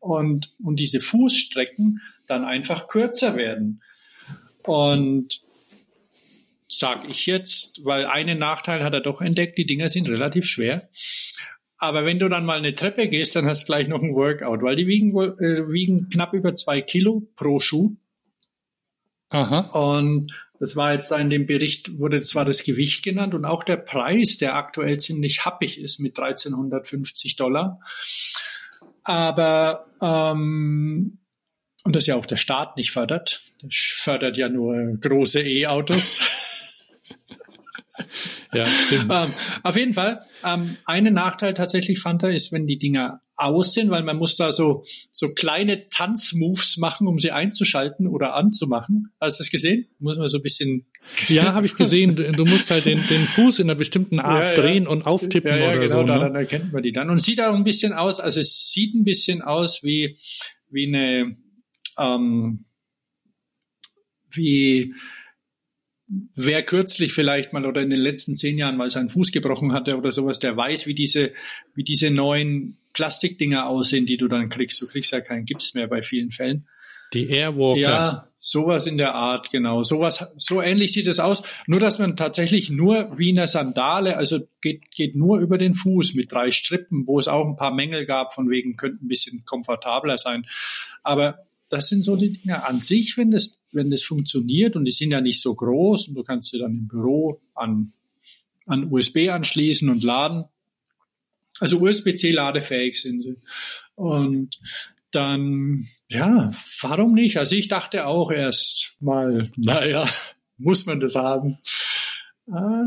und, 0.00 0.54
und 0.62 0.80
diese 0.80 1.00
Fußstrecken 1.00 2.00
dann 2.26 2.44
einfach 2.44 2.88
kürzer 2.88 3.36
werden. 3.36 3.82
Und 4.62 5.42
sag 6.78 7.08
ich 7.08 7.26
jetzt, 7.26 7.84
weil 7.84 8.06
einen 8.06 8.38
Nachteil 8.38 8.82
hat 8.82 8.92
er 8.92 9.00
doch 9.00 9.20
entdeckt, 9.20 9.58
die 9.58 9.66
Dinger 9.66 9.88
sind 9.88 10.08
relativ 10.08 10.46
schwer. 10.46 10.88
Aber 11.78 12.04
wenn 12.04 12.18
du 12.18 12.28
dann 12.28 12.44
mal 12.44 12.58
eine 12.58 12.72
Treppe 12.72 13.08
gehst, 13.08 13.36
dann 13.36 13.46
hast 13.46 13.64
du 13.64 13.72
gleich 13.72 13.88
noch 13.88 14.02
ein 14.02 14.14
Workout, 14.14 14.62
weil 14.62 14.76
die 14.76 14.86
wiegen, 14.86 15.10
äh, 15.16 15.70
wiegen 15.70 16.08
knapp 16.08 16.32
über 16.32 16.54
zwei 16.54 16.80
Kilo 16.80 17.28
pro 17.36 17.58
Schuh. 17.58 17.96
Aha. 19.30 19.60
Und 19.72 20.32
das 20.60 20.76
war 20.76 20.94
jetzt 20.94 21.10
in 21.12 21.30
dem 21.30 21.46
Bericht, 21.46 21.98
wurde 21.98 22.20
zwar 22.22 22.44
das 22.44 22.62
Gewicht 22.62 23.04
genannt 23.04 23.34
und 23.34 23.44
auch 23.44 23.64
der 23.64 23.76
Preis, 23.76 24.38
der 24.38 24.54
aktuell 24.54 24.98
ziemlich 24.98 25.44
happig 25.44 25.78
ist 25.78 25.98
mit 25.98 26.18
1350 26.18 27.36
Dollar. 27.36 27.80
Aber, 29.02 29.86
ähm, 30.00 31.18
und 31.84 31.96
das 31.96 32.06
ja 32.06 32.16
auch 32.16 32.24
der 32.24 32.36
Staat 32.36 32.76
nicht 32.76 32.92
fördert. 32.92 33.42
Das 33.60 33.74
fördert 33.74 34.38
ja 34.38 34.48
nur 34.48 34.96
große 35.00 35.42
E-Autos. 35.42 36.20
Ja, 38.52 38.66
stimmt. 38.66 39.10
Ähm, 39.12 39.32
auf 39.62 39.76
jeden 39.76 39.94
Fall, 39.94 40.22
ähm, 40.44 40.76
einen 40.84 41.14
Nachteil 41.14 41.54
tatsächlich 41.54 42.00
fand 42.00 42.22
er, 42.22 42.34
ist, 42.34 42.52
wenn 42.52 42.66
die 42.66 42.78
Dinger 42.78 43.20
aus 43.36 43.74
sind, 43.74 43.90
weil 43.90 44.04
man 44.04 44.16
muss 44.16 44.36
da 44.36 44.52
so, 44.52 44.84
so 45.10 45.34
kleine 45.34 45.88
Tanzmoves 45.88 46.76
machen, 46.76 47.08
um 47.08 47.18
sie 47.18 47.32
einzuschalten 47.32 48.06
oder 48.06 48.34
anzumachen. 48.34 49.12
Hast 49.20 49.40
du 49.40 49.42
das 49.42 49.50
gesehen? 49.50 49.88
Muss 49.98 50.16
man 50.18 50.28
so 50.28 50.38
ein 50.38 50.42
bisschen 50.42 50.86
Ja, 51.28 51.52
habe 51.52 51.66
ich 51.66 51.74
gesehen. 51.74 52.14
Du 52.14 52.44
musst 52.44 52.70
halt 52.70 52.84
den, 52.84 53.04
den 53.08 53.26
Fuß 53.26 53.58
in 53.58 53.68
einer 53.68 53.74
bestimmten 53.74 54.20
Art 54.20 54.40
Ja, 54.40 54.48
ja. 54.50 54.54
drehen 54.54 54.86
und 54.86 55.04
auftippen 55.06 55.50
ja, 55.50 55.70
oder 55.70 55.80
genau, 55.80 56.02
so. 56.02 56.02
daran 56.04 56.32
Ne? 56.32 56.38
erkennt 56.38 56.72
man 56.72 56.82
die 56.84 56.92
dann. 56.92 57.10
Und 57.10 57.20
sieht 57.20 57.40
auch 57.40 57.54
ein 57.54 57.64
bisschen 57.64 57.92
aus, 57.92 58.20
also 58.20 58.38
es 58.40 58.70
sieht 58.70 58.94
ein 58.94 59.02
bisschen 59.04 59.42
aus 59.42 59.82
wie, 59.82 60.16
wie 60.70 60.86
eine, 60.86 61.36
ähm, 61.98 62.66
wie, 64.30 64.94
wer 66.06 66.62
kürzlich 66.62 67.12
vielleicht 67.12 67.52
mal 67.52 67.66
oder 67.66 67.80
in 67.80 67.90
den 67.90 68.00
letzten 68.00 68.36
zehn 68.36 68.58
Jahren 68.58 68.76
mal 68.76 68.90
seinen 68.90 69.10
Fuß 69.10 69.32
gebrochen 69.32 69.72
hatte 69.72 69.96
oder 69.96 70.12
sowas, 70.12 70.38
der 70.38 70.56
weiß, 70.56 70.86
wie 70.86 70.94
diese, 70.94 71.32
wie 71.74 71.84
diese 71.84 72.10
neuen 72.10 72.76
Plastikdinger 72.92 73.68
aussehen, 73.68 74.06
die 74.06 74.16
du 74.16 74.28
dann 74.28 74.48
kriegst. 74.48 74.80
Du 74.80 74.86
kriegst 74.86 75.12
ja 75.12 75.20
keinen 75.20 75.44
Gips 75.44 75.74
mehr 75.74 75.86
bei 75.86 76.02
vielen 76.02 76.30
Fällen. 76.30 76.66
Die 77.12 77.28
Airwalker. 77.28 77.80
Ja, 77.80 78.28
sowas 78.38 78.86
in 78.86 78.98
der 78.98 79.14
Art, 79.14 79.50
genau. 79.50 79.82
Sowas, 79.82 80.26
so 80.36 80.60
ähnlich 80.60 80.92
sieht 80.92 81.06
es 81.06 81.20
aus. 81.20 81.42
Nur, 81.66 81.80
dass 81.80 81.98
man 81.98 82.16
tatsächlich 82.16 82.70
nur 82.70 83.16
wie 83.16 83.30
eine 83.30 83.46
Sandale, 83.46 84.16
also 84.16 84.40
geht, 84.60 84.90
geht 84.90 85.14
nur 85.14 85.38
über 85.38 85.58
den 85.58 85.74
Fuß 85.74 86.14
mit 86.14 86.32
drei 86.32 86.50
Strippen, 86.50 87.06
wo 87.06 87.18
es 87.18 87.28
auch 87.28 87.46
ein 87.46 87.56
paar 87.56 87.72
Mängel 87.72 88.04
gab, 88.04 88.32
von 88.32 88.50
wegen 88.50 88.76
könnte 88.76 89.04
ein 89.04 89.08
bisschen 89.08 89.44
komfortabler 89.44 90.18
sein. 90.18 90.46
Aber 91.02 91.46
das 91.74 91.88
sind 91.88 92.04
so 92.04 92.14
die 92.14 92.32
Dinge 92.32 92.64
an 92.64 92.80
sich, 92.80 93.16
wenn 93.16 93.32
das, 93.32 93.60
wenn 93.72 93.90
das 93.90 94.04
funktioniert 94.04 94.76
und 94.76 94.84
die 94.84 94.92
sind 94.92 95.10
ja 95.10 95.20
nicht 95.20 95.40
so 95.40 95.54
groß 95.54 96.06
und 96.08 96.14
du 96.14 96.22
kannst 96.22 96.52
sie 96.52 96.58
dann 96.60 96.70
im 96.70 96.86
Büro 96.86 97.40
an, 97.52 97.92
an 98.66 98.92
USB 98.92 99.28
anschließen 99.28 99.88
und 99.88 100.04
laden. 100.04 100.44
Also 101.58 101.80
USB-C 101.80 102.30
ladefähig 102.30 103.02
sind 103.02 103.22
sie. 103.22 103.36
Und 103.96 104.60
dann, 105.10 105.88
ja, 106.08 106.52
warum 106.80 107.14
nicht? 107.14 107.38
Also 107.38 107.56
ich 107.56 107.66
dachte 107.66 108.06
auch 108.06 108.30
erst 108.30 108.96
mal, 109.00 109.50
naja, 109.56 110.08
muss 110.56 110.86
man 110.86 111.00
das 111.00 111.16
haben? 111.16 111.58
Ah, 112.48 112.84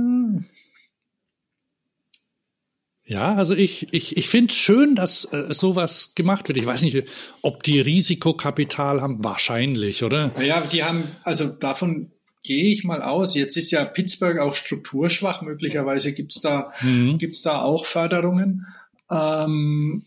Ja, 3.10 3.36
also 3.36 3.56
ich, 3.56 3.88
ich, 3.94 4.18
ich 4.18 4.28
finde 4.28 4.54
schön, 4.54 4.94
dass 4.96 5.24
äh, 5.32 5.54
sowas 5.54 6.14
gemacht 6.14 6.50
wird. 6.50 6.58
Ich 6.58 6.66
weiß 6.66 6.82
nicht, 6.82 7.08
ob 7.42 7.64
die 7.64 7.80
Risikokapital 7.80 9.02
haben. 9.02 9.24
Wahrscheinlich, 9.24 10.04
oder? 10.04 10.34
naja, 10.36 10.62
die 10.70 10.84
haben, 10.84 11.04
also 11.24 11.48
davon 11.48 12.12
gehe 12.44 12.72
ich 12.72 12.84
mal 12.84 13.02
aus. 13.02 13.34
Jetzt 13.34 13.56
ist 13.56 13.72
ja 13.72 13.86
Pittsburgh 13.86 14.40
auch 14.40 14.54
strukturschwach. 14.56 15.42
Möglicherweise 15.42 16.14
gibt's 16.14 16.42
da, 16.42 16.74
Mhm. 16.82 17.18
gibt's 17.18 17.42
da 17.42 17.62
auch 17.62 17.86
Förderungen. 17.86 18.66
Ähm, 19.10 20.04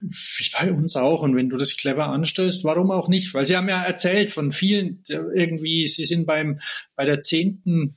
wie 0.00 0.50
bei 0.58 0.72
uns 0.72 0.96
auch. 0.96 1.22
Und 1.22 1.36
wenn 1.36 1.48
du 1.48 1.56
das 1.58 1.76
clever 1.76 2.06
anstellst, 2.06 2.64
warum 2.64 2.90
auch 2.90 3.06
nicht? 3.08 3.34
Weil 3.34 3.46
sie 3.46 3.56
haben 3.56 3.68
ja 3.68 3.82
erzählt 3.84 4.32
von 4.32 4.50
vielen, 4.50 5.00
äh, 5.08 5.14
irgendwie, 5.34 5.86
sie 5.86 6.04
sind 6.04 6.26
beim, 6.26 6.58
bei 6.96 7.04
der 7.04 7.20
zehnten 7.20 7.96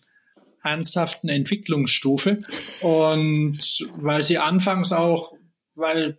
ernsthaften 0.63 1.29
Entwicklungsstufe. 1.29 2.39
Und 2.81 3.59
weil 3.97 4.23
sie 4.23 4.37
anfangs 4.37 4.91
auch, 4.91 5.33
weil 5.75 6.17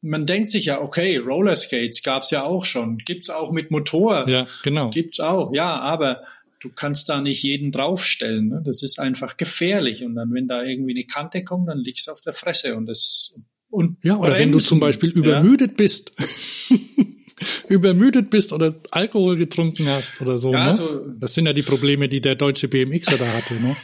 man 0.00 0.26
denkt 0.26 0.48
sich 0.50 0.64
ja, 0.66 0.80
okay, 0.80 1.16
Rollerskates 1.18 2.02
gab's 2.02 2.30
ja 2.30 2.42
auch 2.42 2.64
schon, 2.64 2.98
gibt's 2.98 3.30
auch 3.30 3.52
mit 3.52 3.70
Motor, 3.70 4.28
Ja, 4.28 4.48
genau. 4.64 4.90
gibt's 4.90 5.20
auch, 5.20 5.52
ja, 5.54 5.78
aber 5.78 6.22
du 6.60 6.70
kannst 6.74 7.08
da 7.08 7.20
nicht 7.20 7.42
jeden 7.42 7.70
draufstellen. 7.72 8.48
Ne? 8.48 8.62
Das 8.64 8.82
ist 8.82 8.98
einfach 8.98 9.36
gefährlich. 9.36 10.04
Und 10.04 10.14
dann, 10.16 10.32
wenn 10.32 10.48
da 10.48 10.62
irgendwie 10.62 10.92
eine 10.92 11.04
Kante 11.04 11.44
kommt, 11.44 11.68
dann 11.68 11.78
liegst 11.78 12.06
du 12.08 12.12
auf 12.12 12.20
der 12.20 12.32
Fresse 12.32 12.76
und 12.76 12.86
das 12.86 13.40
und 13.70 13.96
Ja, 14.02 14.16
oder 14.16 14.34
wenn 14.34 14.50
du 14.52 14.58
bremsen. 14.58 14.68
zum 14.68 14.80
Beispiel 14.80 15.10
übermüdet 15.10 15.76
bist. 15.76 16.12
übermüdet 17.68 18.30
bist 18.30 18.52
oder 18.52 18.74
Alkohol 18.90 19.36
getrunken 19.36 19.86
hast 19.88 20.20
oder 20.20 20.38
so. 20.38 20.52
Ja, 20.52 20.66
ne? 20.66 20.74
so- 20.74 21.00
Das 21.18 21.34
sind 21.34 21.46
ja 21.46 21.52
die 21.52 21.62
Probleme, 21.62 22.08
die 22.08 22.20
der 22.20 22.34
deutsche 22.36 22.68
BMXer 22.68 23.18
da 23.18 23.26
hatte, 23.26 23.54
ne? 23.54 23.76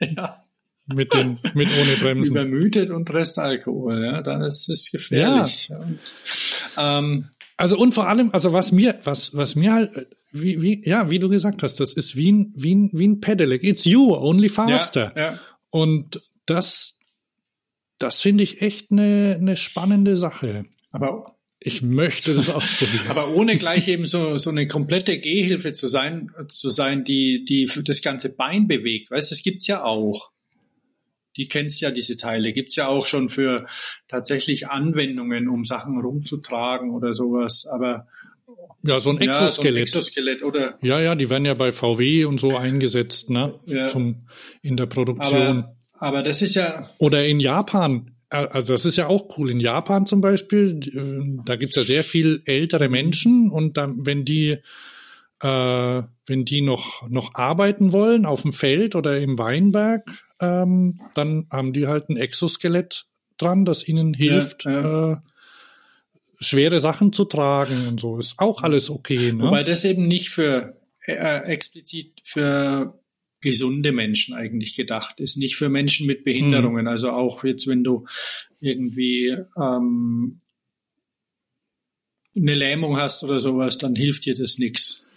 Ja, 0.00 0.06
ja, 0.16 0.44
Mit 0.86 1.14
den, 1.14 1.38
mit 1.54 1.68
ohne 1.70 1.96
Bremsen. 2.00 2.32
übermüdet 2.36 2.90
und 2.90 3.10
Restalkohol, 3.12 4.04
ja, 4.04 4.22
dann 4.22 4.42
ist 4.42 4.68
es 4.68 4.90
gefährlich. 4.90 5.68
Ja. 5.68 5.78
Und, 5.78 5.98
ähm, 6.76 7.28
Also 7.56 7.76
und 7.78 7.92
vor 7.94 8.08
allem, 8.08 8.30
also 8.32 8.52
was 8.52 8.72
mir, 8.72 8.98
was, 9.04 9.34
was 9.36 9.56
mir 9.56 9.72
halt, 9.72 9.90
wie, 10.32 10.60
wie, 10.60 10.82
ja, 10.88 11.08
wie 11.10 11.18
du 11.18 11.28
gesagt 11.30 11.62
hast, 11.62 11.80
das 11.80 11.92
ist 11.94 12.16
wie 12.16 12.30
ein, 12.30 12.52
wie 12.56 12.74
ein, 12.74 12.90
wie 12.92 13.08
ein 13.08 13.20
Pedelec. 13.20 13.64
It's 13.64 13.84
you, 13.84 14.14
only 14.14 14.48
faster. 14.50 15.12
ja, 15.16 15.22
ja. 15.32 15.38
Und 15.70 16.20
das, 16.44 16.98
das 17.98 18.20
finde 18.20 18.44
ich 18.44 18.60
echt 18.60 18.90
eine, 18.92 19.36
eine 19.40 19.56
spannende 19.56 20.16
Sache. 20.18 20.66
Aber 20.92 21.35
Ich 21.58 21.82
möchte 21.82 22.34
das 22.34 22.50
ausprobieren. 22.50 23.06
Aber 23.08 23.34
ohne 23.34 23.56
gleich 23.56 23.88
eben 23.88 24.06
so, 24.06 24.36
so 24.36 24.50
eine 24.50 24.66
komplette 24.66 25.18
Gehhilfe 25.18 25.72
zu 25.72 25.88
sein, 25.88 26.30
zu 26.48 26.70
sein, 26.70 27.04
die, 27.04 27.44
die 27.44 27.68
das 27.82 28.02
ganze 28.02 28.28
Bein 28.28 28.68
bewegt. 28.68 29.10
Weißt 29.10 29.30
du, 29.30 29.34
das 29.34 29.42
gibt's 29.42 29.66
ja 29.66 29.82
auch. 29.82 30.30
Die 31.36 31.48
kennst 31.48 31.80
ja 31.80 31.90
diese 31.90 32.16
Teile. 32.16 32.52
Gibt's 32.52 32.76
ja 32.76 32.88
auch 32.88 33.04
schon 33.04 33.28
für 33.28 33.66
tatsächlich 34.08 34.68
Anwendungen, 34.68 35.48
um 35.48 35.64
Sachen 35.64 36.00
rumzutragen 36.00 36.90
oder 36.90 37.14
sowas. 37.14 37.66
Aber 37.66 38.06
ja, 38.82 39.00
so 39.00 39.10
ein 39.10 39.16
ja, 39.20 39.32
so 39.32 39.34
ein 39.34 39.46
Exoskelett. 39.46 39.82
Exoskelett 39.88 40.42
oder 40.42 40.78
Ja, 40.82 41.00
ja, 41.00 41.14
die 41.14 41.28
werden 41.28 41.44
ja 41.44 41.54
bei 41.54 41.72
VW 41.72 42.24
und 42.24 42.38
so 42.38 42.56
eingesetzt, 42.56 43.30
ne? 43.30 43.58
Ja. 43.66 43.86
Zum, 43.88 44.28
in 44.62 44.76
der 44.76 44.86
Produktion. 44.86 45.42
aber, 45.42 45.76
aber 45.98 46.22
das 46.22 46.42
ist 46.42 46.54
ja, 46.54 46.90
Oder 46.98 47.26
in 47.26 47.40
Japan. 47.40 48.15
Äh, 48.30 48.46
Also 48.50 48.72
das 48.72 48.84
ist 48.84 48.96
ja 48.96 49.06
auch 49.06 49.36
cool. 49.38 49.50
In 49.50 49.60
Japan 49.60 50.06
zum 50.06 50.20
Beispiel, 50.20 50.80
äh, 50.84 51.42
da 51.44 51.56
gibt's 51.56 51.76
ja 51.76 51.82
sehr 51.82 52.04
viel 52.04 52.42
ältere 52.44 52.88
Menschen 52.88 53.50
und 53.50 53.76
dann, 53.76 54.06
wenn 54.06 54.24
die, 54.24 54.58
äh, 55.42 56.02
wenn 56.26 56.44
die 56.44 56.62
noch, 56.62 57.08
noch 57.08 57.34
arbeiten 57.34 57.92
wollen 57.92 58.26
auf 58.26 58.42
dem 58.42 58.52
Feld 58.52 58.94
oder 58.94 59.18
im 59.18 59.38
Weinberg, 59.38 60.10
ähm, 60.40 61.00
dann 61.14 61.46
haben 61.50 61.72
die 61.72 61.86
halt 61.86 62.08
ein 62.08 62.16
Exoskelett 62.16 63.06
dran, 63.38 63.64
das 63.64 63.86
ihnen 63.86 64.14
hilft, 64.14 64.64
ja. 64.64 65.12
Äh, 65.12 65.16
schwere 66.38 66.80
Sachen 66.80 67.12
zu 67.12 67.24
tragen 67.24 67.86
und 67.88 68.00
so. 68.00 68.18
Ist 68.18 68.38
auch 68.38 68.62
alles 68.62 68.90
okay. 68.90 69.32
Ne? 69.32 69.44
wobei 69.44 69.62
das 69.62 69.84
eben 69.84 70.06
nicht 70.06 70.28
für 70.30 70.76
äh, 71.06 71.38
explizit 71.44 72.20
für 72.24 72.98
gesunde 73.46 73.92
Menschen 73.92 74.34
eigentlich 74.34 74.74
gedacht 74.74 75.20
ist, 75.20 75.36
nicht 75.36 75.54
für 75.54 75.68
Menschen 75.68 76.04
mit 76.04 76.24
Behinderungen. 76.24 76.88
Also 76.88 77.10
auch 77.10 77.44
jetzt, 77.44 77.68
wenn 77.68 77.84
du 77.84 78.04
irgendwie 78.60 79.36
ähm, 79.56 80.40
eine 82.34 82.54
Lähmung 82.54 82.96
hast 82.96 83.22
oder 83.22 83.38
sowas, 83.38 83.78
dann 83.78 83.94
hilft 83.94 84.26
dir 84.26 84.34
das 84.34 84.58
nichts. 84.58 85.08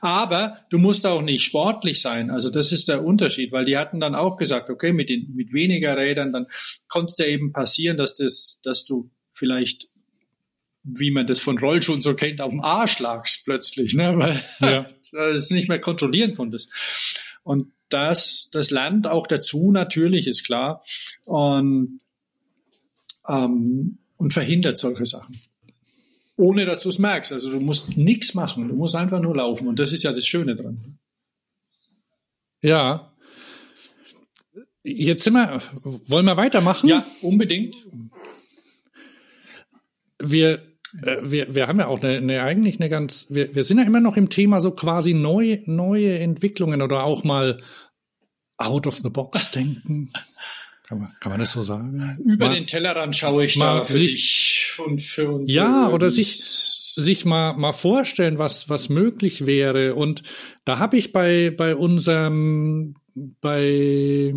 Aber 0.00 0.64
du 0.70 0.78
musst 0.78 1.04
auch 1.04 1.20
nicht 1.20 1.42
sportlich 1.42 2.00
sein. 2.00 2.30
Also 2.30 2.48
das 2.48 2.72
ist 2.72 2.88
der 2.88 3.04
Unterschied, 3.04 3.52
weil 3.52 3.66
die 3.66 3.76
hatten 3.76 4.00
dann 4.00 4.14
auch 4.14 4.38
gesagt, 4.38 4.70
okay, 4.70 4.94
mit, 4.94 5.10
den, 5.10 5.34
mit 5.34 5.52
weniger 5.52 5.98
Rädern, 5.98 6.32
dann 6.32 6.46
konnte 6.88 7.10
es 7.10 7.18
ja 7.18 7.26
eben 7.26 7.52
passieren, 7.52 7.98
dass 7.98 8.14
das, 8.14 8.62
dass 8.64 8.86
du 8.86 9.10
vielleicht, 9.34 9.90
wie 10.84 11.10
man 11.10 11.26
das 11.26 11.40
von 11.40 11.58
Rollschuhen 11.58 12.00
so 12.00 12.14
kennt, 12.14 12.40
auf 12.40 12.50
den 12.50 12.60
Arsch 12.60 12.98
lagst 12.98 13.44
plötzlich, 13.44 13.94
ne? 13.94 14.16
weil 14.16 14.44
Ja. 14.60 14.86
du 15.10 15.32
es 15.32 15.50
nicht 15.50 15.68
mehr 15.68 15.80
kontrollieren 15.80 16.34
konntest. 16.34 16.70
Und 17.44 17.72
das, 17.88 18.50
das 18.52 18.70
lernt 18.70 19.06
auch 19.06 19.26
dazu, 19.26 19.70
natürlich, 19.70 20.26
ist 20.26 20.44
klar. 20.44 20.84
Und, 21.24 22.00
ähm, 23.28 23.98
und 24.16 24.32
verhindert 24.32 24.78
solche 24.78 25.06
Sachen. 25.06 25.40
Ohne 26.36 26.64
dass 26.64 26.82
du 26.82 26.88
es 26.88 26.98
merkst. 26.98 27.32
Also 27.32 27.50
du 27.50 27.60
musst 27.60 27.96
nichts 27.96 28.34
machen. 28.34 28.68
Du 28.68 28.74
musst 28.74 28.96
einfach 28.96 29.20
nur 29.20 29.36
laufen. 29.36 29.68
Und 29.68 29.78
das 29.78 29.92
ist 29.92 30.02
ja 30.02 30.12
das 30.12 30.26
Schöne 30.26 30.56
dran. 30.56 30.98
Ja. 32.62 33.12
Jetzt 34.82 35.24
sind 35.24 35.34
wir, 35.34 35.60
wollen 36.06 36.24
wir 36.24 36.36
weitermachen? 36.36 36.88
Ja, 36.88 37.04
unbedingt. 37.20 37.76
wir, 40.18 40.71
äh, 41.02 41.16
wir, 41.22 41.54
wir 41.54 41.68
haben 41.68 41.78
ja 41.78 41.86
auch 41.86 42.02
eine, 42.02 42.18
eine 42.18 42.42
eigentlich 42.42 42.80
eine 42.80 42.88
ganz, 42.90 43.26
wir, 43.30 43.54
wir 43.54 43.64
sind 43.64 43.78
ja 43.78 43.84
immer 43.84 44.00
noch 44.00 44.16
im 44.16 44.28
Thema 44.28 44.60
so 44.60 44.70
quasi 44.72 45.14
neue, 45.14 45.60
neue 45.66 46.18
Entwicklungen 46.18 46.82
oder 46.82 47.04
auch 47.04 47.24
mal 47.24 47.62
out 48.58 48.86
of 48.86 48.98
the 48.98 49.10
box 49.10 49.50
denken. 49.50 50.12
Kann 50.86 50.98
man, 50.98 51.08
kann 51.20 51.30
man 51.30 51.40
das 51.40 51.52
so 51.52 51.62
sagen? 51.62 52.18
Über 52.24 52.48
mal, 52.48 52.54
den 52.54 52.66
Tellerrand 52.66 53.16
schaue 53.16 53.44
ich 53.44 53.56
mal 53.56 53.78
da 53.78 53.84
für 53.84 53.92
sich- 53.94 54.12
dich 54.12 54.76
und 54.84 55.00
für 55.00 55.30
uns. 55.30 55.50
Ja, 55.52 55.88
oder 55.88 56.10
sich, 56.10 56.36
sich 56.36 57.24
mal, 57.24 57.54
mal 57.56 57.72
vorstellen, 57.72 58.38
was, 58.38 58.68
was 58.68 58.88
möglich 58.88 59.46
wäre. 59.46 59.94
Und 59.94 60.22
da 60.64 60.78
habe 60.78 60.98
ich 60.98 61.12
bei, 61.12 61.50
bei 61.50 61.74
unserem, 61.76 62.96
bei, 63.14 64.32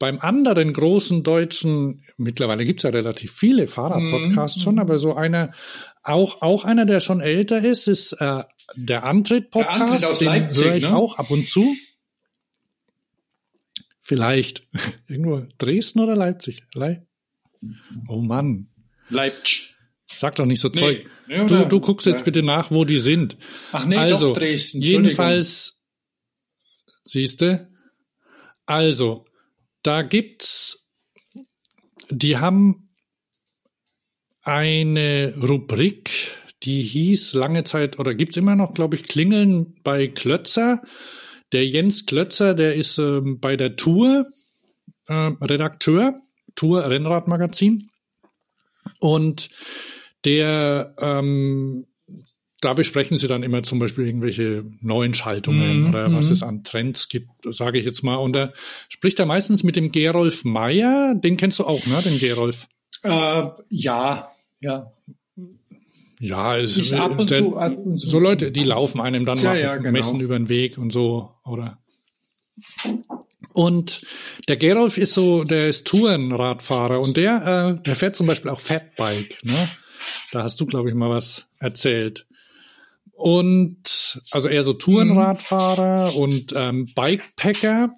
beim 0.00 0.18
anderen 0.18 0.72
großen 0.72 1.22
deutschen, 1.22 2.02
mittlerweile 2.16 2.64
gibt's 2.64 2.84
ja 2.84 2.90
relativ 2.90 3.32
viele 3.32 3.66
Fahrradpodcasts 3.66 4.62
schon, 4.62 4.78
aber 4.78 4.98
so 4.98 5.14
einer, 5.14 5.50
auch, 6.02 6.40
auch 6.40 6.64
einer, 6.64 6.86
der 6.86 7.00
schon 7.00 7.20
älter 7.20 7.62
ist, 7.62 7.86
ist 7.86 8.12
äh, 8.14 8.42
der 8.74 9.04
Antritt-Podcast. 9.04 10.22
Den 10.22 10.26
Leipzig, 10.26 10.64
höre 10.64 10.74
ich 10.74 10.88
ne? 10.88 10.96
auch 10.96 11.18
ab 11.18 11.30
und 11.30 11.46
zu. 11.46 11.76
Vielleicht. 14.00 14.66
Irgendwo 15.06 15.46
Dresden 15.58 16.00
oder 16.00 16.16
Leipzig? 16.16 16.64
Le 16.74 17.06
oh 18.08 18.22
Mann. 18.22 18.70
Leipzig. 19.10 19.74
Sag 20.16 20.34
doch 20.36 20.46
nicht 20.46 20.60
so 20.60 20.68
Nee. 20.68 20.80
Zeug. 20.80 21.10
Nee, 21.28 21.44
du, 21.44 21.66
du 21.66 21.78
guckst 21.80 22.06
jetzt 22.06 22.20
Ja. 22.20 22.24
bitte 22.24 22.42
nach, 22.42 22.70
wo 22.70 22.86
die 22.86 22.98
sind. 22.98 23.36
Ach 23.70 23.84
nee, 23.84 23.96
also, 23.96 24.28
doch 24.28 24.38
Dresden. 24.38 24.80
Jedenfalls, 24.80 25.82
siehste, 27.04 27.68
also, 28.64 29.26
da 29.82 30.02
gibt's, 30.02 30.88
die 32.10 32.36
haben 32.38 32.90
eine 34.42 35.34
Rubrik, 35.36 36.10
die 36.62 36.82
hieß 36.82 37.34
lange 37.34 37.64
Zeit 37.64 37.98
oder 37.98 38.14
gibt's 38.14 38.36
immer 38.36 38.56
noch, 38.56 38.74
glaube 38.74 38.96
ich, 38.96 39.04
Klingeln 39.04 39.74
bei 39.82 40.08
Klötzer. 40.08 40.82
Der 41.52 41.66
Jens 41.66 42.06
Klötzer, 42.06 42.54
der 42.54 42.74
ist 42.74 42.98
ähm, 42.98 43.40
bei 43.40 43.56
der 43.56 43.76
Tour 43.76 44.30
äh, 45.08 45.14
Redakteur, 45.14 46.20
Tour 46.54 46.88
Rennradmagazin. 46.88 47.90
Und 48.98 49.48
der, 50.24 50.94
ähm, 51.00 51.86
da 52.60 52.74
besprechen 52.74 53.16
sie 53.16 53.26
dann 53.28 53.42
immer 53.42 53.62
zum 53.62 53.78
Beispiel 53.78 54.06
irgendwelche 54.06 54.64
neuen 54.80 55.14
Schaltungen 55.14 55.82
Mhm, 55.82 55.88
oder 55.88 56.12
was 56.12 56.26
mhm. 56.26 56.32
es 56.32 56.42
an 56.42 56.64
Trends 56.64 57.08
gibt, 57.08 57.30
sage 57.50 57.78
ich 57.78 57.84
jetzt 57.84 58.02
mal. 58.02 58.16
Und 58.16 58.34
da 58.34 58.52
spricht 58.88 59.18
er 59.18 59.26
meistens 59.26 59.62
mit 59.62 59.76
dem 59.76 59.90
Gerolf 59.92 60.44
Meyer, 60.44 61.14
den 61.14 61.36
kennst 61.36 61.58
du 61.58 61.64
auch, 61.64 61.84
ne, 61.86 62.00
den 62.02 62.18
Gerolf. 62.18 62.68
Äh, 63.02 63.42
ja, 63.70 64.30
ja. 64.60 64.92
Ja, 66.22 66.58
es, 66.58 66.76
Ich 66.76 66.94
ab 66.94 67.18
und 67.18 67.30
der, 67.30 67.38
zu, 67.38 67.56
ab 67.56 67.76
und 67.78 67.98
zu. 67.98 68.08
so 68.10 68.18
Leute, 68.18 68.52
die 68.52 68.64
laufen 68.64 69.00
einem 69.00 69.24
dann 69.24 69.38
Ja, 69.38 69.50
mal 69.50 69.60
ja, 69.60 69.76
genau. 69.76 69.90
Messen 69.92 70.20
über 70.20 70.38
den 70.38 70.50
Weg 70.50 70.76
und 70.76 70.92
so, 70.92 71.30
oder? 71.44 71.78
Und 73.54 74.06
der 74.48 74.58
Gerolf 74.58 74.98
ist 74.98 75.14
so, 75.14 75.44
der 75.44 75.68
ist 75.68 75.86
Tourenradfahrer 75.86 77.00
und 77.00 77.16
der, 77.16 77.78
äh, 77.78 77.82
der 77.82 77.96
fährt 77.96 78.16
zum 78.16 78.26
Beispiel 78.26 78.50
auch 78.50 78.60
Fatbike, 78.60 79.38
ne? 79.44 79.68
Da 80.32 80.42
hast 80.42 80.60
du, 80.60 80.66
glaube 80.66 80.88
ich, 80.90 80.94
mal 80.94 81.10
was 81.10 81.46
erzählt. 81.58 82.26
Und 83.20 84.18
also 84.30 84.48
eher 84.48 84.62
so 84.62 84.72
Tourenradfahrer 84.72 86.16
und 86.16 86.54
ähm, 86.56 86.86
Bikepacker. 86.94 87.90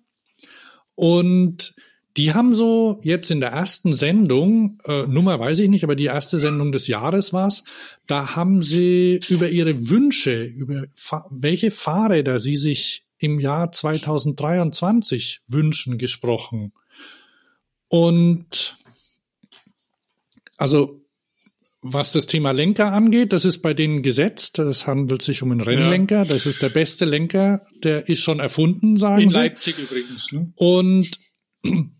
Und 0.96 1.76
die 2.16 2.34
haben 2.34 2.56
so 2.56 3.00
jetzt 3.04 3.30
in 3.30 3.38
der 3.38 3.50
ersten 3.50 3.94
Sendung, 3.94 4.80
äh, 4.84 5.06
Nummer 5.06 5.38
weiß 5.38 5.60
ich 5.60 5.68
nicht, 5.68 5.84
aber 5.84 5.94
die 5.94 6.06
erste 6.06 6.40
Sendung 6.40 6.72
des 6.72 6.88
Jahres 6.88 7.32
war's, 7.32 7.62
da 8.08 8.34
haben 8.34 8.64
sie 8.64 9.20
über 9.28 9.48
ihre 9.48 9.88
Wünsche, 9.88 10.42
über 10.42 10.86
Fa 10.92 11.24
welche 11.30 11.70
Fahrräder 11.70 12.40
sie 12.40 12.56
sich 12.56 13.04
im 13.18 13.38
Jahr 13.38 13.70
2023 13.70 15.42
wünschen 15.46 15.98
gesprochen. 15.98 16.72
Und 17.86 18.76
also 20.56 21.01
was 21.82 22.12
das 22.12 22.26
Thema 22.26 22.52
Lenker 22.52 22.92
angeht, 22.92 23.32
das 23.32 23.44
ist 23.44 23.58
bei 23.60 23.74
denen 23.74 24.02
gesetzt. 24.02 24.58
Es 24.60 24.86
handelt 24.86 25.20
sich 25.22 25.42
um 25.42 25.50
einen 25.50 25.60
Rennlenker. 25.60 26.24
Das 26.24 26.46
ist 26.46 26.62
der 26.62 26.68
beste 26.70 27.04
Lenker, 27.04 27.66
der 27.82 28.08
ist 28.08 28.20
schon 28.20 28.38
erfunden, 28.40 28.96
sagen 28.96 29.22
In 29.24 29.28
sie. 29.30 29.34
Leipzig 29.36 29.78
übrigens. 29.78 30.30
Ne? 30.32 30.52
Und 30.56 31.10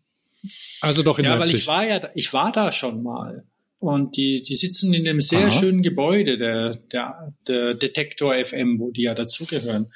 Also 0.80 1.02
doch 1.04 1.18
in 1.18 1.24
ja, 1.26 1.32
weil 1.32 1.40
Leipzig. 1.40 1.60
ich 1.60 1.66
war 1.68 1.86
ja, 1.86 2.00
da- 2.00 2.10
ich 2.14 2.32
war 2.32 2.50
da 2.52 2.72
schon 2.72 3.02
mal. 3.02 3.44
Und 3.78 4.16
die, 4.16 4.42
die 4.42 4.56
sitzen 4.56 4.92
in 4.94 5.06
einem 5.06 5.20
sehr 5.20 5.46
Aha. 5.46 5.50
schönen 5.50 5.82
Gebäude, 5.82 6.38
der, 6.38 6.76
der, 6.76 7.32
der 7.48 7.74
Detektor 7.74 8.34
FM, 8.44 8.78
wo 8.78 8.90
die 8.90 9.02
ja 9.02 9.14
dazugehören. 9.14 9.92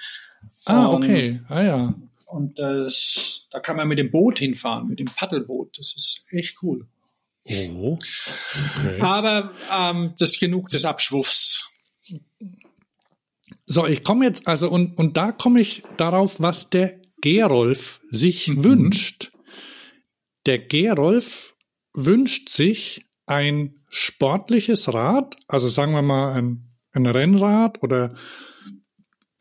ah, 0.67 0.87
Und- 0.87 1.05
okay. 1.05 1.41
Ah 1.49 1.63
ja. 1.63 1.95
Und 2.27 2.59
das, 2.59 3.49
da 3.53 3.61
kann 3.61 3.77
man 3.77 3.87
mit 3.89 3.99
dem 3.99 4.11
Boot 4.11 4.39
hinfahren, 4.41 4.89
mit 4.89 4.99
dem 4.99 5.07
Paddelboot. 5.07 5.79
Das 5.79 5.95
ist 5.97 6.25
echt 6.31 6.57
cool. 6.63 6.87
Oh. 7.49 7.99
Okay. 8.79 9.01
Aber 9.01 9.53
ähm, 9.73 10.15
das 10.19 10.33
ist 10.33 10.41
genug 10.41 10.69
des 10.69 10.85
Abschwuffs. 10.85 11.71
So, 13.67 13.87
ich 13.87 14.05
komme 14.05 14.25
jetzt, 14.25 14.47
also 14.47 14.69
und, 14.69 14.97
und 14.99 15.17
da 15.17 15.33
komme 15.33 15.61
ich 15.61 15.83
darauf, 15.97 16.41
was 16.41 16.71
der 16.71 17.01
Gerolf 17.21 18.01
sich 18.11 18.63
wünscht. 18.63 19.33
Der 20.47 20.59
Gerolf 20.59 21.55
wünscht 21.95 22.49
sich 22.49 23.07
ein 23.27 23.81
sportliches 23.89 24.93
Rad, 24.93 25.37
also 25.49 25.69
sagen 25.69 25.93
wir 25.93 26.03
mal 26.03 26.35
ein, 26.35 26.71
ein 26.93 27.07
Rennrad 27.07 27.83
oder 27.83 28.15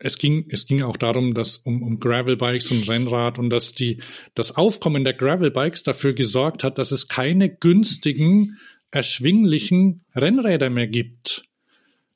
es 0.06 0.18
ging, 0.18 0.46
es 0.50 0.66
ging 0.66 0.82
auch 0.82 0.96
darum, 0.96 1.34
dass 1.34 1.58
um, 1.58 1.82
um 1.82 2.00
Gravelbikes 2.00 2.70
und 2.70 2.88
Rennrad 2.88 3.38
und 3.38 3.50
dass 3.50 3.72
die, 3.72 4.00
das 4.34 4.56
Aufkommen 4.56 5.04
der 5.04 5.14
Gravelbikes 5.14 5.82
dafür 5.82 6.12
gesorgt 6.14 6.64
hat, 6.64 6.78
dass 6.78 6.92
es 6.92 7.08
keine 7.08 7.54
günstigen, 7.54 8.56
erschwinglichen 8.90 10.02
Rennräder 10.14 10.70
mehr 10.70 10.86
gibt. 10.88 11.44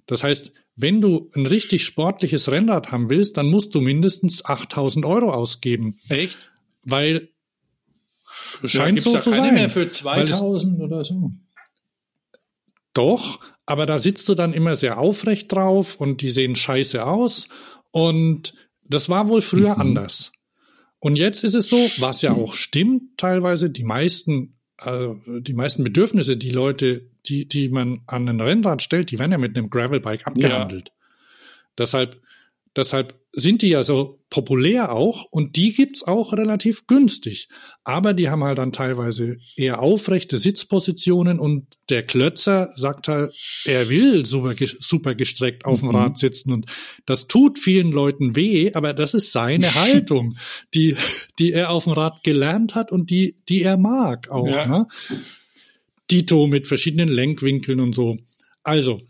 Das 0.07 0.23
heißt, 0.23 0.53
wenn 0.77 1.01
du 1.03 1.29
ein 1.35 1.47
richtig 1.47 1.85
sportliches 1.85 2.51
Rennrad 2.51 2.91
haben 2.93 3.11
willst, 3.11 3.37
dann 3.37 3.47
musst 3.47 3.75
du 3.75 3.81
mindestens 3.81 4.45
8000 4.45 5.05
Euro 5.05 5.33
ausgeben. 5.33 5.99
Echt? 6.09 6.39
Weil 6.83 7.29
Ja, 8.63 8.69
scheint 8.69 8.99
gibt's 8.99 9.13
so 9.13 9.19
zu 9.19 9.33
sein. 9.35 9.55
mehr 9.55 9.69
für 9.71 9.81
Weil 10.05 10.25
es- 10.25 10.39
2000 10.39 10.81
oder 10.81 11.05
so. 11.05 11.33
Doch, 12.93 13.39
aber 13.67 13.87
da 13.87 13.99
sitzt 13.99 14.29
du 14.29 14.35
dann 14.35 14.53
immer 14.53 14.75
sehr 14.75 14.99
aufrecht 14.99 15.53
drauf 15.53 15.97
und 16.01 16.23
die 16.23 16.31
sehen 16.31 16.57
scheiße 16.57 17.07
aus. 17.07 17.47
Und 17.91 18.55
das 18.85 19.09
war 19.09 19.29
wohl 19.29 19.43
früher 19.43 19.79
anders. 19.79 20.33
Und 20.99 21.17
jetzt 21.17 21.45
ist 21.45 21.55
es 21.55 21.69
so, 21.69 21.79
was 21.99 22.23
ja 22.23 22.33
auch 22.33 22.55
stimmt, 22.55 23.17
teilweise 23.17 23.71
die 23.71 23.85
meisten, 23.85 24.59
äh, 24.79 25.09
die 25.41 25.55
meisten 25.55 25.83
Bedürfnisse, 25.83 26.37
die 26.37 26.51
Leute, 26.51 27.09
die, 27.27 27.49
die 27.49 27.69
man 27.71 28.03
an 28.07 28.29
ein 28.29 28.41
Rennrad 28.41 28.83
stellt, 28.83 29.11
die 29.11 29.19
werden 29.19 29.33
ja 29.33 29.39
mit 29.39 29.57
einem 29.57 29.71
Gravelbike 29.71 30.27
abgehandelt. 30.27 30.93
Deshalb, 31.79 32.21
deshalb 32.77 33.19
sind 33.33 33.63
die 33.63 33.69
ja 33.69 33.85
so 33.85 34.19
populär 34.29 34.93
auch 34.93 35.25
und 35.31 35.55
die 35.57 35.73
gibt's 35.73 36.03
auch 36.03 36.33
relativ 36.33 36.87
günstig. 36.89 37.49
Aber 37.85 38.13
die 38.13 38.29
haben 38.29 38.43
halt 38.43 38.59
dann 38.59 38.73
teilweise 38.73 39.37
eher 39.57 39.81
aufrechte 39.81 40.37
Sitzpositionen 40.39 41.39
und 41.39 41.79
der 41.91 42.05
Klötzer 42.05 42.73
sagt 42.77 43.07
halt, 43.07 43.33
er 43.65 43.89
will 43.89 44.25
super, 44.25 44.55
super 44.81 45.15
gestreckt 45.15 45.65
auf 45.65 45.81
dem 45.81 45.91
Rad 45.91 46.19
sitzen 46.19 46.53
und 46.53 46.67
das 47.07 47.29
tut 47.29 47.59
vielen 47.59 47.93
Leuten 47.93 48.35
weh, 48.35 48.73
aber 48.75 48.95
das 48.95 49.15
ist 49.15 49.33
seine 49.33 49.73
Haltung, 49.77 50.37
die, 50.75 50.97
die 51.39 51.53
er 51.53 51.71
auf 51.71 51.85
dem 51.85 51.93
Rad 51.93 52.25
gelernt 52.25 52.75
hat 52.75 52.91
und 52.91 53.11
die, 53.11 53.37
die 53.49 53.63
er 53.63 53.77
mag 53.77 54.29
auch, 54.31 54.49
Ja. 54.49 54.67
ne? 54.67 54.87
Dito 56.11 56.49
mit 56.49 56.67
verschiedenen 56.67 57.09
Lenkwinkeln 57.09 57.79
und 57.81 57.95
so. 57.95 58.19
Also, 58.65 59.01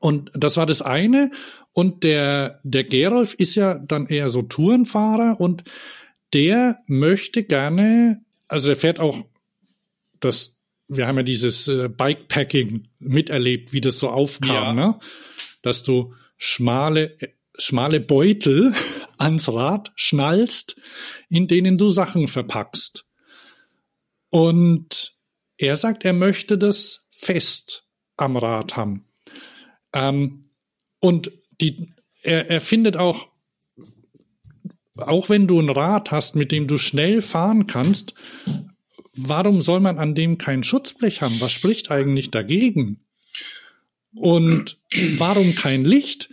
und 0.00 0.30
das 0.34 0.56
war 0.56 0.66
das 0.66 0.82
eine. 0.82 1.30
Und 1.78 2.02
der, 2.02 2.58
der 2.64 2.82
Gerolf 2.82 3.34
ist 3.34 3.54
ja 3.54 3.78
dann 3.78 4.08
eher 4.08 4.30
so 4.30 4.42
Tourenfahrer 4.42 5.40
und 5.40 5.62
der 6.34 6.80
möchte 6.88 7.44
gerne, 7.44 8.20
also 8.48 8.70
er 8.70 8.76
fährt 8.76 8.98
auch 8.98 9.16
das, 10.18 10.56
wir 10.88 11.06
haben 11.06 11.18
ja 11.18 11.22
dieses 11.22 11.68
äh, 11.68 11.88
Bikepacking 11.88 12.88
miterlebt, 12.98 13.72
wie 13.72 13.80
das 13.80 14.00
so 14.00 14.08
aufkam, 14.08 14.50
Ja. 14.56 14.72
ne? 14.72 14.98
Dass 15.62 15.84
du 15.84 16.16
schmale, 16.36 17.16
schmale 17.56 18.00
Beutel 18.00 18.74
ans 19.16 19.48
Rad 19.48 19.92
schnallst, 19.94 20.74
in 21.28 21.46
denen 21.46 21.76
du 21.76 21.90
Sachen 21.90 22.26
verpackst. 22.26 23.06
Und 24.30 25.12
er 25.58 25.76
sagt, 25.76 26.04
er 26.04 26.12
möchte 26.12 26.58
das 26.58 27.06
fest 27.12 27.86
am 28.16 28.36
Rad 28.36 28.74
haben. 28.74 29.04
Ähm, 29.92 30.50
und 30.98 31.30
die, 31.60 31.88
er, 32.22 32.50
er 32.50 32.60
findet 32.60 32.96
auch, 32.96 33.28
auch 34.98 35.28
wenn 35.28 35.46
du 35.46 35.60
ein 35.60 35.70
Rad 35.70 36.10
hast, 36.10 36.36
mit 36.36 36.52
dem 36.52 36.66
du 36.66 36.78
schnell 36.78 37.22
fahren 37.22 37.66
kannst, 37.66 38.14
warum 39.14 39.60
soll 39.60 39.80
man 39.80 39.98
an 39.98 40.14
dem 40.14 40.38
kein 40.38 40.62
Schutzblech 40.62 41.22
haben? 41.22 41.40
Was 41.40 41.52
spricht 41.52 41.90
eigentlich 41.90 42.30
dagegen? 42.30 43.00
Und 44.14 44.78
warum 45.16 45.54
kein 45.54 45.84
Licht? 45.84 46.30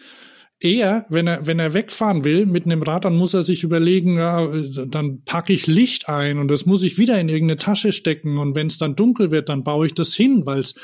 Er, 0.60 1.06
wenn 1.10 1.28
er, 1.28 1.46
wenn 1.46 1.60
er 1.60 1.74
wegfahren 1.74 2.24
will 2.24 2.46
mit 2.46 2.66
einem 2.66 2.82
Rad, 2.82 3.06
dann 3.06 3.18
muss 3.18 3.34
er 3.34 3.44
sich 3.44 3.64
überlegen, 3.64 4.18
ja, 4.18 4.48
dann 4.86 5.22
packe 5.24 5.52
ich 5.52 5.68
Licht 5.68 6.08
ein 6.08 6.40
und 6.40 6.48
das 6.50 6.66
muss 6.66 6.82
ich 6.82 6.98
wieder 6.98 7.20
in 7.20 7.28
irgendeine 7.28 7.58
Tasche 7.58 7.92
stecken. 7.92 8.38
Und 8.38 8.56
wenn 8.56 8.68
es 8.68 8.78
dann 8.78 8.96
dunkel 8.96 9.32
wird, 9.32 9.50
dann 9.50 9.64
baue 9.64 9.86
ich 9.86 9.94
das 9.94 10.16
hin, 10.16 10.46
weil 10.46 10.60
es 10.60 10.76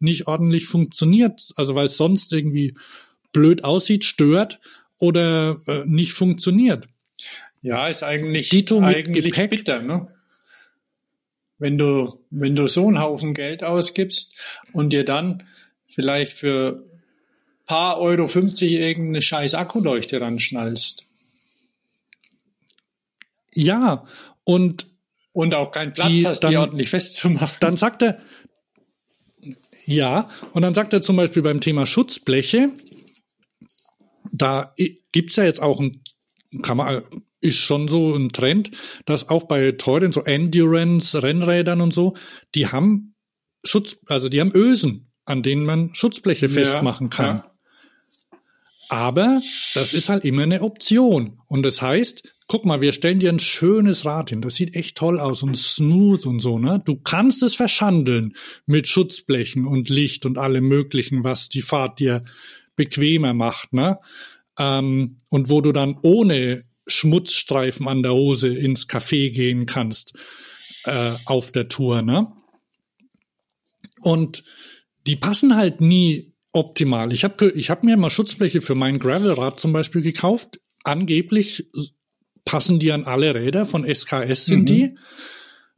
nicht 0.00 0.26
ordentlich 0.26 0.66
funktioniert, 0.66 1.52
also 1.56 1.74
weil 1.74 1.86
es 1.86 1.96
sonst 1.96 2.32
irgendwie 2.32 2.74
blöd 3.32 3.64
aussieht, 3.64 4.04
stört 4.04 4.60
oder 4.98 5.60
äh, 5.66 5.84
nicht 5.86 6.12
funktioniert. 6.12 6.86
Ja, 7.62 7.88
ist 7.88 8.02
eigentlich, 8.02 8.48
Dito 8.48 8.80
mit 8.80 8.94
eigentlich 8.96 9.24
Gepäck. 9.24 9.50
bitter, 9.50 9.82
ne? 9.82 10.08
Wenn 11.58 11.76
du, 11.76 12.18
wenn 12.30 12.56
du 12.56 12.66
so 12.66 12.86
einen 12.88 12.98
Haufen 13.00 13.34
Geld 13.34 13.62
ausgibst 13.62 14.34
und 14.72 14.92
dir 14.94 15.04
dann 15.04 15.42
vielleicht 15.86 16.32
für 16.32 16.84
paar 17.66 17.98
Euro 17.98 18.28
50 18.28 18.72
irgendeine 18.72 19.20
scheiß 19.20 19.54
Akkuleuchte 19.54 20.20
ranschnallst 20.20 21.06
Ja, 23.54 24.06
und 24.44 24.86
und 25.32 25.54
auch 25.54 25.70
keinen 25.70 25.92
Platz 25.92 26.08
Die 26.08 26.26
hast, 26.26 26.40
dann- 26.40 26.50
die 26.50 26.56
ordentlich 26.56 26.88
festzumachen. 26.90 27.56
dann 27.60 27.76
sagt 27.76 28.02
er, 28.02 28.20
ja, 29.84 30.26
und 30.52 30.62
dann 30.62 30.74
sagt 30.74 30.92
er 30.92 31.02
zum 31.02 31.16
Beispiel 31.16 31.42
beim 31.42 31.60
Thema 31.60 31.86
Schutzbleche, 31.86 32.70
da 34.32 34.74
gibt's 35.12 35.36
ja 35.36 35.44
jetzt 35.44 35.62
auch 35.62 35.80
ein, 35.80 36.02
kann 36.62 36.76
man, 36.76 37.02
ist 37.40 37.58
schon 37.58 37.88
so 37.88 38.14
ein 38.14 38.30
Trend, 38.30 38.70
dass 39.04 39.28
auch 39.28 39.44
bei 39.44 39.72
teuren 39.72 40.12
so 40.12 40.24
Endurance 40.24 41.22
Rennrädern 41.22 41.80
und 41.80 41.94
so, 41.94 42.14
die 42.54 42.66
haben 42.66 43.14
Schutz, 43.64 43.98
also 44.06 44.28
die 44.28 44.40
haben 44.40 44.52
Ösen, 44.54 45.12
an 45.24 45.42
denen 45.42 45.64
man 45.64 45.94
Schutzbleche 45.94 46.48
festmachen 46.48 47.10
kann. 47.10 47.36
ja. 47.36 47.50
Aber 48.90 49.40
das 49.74 49.92
ist 49.92 50.08
halt 50.08 50.24
immer 50.24 50.42
eine 50.42 50.62
Option. 50.62 51.38
Und 51.46 51.62
das 51.62 51.80
heißt, 51.80 52.34
guck 52.48 52.66
mal, 52.66 52.80
wir 52.80 52.92
stellen 52.92 53.20
dir 53.20 53.30
ein 53.30 53.38
schönes 53.38 54.04
Rad 54.04 54.30
hin. 54.30 54.40
Das 54.40 54.56
sieht 54.56 54.74
echt 54.74 54.96
toll 54.96 55.20
aus 55.20 55.44
und 55.44 55.56
smooth 55.56 56.26
und 56.26 56.40
so, 56.40 56.58
ne? 56.58 56.82
Du 56.84 56.96
kannst 56.96 57.44
es 57.44 57.54
verschandeln 57.54 58.34
mit 58.66 58.88
Schutzblechen 58.88 59.64
und 59.64 59.88
Licht 59.88 60.26
und 60.26 60.38
allem 60.38 60.66
möglichen, 60.66 61.22
was 61.22 61.48
die 61.48 61.62
Fahrt 61.62 62.00
dir 62.00 62.22
bequemer 62.80 63.34
macht, 63.34 63.72
ne? 63.74 63.98
Ähm, 64.58 65.16
und 65.28 65.50
wo 65.50 65.60
du 65.60 65.72
dann 65.72 65.98
ohne 66.02 66.62
Schmutzstreifen 66.86 67.86
an 67.88 68.02
der 68.02 68.12
Hose 68.12 68.48
ins 68.48 68.88
Café 68.88 69.30
gehen 69.30 69.66
kannst 69.66 70.18
äh, 70.84 71.16
auf 71.26 71.52
der 71.52 71.68
Tour, 71.68 72.00
ne? 72.02 72.32
Und 74.02 74.42
die 75.06 75.16
passen 75.16 75.56
halt 75.56 75.80
nie 75.80 76.32
optimal. 76.52 77.12
Ich 77.12 77.22
habe 77.24 77.50
ich 77.50 77.68
hab 77.70 77.84
mir 77.84 77.96
mal 77.96 78.10
Schutzfläche 78.10 78.60
für 78.60 78.74
mein 78.74 78.98
Gravelrad 78.98 79.58
zum 79.58 79.72
Beispiel 79.72 80.02
gekauft. 80.02 80.60
Angeblich 80.84 81.66
passen 82.44 82.78
die 82.78 82.92
an 82.92 83.04
alle 83.04 83.34
Räder 83.34 83.66
von 83.66 83.84
SKS 83.84 84.46
sind 84.46 84.62
Mhm. 84.62 84.66
die. 84.66 84.98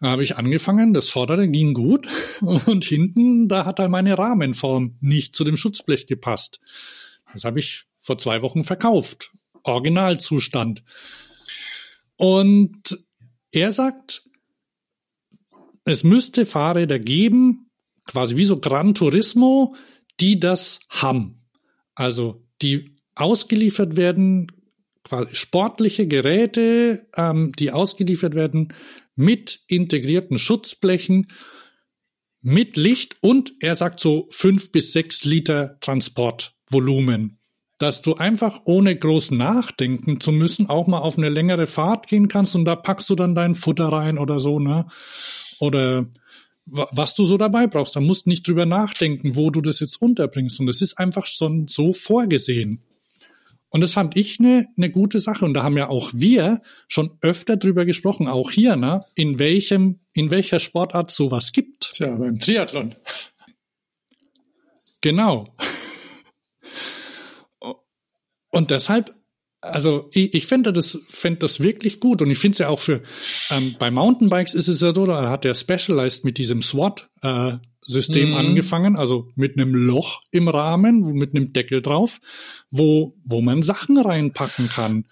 Da 0.03 0.11
habe 0.11 0.25
ich 0.25 0.37
angefangen, 0.37 0.95
das 0.95 1.11
vordere 1.11 1.49
ging 1.49 1.75
gut 1.75 2.09
und 2.41 2.85
hinten, 2.85 3.49
da 3.49 3.65
hat 3.65 3.79
halt 3.79 3.89
meine 3.89 4.19
Rahmenform 4.19 4.97
nicht 5.01 5.37
zu 5.37 5.45
dem 5.45 5.57
Schutzblech 5.57 6.09
gepasst. 6.09 6.61
Das 7.33 7.45
habe 7.45 7.61
ich 7.61 7.85
vor 7.97 8.19
zwei 8.19 8.43
Wochen 8.43 8.65
verkauft. 8.65 9.31
Originalzustand. 9.63 10.83
Und 12.17 12.99
er 13.53 13.71
sagt, 13.71 14.25
es 15.85 16.03
müsste 16.03 16.47
Fahrräder 16.47 16.99
geben, 16.99 17.71
quasi 18.05 18.37
wie 18.37 18.45
so 18.45 18.59
Gran 18.59 18.95
Turismo, 18.95 19.77
die 20.19 20.41
das 20.41 20.81
haben. 20.89 21.45
Also 21.95 22.45
die 22.61 22.97
ausgeliefert 23.15 23.97
werden, 23.97 24.51
quasi 25.05 25.33
sportliche 25.37 26.09
Geräte, 26.09 27.07
ähm, 27.17 27.53
die 27.57 27.71
ausgeliefert 27.71 28.35
werden 28.35 28.73
mit 29.15 29.61
integrierten 29.69 30.39
Schutzblechen, 30.39 31.27
mit 32.41 32.77
Licht 32.77 33.17
und 33.21 33.53
er 33.61 33.75
sagt 33.75 34.01
so 34.01 34.27
fünf 34.31 34.73
bis 34.73 34.93
sechs 34.93 35.25
Liter 35.25 35.79
Transportvolumen. 35.81 37.39
Dass 37.79 38.01
du 38.03 38.15
einfach 38.15 38.61
ohne 38.65 38.97
groß 38.97 39.33
nachdenken 39.33 40.21
zu 40.21 40.33
müssen 40.33 40.69
auch 40.69 40.87
mal 40.87 40.99
auf 41.01 41.19
eine 41.19 41.29
längere 41.29 41.67
Fahrt 41.67 42.07
gehen 42.09 42.29
kannst 42.29 42.55
und 42.55 42.65
da 42.65 42.77
packst 42.77 43.11
du 43.11 43.15
dann 43.15 43.35
dein 43.35 43.55
Futter 43.55 43.87
rein 43.89 44.19
oder 44.19 44.39
so, 44.39 44.59
ne? 44.59 44.87
oder 45.59 46.07
wa- 46.67 46.89
was 46.93 47.15
du 47.15 47.25
so 47.25 47.37
dabei 47.37 47.67
brauchst. 47.67 47.95
Da 47.97 48.01
musst 48.01 48.27
nicht 48.27 48.47
drüber 48.47 48.67
nachdenken, 48.67 49.37
wo 49.37 49.51
du 49.51 49.61
das 49.61 49.81
jetzt 49.81 50.01
unterbringst. 50.03 50.61
Und 50.61 50.69
es 50.69 50.83
ist 50.83 50.99
einfach 50.99 51.27
schon 51.27 51.69
so 51.69 51.93
vorgesehen. 51.93 52.83
Und 53.73 53.81
das 53.81 53.95
fand 53.95 54.17
ich 54.19 54.39
eine 54.39 54.67
eine 54.77 54.91
gute 54.91 55.19
Sache. 55.19 55.47
Und 55.47 55.55
da 55.55 55.63
haben 55.63 55.79
ja 55.79 55.89
auch 55.89 56.11
wir 56.15 56.61
schon 56.89 57.17
öfter 57.23 57.57
drüber 57.57 57.87
gesprochen, 57.87 58.29
auch 58.29 58.51
hier, 58.51 58.77
ne, 58.77 59.01
in 59.15 59.39
welchem, 59.39 60.01
in 60.13 60.31
welcher 60.31 60.61
Sportart 60.61 61.11
sowas 61.11 61.53
gibt. 61.53 61.93
Tja, 61.95 62.15
beim 62.15 62.39
Triathlon. 62.39 62.95
Genau. 65.01 65.57
Und 68.51 68.71
deshalb, 68.71 69.11
also 69.63 70.11
ich, 70.13 70.35
ich 70.35 70.47
finde 70.47 70.75
das, 70.75 70.99
finde 71.09 71.39
das 71.39 71.61
wirklich 71.61 71.99
gut. 71.99 72.21
Und 72.21 72.31
ich 72.31 72.39
finde 72.39 72.53
es 72.53 72.59
ja 72.59 72.69
auch 72.69 72.79
für, 72.79 73.03
ähm, 73.51 73.77
bei 73.79 73.91
Mountainbikes 73.91 74.53
ist 74.53 74.69
es 74.69 74.83
ja 74.83 74.95
so, 74.95 75.07
da 75.07 75.31
hat 75.31 75.45
der 75.45 75.55
Specialized 75.55 76.27
mit 76.27 76.37
diesem 76.37 76.61
SWAT-System 77.85 78.31
Mhm. 78.31 78.35
angefangen, 78.35 78.97
also 78.97 79.29
mit 79.35 79.59
einem 79.59 79.75
Loch 79.75 80.23
im 80.31 80.49
Rahmen, 80.49 81.13
mit 81.15 81.35
einem 81.35 81.53
Deckel 81.53 81.83
drauf, 81.83 82.21
wo, 82.71 83.15
wo 83.25 83.41
man 83.41 83.63
Sachen 83.63 83.99
reinpacken 83.99 84.69
kann. 84.69 85.05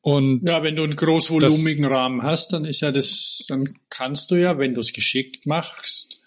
Und 0.00 0.48
Ja, 0.48 0.62
wenn 0.62 0.76
du 0.76 0.82
einen 0.82 0.96
großvolumigen 0.96 1.84
Rahmen 1.84 2.22
hast, 2.22 2.52
dann 2.52 2.64
ist 2.64 2.80
ja 2.80 2.90
das, 2.90 3.44
dann 3.48 3.68
kannst 3.88 4.30
du 4.30 4.34
ja, 4.34 4.58
wenn 4.58 4.74
du 4.74 4.80
es 4.80 4.92
geschickt 4.92 5.46
machst, 5.46 6.20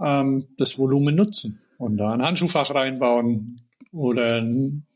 ähm, 0.00 0.46
das 0.58 0.78
Volumen 0.78 1.14
nutzen 1.16 1.60
und 1.78 1.96
da 1.96 2.12
ein 2.12 2.22
Handschuhfach 2.22 2.72
reinbauen 2.74 3.62
oder 3.92 4.40
ein, 4.40 4.86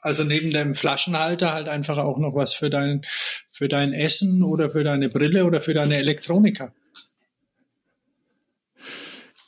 also 0.00 0.24
neben 0.24 0.50
dem 0.52 0.74
Flaschenhalter 0.74 1.52
halt 1.52 1.68
einfach 1.68 1.98
auch 1.98 2.18
noch 2.18 2.34
was 2.34 2.54
für 2.54 2.70
dein, 2.70 3.02
für 3.50 3.68
dein 3.68 3.92
Essen 3.92 4.42
oder 4.42 4.70
für 4.70 4.84
deine 4.84 5.08
Brille 5.08 5.44
oder 5.44 5.60
für 5.60 5.74
deine 5.74 5.96
Elektronika. 5.98 6.72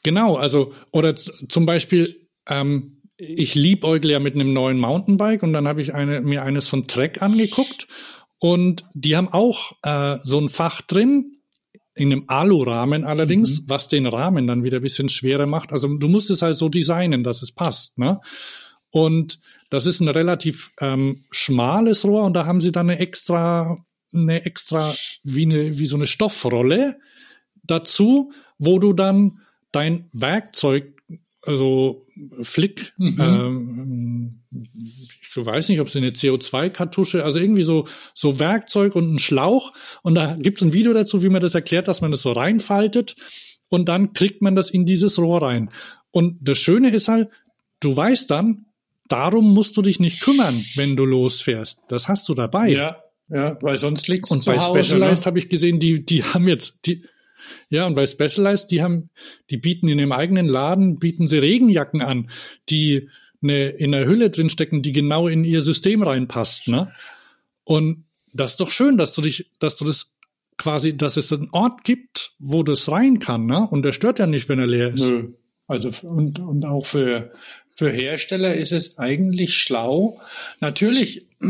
Genau, 0.08 0.36
also, 0.36 0.72
oder 0.90 1.14
zum 1.16 1.66
Beispiel, 1.66 2.30
ähm, 2.48 3.02
ich 3.18 3.54
liebäugle 3.54 4.12
ja 4.12 4.20
mit 4.20 4.36
einem 4.36 4.54
neuen 4.54 4.78
Mountainbike 4.78 5.42
und 5.42 5.52
dann 5.52 5.68
habe 5.68 5.82
ich 5.82 5.92
eine, 5.92 6.22
mir 6.22 6.44
eines 6.44 6.66
von 6.66 6.86
Trek 6.86 7.20
angeguckt 7.20 7.86
und 8.38 8.86
die 8.94 9.18
haben 9.18 9.28
auch 9.28 9.72
äh, 9.82 10.16
so 10.22 10.40
ein 10.40 10.48
Fach 10.48 10.80
drin, 10.80 11.34
in 11.94 12.10
einem 12.10 12.24
Alurahmen 12.26 13.04
allerdings, 13.04 13.68
was 13.68 13.88
den 13.88 14.06
Rahmen 14.06 14.46
dann 14.46 14.64
wieder 14.64 14.78
ein 14.78 14.82
bisschen 14.82 15.10
schwerer 15.10 15.44
macht. 15.44 15.72
Also 15.72 15.94
du 15.94 16.08
musst 16.08 16.30
es 16.30 16.40
halt 16.40 16.56
so 16.56 16.70
designen, 16.70 17.22
dass 17.22 17.42
es 17.42 17.52
passt. 17.52 17.98
Ne? 17.98 18.18
Und 18.88 19.40
das 19.68 19.84
ist 19.84 20.00
ein 20.00 20.08
relativ 20.08 20.72
ähm, 20.80 21.26
schmales 21.30 22.06
Rohr 22.06 22.24
und 22.24 22.32
da 22.32 22.46
haben 22.46 22.62
sie 22.62 22.72
dann 22.72 22.88
eine 22.88 22.98
extra, 22.98 23.76
eine 24.14 24.46
extra, 24.46 24.94
wie, 25.22 25.42
eine, 25.42 25.78
wie 25.78 25.84
so 25.84 25.96
eine 25.96 26.06
Stoffrolle 26.06 26.96
dazu, 27.62 28.32
wo 28.56 28.78
du 28.78 28.94
dann 28.94 29.42
dein 29.72 30.08
Werkzeug, 30.12 31.02
also 31.42 32.06
Flick, 32.42 32.92
ähm, 32.98 34.42
ich 34.50 35.36
weiß 35.36 35.68
nicht, 35.68 35.80
ob 35.80 35.86
es 35.88 35.96
eine 35.96 36.10
CO2-Kartusche, 36.10 37.22
also 37.22 37.38
irgendwie 37.38 37.62
so, 37.62 37.86
so 38.14 38.38
Werkzeug 38.38 38.96
und 38.96 39.14
ein 39.14 39.18
Schlauch. 39.18 39.72
Und 40.02 40.14
da 40.14 40.36
gibt 40.36 40.58
es 40.58 40.64
ein 40.64 40.72
Video 40.72 40.92
dazu, 40.92 41.22
wie 41.22 41.28
man 41.28 41.40
das 41.40 41.54
erklärt, 41.54 41.88
dass 41.88 42.00
man 42.00 42.10
das 42.10 42.22
so 42.22 42.32
reinfaltet 42.32 43.14
und 43.68 43.88
dann 43.88 44.12
kriegt 44.12 44.42
man 44.42 44.56
das 44.56 44.70
in 44.70 44.86
dieses 44.86 45.18
Rohr 45.18 45.42
rein. 45.42 45.70
Und 46.10 46.38
das 46.40 46.58
Schöne 46.58 46.90
ist 46.90 47.08
halt, 47.08 47.28
du 47.80 47.96
weißt 47.96 48.30
dann, 48.30 48.66
darum 49.08 49.54
musst 49.54 49.76
du 49.76 49.82
dich 49.82 50.00
nicht 50.00 50.20
kümmern, 50.20 50.64
wenn 50.74 50.96
du 50.96 51.04
losfährst. 51.04 51.82
Das 51.88 52.08
hast 52.08 52.28
du 52.28 52.34
dabei. 52.34 52.68
Ja, 52.68 53.02
ja, 53.28 53.58
weil 53.60 53.76
sonst 53.78 54.08
liegt's 54.08 54.30
Und 54.30 54.44
bei 54.44 54.58
Hause, 54.58 54.84
Specialized 54.84 55.22
ne? 55.22 55.26
habe 55.26 55.38
ich 55.38 55.48
gesehen, 55.48 55.78
die, 55.78 56.04
die 56.04 56.24
haben 56.24 56.48
jetzt, 56.48 56.80
die, 56.86 57.04
ja, 57.70 57.86
und 57.86 57.94
bei 57.94 58.06
Specialized, 58.06 58.70
die 58.70 58.82
haben, 58.82 59.10
die 59.50 59.56
bieten 59.56 59.88
in 59.88 59.98
dem 59.98 60.12
eigenen 60.12 60.48
Laden, 60.48 60.98
bieten 60.98 61.26
sie 61.26 61.38
Regenjacken 61.38 62.02
an, 62.02 62.30
die 62.68 63.08
eine, 63.42 63.68
in 63.70 63.94
einer 63.94 64.06
Hülle 64.06 64.30
drinstecken, 64.30 64.82
die 64.82 64.92
genau 64.92 65.28
in 65.28 65.44
ihr 65.44 65.60
System 65.60 66.02
reinpasst, 66.02 66.68
ne? 66.68 66.92
Und 67.64 68.04
das 68.32 68.52
ist 68.52 68.60
doch 68.60 68.70
schön, 68.70 68.96
dass 68.98 69.14
du 69.14 69.22
dich, 69.22 69.50
dass 69.58 69.76
du 69.76 69.84
das 69.84 70.14
quasi, 70.56 70.96
dass 70.96 71.16
es 71.16 71.32
einen 71.32 71.50
Ort 71.52 71.84
gibt, 71.84 72.32
wo 72.38 72.62
das 72.62 72.90
rein 72.90 73.18
kann, 73.18 73.46
ne? 73.46 73.66
Und 73.68 73.84
der 73.84 73.92
stört 73.92 74.18
ja 74.18 74.26
nicht, 74.26 74.48
wenn 74.48 74.58
er 74.58 74.66
leer 74.66 74.94
ist. 74.94 75.08
Nö. 75.08 75.32
Also 75.66 75.90
und, 76.08 76.38
und 76.38 76.64
auch 76.64 76.86
für, 76.86 77.32
für 77.76 77.90
Hersteller 77.90 78.54
ist 78.54 78.72
es 78.72 78.98
eigentlich 78.98 79.54
schlau. 79.54 80.20
Natürlich 80.60 81.26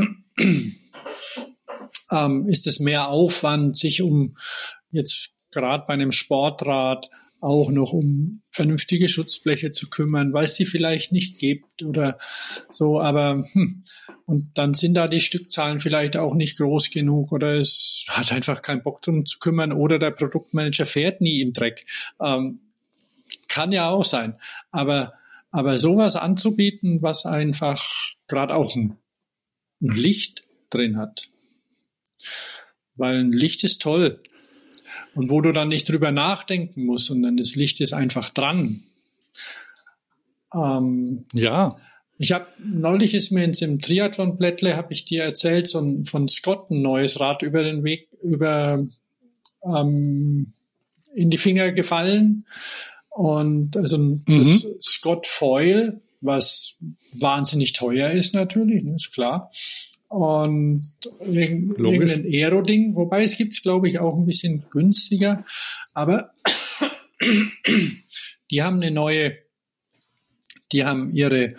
ähm, 2.10 2.48
ist 2.48 2.66
es 2.66 2.80
mehr 2.80 3.08
Aufwand, 3.08 3.76
sich 3.76 4.02
um 4.02 4.36
jetzt 4.90 5.30
gerade 5.52 5.84
bei 5.86 5.94
einem 5.94 6.12
Sportrad 6.12 7.08
auch 7.40 7.70
noch 7.70 7.92
um 7.92 8.42
vernünftige 8.50 9.08
Schutzbleche 9.08 9.70
zu 9.70 9.88
kümmern, 9.88 10.32
weil 10.32 10.44
es 10.44 10.56
sie 10.56 10.66
vielleicht 10.66 11.12
nicht 11.12 11.38
gibt 11.38 11.82
oder 11.82 12.18
so, 12.68 13.00
aber 13.00 13.44
hm, 13.52 13.84
und 14.28 14.58
dann 14.58 14.74
sind 14.74 14.92
da 14.92 15.06
die 15.06 15.20
Stückzahlen 15.20 15.80
vielleicht 15.80 16.18
auch 16.18 16.34
nicht 16.34 16.58
groß 16.58 16.90
genug 16.90 17.32
oder 17.32 17.54
es 17.54 18.04
hat 18.08 18.30
einfach 18.30 18.60
keinen 18.60 18.82
Bock 18.82 19.00
drum 19.00 19.24
zu 19.24 19.38
kümmern 19.38 19.72
oder 19.72 19.98
der 19.98 20.10
Produktmanager 20.10 20.84
fährt 20.84 21.22
nie 21.22 21.40
im 21.40 21.54
Dreck. 21.54 21.86
Ähm, 22.20 22.60
kann 23.48 23.72
ja 23.72 23.88
auch 23.88 24.04
sein. 24.04 24.34
Aber, 24.70 25.14
aber 25.50 25.78
sowas 25.78 26.14
anzubieten, 26.14 27.00
was 27.00 27.24
einfach 27.24 27.82
gerade 28.26 28.54
auch 28.54 28.76
ein, 28.76 28.98
ein 29.80 29.96
Licht 29.96 30.44
drin 30.68 30.98
hat. 30.98 31.30
Weil 32.96 33.20
ein 33.20 33.32
Licht 33.32 33.64
ist 33.64 33.80
toll. 33.80 34.22
Und 35.18 35.32
wo 35.32 35.40
du 35.40 35.50
dann 35.50 35.66
nicht 35.66 35.88
drüber 35.88 36.12
nachdenken 36.12 36.84
musst, 36.84 37.06
sondern 37.06 37.36
das 37.36 37.56
Licht 37.56 37.80
ist 37.80 37.92
einfach 37.92 38.30
dran. 38.30 38.84
Ähm, 40.54 41.24
Ja, 41.32 41.76
ich 42.18 42.30
habe 42.30 42.46
neulich 42.64 43.14
ist 43.14 43.32
mir 43.32 43.42
in 43.42 43.50
dem 43.50 43.80
Triathlon-Blättle, 43.80 44.76
habe 44.76 44.92
ich 44.92 45.04
dir 45.06 45.24
erzählt, 45.24 45.66
so 45.66 45.80
ein, 45.80 46.04
von 46.04 46.28
Scott 46.28 46.70
ein 46.70 46.82
neues 46.82 47.18
Rad 47.18 47.42
über 47.42 47.64
den 47.64 47.82
Weg, 47.82 48.06
über 48.22 48.86
ähm, 49.64 50.52
in 51.12 51.30
die 51.30 51.36
Finger 51.36 51.72
gefallen. 51.72 52.46
Und 53.08 53.76
also 53.76 54.20
das 54.24 54.68
Scott 54.80 55.26
Foil, 55.26 56.00
was 56.20 56.78
wahnsinnig 57.12 57.72
teuer 57.72 58.12
ist 58.12 58.34
natürlich, 58.34 58.84
ne, 58.84 58.94
ist 58.94 59.12
klar. 59.12 59.50
Und 60.08 60.82
irgend- 61.20 61.78
Logisch. 61.78 62.12
irgendein 62.12 62.32
Aero-Ding, 62.32 62.94
wobei 62.96 63.22
es 63.22 63.36
gibt's 63.36 63.62
glaube 63.62 63.88
ich, 63.88 63.98
auch 63.98 64.16
ein 64.16 64.26
bisschen 64.26 64.64
günstiger. 64.70 65.44
Aber 65.94 66.32
die 68.50 68.62
haben 68.62 68.76
eine 68.76 68.90
neue 68.90 69.36
die 70.72 70.84
haben 70.84 71.14
ihre, 71.14 71.54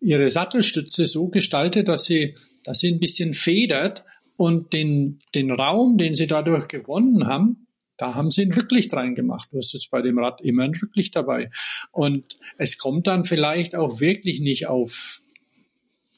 ihre 0.00 0.28
Sattelstütze 0.28 1.06
so 1.06 1.28
gestaltet, 1.28 1.88
dass 1.88 2.04
sie, 2.04 2.36
dass 2.64 2.80
sie 2.80 2.88
ein 2.92 3.00
bisschen 3.00 3.34
federt 3.34 4.04
und 4.36 4.72
den, 4.72 5.20
den 5.34 5.50
Raum, 5.50 5.98
den 5.98 6.14
sie 6.14 6.26
dadurch 6.26 6.68
gewonnen 6.68 7.26
haben, 7.26 7.66
da 7.96 8.14
haben 8.14 8.30
sie 8.30 8.42
ein 8.42 8.52
Rücklicht 8.52 8.94
reingemacht. 8.94 9.48
Du 9.50 9.58
hast 9.58 9.72
jetzt 9.72 9.90
bei 9.90 10.02
dem 10.02 10.18
Rad 10.20 10.40
immer 10.40 10.62
ein 10.62 10.74
Rücklicht 10.80 11.16
dabei. 11.16 11.50
Und 11.90 12.38
es 12.56 12.78
kommt 12.78 13.08
dann 13.08 13.24
vielleicht 13.24 13.74
auch 13.74 13.98
wirklich 13.98 14.38
nicht 14.40 14.68
auf, 14.68 15.20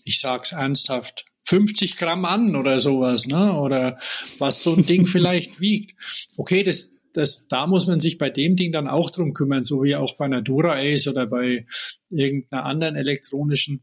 ich 0.05 0.21
sag's 0.21 0.53
ernsthaft, 0.53 1.25
50 1.51 1.97
Gramm 1.97 2.25
an 2.25 2.55
oder 2.55 2.79
sowas, 2.79 3.27
ne? 3.27 3.59
Oder 3.59 3.99
was 4.39 4.63
so 4.63 4.75
ein 4.75 4.87
Ding 4.87 5.05
vielleicht 5.15 5.61
wiegt. 5.61 5.95
Okay, 6.37 6.63
das, 6.63 6.93
das, 7.13 7.49
da 7.49 7.67
muss 7.67 7.89
man 7.89 7.99
sich 7.99 8.19
bei 8.19 8.31
dem 8.31 8.55
Ding 8.55 8.71
dann 8.71 8.87
auch 8.87 9.11
drum 9.11 9.35
kümmern, 9.35 9.65
so 9.65 9.83
wie 9.83 9.97
auch 9.97 10.17
bei 10.17 10.27
einer 10.27 10.43
Dura-Ace 10.43 11.09
oder 11.09 11.27
bei 11.27 11.67
irgendeiner 12.09 12.65
anderen 12.65 12.95
elektronischen 12.95 13.83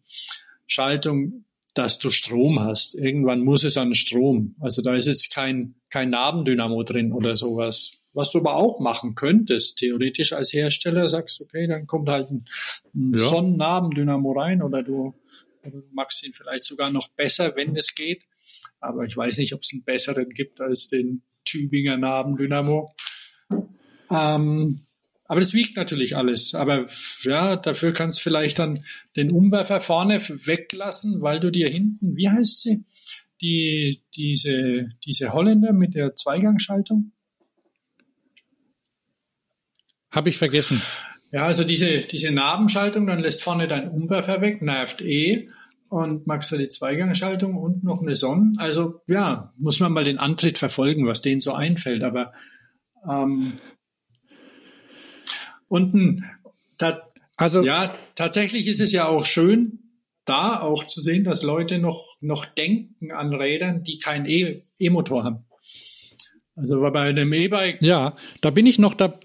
Schaltung, 0.65 1.43
dass 1.73 1.99
du 1.99 2.09
Strom 2.09 2.59
hast. 2.61 2.95
Irgendwann 2.95 3.41
muss 3.41 3.65
es 3.65 3.75
an 3.77 3.93
Strom. 3.93 4.55
Also 4.61 4.81
da 4.81 4.95
ist 4.95 5.07
jetzt 5.07 5.33
kein, 5.33 5.75
kein 5.89 6.09
Nabendynamo 6.09 6.83
drin 6.83 7.11
oder 7.11 7.35
sowas. 7.35 8.09
Was 8.13 8.31
du 8.31 8.39
aber 8.39 8.55
auch 8.55 8.79
machen 8.79 9.13
könntest, 9.13 9.77
theoretisch 9.77 10.31
als 10.33 10.53
Hersteller, 10.53 11.07
sagst, 11.07 11.41
okay, 11.41 11.67
dann 11.67 11.85
kommt 11.85 12.09
halt 12.09 12.31
ein, 12.31 12.45
ein 12.95 13.11
Ja. 13.13 13.27
Sonnennabendynamo 13.27 14.31
rein 14.31 14.63
oder 14.63 14.81
du, 14.81 15.13
du 15.71 15.83
machst 15.91 16.25
ihn 16.25 16.33
vielleicht 16.33 16.63
sogar 16.63 16.91
noch 16.91 17.09
besser, 17.09 17.55
wenn 17.55 17.75
es 17.75 17.95
geht. 17.95 18.23
Aber 18.79 19.05
ich 19.05 19.15
weiß 19.15 19.37
nicht, 19.39 19.53
ob 19.53 19.61
es 19.61 19.71
einen 19.73 19.83
besseren 19.83 20.29
gibt 20.29 20.61
als 20.61 20.89
den 20.89 21.23
Tübinger 21.45 21.97
Nabendynamo. 21.97 22.89
Ähm, 24.11 24.85
aber 25.25 25.39
das 25.39 25.53
wiegt 25.53 25.75
natürlich 25.75 26.15
alles. 26.15 26.55
Aber 26.55 26.87
ja, 27.23 27.55
dafür 27.55 27.91
kannst 27.91 28.19
du 28.19 28.23
vielleicht 28.23 28.59
dann 28.59 28.85
den 29.15 29.31
Umwerfer 29.31 29.79
vorne 29.81 30.19
weglassen, 30.21 31.21
weil 31.21 31.39
du 31.39 31.51
dir 31.51 31.69
hinten, 31.69 32.15
wie 32.15 32.29
heißt 32.29 32.61
sie? 32.61 32.85
Die, 33.41 34.01
diese, 34.15 34.89
diese 35.05 35.33
Holländer 35.33 35.73
mit 35.73 35.95
der 35.95 36.15
Zweigangschaltung? 36.15 37.11
habe 40.17 40.29
ich 40.29 40.37
vergessen. 40.37 40.81
Ja, 41.31 41.45
also 41.45 41.63
diese, 41.63 41.99
diese 41.99 42.31
Nabenschaltung, 42.31 43.05
dann 43.05 43.19
lässt 43.19 43.43
vorne 43.43 43.67
dein 43.67 43.89
Umwerfer 43.89 44.41
weg, 44.41 44.61
nervt 44.61 45.01
eh. 45.01 45.49
Und 45.89 46.27
magst 46.27 46.51
du 46.51 46.57
die 46.57 46.67
Zweigangschaltung 46.67 47.55
und 47.55 47.83
noch 47.83 48.01
eine 48.01 48.15
Sonne? 48.15 48.53
Also 48.57 49.01
ja, 49.07 49.53
muss 49.57 49.79
man 49.79 49.91
mal 49.93 50.03
den 50.03 50.17
Antritt 50.17 50.57
verfolgen, 50.57 51.07
was 51.07 51.21
denen 51.21 51.39
so 51.41 51.53
einfällt. 51.53 52.03
Aber 52.03 52.33
Ähm, 53.09 53.53
und 55.69 55.93
ein, 55.93 56.25
da, 56.77 57.01
Also 57.37 57.63
ja, 57.63 57.95
tatsächlich 58.15 58.67
ist 58.67 58.79
es 58.79 58.91
ja 58.91 59.07
auch 59.07 59.25
schön, 59.25 59.79
da 60.25 60.59
auch 60.59 60.85
zu 60.85 61.01
sehen, 61.01 61.23
dass 61.23 61.43
Leute 61.43 61.79
noch, 61.79 62.17
noch 62.19 62.45
denken 62.45 63.11
an 63.11 63.33
Rädern, 63.33 63.83
die 63.83 63.97
keinen 63.99 64.25
E- 64.25 64.63
E-Motor 64.79 65.23
haben. 65.23 65.45
Also 66.55 66.81
bei 66.81 67.01
einem 67.09 67.31
E-Bike, 67.33 67.81
ja, 67.81 68.15
da 68.41 68.49
bin 68.49 68.65
ich 68.65 68.79
noch 68.79 68.93
da. 68.95 69.19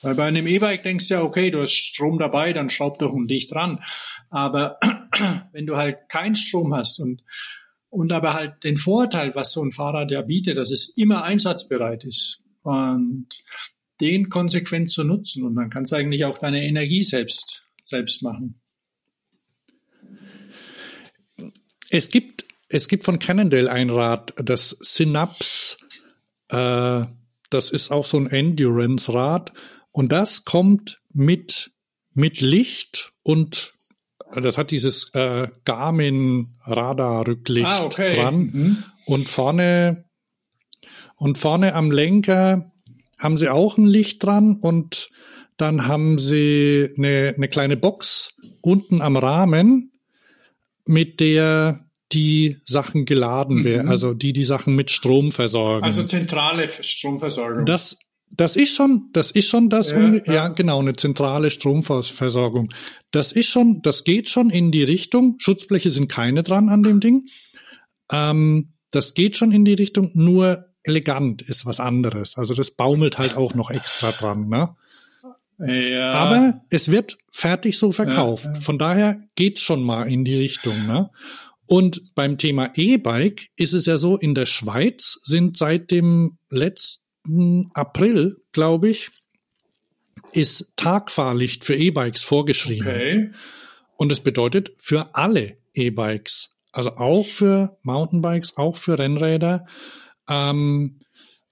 weil 0.00 0.14
bei 0.14 0.24
einem 0.24 0.46
E-Bike 0.46 0.82
denkst 0.82 1.08
du 1.08 1.14
ja, 1.14 1.22
okay, 1.22 1.50
du 1.50 1.60
hast 1.62 1.72
Strom 1.74 2.18
dabei, 2.18 2.52
dann 2.52 2.70
schraub 2.70 2.98
doch 2.98 3.12
ein 3.14 3.28
Licht 3.28 3.52
dran. 3.52 3.80
Aber 4.32 4.78
wenn 5.52 5.66
du 5.66 5.76
halt 5.76 6.08
keinen 6.08 6.34
Strom 6.34 6.74
hast 6.74 6.98
und, 7.00 7.22
und 7.90 8.12
aber 8.12 8.32
halt 8.32 8.64
den 8.64 8.78
Vorteil, 8.78 9.34
was 9.34 9.52
so 9.52 9.62
ein 9.62 9.72
Fahrrad 9.72 10.10
ja 10.10 10.22
bietet, 10.22 10.56
dass 10.56 10.70
es 10.70 10.96
immer 10.96 11.22
einsatzbereit 11.22 12.04
ist 12.04 12.42
und 12.62 13.28
den 14.00 14.30
konsequent 14.30 14.90
zu 14.90 15.04
nutzen 15.04 15.44
und 15.44 15.54
dann 15.54 15.68
kannst 15.68 15.92
du 15.92 15.96
eigentlich 15.96 16.24
auch 16.24 16.38
deine 16.38 16.64
Energie 16.64 17.02
selbst, 17.02 17.68
selbst 17.84 18.22
machen. 18.22 18.58
Es 21.90 22.08
gibt, 22.08 22.46
es 22.68 22.88
gibt 22.88 23.04
von 23.04 23.18
Cannondale 23.18 23.70
ein 23.70 23.90
Rad, 23.90 24.32
das 24.38 24.70
Synapse, 24.80 25.76
äh, 26.48 27.04
das 27.50 27.70
ist 27.70 27.90
auch 27.90 28.06
so 28.06 28.16
ein 28.16 28.28
Endurance-Rad 28.28 29.52
und 29.90 30.10
das 30.10 30.46
kommt 30.46 31.02
mit, 31.12 31.70
mit 32.14 32.40
Licht 32.40 33.12
und 33.22 33.74
das 34.40 34.56
hat 34.58 34.70
dieses 34.70 35.10
äh, 35.14 35.48
Garmin 35.64 36.46
Radar-Rücklicht 36.64 37.66
Ah, 37.66 37.84
okay. 37.84 38.14
dran 38.14 38.36
Mhm. 38.52 38.84
und 39.06 39.28
vorne 39.28 40.04
und 41.16 41.38
vorne 41.38 41.74
am 41.74 41.90
Lenker 41.90 42.72
haben 43.18 43.36
sie 43.36 43.48
auch 43.48 43.78
ein 43.78 43.86
Licht 43.86 44.24
dran 44.24 44.56
und 44.60 45.10
dann 45.56 45.86
haben 45.86 46.18
sie 46.18 46.88
eine, 46.96 47.34
eine 47.36 47.48
kleine 47.48 47.76
Box 47.76 48.34
unten 48.62 49.00
am 49.02 49.16
Rahmen, 49.16 49.92
mit 50.86 51.20
der 51.20 51.84
die 52.10 52.58
Sachen 52.66 53.04
geladen 53.04 53.62
werden, 53.64 53.88
also 53.88 54.12
die 54.14 54.32
die 54.32 54.44
Sachen 54.44 54.74
mit 54.74 54.90
Strom 54.90 55.30
versorgen. 55.32 55.84
Also 55.84 56.02
zentrale 56.02 56.68
Stromversorgung. 56.80 57.64
das 57.64 57.96
das 58.34 58.56
ist 58.56 58.74
schon, 58.74 59.10
das 59.12 59.30
ist 59.30 59.48
schon 59.48 59.68
das, 59.68 59.90
Ja, 59.90 59.98
unge- 59.98 60.26
ja. 60.26 60.32
ja, 60.32 60.48
genau, 60.48 60.80
eine 60.80 60.94
zentrale 60.94 61.50
Stromversorgung. 61.50 62.70
Das 63.10 63.32
ist 63.32 63.46
schon, 63.48 63.82
das 63.82 64.04
geht 64.04 64.28
schon 64.28 64.50
in 64.50 64.72
die 64.72 64.82
Richtung. 64.82 65.36
Schutzbleche 65.38 65.90
sind 65.90 66.08
keine 66.10 66.42
dran 66.42 66.68
an 66.68 66.82
dem 66.82 67.00
Ding. 67.00 67.26
Ähm, 68.10 68.72
das 68.90 69.14
geht 69.14 69.36
schon 69.36 69.52
in 69.52 69.64
die 69.64 69.74
Richtung, 69.74 70.10
nur 70.14 70.66
elegant 70.82 71.42
ist 71.42 71.66
was 71.66 71.78
anderes. 71.78 72.36
Also 72.36 72.54
das 72.54 72.72
baumelt 72.72 73.18
halt 73.18 73.36
auch 73.36 73.54
noch 73.54 73.70
extra 73.70 74.12
dran, 74.12 74.48
ne? 74.48 74.74
ja. 75.58 76.10
Aber 76.10 76.62
es 76.70 76.90
wird 76.90 77.18
fertig 77.30 77.78
so 77.78 77.92
verkauft. 77.92 78.46
Ja, 78.46 78.52
ja. 78.54 78.60
Von 78.60 78.78
daher 78.78 79.20
geht 79.34 79.60
schon 79.60 79.82
mal 79.82 80.10
in 80.10 80.24
die 80.24 80.34
Richtung. 80.36 80.86
Ne? 80.86 81.10
Und 81.66 82.14
beim 82.14 82.36
Thema 82.36 82.70
E-Bike 82.74 83.48
ist 83.56 83.72
es 83.72 83.86
ja 83.86 83.96
so, 83.96 84.16
in 84.16 84.34
der 84.34 84.46
Schweiz 84.46 85.20
sind 85.22 85.56
seit 85.56 85.90
dem 85.90 86.38
letzten 86.50 87.01
April, 87.74 88.36
glaube 88.52 88.88
ich, 88.88 89.10
ist 90.32 90.72
Tagfahrlicht 90.76 91.64
für 91.64 91.74
E-Bikes 91.74 92.22
vorgeschrieben. 92.22 92.88
okay. 92.88 93.30
Und 93.96 94.10
es 94.10 94.20
bedeutet 94.20 94.72
für 94.78 95.14
alle 95.14 95.58
E-Bikes, 95.74 96.56
also 96.72 96.96
auch 96.96 97.26
für 97.26 97.78
Mountainbikes, 97.82 98.56
auch 98.56 98.76
für 98.76 98.98
Rennräder 98.98 99.66
ähm, 100.28 101.00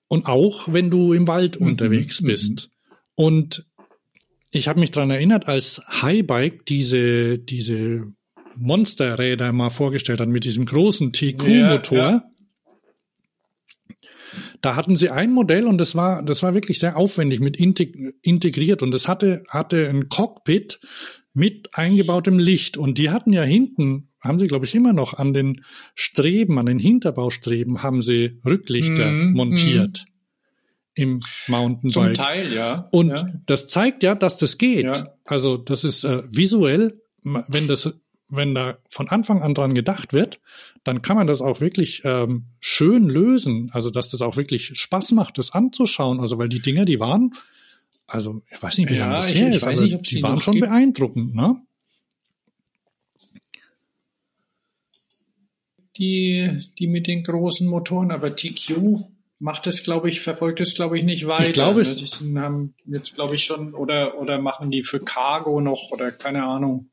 und 0.09 0.26
auch 0.26 0.66
wenn 0.66 0.90
du 0.90 1.12
im 1.12 1.28
Wald 1.28 1.60
Mhm, 1.60 1.66
unterwegs 1.68 2.22
bist. 2.22 2.70
Und 3.14 3.66
ich 4.51 4.66
habe 4.66 4.80
mich 4.80 4.90
dran 4.90 5.10
erinnert, 5.10 5.47
als 5.47 5.80
Highbike 6.02 6.66
diese, 6.66 7.38
diese 7.38 8.06
Monsterräder 8.56 9.52
mal 9.52 9.70
vorgestellt 9.70 10.20
hat 10.20 10.28
mit 10.28 10.44
diesem 10.44 10.66
großen 10.66 11.12
TQ-Motor. 11.12 11.98
Ja, 11.98 12.10
ja. 12.10 12.30
Da 14.62 14.77
hatten 14.77 14.97
sie 14.97 15.11
ein 15.11 15.32
Modell 15.32 15.66
und 15.66 15.78
das 15.78 15.95
war, 15.95 16.23
das 16.23 16.43
war 16.43 16.55
wirklich 16.55 16.78
sehr 16.78 16.97
aufwendig 16.97 17.41
mit 17.41 17.59
integ 17.59 17.97
integriert 18.23 18.82
und 18.82 18.93
das 18.93 19.09
hatte, 19.09 19.43
hatte 19.49 19.89
ein 19.89 20.09
Cockpit 20.09 20.81
mit 21.32 21.70
eingebautem 21.74 22.39
Licht 22.39 22.77
und 22.77 22.99
die 22.99 23.11
hatten 23.11 23.32
ja 23.32 23.43
hinten, 23.43 24.09
haben 24.20 24.39
sie 24.39 24.49
glaube 24.49 24.66
ich 24.66 24.74
immer 24.74 24.93
noch 24.93 25.15
an 25.15 25.32
den 25.32 25.62
Streben, 25.95 26.59
an 26.59 26.66
den 26.66 26.78
Hinterbaustreben 26.78 27.82
haben 27.82 28.03
sie 28.03 28.41
Rücklichter 28.45 29.11
Mhm, 29.11 29.32
montiert 29.32 30.05
im 30.95 31.20
Zum 31.20 31.55
Mountainbike. 31.55 32.15
Teil, 32.15 32.53
ja. 32.53 32.89
Und 32.91 33.19
ja. 33.19 33.28
das 33.47 33.69
zeigt 33.69 34.03
ja, 34.03 34.15
dass 34.15 34.37
das 34.39 34.59
geht. 34.59 34.85
Ja. 34.85 35.15
Also 35.24 35.57
das 35.57 35.85
ist 35.85 36.05
äh, 36.05 36.23
visuell, 36.31 37.01
wenn 37.23 37.69
das, 37.69 37.99
wenn 38.31 38.55
da 38.55 38.78
von 38.89 39.09
Anfang 39.09 39.43
an 39.43 39.55
dran 39.55 39.74
gedacht 39.74 40.12
wird, 40.12 40.40
dann 40.85 41.02
kann 41.02 41.16
man 41.16 41.27
das 41.27 41.40
auch 41.40 41.61
wirklich 41.61 42.02
ähm, 42.05 42.47
schön 42.61 43.09
lösen. 43.09 43.70
Also 43.73 43.90
dass 43.90 44.11
das 44.11 44.23
auch 44.23 44.36
wirklich 44.36 44.73
Spaß 44.78 45.12
macht, 45.12 45.39
das 45.39 45.52
anzuschauen. 45.52 46.20
Also 46.20 46.39
weil 46.39 46.48
die 46.48 46.62
Dinger, 46.62 46.85
die 46.85 47.01
waren, 47.01 47.32
also 48.07 48.43
ich 48.51 48.62
weiß 48.62 48.78
nicht, 48.78 48.90
wie 48.90 48.94
Ja, 48.94 49.07
lange 49.07 49.16
das 49.16 49.31
ich- 49.31 49.39
her 49.40 49.48
ich 49.51 49.57
ist, 49.57 49.62
aber 49.65 49.81
nicht, 49.81 50.11
die 50.11 50.23
waren 50.23 50.40
schon 50.40 50.55
gibt. 50.55 50.66
beeindruckend, 50.66 51.35
ne? 51.35 51.57
die, 55.97 56.70
die 56.78 56.86
mit 56.86 57.07
den 57.07 57.23
großen 57.24 57.66
Motoren, 57.69 58.11
aber 58.11 58.35
TQ 58.35 59.05
macht 59.39 59.66
es, 59.66 59.82
glaube 59.82 60.09
ich, 60.09 60.20
verfolgt 60.20 60.61
es, 60.61 60.74
glaube 60.74 60.98
ich, 60.98 61.05
nicht 61.05 61.27
weiter. 61.27 61.51
glaube, 61.52 61.81
es- 61.81 62.19
Die 62.20 62.39
haben 62.39 62.74
jetzt, 62.86 63.15
glaube 63.15 63.35
ich, 63.35 63.44
schon, 63.44 63.74
oder, 63.74 64.19
oder 64.19 64.39
machen 64.40 64.70
die 64.70 64.82
für 64.82 65.01
Cargo 65.01 65.61
noch, 65.61 65.90
oder 65.90 66.11
keine 66.11 66.44
Ahnung. 66.44 66.90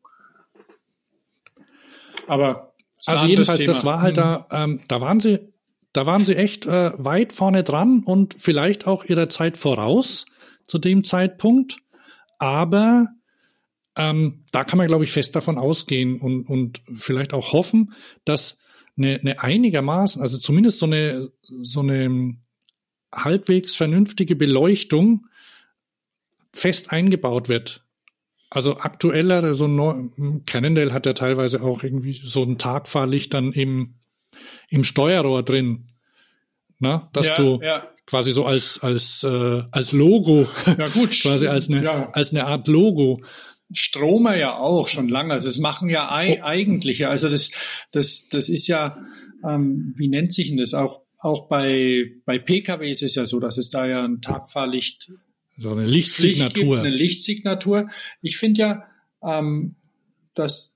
Aber 2.27 2.73
Also 3.05 3.25
jedenfalls, 3.25 3.59
Thema. 3.59 3.73
das 3.73 3.85
war 3.85 4.01
halt 4.01 4.17
da, 4.17 4.45
ähm, 4.51 4.81
da 4.87 5.01
waren 5.01 5.19
sie, 5.19 5.39
da 5.93 6.05
waren 6.05 6.25
sie 6.25 6.35
echt 6.35 6.65
äh, 6.65 6.91
weit 6.97 7.33
vorne 7.33 7.63
dran 7.63 8.03
und 8.05 8.35
vielleicht 8.37 8.85
auch 8.85 9.05
ihrer 9.05 9.29
Zeit 9.29 9.57
voraus 9.57 10.25
zu 10.67 10.77
dem 10.77 11.03
Zeitpunkt. 11.03 11.77
Aber 12.37 13.07
ähm, 13.95 14.43
da 14.51 14.63
kann 14.63 14.77
man, 14.77 14.87
glaube 14.87 15.05
ich, 15.05 15.11
fest 15.11 15.35
davon 15.35 15.57
ausgehen 15.57 16.19
und, 16.19 16.43
und 16.47 16.81
vielleicht 16.93 17.33
auch 17.33 17.53
hoffen, 17.53 17.93
dass 18.25 18.59
eine, 18.97 19.19
eine 19.19 19.41
einigermaßen, 19.41 20.21
also 20.21 20.37
zumindest 20.37 20.79
so 20.79 20.85
eine, 20.85 21.29
so 21.41 21.79
eine 21.79 22.35
halbwegs 23.13 23.75
vernünftige 23.75 24.35
Beleuchtung 24.35 25.27
fest 26.53 26.91
eingebaut 26.91 27.49
wird. 27.49 27.86
Also 28.49 28.77
aktueller, 28.77 29.55
so 29.55 29.65
ein 29.65 30.43
Cannondale 30.45 30.93
hat 30.93 31.05
ja 31.05 31.13
teilweise 31.13 31.61
auch 31.61 31.83
irgendwie 31.83 32.13
so 32.13 32.43
ein 32.43 32.57
Tagfahrlicht 32.57 33.33
dann 33.33 33.51
im, 33.51 33.95
im 34.69 34.83
Steuerrohr 34.83 35.43
drin. 35.43 35.87
Na, 36.79 37.09
dass 37.11 37.29
Ja, 37.29 37.35
du 37.35 37.59
ja. 37.61 37.87
quasi 38.05 38.31
so 38.31 38.45
als, 38.45 38.79
als, 38.83 39.23
äh, 39.23 39.63
als 39.71 39.91
Logo, 39.91 40.47
Ja, 40.77 40.87
gut. 40.89 41.11
quasi 41.21 41.47
als 41.47 41.69
eine, 41.69 41.83
Ja. 41.83 42.09
als 42.11 42.29
eine 42.31 42.45
Art 42.45 42.67
Logo. 42.67 43.21
Stromer 43.73 44.37
ja 44.37 44.55
auch 44.57 44.87
schon 44.87 45.09
lange. 45.09 45.33
Also 45.33 45.49
das 45.49 45.57
machen 45.57 45.89
ja 45.89 46.09
ei 46.11 46.41
eigentliche. 46.43 47.09
Also 47.09 47.27
das, 47.29 47.51
das, 47.91 48.29
das 48.29 48.47
ist 48.47 48.67
ja, 48.67 49.01
ähm, 49.43 49.93
wie 49.97 50.07
nennt 50.07 50.31
sich 50.31 50.47
denn 50.49 50.57
das? 50.57 50.73
Auch, 50.73 51.01
auch 51.19 51.49
bei, 51.49 52.11
bei 52.25 52.37
PKW 52.39 52.89
ist 52.89 53.01
es 53.03 53.15
ja 53.15 53.25
so, 53.25 53.39
dass 53.39 53.57
es 53.57 53.69
da 53.69 53.85
ja 53.87 54.05
ein 54.05 54.21
Tagfahrlicht 54.21 55.11
So 55.57 55.71
eine 55.71 55.85
Licht 55.85 56.19
Lichtsignatur. 56.19 56.79
eine 56.79 56.89
Lichtsignatur. 56.89 57.89
Ich 58.21 58.38
finde 58.38 58.61
ja, 58.61 58.84
ähm, 59.23 59.75
dass 60.35 60.75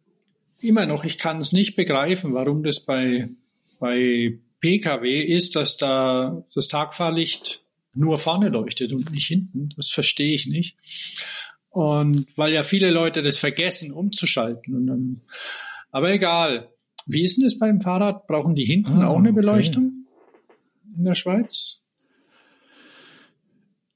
immer 0.59 0.85
noch, 0.85 1.03
ich 1.03 1.17
kann 1.17 1.37
es 1.37 1.53
nicht 1.53 1.75
begreifen, 1.75 2.33
warum 2.33 2.63
das 2.63 2.79
bei, 2.83 3.29
bei 3.79 4.39
PKW 4.59 5.21
ist, 5.23 5.55
dass 5.55 5.77
da 5.77 6.43
das 6.53 6.67
Tagfahrlicht 6.67 7.63
nur 7.93 8.17
vorne 8.17 8.49
leuchtet 8.49 8.91
und 8.93 9.11
nicht 9.11 9.27
hinten. 9.27 9.69
Das 9.75 9.89
verstehe 9.89 10.33
ich 10.33 10.47
nicht. 10.47 10.77
Und 11.69 12.25
weil 12.37 12.53
ja 12.53 12.63
viele 12.63 12.89
Leute 12.89 13.21
das 13.21 13.37
vergessen, 13.37 13.91
umzuschalten. 13.91 14.87
Dann, 14.87 15.21
aber 15.91 16.11
egal. 16.11 16.69
Wie 17.07 17.23
ist 17.23 17.37
denn 17.37 17.45
das 17.45 17.57
beim 17.57 17.81
Fahrrad? 17.81 18.27
Brauchen 18.27 18.55
die 18.55 18.65
hinten 18.65 19.01
Ah, 19.01 19.07
auch 19.07 19.17
eine 19.17 19.29
okay. 19.29 19.41
Beleuchtung 19.41 20.05
in 20.95 21.03
der 21.03 21.15
Schweiz? 21.15 21.80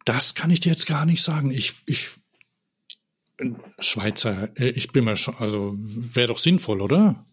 Das 0.06 0.36
kann 0.36 0.52
ich 0.52 0.60
dir 0.60 0.70
jetzt 0.70 0.86
gar 0.86 1.06
nicht 1.06 1.24
sagen. 1.24 1.52
Ich, 1.52 1.74
ich, 1.88 2.12
Schweizer, 3.80 4.50
äh, 4.58 4.70
ich 4.70 4.92
bin 4.92 5.04
mal 5.04 5.18
schon, 5.18 5.36
also 5.36 5.76
wäre 5.78 6.28
doch 6.28 6.40
sinnvoll, 6.40 6.82
oder? 6.82 7.26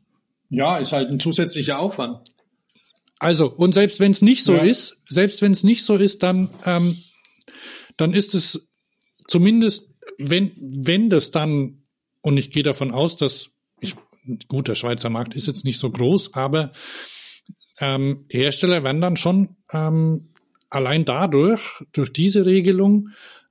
Ja, 0.48 0.78
ist 0.78 0.92
halt 0.92 1.10
ein 1.10 1.20
zusätzlicher 1.20 1.78
Aufwand. 1.78 2.18
Also, 3.18 3.50
und 3.50 3.72
selbst 3.72 4.00
wenn 4.00 4.10
es 4.10 4.20
nicht 4.22 4.42
so 4.42 4.54
Ja. 4.54 4.62
ist, 4.62 5.00
selbst 5.08 5.42
wenn 5.42 5.52
es 5.52 5.62
nicht 5.62 5.84
so 5.84 5.94
ist, 5.96 6.22
dann, 6.22 6.48
ähm, 6.64 6.96
dann 7.96 8.14
ist 8.14 8.34
es 8.34 8.68
zumindest, 9.28 9.94
wenn, 10.18 10.52
wenn 10.58 11.08
das 11.08 11.30
dann, 11.30 11.84
und 12.20 12.36
ich 12.36 12.50
gehe 12.50 12.64
davon 12.64 12.90
aus, 12.90 13.16
dass 13.16 13.50
ich, 13.80 13.94
gut, 14.48 14.68
der 14.68 14.74
Schweizer 14.74 15.08
Markt 15.10 15.34
ist 15.34 15.46
jetzt 15.46 15.64
nicht 15.64 15.78
so 15.78 15.90
groß, 15.90 16.34
aber 16.34 16.72
ähm, 17.78 18.26
Hersteller 18.28 18.82
werden 18.82 19.00
dann 19.00 19.16
schon 19.16 19.56
ähm, 19.72 20.31
allein 20.72 21.04
dadurch, 21.04 21.84
durch 21.92 22.12
diese 22.12 22.46
Regelung, 22.46 23.10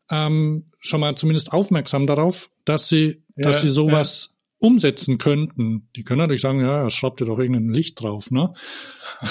ähm, 0.10 0.72
schon 0.80 1.00
mal 1.02 1.16
zumindest 1.16 1.54
aufmerksam 1.54 2.08
darauf, 2.08 2.50
dass 2.66 2.90
sie, 2.90 3.24
Ja, 3.38 3.50
dass 3.52 3.62
sie 3.62 3.70
sowas 3.70 4.36
umsetzen 4.58 5.18
könnten. 5.18 5.88
Die 5.96 6.04
können 6.04 6.20
natürlich 6.20 6.42
sagen, 6.42 6.60
ja, 6.60 6.90
schraubt 6.92 7.20
ihr 7.22 7.26
doch 7.26 7.40
irgendein 7.40 7.74
Licht 7.74 8.00
drauf, 8.02 8.30
ne? 8.30 8.54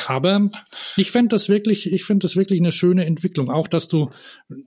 Aber 0.06 0.50
ich 0.96 1.10
fände 1.12 1.28
das 1.28 1.48
wirklich, 1.48 1.92
ich 1.92 2.04
finde 2.04 2.24
das 2.24 2.34
wirklich 2.34 2.60
eine 2.60 2.72
schöne 2.72 3.04
Entwicklung. 3.04 3.48
Auch, 3.50 3.68
dass 3.68 3.86
du, 3.88 4.10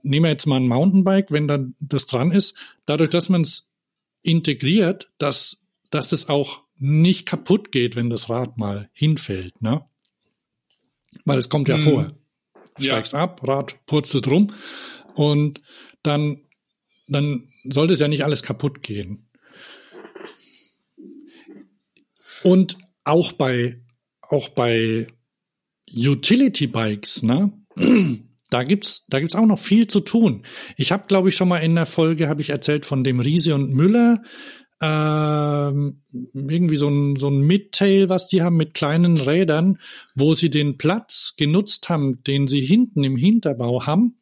nehmen 0.02 0.24
wir 0.24 0.30
jetzt 0.30 0.46
mal 0.46 0.56
ein 0.56 0.68
Mountainbike, 0.68 1.30
wenn 1.30 1.48
dann 1.48 1.74
das 1.80 2.06
dran 2.06 2.30
ist, 2.30 2.54
dadurch, 2.86 3.10
dass 3.10 3.28
man 3.28 3.42
es 3.42 3.70
integriert, 4.22 5.10
dass, 5.18 5.60
dass 5.90 6.08
das 6.08 6.28
auch 6.30 6.62
nicht 6.78 7.26
kaputt 7.26 7.70
geht, 7.72 7.94
wenn 7.94 8.08
das 8.08 8.30
Rad 8.30 8.56
mal 8.56 8.88
hinfällt, 8.92 9.60
ne? 9.60 9.84
Weil 11.26 11.38
es 11.38 11.48
kommt 11.48 11.68
ja 11.68 11.76
Mhm. 11.76 11.82
vor. 11.82 12.12
Ja. 12.78 12.84
Steigst 12.84 13.14
ab, 13.14 13.46
Rad 13.46 13.84
purzelt 13.86 14.26
rum 14.28 14.52
und 15.14 15.60
dann, 16.02 16.40
dann 17.06 17.48
sollte 17.64 17.94
es 17.94 18.00
ja 18.00 18.08
nicht 18.08 18.24
alles 18.24 18.42
kaputt 18.42 18.82
gehen. 18.82 19.28
Und 22.42 22.76
auch 23.04 23.32
bei, 23.32 23.80
auch 24.20 24.50
bei 24.50 25.06
Utility 25.92 26.66
Bikes, 26.66 27.22
ne? 27.22 27.52
Da 28.50 28.62
gibt's, 28.62 29.04
da 29.08 29.18
gibt's 29.18 29.34
auch 29.34 29.46
noch 29.46 29.58
viel 29.58 29.88
zu 29.88 29.98
tun. 29.98 30.44
Ich 30.76 30.92
habe, 30.92 31.08
glaube 31.08 31.28
ich, 31.28 31.34
schon 31.34 31.48
mal 31.48 31.58
in 31.58 31.74
der 31.74 31.86
Folge 31.86 32.28
habe 32.28 32.40
ich 32.40 32.50
erzählt 32.50 32.84
von 32.86 33.02
dem 33.02 33.18
Riese 33.18 33.52
und 33.52 33.74
Müller, 33.74 34.22
ähm, 34.80 36.02
irgendwie 36.34 36.76
so 36.76 36.88
ein, 36.88 37.16
so 37.16 37.28
ein 37.28 37.40
Midtail, 37.40 38.08
was 38.08 38.28
die 38.28 38.42
haben 38.42 38.56
mit 38.56 38.74
kleinen 38.74 39.16
Rädern, 39.16 39.78
wo 40.14 40.34
sie 40.34 40.50
den 40.50 40.78
Platz 40.78 41.34
genutzt 41.36 41.88
haben, 41.88 42.22
den 42.24 42.46
sie 42.46 42.60
hinten 42.60 43.04
im 43.04 43.16
Hinterbau 43.16 43.86
haben, 43.86 44.18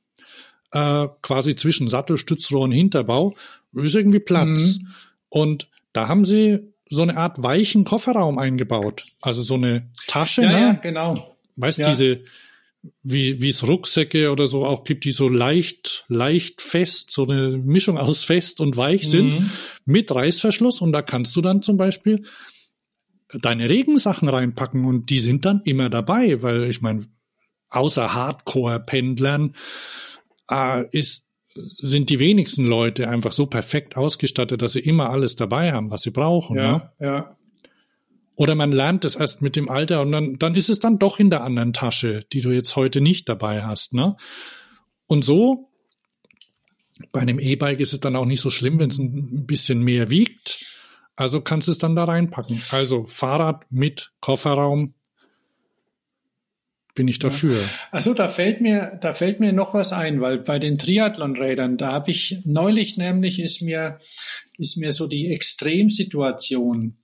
äh, 0.72 1.08
quasi 1.22 1.54
zwischen 1.54 1.88
Sattelstützrohr 1.88 2.62
und 2.62 2.72
Hinterbau, 2.72 3.34
ist 3.72 3.94
irgendwie 3.94 4.20
Platz. 4.20 4.78
Und 5.28 5.68
da 5.92 6.08
haben 6.08 6.24
sie 6.24 6.60
so 6.88 7.02
eine 7.02 7.16
Art 7.16 7.42
weichen 7.42 7.84
Kofferraum 7.84 8.38
eingebaut. 8.38 9.04
Also 9.22 9.42
so 9.42 9.54
eine 9.54 9.90
Tasche, 10.06 10.42
Ja, 10.42 10.48
ne? 10.52 10.60
ja, 10.60 10.72
genau. 10.74 11.36
Weißt 11.56 11.78
Ja. 11.78 11.90
diese, 11.90 12.20
wie, 13.02 13.40
wie 13.40 13.48
es 13.48 13.66
Rucksäcke 13.66 14.30
oder 14.32 14.46
so 14.46 14.66
auch 14.66 14.84
gibt, 14.84 15.04
die 15.04 15.12
so 15.12 15.28
leicht, 15.28 16.04
leicht 16.09 16.60
fest, 16.60 17.10
so 17.12 17.26
eine 17.26 17.56
Mischung 17.59 17.96
aus 17.98 18.24
fest 18.24 18.60
und 18.60 18.76
weich 18.76 19.09
sind, 19.09 19.34
Mhm. 19.34 19.50
mit 19.84 20.12
Reißverschluss. 20.12 20.80
Und 20.80 20.92
da 20.92 21.02
kannst 21.02 21.34
du 21.36 21.40
dann 21.40 21.62
zum 21.62 21.76
Beispiel 21.76 22.24
deine 23.40 23.68
Regensachen 23.68 24.28
reinpacken 24.28 24.84
und 24.84 25.10
die 25.10 25.20
sind 25.20 25.44
dann 25.44 25.62
immer 25.64 25.90
dabei, 25.90 26.42
weil 26.42 26.64
ich 26.64 26.80
meine, 26.82 27.06
außer 27.70 28.12
Hardcore-Pendlern 28.14 29.54
äh, 30.50 30.84
ist, 30.90 31.26
sind 31.54 32.10
die 32.10 32.18
wenigsten 32.18 32.66
Leute 32.66 33.09
einfach 33.09 33.32
so 33.32 33.46
perfekt 33.46 33.96
ausgestattet, 33.96 34.60
dass 34.60 34.72
sie 34.72 34.80
immer 34.80 35.10
alles 35.10 35.36
dabei 35.36 35.72
haben, 35.72 35.90
was 35.90 36.02
sie 36.02 36.10
brauchen. 36.10 36.56
Ne? 36.56 36.90
Ja, 36.98 37.06
ja. 37.06 37.36
Oder 38.34 38.54
man 38.54 38.72
lernt 38.72 39.04
es 39.04 39.14
erst 39.14 39.42
mit 39.42 39.56
dem 39.56 39.68
Alter 39.68 40.00
und 40.00 40.12
dann, 40.12 40.38
dann 40.38 40.54
ist 40.54 40.70
es 40.70 40.80
dann 40.80 40.98
doch 40.98 41.18
in 41.18 41.30
der 41.30 41.42
anderen 41.42 41.72
Tasche, 41.72 42.24
die 42.32 42.40
du 42.40 42.50
jetzt 42.50 42.76
heute 42.76 43.00
nicht 43.00 43.28
dabei 43.28 43.62
hast. 43.62 43.92
Ne? 43.92 44.16
Und 45.06 45.24
so, 45.24 45.68
bei 47.12 47.20
einem 47.20 47.38
E-Bike 47.38 47.80
ist 47.80 47.92
es 47.92 48.00
dann 48.00 48.16
auch 48.16 48.24
nicht 48.24 48.40
so 48.40 48.50
schlimm, 48.50 48.78
wenn 48.78 48.88
es 48.88 48.98
ein 48.98 49.46
bisschen 49.46 49.82
mehr 49.82 50.09
wiegt. 50.09 50.64
Also 51.16 51.40
kannst 51.40 51.68
du 51.68 51.72
es 51.72 51.78
dann 51.78 51.94
da 51.94 52.04
reinpacken. 52.04 52.60
Also 52.70 53.04
Fahrrad 53.04 53.70
mit 53.70 54.12
Kofferraum 54.20 54.94
bin 56.94 57.09
ich 57.09 57.18
dafür. 57.18 57.64
Also 57.90 58.14
da 58.14 58.28
fällt 58.28 58.60
mir, 58.60 58.98
da 59.00 59.12
fällt 59.12 59.40
mir 59.40 59.52
noch 59.52 59.74
was 59.74 59.92
ein, 59.92 60.20
weil 60.20 60.38
bei 60.38 60.59
den 60.59 60.78
Triathlonrädern, 60.78 61.78
da 61.78 61.92
habe 61.92 62.10
ich 62.10 62.40
neulich 62.44 62.96
nämlich 62.96 63.40
ist 63.40 63.62
mir, 63.62 63.98
ist 64.59 64.76
mir 64.76 64.92
so 64.92 65.06
die 65.06 65.28
Extremsituation 65.28 66.96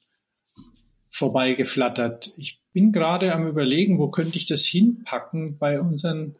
vorbeigeflattert. 1.18 2.32
Ich 2.36 2.60
bin 2.72 2.92
gerade 2.92 3.34
am 3.34 3.46
überlegen, 3.46 3.98
wo 3.98 4.08
könnte 4.08 4.38
ich 4.38 4.46
das 4.46 4.64
hinpacken 4.64 5.58
bei 5.58 5.80
unseren, 5.80 6.36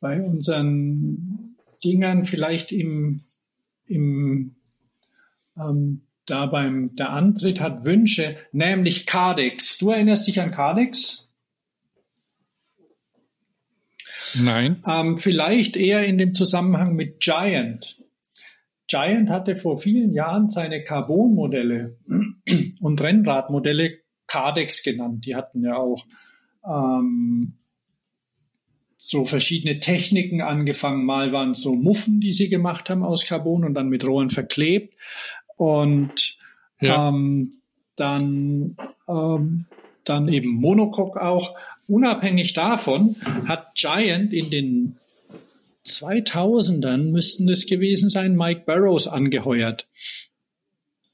bei 0.00 0.20
unseren 0.20 1.56
Dingern, 1.84 2.24
vielleicht 2.24 2.72
im, 2.72 3.20
im 3.86 4.54
ähm, 5.56 6.02
da 6.26 6.46
beim 6.46 6.94
der 6.96 7.10
Antritt 7.10 7.60
hat 7.60 7.84
Wünsche, 7.84 8.36
nämlich 8.52 9.06
Cardex. 9.06 9.78
Du 9.78 9.90
erinnerst 9.90 10.26
dich 10.26 10.40
an 10.40 10.52
Cardex? 10.52 11.28
Nein. 14.40 14.82
Ähm, 14.86 15.18
vielleicht 15.18 15.76
eher 15.76 16.06
in 16.06 16.16
dem 16.16 16.32
Zusammenhang 16.32 16.94
mit 16.94 17.20
Giant. 17.20 18.00
Giant 18.86 19.30
hatte 19.30 19.56
vor 19.56 19.78
vielen 19.78 20.12
Jahren 20.12 20.48
seine 20.48 20.84
Carbon-Modelle 20.84 21.96
und 22.80 23.00
Rennradmodelle 23.00 23.98
Cardex 24.26 24.82
genannt. 24.82 25.26
Die 25.26 25.34
hatten 25.34 25.62
ja 25.64 25.76
auch 25.76 26.04
ähm, 26.66 27.54
so 28.98 29.24
verschiedene 29.24 29.80
Techniken 29.80 30.40
angefangen. 30.40 31.04
Mal 31.04 31.32
waren 31.32 31.50
es 31.50 31.60
so 31.62 31.74
Muffen, 31.74 32.20
die 32.20 32.32
sie 32.32 32.48
gemacht 32.48 32.88
haben 32.88 33.02
aus 33.04 33.24
Carbon 33.26 33.64
und 33.64 33.74
dann 33.74 33.88
mit 33.88 34.06
Rohren 34.06 34.30
verklebt. 34.30 34.94
Und 35.56 36.36
Ja. 36.80 37.08
ähm, 37.08 37.60
dann, 37.96 38.76
ähm, 39.08 39.66
dann 40.04 40.28
eben 40.28 40.48
Monocoque 40.54 41.20
auch. 41.20 41.56
Unabhängig 41.88 42.54
davon 42.54 43.16
hat 43.46 43.74
Giant 43.74 44.32
in 44.32 44.50
den 44.50 44.96
2000ern 45.84 47.10
müssten 47.10 47.48
es 47.50 47.66
gewesen 47.66 48.08
sein, 48.08 48.36
Mike 48.36 48.62
Barrows 48.66 49.08
angeheuert, 49.08 49.88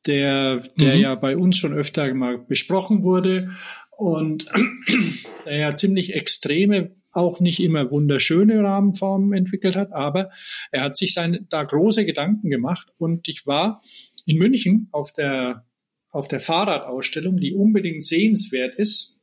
der, 0.08 0.62
der 0.78 0.96
Mhm. 0.96 1.00
ja 1.02 1.14
bei 1.14 1.36
uns 1.36 1.56
schon 1.58 1.72
öfter 1.72 2.12
mal 2.14 2.38
besprochen 2.38 3.02
wurde 3.04 3.50
und 3.96 4.46
der 5.44 5.56
ja 5.58 5.74
ziemlich 5.74 6.14
extreme, 6.14 6.96
auch 7.12 7.40
nicht 7.40 7.60
immer 7.60 7.90
wunderschöne 7.90 8.62
Rahmenformen 8.62 9.32
entwickelt 9.32 9.76
hat, 9.76 9.92
aber 9.92 10.30
er 10.72 10.82
hat 10.82 10.96
sich 10.96 11.14
seine, 11.14 11.42
da 11.48 11.62
große 11.64 12.04
Gedanken 12.04 12.50
gemacht 12.50 12.88
und 12.98 13.28
ich 13.28 13.46
war 13.46 13.80
in 14.26 14.38
München 14.38 14.88
auf 14.92 15.12
der, 15.12 15.64
auf 16.10 16.28
der 16.28 16.40
Fahrradausstellung, 16.40 17.38
die 17.38 17.54
unbedingt 17.54 18.04
sehenswert 18.04 18.74
ist, 18.74 19.14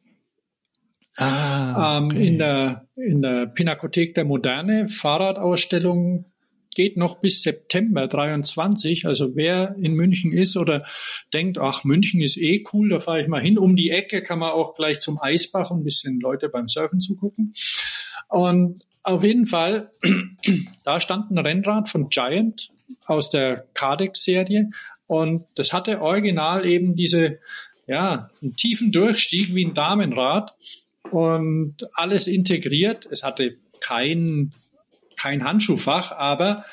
Ah, 1.17 1.97
ähm, 1.97 2.09
in, 2.19 2.37
der, 2.39 2.89
in 2.97 3.21
der 3.21 3.45
Pinakothek 3.45 4.15
der 4.15 4.25
Moderne. 4.25 4.89
Fahrradausstellung 4.89 6.25
geht 6.75 6.97
noch 6.97 7.19
bis 7.19 7.41
September 7.41 8.07
23. 8.07 9.07
Also 9.07 9.35
wer 9.35 9.75
in 9.81 9.93
München 9.93 10.31
ist 10.31 10.57
oder 10.57 10.85
denkt, 11.33 11.57
ach, 11.57 11.83
München 11.83 12.21
ist 12.21 12.37
eh 12.37 12.63
cool, 12.73 12.89
da 12.89 12.99
fahre 12.99 13.21
ich 13.21 13.27
mal 13.27 13.41
hin. 13.41 13.57
Um 13.57 13.75
die 13.75 13.89
Ecke 13.89 14.21
kann 14.21 14.39
man 14.39 14.51
auch 14.51 14.75
gleich 14.75 14.99
zum 14.99 15.19
Eisbach 15.21 15.71
ein 15.71 15.83
bisschen 15.83 16.19
Leute 16.19 16.49
beim 16.49 16.67
Surfen 16.67 16.99
zugucken. 16.99 17.53
Und 18.29 18.81
auf 19.03 19.23
jeden 19.23 19.45
Fall, 19.45 19.91
da 20.83 20.99
stand 20.99 21.31
ein 21.31 21.37
Rennrad 21.37 21.89
von 21.89 22.09
Giant 22.09 22.67
aus 23.07 23.29
der 23.29 23.65
Cardex-Serie 23.73 24.69
und 25.07 25.45
das 25.55 25.73
hatte 25.73 26.01
original 26.01 26.65
eben 26.65 26.95
diese, 26.95 27.39
ja, 27.87 28.29
einen 28.41 28.55
tiefen 28.55 28.91
Durchstieg 28.91 29.53
wie 29.53 29.65
ein 29.65 29.73
Damenrad 29.73 30.55
und 31.11 31.75
alles 31.93 32.27
integriert. 32.27 33.07
Es 33.11 33.23
hatte 33.23 33.57
kein, 33.79 34.53
kein 35.25 35.43
Handschuhfach, 35.43 36.11
aber 36.11 36.65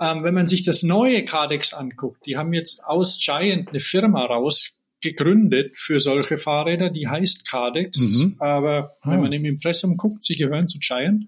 ähm, 0.00 0.24
wenn 0.24 0.34
man 0.34 0.48
sich 0.48 0.64
das 0.64 0.82
neue 0.82 1.24
Cardex 1.24 1.72
anguckt, 1.72 2.26
die 2.26 2.36
haben 2.36 2.52
jetzt 2.52 2.84
aus 2.84 3.20
Giant 3.24 3.68
eine 3.68 3.78
Firma 3.78 4.24
raus 4.24 4.80
gegründet 5.00 5.76
für 5.76 6.00
solche 6.00 6.36
Fahrräder, 6.38 6.90
die 6.90 7.06
heißt 7.06 7.48
Cardex, 7.48 7.98
Mhm. 8.00 8.36
aber 8.40 8.96
Ah. 9.02 9.12
wenn 9.12 9.20
man 9.20 9.32
im 9.32 9.44
Impressum 9.44 9.96
guckt, 9.96 10.24
sie 10.24 10.34
gehören 10.34 10.66
zu 10.66 10.78
Giant 10.80 11.26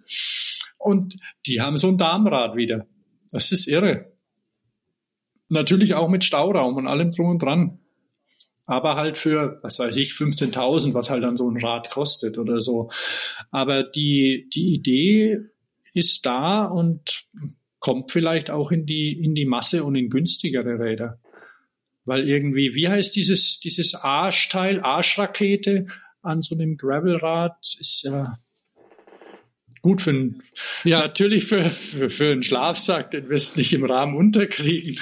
und 0.79 1.15
die 1.47 1.61
haben 1.61 1.77
so 1.77 1.87
ein 1.89 1.99
Darmrad 1.99 2.57
wieder. 2.57 2.87
Das 3.31 3.53
ist 3.53 3.69
irre. 3.69 4.13
Natürlich 5.49 5.95
auch 5.95 6.09
mit 6.09 6.25
Stauraum 6.25 6.75
und 6.75 6.89
allem 6.89 7.13
drum 7.13 7.27
und 7.31 7.43
dran 7.43 7.79
aber 8.69 8.97
halt 8.97 9.17
für, 9.17 9.61
was 9.63 9.79
weiß 9.79 9.97
ich, 9.99 10.11
15.000, 10.15 10.93
was 10.93 11.09
halt 11.09 11.23
dann 11.23 11.37
so 11.37 11.49
ein 11.49 11.65
Rad 11.65 11.89
kostet 11.89 12.37
oder 12.37 12.61
so. 12.61 12.91
Aber 13.53 13.85
die, 13.85 14.49
die 14.53 14.75
Idee 14.75 15.39
ist 15.97 16.27
da 16.27 16.64
und 16.64 17.24
kommt 17.78 18.10
vielleicht 18.10 18.51
auch 18.51 18.70
in 18.70 18.86
die, 18.86 19.12
in 19.12 19.35
die 19.35 19.47
Masse 19.47 19.85
und 19.85 19.97
in 19.97 20.10
günstigere 20.10 20.78
Räder. 20.78 21.18
Weil 22.05 22.28
irgendwie, 22.28 22.74
wie 22.74 22.89
heißt 22.89 23.16
dieses, 23.16 23.59
dieses 23.60 23.94
Arschteil, 23.94 24.81
Arschrakete 24.81 25.86
an 26.23 26.40
so 26.40 26.55
einem 26.55 26.77
Gravelrad 26.77 27.77
ist 27.81 28.02
ja 28.05 28.39
gut 29.82 30.02
für 30.02 30.10
ein, 30.10 30.43
Ja. 30.85 31.01
natürlich 31.01 31.44
für, 31.44 31.70
für, 31.70 32.10
für 32.10 32.32
einen 32.32 32.43
Schlafsack, 32.43 33.12
den 33.12 33.28
wirst 33.28 33.55
du 33.55 33.60
nicht 33.60 33.73
im 33.73 33.85
Rahmen 33.85 34.16
unterkriegen. 34.16 34.98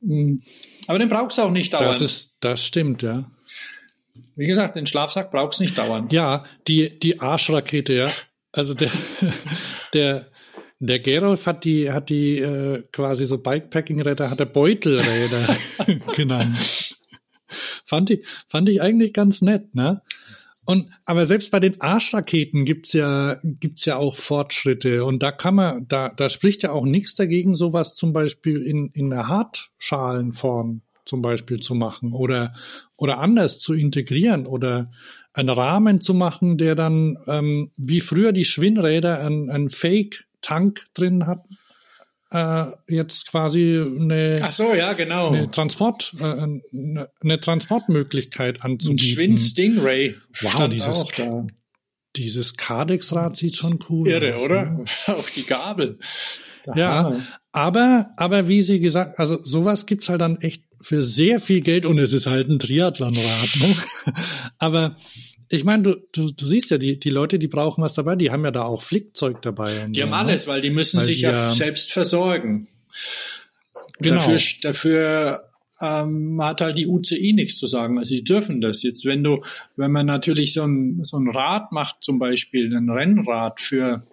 Mm. 0.00 0.36
Aber 0.86 0.98
den 0.98 1.08
brauchst 1.08 1.38
du 1.38 1.42
auch 1.42 1.50
nicht 1.50 1.72
dauernd. 1.72 1.88
Das 1.88 2.00
ist, 2.00 2.36
das 2.40 2.64
stimmt, 2.64 3.02
ja. 3.02 3.30
Wie 4.34 4.46
gesagt, 4.46 4.76
den 4.76 4.86
Schlafsack 4.86 5.30
brauchst 5.30 5.60
du 5.60 5.64
nicht 5.64 5.76
dauernd. 5.76 6.12
Ja, 6.12 6.44
die, 6.66 6.98
die 6.98 7.20
Arschrakete, 7.20 7.92
ja. 7.92 8.12
Also 8.52 8.74
der, 8.74 8.90
der, 9.94 10.30
der 10.78 11.00
Gerolf 11.00 11.46
hat 11.46 11.64
die, 11.64 11.90
hat 11.90 12.08
die 12.08 12.38
äh, 12.38 12.82
quasi 12.92 13.24
so 13.26 13.38
Bikepacking-Räder, 13.38 14.30
hat 14.30 14.40
er 14.40 14.46
Beutelräder 14.46 15.56
genannt. 16.14 16.96
Fand 17.84 18.10
ich, 18.10 18.26
fand 18.46 18.68
ich 18.68 18.80
eigentlich 18.80 19.12
ganz 19.12 19.42
nett, 19.42 19.74
ne? 19.74 20.02
Und, 20.66 20.88
aber 21.04 21.26
selbst 21.26 21.50
bei 21.50 21.58
den 21.58 21.80
Arschraketen 21.80 22.64
gibt's 22.64 22.92
ja, 22.92 23.40
gibt's 23.42 23.86
ja 23.86 23.96
auch 23.96 24.14
Fortschritte. 24.14 25.04
Und 25.04 25.20
da 25.20 25.32
kann 25.32 25.56
man, 25.56 25.88
da, 25.88 26.10
da 26.10 26.28
spricht 26.28 26.62
ja 26.62 26.70
auch 26.70 26.84
nichts 26.84 27.16
dagegen, 27.16 27.56
sowas 27.56 27.96
zum 27.96 28.12
Beispiel 28.12 28.62
in, 28.62 28.90
in 28.92 29.10
der 29.10 29.26
Hartschalenform 29.26 30.82
zum 31.10 31.22
Beispiel 31.22 31.58
zu 31.58 31.74
machen 31.74 32.12
oder, 32.12 32.54
oder 32.96 33.18
anders 33.18 33.58
zu 33.58 33.74
integrieren 33.74 34.46
oder 34.46 34.90
einen 35.34 35.48
Rahmen 35.48 36.00
zu 36.00 36.14
machen, 36.14 36.56
der 36.56 36.76
dann, 36.76 37.18
ähm, 37.26 37.72
wie 37.76 38.00
früher 38.00 38.32
die 38.32 38.44
Schwinnräder, 38.44 39.20
ein, 39.20 39.50
ein 39.50 39.68
Fake-Tank 39.68 40.86
drin 40.94 41.26
hat, 41.26 41.44
äh, 42.32 42.66
jetzt 42.88 43.26
quasi 43.28 43.82
eine, 43.84 44.40
Ach 44.42 44.52
so, 44.52 44.72
ja, 44.72 44.92
genau. 44.92 45.28
eine 45.32 45.50
Transport, 45.50 46.14
äh, 46.20 46.24
eine, 46.24 47.08
eine 47.20 47.40
Transportmöglichkeit 47.40 48.62
Ein 48.62 48.72
anzubieten. 48.72 49.06
Schwind 49.06 49.40
Stingray. 49.40 50.14
Wow, 50.40 50.68
dieses, 50.68 50.86
auch 50.96 51.10
dieses 52.16 52.56
Cardex-Rad 52.56 53.36
sieht 53.36 53.56
schon 53.56 53.80
cool 53.88 54.08
Irre, 54.08 54.36
aus. 54.36 54.44
oder? 54.44 54.64
Ne? 54.70 54.84
Auch 55.06 55.28
die 55.28 55.44
Gabel. 55.44 55.98
Der 56.66 56.76
Ja, 56.76 57.04
Hammer. 57.04 57.20
aber, 57.52 58.10
aber 58.16 58.48
wie 58.48 58.62
Sie 58.62 58.80
gesagt, 58.80 59.18
also 59.18 59.40
sowas 59.42 59.86
gibt's 59.86 60.08
halt 60.08 60.20
dann 60.20 60.36
echt 60.38 60.64
für 60.80 61.02
sehr 61.02 61.40
viel 61.40 61.60
Geld 61.60 61.86
und 61.86 61.98
es 61.98 62.12
ist 62.12 62.26
halt 62.26 62.48
ein 62.48 62.58
Triathlonrad. 62.58 63.56
Ne? 63.60 63.76
aber 64.58 64.96
ich 65.48 65.64
meine, 65.64 65.82
du, 65.82 65.96
du, 66.12 66.30
du 66.32 66.46
siehst 66.46 66.70
ja, 66.70 66.78
die, 66.78 66.98
die 66.98 67.10
Leute, 67.10 67.38
die 67.38 67.48
brauchen 67.48 67.82
was 67.82 67.94
dabei, 67.94 68.16
die 68.16 68.30
haben 68.30 68.44
ja 68.44 68.50
da 68.50 68.62
auch 68.62 68.82
Flickzeug 68.82 69.42
dabei. 69.42 69.86
Die 69.88 69.98
so, 69.98 70.02
haben 70.02 70.10
ne? 70.10 70.16
alles, 70.16 70.46
weil 70.46 70.60
die 70.60 70.70
müssen 70.70 70.98
Weil 70.98 71.06
sich 71.06 71.18
die 71.18 71.24
ja, 71.24 71.32
ja- 71.32 71.52
selbst 71.52 71.92
versorgen. 71.92 72.68
Genau. 73.98 74.16
Dafür, 74.16 74.38
dafür 74.62 75.50
ähm, 75.80 76.40
hat 76.42 76.60
halt 76.60 76.78
die 76.78 76.86
UCI 76.86 77.32
nichts 77.32 77.58
zu 77.58 77.66
sagen. 77.66 77.98
Also 77.98 78.14
die 78.14 78.24
dürfen 78.24 78.60
das. 78.60 78.82
Jetzt, 78.82 79.04
wenn 79.06 79.24
du, 79.24 79.42
wenn 79.76 79.90
man 79.90 80.06
natürlich 80.06 80.52
so 80.52 80.62
ein, 80.62 81.02
so 81.02 81.18
ein 81.18 81.28
Rad 81.28 81.72
macht, 81.72 82.02
zum 82.02 82.18
Beispiel 82.18 82.74
ein 82.74 82.88
Rennrad 82.88 83.60
für 83.60 84.06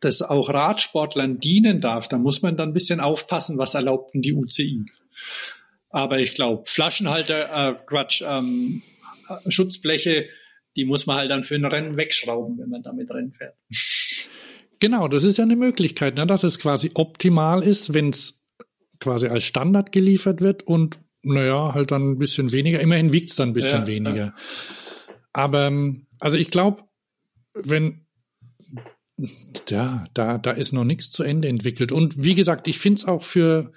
das 0.00 0.22
auch 0.22 0.48
Radsportlern 0.48 1.40
dienen 1.40 1.80
darf, 1.80 2.08
da 2.08 2.18
muss 2.18 2.42
man 2.42 2.56
dann 2.56 2.70
ein 2.70 2.74
bisschen 2.74 3.00
aufpassen, 3.00 3.58
was 3.58 3.74
erlaubt 3.74 4.14
denn 4.14 4.22
die 4.22 4.32
UCI. 4.32 4.84
Aber 5.90 6.18
ich 6.18 6.34
glaube, 6.34 6.64
Flaschenhalter, 6.66 7.70
äh, 7.70 7.74
Quatsch, 7.86 8.22
ähm, 8.26 8.82
äh, 9.28 9.50
Schutzbleche, 9.50 10.26
die 10.76 10.84
muss 10.84 11.06
man 11.06 11.18
halt 11.18 11.30
dann 11.30 11.44
für 11.44 11.54
ein 11.54 11.64
Rennen 11.64 11.96
wegschrauben, 11.96 12.58
wenn 12.58 12.68
man 12.68 12.82
damit 12.82 13.10
Rennen 13.10 13.32
fährt. 13.32 13.54
Genau, 14.80 15.08
das 15.08 15.24
ist 15.24 15.38
ja 15.38 15.44
eine 15.44 15.56
Möglichkeit, 15.56 16.16
ne, 16.16 16.26
dass 16.26 16.42
es 16.42 16.58
quasi 16.58 16.90
optimal 16.94 17.62
ist, 17.62 17.94
wenn 17.94 18.10
es 18.10 18.44
quasi 19.00 19.28
als 19.28 19.44
Standard 19.44 19.92
geliefert 19.92 20.40
wird 20.40 20.64
und 20.64 20.98
naja, 21.22 21.72
halt 21.74 21.90
dann 21.90 22.10
ein 22.10 22.16
bisschen 22.16 22.52
weniger. 22.52 22.80
Immerhin 22.80 23.12
wiegt's 23.12 23.36
dann 23.36 23.50
ein 23.50 23.54
bisschen 23.54 23.82
Ja, 23.82 23.86
weniger. 23.86 24.34
Aber 25.32 25.66
ähm, 25.66 26.06
also 26.20 26.36
ich 26.36 26.50
glaube, 26.50 26.82
wenn 27.54 28.04
ja, 29.68 30.04
da, 30.12 30.38
da 30.38 30.50
ist 30.50 30.72
noch 30.72 30.84
nichts 30.84 31.10
zu 31.10 31.22
Ende 31.22 31.48
entwickelt. 31.48 31.92
Und 31.92 32.22
wie 32.22 32.34
gesagt, 32.34 32.66
ich 32.68 32.78
finde 32.78 32.98
es 32.98 33.04
auch 33.06 33.24
für 33.24 33.72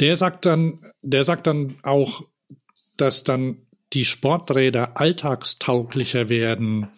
der 0.00 0.16
sagt 0.16 0.46
dann, 0.46 0.80
der 1.02 1.24
sagt 1.24 1.46
dann 1.46 1.76
auch, 1.82 2.22
dass 2.96 3.24
dann 3.24 3.66
die 3.92 4.04
Sporträder 4.04 4.98
alltagstauglicher 5.00 6.28
werden. 6.28 6.88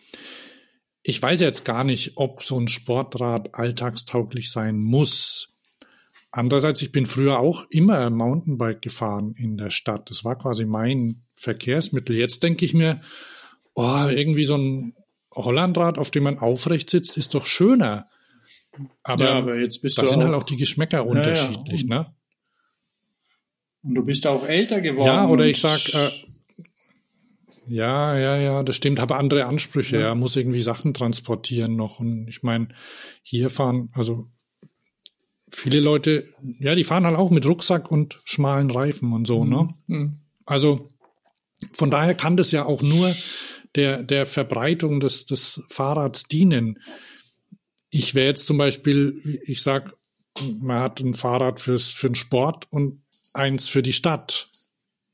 Ich 1.03 1.21
weiß 1.21 1.41
jetzt 1.41 1.65
gar 1.65 1.85
nicht, 1.85 2.13
ob 2.17 2.43
so 2.43 2.59
ein 2.59 2.69
Sportrad 2.69 3.55
alltagstauglich 3.55 4.51
sein 4.51 4.79
muss. 4.79 5.49
Andererseits, 6.31 6.83
ich 6.83 6.93
bin 6.93 7.07
früher 7.07 7.39
auch 7.39 7.65
immer 7.71 8.11
Mountainbike 8.11 8.83
gefahren 8.83 9.35
in 9.37 9.57
der 9.57 9.71
Stadt. 9.71 10.11
Das 10.11 10.25
war 10.25 10.37
quasi 10.37 10.67
mein 10.67 11.25
Verkehrsmittel. 11.37 12.17
Jetzt 12.17 12.43
denke 12.43 12.65
ich 12.65 12.75
mir, 12.75 13.01
oh, 13.75 14.07
irgendwie 14.09 14.45
so 14.45 14.57
ein 14.57 14.95
Hollandrad, 15.35 15.99
auf 15.99 16.11
dem 16.11 16.25
man 16.25 16.39
aufrecht 16.39 16.91
sitzt, 16.91 17.17
ist 17.17 17.35
doch 17.35 17.47
schöner. 17.47 18.09
Aber, 19.03 19.25
ja, 19.25 19.33
aber 19.35 19.59
jetzt 19.59 19.81
bist 19.81 19.99
da 19.99 20.07
sind 20.07 20.19
auch, 20.21 20.27
halt 20.27 20.35
auch 20.35 20.43
die 20.43 20.57
Geschmäcker 20.57 21.07
unterschiedlich, 21.07 21.83
und- 21.85 21.91
ne? 21.91 22.15
Und 23.83 23.95
du 23.95 24.05
bist 24.05 24.27
auch 24.27 24.47
älter 24.47 24.81
geworden. 24.81 25.07
Ja, 25.07 25.29
oder 25.29 25.47
ich 25.47 25.61
sag, 25.61 25.93
äh, 25.95 26.11
ja, 27.67 28.19
ja, 28.19 28.37
ja, 28.37 28.63
das 28.63 28.77
stimmt, 28.77 28.99
habe 28.99 29.17
andere 29.17 29.45
Ansprüche, 29.45 30.01
ja. 30.01 30.15
muss 30.15 30.37
irgendwie 30.37 30.63
Sachen 30.63 30.95
transportieren 30.95 31.77
noch. 31.77 32.01
Und 32.01 32.27
ich 32.29 32.43
meine, 32.43 32.69
hier 33.23 33.51
fahren, 33.51 33.91
also 33.93 34.27
viele 35.51 35.81
Leute, 35.81 36.29
ja, 36.59 36.75
die 36.75 36.85
fahren 36.85 37.07
halt 37.07 37.17
auch 37.17 37.31
mit 37.31 37.45
Rucksack 37.47 37.91
und 37.91 38.21
schmalen 38.25 38.71
Reifen 38.71 39.13
und 39.13 39.27
so, 39.27 39.45
ne? 39.45 39.69
Mhm. 39.87 40.21
Also 40.47 40.91
von 41.73 41.91
daher 41.91 42.15
kann 42.15 42.37
das 42.37 42.53
ja 42.53 42.65
auch 42.65 42.83
nur 42.83 43.15
der, 43.75 44.03
der 44.03 44.25
Verbreitung 44.25 45.01
des, 45.01 45.27
des 45.27 45.63
Fahrrads 45.69 46.25
dienen. 46.25 46.79
Ich 47.91 48.15
wäre 48.15 48.29
jetzt 48.29 48.47
zum 48.47 48.57
Beispiel, 48.57 49.41
ich 49.45 49.63
sag, 49.63 49.93
man 50.61 50.81
hat 50.81 51.01
ein 51.01 51.15
Fahrrad 51.15 51.61
fürs, 51.61 51.89
für 51.89 52.09
den 52.09 52.15
Sport 52.15 52.67
und 52.71 53.03
eins 53.35 53.69
für 53.69 53.83
die 53.83 53.93
Stadt. 53.93 54.49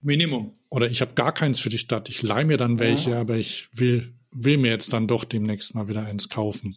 Minimum. 0.00 0.54
Oder 0.68 0.90
ich 0.90 1.00
habe 1.00 1.14
gar 1.14 1.32
keins 1.32 1.60
für 1.60 1.68
die 1.68 1.78
Stadt. 1.78 2.08
Ich 2.08 2.22
leih 2.22 2.44
mir 2.44 2.56
dann 2.56 2.78
welche, 2.78 3.16
aber 3.16 3.36
ich 3.36 3.68
will, 3.72 4.12
will 4.32 4.58
mir 4.58 4.70
jetzt 4.70 4.92
dann 4.92 5.06
doch 5.06 5.24
demnächst 5.24 5.74
mal 5.74 5.88
wieder 5.88 6.04
eins 6.04 6.28
kaufen. 6.28 6.74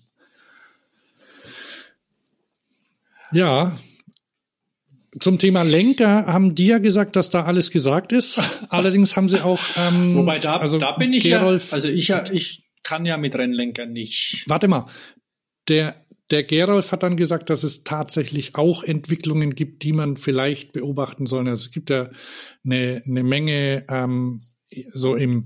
Ja. 3.31 3.77
Zum 5.19 5.39
Thema 5.39 5.63
Lenker 5.63 6.27
haben 6.27 6.53
die 6.53 6.67
ja 6.67 6.77
gesagt, 6.77 7.15
dass 7.15 7.29
da 7.29 7.45
alles 7.45 7.71
gesagt 7.71 8.11
ist. 8.11 8.39
Allerdings 8.69 9.15
haben 9.15 9.29
sie 9.29 9.43
auch. 9.43 9.59
Ähm, 9.77 10.15
Wobei 10.15 10.37
da, 10.39 10.57
also 10.57 10.77
da 10.79 10.91
bin 10.93 11.11
ich 11.13 11.23
Gerolf, 11.23 11.69
ja, 11.69 11.73
also 11.73 11.89
ich, 11.89 12.07
ja- 12.07 12.23
ich 12.31 12.63
kann 12.83 13.05
ja 13.05 13.17
mit 13.17 13.35
Rennlenkern 13.35 13.91
nicht. 13.91 14.43
Warte 14.47 14.67
mal. 14.67 14.85
Der, 15.67 16.05
der 16.29 16.43
Gerolf 16.43 16.91
hat 16.91 17.03
dann 17.03 17.15
gesagt, 17.15 17.49
dass 17.49 17.63
es 17.63 17.83
tatsächlich 17.83 18.55
auch 18.55 18.83
Entwicklungen 18.83 19.55
gibt, 19.55 19.83
die 19.83 19.93
man 19.93 20.17
vielleicht 20.17 20.73
beobachten 20.73 21.25
soll. 21.25 21.47
Also 21.47 21.67
es 21.67 21.71
gibt 21.71 21.89
ja 21.89 22.09
eine, 22.65 23.01
eine 23.05 23.23
Menge 23.23 23.85
ähm, 23.89 24.39
so 24.93 25.15
im, 25.15 25.45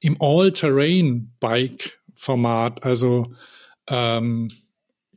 im 0.00 0.20
All-Terrain-Bike-Format, 0.20 2.82
also 2.82 3.32
ähm, 3.88 4.48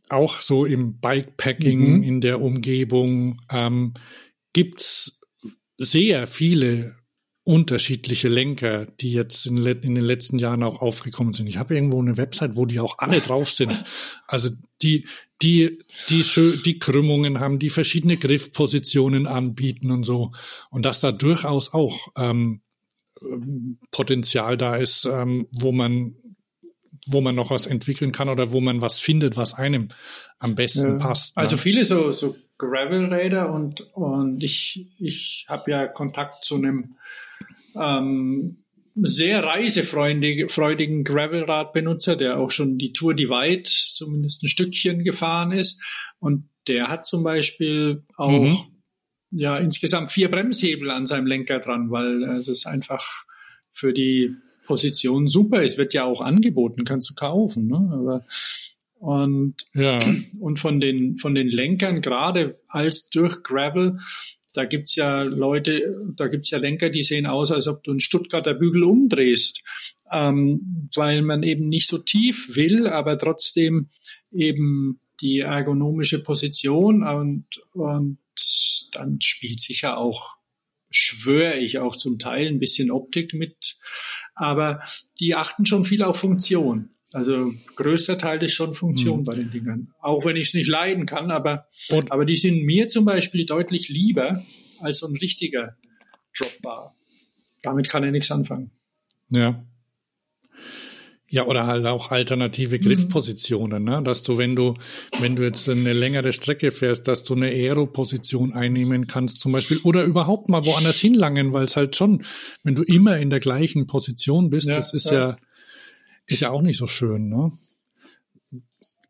auch 0.09 0.37
so 0.37 0.65
im 0.65 0.99
Bikepacking 0.99 1.97
Mhm. 1.97 2.03
in 2.03 2.21
der 2.21 2.41
Umgebung 2.41 3.39
ähm, 3.51 3.93
gibt's 4.53 5.19
sehr 5.77 6.27
viele 6.27 6.95
unterschiedliche 7.43 8.27
Lenker, 8.27 8.85
die 8.85 9.11
jetzt 9.11 9.45
in, 9.45 9.57
in 9.57 9.95
den 9.95 10.03
letzten 10.03 10.37
Jahren 10.37 10.63
auch 10.63 10.81
aufgekommen 10.81 11.33
sind. 11.33 11.47
Ich 11.47 11.57
habe 11.57 11.73
irgendwo 11.73 12.01
eine 12.01 12.17
Website, 12.17 12.55
wo 12.55 12.65
die 12.65 12.79
auch 12.79 12.99
alle 12.99 13.21
drauf 13.21 13.49
sind. 13.49 13.83
Also 14.27 14.49
die, 14.81 15.07
die, 15.41 15.79
die, 16.09 16.23
die 16.65 16.79
Krümmungen 16.79 17.39
haben, 17.39 17.57
die 17.59 17.69
verschiedene 17.69 18.17
Griffpositionen 18.17 19.25
anbieten 19.25 19.89
und 19.89 20.03
so. 20.03 20.31
Und 20.69 20.85
dass 20.85 20.99
da 20.99 21.11
durchaus 21.11 21.73
auch 21.73 22.09
ähm, 22.17 22.61
Potenzial 23.91 24.57
da 24.57 24.75
ist, 24.75 25.05
ähm, 25.05 25.47
wo 25.51 25.71
man 25.71 26.15
wo 27.11 27.21
man 27.21 27.33
noch 27.33 27.49
was 27.49 27.65
entwickeln 27.65 28.11
kann 28.11 28.29
oder 28.29 28.51
wo 28.51 28.61
man 28.61 28.81
was 28.81 28.99
findet, 28.99 29.35
was 29.35 29.55
einem 29.55 29.87
am 30.37 30.53
besten 30.53 30.97
passt. 30.97 31.35
ne? 31.35 31.41
Also 31.41 31.57
viele 31.57 31.83
so, 31.83 32.11
so 32.11 32.35
Gravelräder 32.59 33.51
und, 33.51 33.81
und 33.93 34.43
ich, 34.43 34.91
ich 34.99 35.45
habe 35.47 35.71
ja 35.71 35.87
Kontakt 35.87 36.45
zu 36.45 36.57
einem 36.57 36.97
ähm, 37.75 38.63
sehr 38.95 39.43
reisefreudigen 39.43 41.03
Gravelradbenutzer, 41.03 42.15
der 42.15 42.39
auch 42.39 42.51
schon 42.51 42.77
die 42.77 42.91
Tour 42.91 43.13
Divide 43.13 43.63
zumindest 43.63 44.43
ein 44.43 44.47
Stückchen 44.47 45.03
gefahren 45.03 45.51
ist. 45.51 45.81
Und 46.19 46.49
der 46.67 46.87
hat 46.87 47.05
zum 47.05 47.23
Beispiel 47.23 48.03
auch 48.17 48.43
Mhm. 48.43 48.57
ja 49.31 49.57
insgesamt 49.57 50.11
vier 50.11 50.29
Bremshebel 50.29 50.91
an 50.91 51.05
seinem 51.05 51.27
Lenker 51.27 51.59
dran, 51.59 51.91
weil 51.91 52.23
äh, 52.23 52.37
es 52.37 52.65
einfach 52.65 53.05
für 53.71 53.93
die 53.93 54.35
Position 54.65 55.27
super 55.27 55.63
ist. 55.63 55.77
Wird 55.77 55.93
ja 55.93 56.03
auch 56.03 56.21
angeboten, 56.21 56.83
kannst 56.83 57.09
du 57.09 57.15
kaufen. 57.15 57.67
Ne? 57.67 57.89
Aber 57.91 58.25
und 58.99 59.55
ja. 59.73 59.99
und 60.39 60.59
von 60.59 60.79
den, 60.79 61.17
von 61.17 61.33
den 61.33 61.47
Lenkern, 61.47 62.01
gerade 62.01 62.59
als 62.67 63.09
durch 63.09 63.43
Gravel, 63.43 63.99
da 64.53 64.65
gibt's 64.65 64.95
ja 64.95 65.21
Leute, 65.21 65.95
da 66.15 66.27
gibt's 66.27 66.49
ja 66.49 66.57
Lenker, 66.57 66.89
die 66.89 67.03
sehen 67.03 67.25
aus, 67.25 67.51
als 67.51 67.67
ob 67.67 67.83
du 67.83 67.91
einen 67.91 67.99
Stuttgarter 67.99 68.53
Bügel 68.53 68.83
umdrehst, 68.83 69.63
ähm, 70.11 70.89
weil 70.95 71.21
man 71.21 71.43
eben 71.43 71.69
nicht 71.69 71.87
so 71.87 71.97
tief 71.97 72.55
will, 72.55 72.87
aber 72.87 73.17
trotzdem 73.17 73.89
eben 74.31 75.01
die 75.21 75.39
ergonomische 75.39 76.23
Position 76.23 77.03
und, 77.03 77.45
und 77.73 78.19
dann 78.93 79.19
spielt 79.21 79.59
sicher 79.59 79.97
auch, 79.97 80.37
schwöre 80.91 81.59
ich 81.59 81.77
auch 81.77 81.95
zum 81.95 82.17
Teil 82.17 82.47
ein 82.47 82.59
bisschen 82.59 82.89
Optik 82.89 83.33
mit 83.33 83.77
aber 84.39 84.81
die 85.19 85.35
achten 85.35 85.65
schon 85.65 85.83
viel 85.83 86.01
auf 86.01 86.17
Funktion. 86.17 86.89
Also 87.11 87.53
größter 87.75 88.17
Teil 88.19 88.43
ist 88.43 88.53
schon 88.53 88.75
Funktion 88.75 89.19
Mhm. 89.21 89.23
bei 89.23 89.35
den 89.35 89.49
Dingern. 89.51 89.93
Auch 89.99 90.25
wenn 90.25 90.35
ich 90.35 90.49
es 90.49 90.53
nicht 90.53 90.67
leiden 90.67 91.05
kann, 91.07 91.31
aber, 91.31 91.65
Und- 91.89 92.11
aber 92.11 92.25
die 92.25 92.35
sind 92.35 92.63
mir 92.63 92.87
zum 92.87 93.05
Beispiel 93.05 93.45
deutlich 93.45 93.89
lieber 93.89 94.43
als 94.79 94.99
so 94.99 95.07
ein 95.07 95.15
richtiger 95.15 95.75
Dropbar. 96.37 96.95
Damit 97.63 97.89
kann 97.89 98.03
er 98.03 98.11
nichts 98.11 98.31
anfangen. 98.31 98.71
Ja. 99.29 99.65
Ja, 101.31 101.45
oder 101.45 101.67
halt 101.67 101.85
auch 101.85 102.09
alternative 102.09 102.79
Griffpositionen, 102.79 103.83
ne? 103.83 104.01
Dass 104.03 104.23
du, 104.23 104.39
wenn 104.39 104.55
du, 104.55 104.73
wenn 105.19 105.35
du 105.35 105.43
jetzt 105.43 105.69
eine 105.69 105.93
längere 105.93 106.33
Strecke 106.33 106.71
fährst, 106.71 107.07
dass 107.07 107.23
du 107.23 107.35
eine 107.35 107.47
Aero-Position 107.49 108.53
einnehmen 108.53 109.05
kannst, 109.05 109.39
zum 109.39 109.51
Beispiel, 109.51 109.77
oder 109.83 110.03
überhaupt 110.05 110.49
mal 110.49 110.65
woanders 110.65 110.97
hinlangen, 110.99 111.53
weil 111.53 111.65
es 111.65 111.75
halt 111.75 111.95
schon, 111.95 112.23
wenn 112.63 112.73
du 112.73 112.81
immer 112.81 113.17
in 113.19 113.29
der 113.29 113.39
gleichen 113.39 113.85
Position 113.85 114.49
bist, 114.49 114.69
Ja, 114.69 114.73
das 114.75 114.91
ist 114.93 115.11
ja. 115.11 115.29
ja. 115.31 115.37
Ist 116.29 116.39
ja 116.41 116.51
auch 116.51 116.61
nicht 116.61 116.77
so 116.77 116.87
schön, 116.87 117.29
ne? 117.29 117.51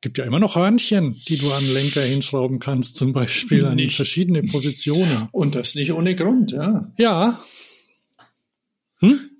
Gibt 0.01 0.17
ja 0.17 0.23
immer 0.23 0.39
noch 0.39 0.55
Hörnchen, 0.55 1.19
die 1.27 1.37
du 1.37 1.51
an 1.51 1.61
den 1.63 1.73
Lenker 1.73 2.01
hinschrauben 2.01 2.59
kannst, 2.59 2.95
zum 2.95 3.11
Beispiel 3.11 3.65
an 3.65 3.75
Nicht. 3.75 3.97
verschiedene 3.97 4.43
Positionen. 4.43 5.27
Und 5.33 5.55
das 5.55 5.75
nicht 5.75 5.91
ohne 5.91 6.15
Grund, 6.15 6.51
ja. 6.51 6.89
Ja, 6.97 7.39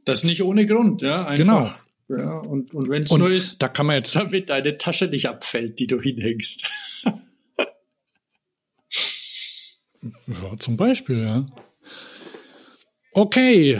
Das 0.05 0.23
nicht 0.25 0.41
ohne 0.43 0.65
Grund, 0.65 1.01
ja. 1.01 1.15
Einfach, 1.15 1.35
Genau. 1.35 1.71
Ja, 2.09 2.39
und, 2.39 2.73
und 2.73 2.89
wenn 2.89 3.03
es 3.03 3.11
nur 3.11 3.29
ist, 3.29 3.61
da 3.61 3.67
kann 3.69 3.85
man 3.85 3.95
jetzt 3.97 4.15
damit 4.15 4.49
deine 4.49 4.77
Tasche 4.77 5.05
nicht 5.07 5.27
abfällt, 5.29 5.77
die 5.79 5.87
du 5.87 6.01
hinhängst. 6.01 6.67
Ja, 10.27 10.57
zum 10.57 10.75
Beispiel, 10.77 11.19
ja. 11.19 11.45
Okay. 13.11 13.79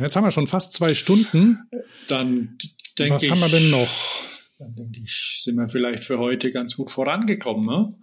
Jetzt 0.00 0.16
haben 0.16 0.24
wir 0.24 0.30
schon 0.30 0.46
fast 0.46 0.72
zwei 0.72 0.94
Stunden. 0.94 1.58
Dann 2.08 2.56
denke 2.98 3.14
Was 3.14 3.22
ich. 3.22 3.30
haben 3.30 3.40
wir 3.40 3.48
denn 3.48 3.70
noch? 3.70 3.88
Dann 4.58 4.74
denke 4.74 5.00
ich, 5.04 5.38
sind 5.42 5.56
wir 5.56 5.68
vielleicht 5.68 6.04
für 6.04 6.18
heute 6.18 6.50
ganz 6.50 6.76
gut 6.76 6.90
vorangekommen. 6.90 7.66
Ne? 7.66 7.94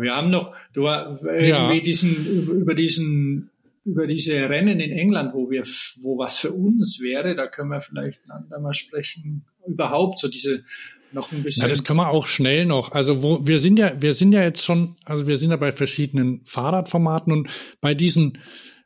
Wir 0.00 0.14
haben 0.14 0.30
noch, 0.30 0.54
du 0.72 0.88
hast 0.88 1.22
irgendwie 1.22 1.48
Ja. 1.48 1.80
diesen, 1.80 2.26
über 2.26 2.52
über 2.52 2.74
diesen, 2.74 3.50
über 3.84 4.06
diese 4.06 4.34
Rennen 4.48 4.80
in 4.80 4.90
England, 4.90 5.32
wo 5.34 5.48
wir, 5.50 5.62
wo 6.00 6.18
was 6.18 6.38
für 6.38 6.50
uns 6.52 7.00
wäre, 7.00 7.34
da 7.36 7.46
können 7.46 7.70
wir 7.70 7.80
vielleicht 7.80 8.20
ein 8.26 8.32
andermal 8.32 8.74
sprechen. 8.74 9.44
Überhaupt 9.66 10.18
so 10.18 10.28
diese 10.28 10.64
noch 11.12 11.30
ein 11.30 11.42
bisschen. 11.44 11.62
Ja, 11.62 11.68
das 11.68 11.84
können 11.84 11.98
wir 11.98 12.08
auch 12.08 12.26
schnell 12.26 12.66
noch. 12.66 12.92
Also 12.92 13.22
wo 13.22 13.46
wir 13.46 13.60
sind 13.60 13.78
ja, 13.78 13.92
wir 14.00 14.12
sind 14.12 14.32
ja 14.32 14.42
jetzt 14.42 14.64
schon, 14.64 14.96
also 15.04 15.26
wir 15.28 15.36
sind 15.36 15.50
ja 15.50 15.56
bei 15.56 15.70
verschiedenen 15.70 16.40
Fahrradformaten 16.44 17.32
und 17.32 17.48
bei 17.80 17.94
diesen 17.94 18.38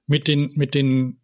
mit 0.07 0.29
den 0.29 0.51
mit 0.57 0.75
den 0.75 1.20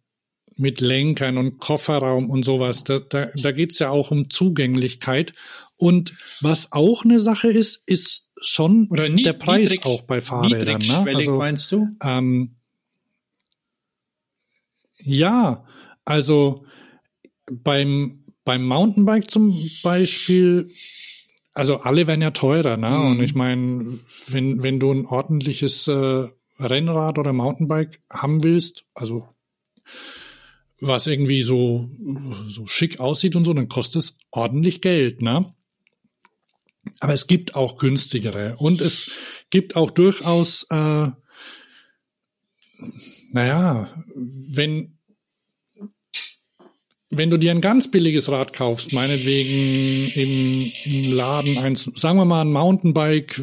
mit 0.57 0.81
Lenkern 0.81 1.37
und 1.37 1.59
Kofferraum 1.59 2.29
und 2.29 2.43
sowas, 2.43 2.83
da, 2.83 2.99
da, 2.99 3.27
da 3.35 3.51
geht's 3.51 3.79
ja 3.79 3.89
auch 3.89 4.11
um 4.11 4.29
Zugänglichkeit. 4.29 5.33
Und 5.77 6.13
was 6.41 6.71
auch 6.71 7.05
eine 7.05 7.19
Sache 7.19 7.49
ist, 7.49 7.87
ist 7.87 8.31
schon 8.41 8.87
Oder 8.89 9.09
nie, 9.09 9.23
der 9.23 9.33
Preis 9.33 9.69
niedrig- 9.71 9.85
auch 9.85 10.01
bei 10.03 10.21
Fahrrädern. 10.21 10.81
Ne? 10.81 11.05
Also, 11.15 11.37
meinst 11.37 11.71
du? 11.71 11.87
Ähm, 12.03 12.55
ja, 15.03 15.65
also 16.05 16.65
beim, 17.51 18.23
beim 18.43 18.65
Mountainbike 18.65 19.29
zum 19.29 19.69
Beispiel, 19.83 20.71
also 21.53 21.77
alle 21.77 22.07
werden 22.07 22.21
ja 22.21 22.31
teurer, 22.31 22.77
ne? 22.77 22.99
Und 23.01 23.21
ich 23.21 23.35
meine, 23.35 23.99
wenn, 24.27 24.63
wenn 24.63 24.79
du 24.79 24.91
ein 24.91 25.05
ordentliches 25.05 25.87
äh, 25.87 26.27
Rennrad 26.59 27.19
oder 27.19 27.33
Mountainbike 27.33 28.01
haben 28.11 28.43
willst, 28.43 28.85
also 28.95 29.27
was 30.79 31.07
irgendwie 31.07 31.41
so, 31.41 31.89
so 32.45 32.67
schick 32.67 32.99
aussieht 32.99 33.35
und 33.35 33.43
so, 33.43 33.53
dann 33.53 33.69
kostet 33.69 34.03
es 34.03 34.17
ordentlich 34.31 34.81
Geld, 34.81 35.21
ne? 35.21 35.51
Aber 36.99 37.13
es 37.13 37.27
gibt 37.27 37.55
auch 37.55 37.77
günstigere. 37.77 38.55
Und 38.57 38.81
es 38.81 39.09
gibt 39.49 39.75
auch 39.75 39.91
durchaus, 39.91 40.65
äh, 40.69 41.09
naja, 43.31 43.89
wenn, 44.15 44.97
wenn 47.09 47.29
du 47.29 47.37
dir 47.37 47.51
ein 47.51 47.61
ganz 47.61 47.89
billiges 47.89 48.31
Rad 48.31 48.53
kaufst, 48.53 48.93
meinetwegen 48.93 50.11
im, 50.85 51.13
Laden 51.13 51.57
eins, 51.57 51.89
sagen 51.95 52.17
wir 52.17 52.25
mal 52.25 52.41
ein 52.41 52.51
Mountainbike 52.51 53.41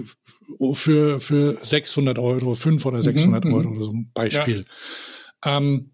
für, 0.73 1.21
für 1.21 1.59
600 1.63 2.19
Euro, 2.19 2.55
500 2.55 2.95
oder 2.95 3.03
600 3.03 3.47
Euro 3.47 3.69
oder 3.71 3.85
so 3.85 3.93
ein 3.93 4.11
Beispiel, 4.15 4.65
ähm, 5.45 5.91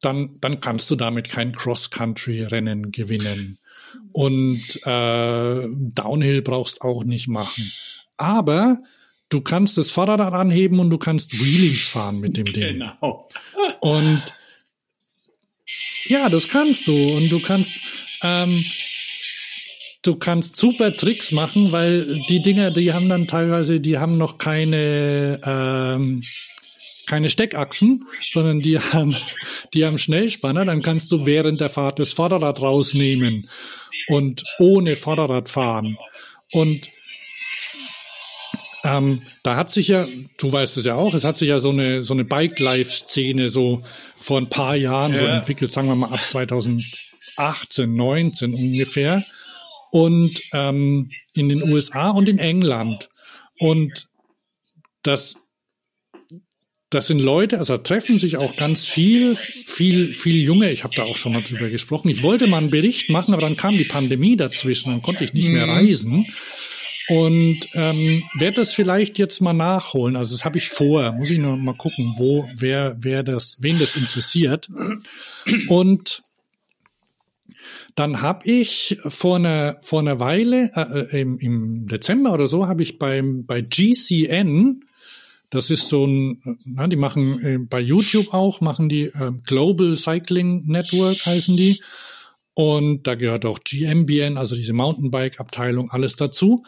dann, 0.00 0.38
dann 0.40 0.60
kannst 0.60 0.90
du 0.90 0.96
damit 0.96 1.28
kein 1.28 1.52
Cross-Country-Rennen 1.52 2.90
gewinnen. 2.92 3.58
Und 4.12 4.62
äh, 4.84 5.68
Downhill 5.74 6.42
brauchst 6.42 6.82
auch 6.82 7.04
nicht 7.04 7.28
machen. 7.28 7.70
Aber 8.16 8.78
du 9.28 9.40
kannst 9.40 9.78
das 9.78 9.90
Fahrrad 9.90 10.20
anheben 10.20 10.78
und 10.78 10.90
du 10.90 10.98
kannst 10.98 11.38
Wheelies 11.38 11.88
fahren 11.88 12.20
mit 12.20 12.36
dem 12.36 12.46
Ding. 12.46 12.78
Genau. 12.78 13.28
Und 13.80 14.22
ja, 16.06 16.28
das 16.28 16.48
kannst 16.48 16.86
du. 16.86 16.92
Und 16.92 17.30
du 17.30 17.40
kannst, 17.40 17.72
ähm, 18.22 18.64
du 20.02 20.16
kannst 20.16 20.56
super 20.56 20.92
Tricks 20.92 21.32
machen, 21.32 21.72
weil 21.72 22.04
die 22.28 22.42
Dinger, 22.42 22.70
die 22.70 22.92
haben 22.92 23.08
dann 23.08 23.26
teilweise, 23.26 23.80
die 23.80 23.98
haben 23.98 24.18
noch 24.18 24.38
keine, 24.38 25.40
ähm, 25.44 26.22
keine 27.10 27.28
Steckachsen, 27.28 28.06
sondern 28.20 28.60
die 28.60 28.78
haben, 28.78 29.14
die 29.74 29.84
haben 29.84 29.98
Schnellspanner. 29.98 30.64
Dann 30.64 30.80
kannst 30.80 31.10
du 31.12 31.26
während 31.26 31.60
der 31.60 31.68
Fahrt 31.68 31.98
das 31.98 32.12
Vorderrad 32.12 32.60
rausnehmen 32.60 33.42
und 34.08 34.44
ohne 34.58 34.96
Vorderrad 34.96 35.50
fahren. 35.50 35.98
Und 36.52 36.88
ähm, 38.82 39.20
da 39.42 39.56
hat 39.56 39.70
sich 39.70 39.88
ja, 39.88 40.06
du 40.38 40.50
weißt 40.52 40.76
es 40.78 40.84
ja 40.86 40.94
auch, 40.94 41.12
es 41.12 41.24
hat 41.24 41.36
sich 41.36 41.48
ja 41.48 41.60
so 41.60 41.70
eine 41.70 42.02
so 42.02 42.14
eine 42.14 42.24
Bike-Life-Szene 42.24 43.50
so 43.50 43.82
vor 44.18 44.38
ein 44.40 44.48
paar 44.48 44.74
Jahren 44.76 45.12
so 45.12 45.24
Ja. 45.24 45.36
entwickelt, 45.36 45.70
sagen 45.72 45.88
wir 45.88 45.96
mal 45.96 46.12
ab 46.12 46.22
2018, 46.22 47.94
19 47.94 48.54
ungefähr. 48.54 49.22
Und 49.92 50.30
ähm, 50.52 51.10
in 51.34 51.48
den 51.48 51.62
USA 51.62 52.10
und 52.10 52.28
in 52.28 52.38
England. 52.38 53.08
Und 53.58 54.06
das 55.02 55.36
das 56.90 57.06
sind 57.06 57.20
Leute, 57.20 57.58
also 57.58 57.78
treffen 57.78 58.18
sich 58.18 58.36
auch 58.36 58.56
ganz 58.56 58.84
viel, 58.84 59.36
viel, 59.36 60.06
viel 60.06 60.42
Junge. 60.42 60.70
Ich 60.70 60.82
habe 60.82 60.94
da 60.96 61.04
auch 61.04 61.16
schon 61.16 61.32
mal 61.32 61.42
drüber 61.42 61.68
gesprochen. 61.68 62.08
Ich 62.08 62.24
wollte 62.24 62.48
mal 62.48 62.58
einen 62.58 62.70
Bericht 62.70 63.10
machen, 63.10 63.32
aber 63.32 63.42
dann 63.42 63.56
kam 63.56 63.78
die 63.78 63.84
Pandemie 63.84 64.36
dazwischen, 64.36 64.90
dann 64.90 65.02
konnte 65.02 65.22
ich 65.22 65.32
nicht 65.32 65.50
mehr 65.50 65.68
reisen. 65.68 66.26
Und 67.08 67.68
ähm, 67.74 68.22
werde 68.38 68.56
das 68.56 68.72
vielleicht 68.72 69.18
jetzt 69.18 69.40
mal 69.40 69.52
nachholen. 69.52 70.16
Also 70.16 70.34
das 70.34 70.44
habe 70.44 70.58
ich 70.58 70.68
vor. 70.68 71.12
Muss 71.12 71.30
ich 71.30 71.38
noch 71.38 71.56
mal 71.56 71.76
gucken, 71.76 72.14
wo, 72.16 72.48
wer, 72.54 72.96
wer 72.98 73.22
das, 73.22 73.58
wen 73.60 73.78
das 73.78 73.94
interessiert. 73.96 74.68
Und 75.68 76.22
dann 77.94 78.22
habe 78.22 78.48
ich 78.48 78.98
vor 79.02 79.36
einer 79.36 79.78
vor 79.82 80.00
einer 80.00 80.20
Weile 80.20 80.70
äh, 80.74 81.16
äh, 81.16 81.20
im, 81.20 81.38
im 81.38 81.86
Dezember 81.86 82.32
oder 82.32 82.46
so 82.46 82.68
habe 82.68 82.82
ich 82.82 82.98
beim 82.98 83.44
bei 83.44 83.60
GCN 83.60 84.84
das 85.50 85.70
ist 85.70 85.88
so 85.88 86.06
ein, 86.06 86.40
na, 86.64 86.86
die 86.86 86.96
machen 86.96 87.44
äh, 87.44 87.58
bei 87.58 87.80
YouTube 87.80 88.32
auch, 88.32 88.60
machen 88.60 88.88
die 88.88 89.04
äh, 89.04 89.32
Global 89.44 89.96
Cycling 89.96 90.64
Network 90.66 91.26
heißen 91.26 91.56
die. 91.56 91.82
Und 92.54 93.06
da 93.06 93.14
gehört 93.14 93.44
auch 93.46 93.60
GMBN, 93.60 94.36
also 94.36 94.54
diese 94.54 94.72
Mountainbike-Abteilung, 94.72 95.90
alles 95.90 96.16
dazu. 96.16 96.64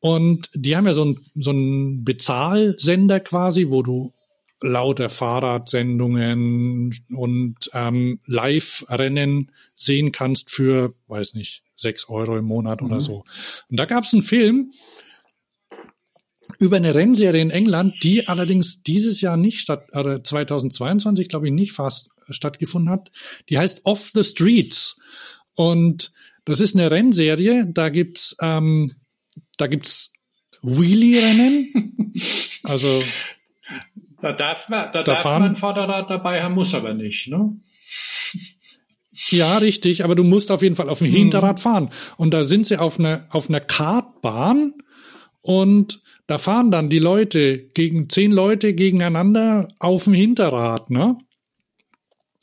Und 0.00 0.50
die 0.54 0.76
haben 0.76 0.86
ja 0.86 0.94
so 0.94 1.04
ein 1.04 1.18
so 1.34 1.50
ein 1.50 2.04
Bezahlsender 2.04 3.20
quasi, 3.20 3.68
wo 3.68 3.82
du 3.82 4.12
lauter 4.60 5.08
Fahrradsendungen 5.08 6.94
und 7.14 7.56
ähm, 7.72 8.20
Live-Rennen 8.26 9.52
sehen 9.76 10.12
kannst 10.12 10.50
für, 10.50 10.94
weiß 11.06 11.34
nicht, 11.34 11.62
sechs 11.76 12.08
Euro 12.08 12.36
im 12.36 12.44
Monat 12.44 12.82
oder 12.82 13.00
so. 13.00 13.24
Und 13.70 13.78
da 13.78 13.84
gab 13.84 14.04
es 14.04 14.12
einen 14.12 14.22
Film, 14.22 14.72
über 16.60 16.76
eine 16.76 16.94
Rennserie 16.94 17.40
in 17.40 17.50
England, 17.50 17.94
die 18.02 18.26
allerdings 18.28 18.82
dieses 18.82 19.20
Jahr 19.20 19.36
nicht 19.36 19.60
statt, 19.60 19.88
oder 19.94 20.22
2022, 20.24 21.28
glaube 21.28 21.46
ich, 21.46 21.52
nicht 21.52 21.72
fast 21.72 22.10
stattgefunden 22.30 22.90
hat. 22.90 23.10
Die 23.48 23.58
heißt 23.58 23.84
Off 23.84 24.10
the 24.14 24.24
Streets. 24.24 24.96
Und 25.54 26.12
das 26.44 26.60
ist 26.60 26.74
eine 26.74 26.90
Rennserie, 26.90 27.66
da 27.72 27.88
gibt's, 27.90 28.36
ähm, 28.40 28.92
da 29.56 29.66
gibt's 29.66 30.12
Wheelie-Rennen. 30.62 31.94
Also, 32.64 33.02
Da 34.20 34.32
darf 34.32 34.68
man, 34.68 34.86
da, 34.86 34.90
Da 34.92 35.02
darf 35.04 35.22
fahren- 35.22 35.42
man 35.42 35.50
ein 35.54 35.56
Vorderrad 35.56 36.10
dabei 36.10 36.42
haben, 36.42 36.54
muss 36.54 36.74
aber 36.74 36.92
nicht, 36.92 37.28
ne? 37.28 37.56
ja, 39.30 39.58
richtig, 39.58 40.04
aber 40.04 40.14
du 40.14 40.24
musst 40.24 40.50
auf 40.50 40.62
jeden 40.62 40.74
Fall 40.74 40.88
auf 40.88 40.98
dem 40.98 41.08
Hinterrad 41.10 41.60
fahren. 41.60 41.90
Und 42.16 42.32
da 42.34 42.44
sind 42.44 42.66
sie 42.66 42.76
auf 42.78 42.98
einer, 42.98 43.26
auf 43.30 43.48
einer 43.48 43.60
Kartbahn 43.60 44.74
und 45.40 46.00
da 46.28 46.36
fahren 46.36 46.70
dann 46.70 46.90
die 46.90 46.98
Leute 46.98 47.58
gegen 47.58 48.08
zehn 48.10 48.30
Leute 48.30 48.74
gegeneinander 48.74 49.66
auf 49.80 50.04
dem 50.04 50.12
Hinterrad, 50.12 50.90
ne? 50.90 51.16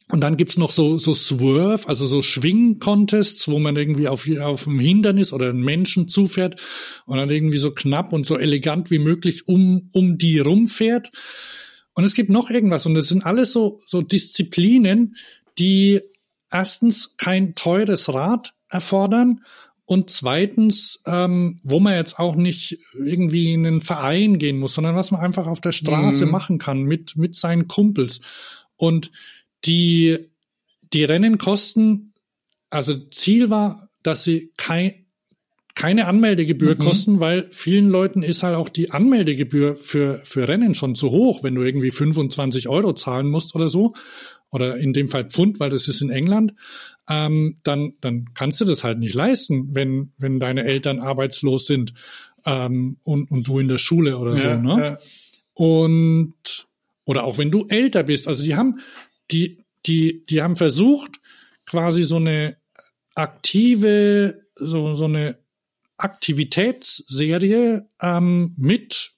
Und 0.10 0.22
dann 0.22 0.38
gibt's 0.38 0.58
noch 0.58 0.70
so, 0.70 0.98
so 0.98 1.16
Swerve, 1.16 1.88
also 1.88 2.06
so 2.06 2.22
Schwing-Contests, 2.22 3.48
wo 3.48 3.58
man 3.58 3.76
irgendwie 3.76 4.08
auf, 4.08 4.30
auf 4.40 4.68
einem 4.68 4.80
Hindernis 4.80 5.34
oder 5.34 5.50
einen 5.50 5.64
Menschen 5.64 6.08
zufährt 6.08 6.62
und 7.06 7.18
dann 7.18 7.30
irgendwie 7.30 7.58
so 7.58 7.72
knapp 7.72 8.14
und 8.14 8.26
so 8.26 8.38
elegant 8.38 8.92
wie 8.92 9.00
möglich 9.00 9.48
um, 9.48 9.90
um 9.94 10.18
die 10.20 10.40
rumfährt. 10.40 11.10
Und 11.94 12.04
es 12.04 12.14
gibt 12.14 12.30
noch 12.30 12.52
irgendwas 12.52 12.86
und 12.86 12.94
das 12.94 13.08
sind 13.08 13.26
alles 13.26 13.52
so, 13.52 13.82
so 13.86 14.02
Disziplinen, 14.02 15.16
die 15.58 16.02
erstens 16.52 17.18
kein 17.18 17.56
teures 17.56 18.14
Rad 18.14 18.54
erfordern 18.70 19.42
und 19.86 20.10
zweitens, 20.10 21.02
ähm, 21.06 21.60
wo 21.64 21.80
man 21.80 21.94
jetzt 21.96 22.18
auch 22.18 22.36
nicht 22.36 22.80
irgendwie 22.98 23.54
in 23.54 23.66
einen 23.68 23.82
Verein 23.82 24.40
gehen 24.40 24.58
muss, 24.58 24.74
sondern 24.74 24.96
was 24.96 25.12
man 25.12 25.22
einfach 25.22 25.46
auf 25.48 25.62
der 25.62 25.72
Straße 25.74 26.26
Mhm. 26.26 26.32
machen 26.32 26.58
kann 26.58 26.84
mit, 26.84 27.16
mit 27.18 27.36
seinen 27.36 27.68
Kumpels. 27.68 28.22
Und 28.78 29.12
die, 29.66 30.18
die 30.94 31.04
Rennen 31.04 31.38
kosten, 31.38 32.14
also 32.72 32.98
Ziel 33.10 33.50
war, 33.52 33.90
dass 34.02 34.24
sie 34.24 34.52
kein, 34.58 35.06
keine 35.76 36.08
Anmeldegebühr 36.08 36.76
Mhm. 36.76 36.80
kosten, 36.80 37.20
weil 37.20 37.48
vielen 37.52 37.90
Leuten 37.90 38.24
ist 38.24 38.42
halt 38.44 38.56
auch 38.56 38.70
die 38.70 38.92
Anmeldegebühr 38.92 39.76
für, 39.76 40.20
für 40.24 40.48
Rennen 40.48 40.74
schon 40.74 40.96
zu 40.96 41.12
hoch, 41.12 41.44
wenn 41.44 41.54
du 41.54 41.62
irgendwie 41.64 41.92
25 41.92 42.70
Euro 42.70 42.94
zahlen 42.94 43.28
musst 43.30 43.54
oder 43.56 43.70
so. 43.70 43.94
Oder 44.52 44.78
in 44.78 44.94
dem 44.94 45.10
Fall 45.10 45.26
Pfund, 45.30 45.60
weil 45.60 45.70
das 45.70 45.88
ist 45.90 46.02
in 46.02 46.10
England. 46.10 46.54
Ähm, 47.10 47.58
dann, 47.64 47.94
dann 48.02 48.34
kannst 48.34 48.62
du 48.62 48.66
das 48.66 48.84
halt 48.84 49.00
nicht 49.00 49.14
leisten, 49.14 49.76
wenn, 49.76 50.14
wenn 50.18 50.40
deine 50.40 50.64
Eltern 50.64 51.00
arbeitslos 51.00 51.68
sind 51.68 51.94
ähm, 52.46 52.98
und, 53.04 53.30
und 53.30 53.48
du 53.48 53.60
in 53.60 53.68
der 53.68 53.78
Schule 53.78 54.18
oder 54.18 54.38
so. 54.38 54.48
Ja, 54.48 54.58
Ne? 54.58 54.78
ja. 54.84 54.98
Und 55.54 56.68
oder 57.06 57.24
auch 57.24 57.38
wenn 57.38 57.52
du 57.52 57.68
älter 57.68 58.04
bist. 58.04 58.28
Also 58.28 58.44
die 58.44 58.56
haben, 58.56 58.80
die, 59.32 59.60
die, 59.86 60.26
die 60.26 60.42
haben 60.42 60.56
versucht, 60.56 61.20
quasi 61.66 62.04
so 62.04 62.18
eine 62.18 62.58
aktive, 63.14 64.42
so, 64.56 64.96
so 64.96 65.06
eine 65.06 65.38
Aktivitätsserie 65.98 67.88
ähm, 68.02 68.54
mit 68.58 69.12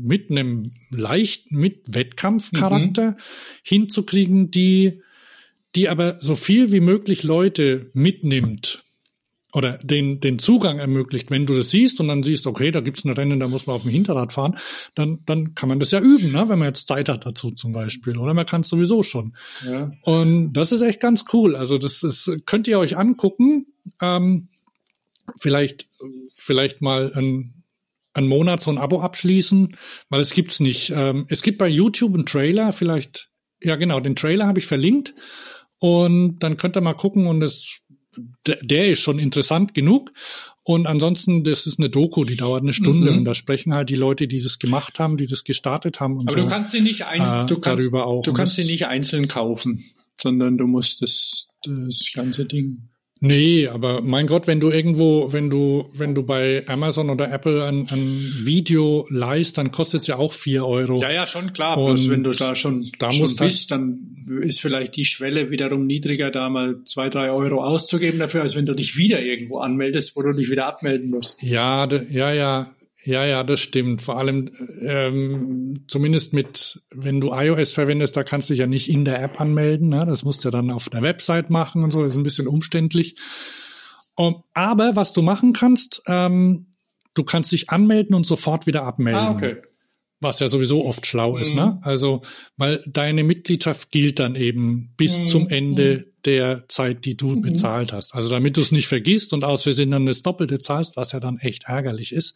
mit 0.00 0.30
einem 0.30 0.68
leicht 0.90 1.50
mit 1.50 1.92
Wettkampfcharakter 1.92 3.16
hinzukriegen, 3.64 4.52
die 4.52 5.02
die 5.78 5.88
aber 5.88 6.16
so 6.20 6.34
viel 6.34 6.72
wie 6.72 6.80
möglich 6.80 7.22
Leute 7.22 7.90
mitnimmt 7.94 8.82
oder 9.54 9.78
den, 9.78 10.18
den 10.18 10.38
Zugang 10.38 10.80
ermöglicht. 10.80 11.30
Wenn 11.30 11.46
du 11.46 11.54
das 11.54 11.70
siehst 11.70 12.00
und 12.00 12.08
dann 12.08 12.24
siehst, 12.24 12.48
okay, 12.48 12.72
da 12.72 12.80
gibt's 12.80 13.04
ein 13.04 13.12
Rennen, 13.12 13.38
da 13.38 13.46
muss 13.46 13.66
man 13.66 13.76
auf 13.76 13.82
dem 13.82 13.92
Hinterrad 13.92 14.32
fahren, 14.32 14.56
dann, 14.96 15.20
dann 15.24 15.54
kann 15.54 15.68
man 15.68 15.78
das 15.78 15.92
ja 15.92 16.00
üben, 16.00 16.32
ne? 16.32 16.48
wenn 16.48 16.58
man 16.58 16.68
jetzt 16.68 16.88
Zeit 16.88 17.08
hat 17.08 17.24
dazu 17.24 17.52
zum 17.52 17.72
Beispiel. 17.72 18.18
Oder 18.18 18.34
man 18.34 18.44
kann 18.44 18.62
es 18.62 18.68
sowieso 18.68 19.04
schon. 19.04 19.36
Ja. 19.64 19.90
Und 20.02 20.52
das 20.52 20.72
ist 20.72 20.82
echt 20.82 21.00
ganz 21.00 21.24
cool. 21.32 21.54
Also 21.56 21.78
das 21.78 22.02
ist, 22.02 22.30
könnt 22.44 22.66
ihr 22.66 22.78
euch 22.78 22.96
angucken. 22.96 23.66
Ähm, 24.02 24.48
vielleicht, 25.40 25.88
vielleicht 26.34 26.82
mal 26.82 27.12
ein, 27.14 27.48
einen 28.14 28.28
Monat 28.28 28.60
so 28.60 28.70
ein 28.70 28.78
Abo 28.78 29.00
abschließen, 29.00 29.76
weil 30.08 30.20
es 30.20 30.34
gibt's 30.34 30.58
nicht. 30.58 30.92
Ähm, 30.94 31.24
es 31.28 31.40
gibt 31.42 31.58
bei 31.58 31.68
YouTube 31.68 32.14
einen 32.14 32.26
Trailer, 32.26 32.72
vielleicht, 32.72 33.30
ja 33.62 33.76
genau, 33.76 34.00
den 34.00 34.16
Trailer 34.16 34.46
habe 34.46 34.58
ich 34.58 34.66
verlinkt. 34.66 35.14
Und 35.80 36.38
dann 36.40 36.56
könnt 36.56 36.76
ihr 36.76 36.80
mal 36.80 36.94
gucken 36.94 37.26
und 37.26 37.42
es, 37.42 37.80
der, 38.46 38.88
ist 38.88 39.00
schon 39.00 39.18
interessant 39.18 39.74
genug. 39.74 40.10
Und 40.64 40.86
ansonsten, 40.86 41.44
das 41.44 41.66
ist 41.66 41.78
eine 41.78 41.88
Doku, 41.88 42.24
die 42.24 42.36
dauert 42.36 42.62
eine 42.62 42.72
Stunde 42.72 43.10
Mhm. 43.12 43.18
und 43.18 43.24
da 43.24 43.32
sprechen 43.34 43.72
halt 43.72 43.88
die 43.90 43.94
Leute, 43.94 44.28
die 44.28 44.42
das 44.42 44.58
gemacht 44.58 44.98
haben, 44.98 45.16
die 45.16 45.26
das 45.26 45.44
gestartet 45.44 46.00
haben 46.00 46.16
und 46.18 46.28
Aber 46.28 46.38
so. 46.40 46.44
du 46.46 46.50
kannst 46.50 46.72
sie 46.72 46.80
nicht 46.80 47.02
einzeln, 47.06 47.44
äh, 47.44 47.48
du 47.48 47.58
kannst, 47.60 47.84
darüber 47.84 48.06
auch. 48.06 48.22
du 48.22 48.32
kannst 48.32 48.58
das- 48.58 48.66
sie 48.66 48.72
nicht 48.72 48.86
einzeln 48.86 49.28
kaufen, 49.28 49.84
sondern 50.20 50.58
du 50.58 50.66
musst 50.66 51.00
das, 51.00 51.48
das 51.64 52.10
ganze 52.12 52.44
Ding. 52.44 52.88
Nee, 53.20 53.66
aber 53.66 54.00
mein 54.00 54.26
Gott, 54.26 54.46
wenn 54.46 54.60
du 54.60 54.70
irgendwo, 54.70 55.32
wenn 55.32 55.50
du, 55.50 55.88
wenn 55.92 56.14
du 56.14 56.22
bei 56.22 56.62
Amazon 56.68 57.10
oder 57.10 57.32
Apple 57.32 57.64
ein, 57.64 57.88
ein 57.90 58.32
Video 58.42 59.06
leist, 59.10 59.58
dann 59.58 59.70
kostet 59.70 60.02
es 60.02 60.06
ja 60.06 60.16
auch 60.16 60.32
vier 60.32 60.64
Euro. 60.66 61.00
Ja, 61.00 61.10
ja, 61.10 61.26
schon 61.26 61.52
klar. 61.52 61.76
Und 61.76 61.96
Bloß 61.96 62.10
wenn 62.10 62.22
du 62.22 62.30
da 62.30 62.54
schon, 62.54 62.92
da 62.98 63.10
schon 63.10 63.34
bist, 63.36 63.70
dann 63.70 64.26
ist 64.42 64.60
vielleicht 64.60 64.96
die 64.96 65.04
Schwelle 65.04 65.50
wiederum 65.50 65.84
niedriger, 65.84 66.30
da 66.30 66.48
mal 66.48 66.82
zwei, 66.84 67.08
drei 67.08 67.30
Euro 67.30 67.64
auszugeben 67.64 68.20
dafür, 68.20 68.42
als 68.42 68.54
wenn 68.54 68.66
du 68.66 68.74
dich 68.74 68.96
wieder 68.96 69.20
irgendwo 69.20 69.58
anmeldest, 69.58 70.14
wo 70.16 70.22
du 70.22 70.32
dich 70.32 70.50
wieder 70.50 70.66
abmelden 70.66 71.10
musst. 71.10 71.42
Ja, 71.42 71.88
ja, 72.10 72.32
ja, 72.32 72.70
ja, 73.04 73.24
ja, 73.24 73.44
das 73.44 73.60
stimmt. 73.60 74.02
Vor 74.02 74.18
allem, 74.18 74.50
ähm, 74.82 75.84
zumindest 75.88 76.32
mit, 76.32 76.82
wenn 76.90 77.20
du 77.20 77.32
iOS 77.32 77.72
verwendest, 77.72 78.16
da 78.16 78.22
kannst 78.24 78.48
du 78.50 78.52
dich 78.54 78.60
ja 78.60 78.66
nicht 78.66 78.88
in 78.90 79.04
der 79.04 79.22
App 79.22 79.40
anmelden. 79.40 79.88
Ne? 79.88 80.04
Das 80.06 80.24
musst 80.24 80.44
du 80.44 80.50
dann 80.50 80.70
auf 80.70 80.88
der 80.90 81.02
Website 81.02 81.48
machen 81.50 81.84
und 81.84 81.90
so. 81.92 82.00
Das 82.02 82.10
ist 82.10 82.16
ein 82.16 82.22
bisschen 82.24 82.48
umständlich. 82.48 83.16
Um, 84.16 84.42
aber 84.52 84.96
was 84.96 85.12
du 85.12 85.22
machen 85.22 85.52
kannst, 85.52 86.02
ähm, 86.06 86.66
du 87.14 87.22
kannst 87.24 87.52
dich 87.52 87.70
anmelden 87.70 88.14
und 88.16 88.26
sofort 88.26 88.66
wieder 88.66 88.82
abmelden. 88.82 89.20
Ah, 89.20 89.30
okay. 89.30 89.56
was 90.20 90.40
ja 90.40 90.48
sowieso 90.48 90.84
oft 90.84 91.06
schlau 91.06 91.36
ist, 91.36 91.50
Mhm. 91.50 91.56
ne? 91.56 91.78
Also, 91.82 92.22
weil 92.56 92.82
deine 92.88 93.22
Mitgliedschaft 93.22 93.92
gilt 93.92 94.18
dann 94.18 94.34
eben 94.34 94.92
bis 94.96 95.20
Mhm. 95.20 95.26
zum 95.26 95.48
Ende 95.48 96.12
der 96.24 96.64
Zeit, 96.68 97.04
die 97.04 97.16
du 97.16 97.40
bezahlt 97.40 97.92
hast. 97.92 98.16
Also, 98.16 98.28
damit 98.28 98.56
du 98.56 98.60
es 98.60 98.72
nicht 98.72 98.88
vergisst 98.88 99.32
und 99.32 99.44
aus 99.44 99.62
Versehen 99.62 99.92
dann 99.92 100.06
das 100.06 100.22
Doppelte 100.22 100.58
zahlst, 100.58 100.96
was 100.96 101.12
ja 101.12 101.20
dann 101.20 101.38
echt 101.38 101.66
ärgerlich 101.68 102.10
ist. 102.12 102.34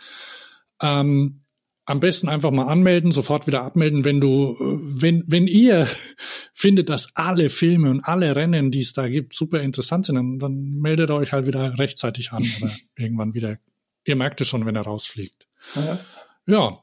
Ähm, 0.82 1.42
am 1.84 2.00
besten 2.00 2.28
einfach 2.28 2.50
mal 2.50 2.68
anmelden, 2.68 3.10
sofort 3.10 3.46
wieder 3.46 3.62
abmelden, 3.62 4.04
wenn 4.04 4.20
du, 4.20 4.56
äh, 4.58 5.02
wenn, 5.02 5.24
wenn 5.26 5.46
ihr 5.46 5.88
findet, 6.52 6.88
dass 6.88 7.16
alle 7.16 7.48
Filme 7.48 7.90
und 7.90 8.00
alle 8.00 8.36
Rennen, 8.36 8.70
die 8.70 8.80
es 8.80 8.92
da 8.92 9.08
gibt, 9.08 9.34
super 9.34 9.60
interessant 9.60 10.06
sind, 10.06 10.16
dann, 10.16 10.38
dann 10.38 10.70
meldet 10.70 11.10
euch 11.10 11.32
halt 11.32 11.46
wieder 11.46 11.78
rechtzeitig 11.78 12.32
an 12.32 12.44
oder 12.60 12.72
irgendwann 12.96 13.34
wieder. 13.34 13.58
Ihr 14.06 14.16
merkt 14.16 14.40
es 14.40 14.48
schon, 14.48 14.66
wenn 14.66 14.76
er 14.76 14.82
rausfliegt. 14.82 15.46
Ja. 15.74 15.98
Ja. 16.46 16.80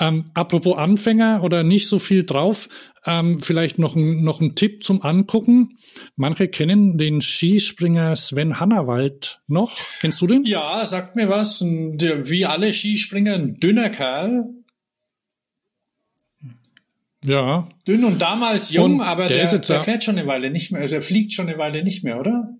Ähm, 0.00 0.30
apropos 0.34 0.78
Anfänger 0.78 1.42
oder 1.42 1.64
nicht 1.64 1.88
so 1.88 1.98
viel 1.98 2.24
drauf, 2.24 2.68
ähm, 3.08 3.38
vielleicht 3.38 3.78
noch 3.78 3.96
ein, 3.96 4.22
noch 4.22 4.40
ein 4.40 4.54
Tipp 4.54 4.84
zum 4.84 5.02
Angucken. 5.02 5.78
Manche 6.16 6.48
kennen 6.48 6.98
den 6.98 7.20
Skispringer 7.20 8.14
Sven 8.16 8.60
Hannawald 8.60 9.40
noch. 9.46 9.76
Kennst 10.00 10.20
du 10.20 10.26
den? 10.26 10.44
Ja, 10.44 10.84
sagt 10.84 11.16
mir 11.16 11.28
was. 11.28 11.62
Wie 11.62 12.46
alle 12.46 12.72
Skispringer, 12.72 13.34
ein 13.34 13.58
dünner 13.58 13.90
Kerl. 13.90 14.44
Ja. 17.24 17.68
Dünn 17.86 18.04
und 18.04 18.20
damals 18.20 18.70
jung, 18.70 18.96
Und 18.96 19.00
aber 19.00 19.26
der 19.26 19.44
der, 19.44 19.58
der 19.58 19.80
fährt 19.80 20.04
schon 20.04 20.18
eine 20.18 20.28
Weile 20.28 20.50
nicht 20.50 20.70
mehr, 20.70 20.86
der 20.86 21.02
fliegt 21.02 21.32
schon 21.32 21.48
eine 21.48 21.58
Weile 21.58 21.82
nicht 21.82 22.04
mehr, 22.04 22.20
oder? 22.20 22.54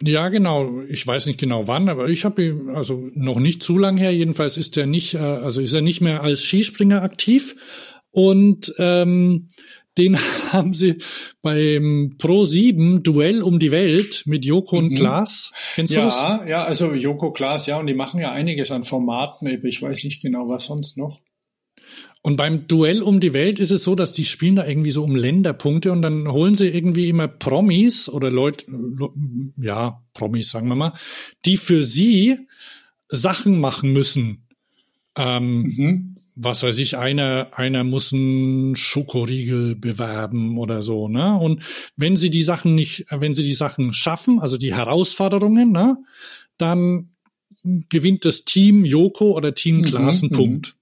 Ja, 0.00 0.28
genau. 0.28 0.80
Ich 0.88 1.06
weiß 1.06 1.26
nicht 1.26 1.38
genau 1.38 1.66
wann, 1.66 1.88
aber 1.88 2.08
ich 2.08 2.24
habe 2.24 2.44
ihn, 2.44 2.70
also 2.70 3.08
noch 3.14 3.38
nicht 3.38 3.62
zu 3.62 3.78
lang 3.78 3.96
her. 3.96 4.12
Jedenfalls 4.12 4.56
ist 4.56 4.76
er 4.76 4.86
nicht, 4.86 5.14
äh, 5.14 5.18
also 5.18 5.60
ist 5.60 5.72
er 5.72 5.82
nicht 5.82 6.00
mehr 6.00 6.22
als 6.22 6.42
Skispringer 6.42 7.02
aktiv. 7.02 7.56
Und 8.14 8.72
ähm, 8.78 9.48
den 9.98 10.16
haben 10.52 10.72
sie 10.72 10.98
beim 11.42 12.14
Pro 12.16 12.44
7 12.44 13.02
Duell 13.02 13.42
um 13.42 13.58
die 13.58 13.72
Welt 13.72 14.22
mit 14.26 14.44
Joko 14.44 14.78
und 14.78 14.90
Mhm. 14.90 14.94
Klaas. 14.94 15.52
Kennst 15.74 15.96
du 15.96 16.00
das? 16.00 16.22
Ja, 16.22 16.46
ja, 16.46 16.64
also 16.64 16.94
Joko 16.94 17.32
Klaas, 17.32 17.66
ja, 17.66 17.78
und 17.78 17.88
die 17.88 17.94
machen 17.94 18.20
ja 18.20 18.30
einiges 18.32 18.70
an 18.70 18.84
Formaten, 18.84 19.48
aber 19.48 19.64
ich 19.64 19.82
weiß 19.82 20.04
nicht 20.04 20.22
genau, 20.22 20.48
was 20.48 20.66
sonst 20.66 20.96
noch. 20.96 21.18
Und 22.22 22.36
beim 22.36 22.66
Duell 22.68 23.02
um 23.02 23.18
die 23.20 23.34
Welt 23.34 23.60
ist 23.60 23.70
es 23.72 23.82
so, 23.84 23.94
dass 23.94 24.12
die 24.12 24.24
spielen 24.24 24.56
da 24.56 24.66
irgendwie 24.66 24.92
so 24.92 25.02
um 25.02 25.14
Länderpunkte 25.14 25.92
und 25.92 26.00
dann 26.02 26.30
holen 26.30 26.54
sie 26.54 26.68
irgendwie 26.68 27.08
immer 27.08 27.28
Promis 27.28 28.08
oder 28.08 28.30
Leute, 28.30 28.64
ja, 29.58 30.02
Promis, 30.14 30.50
sagen 30.50 30.68
wir 30.68 30.76
mal, 30.76 30.94
die 31.44 31.56
für 31.58 31.82
sie 31.82 32.38
Sachen 33.08 33.60
machen 33.60 33.92
müssen. 33.92 34.46
Ähm, 35.18 35.50
Mhm. 35.50 36.13
Was 36.36 36.62
weiß 36.62 36.78
ich, 36.78 36.96
einer, 36.96 37.48
einer 37.52 37.84
muss 37.84 38.12
einen 38.12 38.74
Schokoriegel 38.74 39.76
bewerben 39.76 40.58
oder 40.58 40.82
so, 40.82 41.08
ne? 41.08 41.38
Und 41.38 41.62
wenn 41.96 42.16
sie 42.16 42.30
die 42.30 42.42
Sachen 42.42 42.74
nicht, 42.74 43.06
wenn 43.10 43.34
sie 43.34 43.44
die 43.44 43.54
Sachen 43.54 43.92
schaffen, 43.92 44.40
also 44.40 44.56
die 44.56 44.74
Herausforderungen, 44.74 45.70
ne, 45.70 45.96
dann 46.58 47.10
gewinnt 47.62 48.24
das 48.24 48.44
Team 48.44 48.84
Joko 48.84 49.32
oder 49.32 49.54
Team 49.54 49.78
Mhm, 49.78 49.84
Klaas 49.84 50.22
einen 50.22 50.32
mhm. 50.32 50.36
Punkt. 50.36 50.76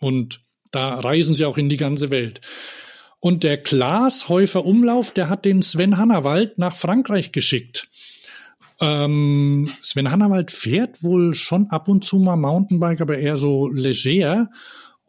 Und 0.00 0.40
da 0.70 0.98
reisen 1.00 1.34
sie 1.34 1.44
auch 1.44 1.58
in 1.58 1.68
die 1.68 1.76
ganze 1.76 2.10
Welt. 2.10 2.40
Und 3.20 3.42
der 3.42 3.58
Klaas 3.58 4.28
Häufer 4.28 4.64
Umlauf, 4.64 5.12
der 5.12 5.28
hat 5.28 5.44
den 5.44 5.62
Sven 5.62 5.98
Hannawald 5.98 6.58
nach 6.58 6.72
Frankreich 6.72 7.32
geschickt. 7.32 7.88
Ähm, 8.80 9.72
Sven 9.82 10.10
Hannawald 10.10 10.52
fährt 10.52 11.02
wohl 11.02 11.34
schon 11.34 11.68
ab 11.70 11.88
und 11.88 12.04
zu 12.04 12.18
mal 12.18 12.36
Mountainbike, 12.36 13.00
aber 13.00 13.18
eher 13.18 13.36
so 13.36 13.68
leger. 13.68 14.50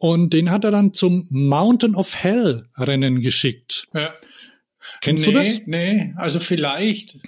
Und 0.00 0.32
den 0.32 0.50
hat 0.50 0.64
er 0.64 0.70
dann 0.70 0.94
zum 0.94 1.26
Mountain 1.28 1.94
of 1.94 2.16
Hell 2.16 2.70
Rennen 2.74 3.20
geschickt. 3.20 3.86
Ja. 3.92 4.14
Kennst 5.02 5.26
nee, 5.26 5.32
du 5.32 5.38
das? 5.38 5.60
Nee, 5.66 6.14
also 6.16 6.40
vielleicht. 6.40 7.18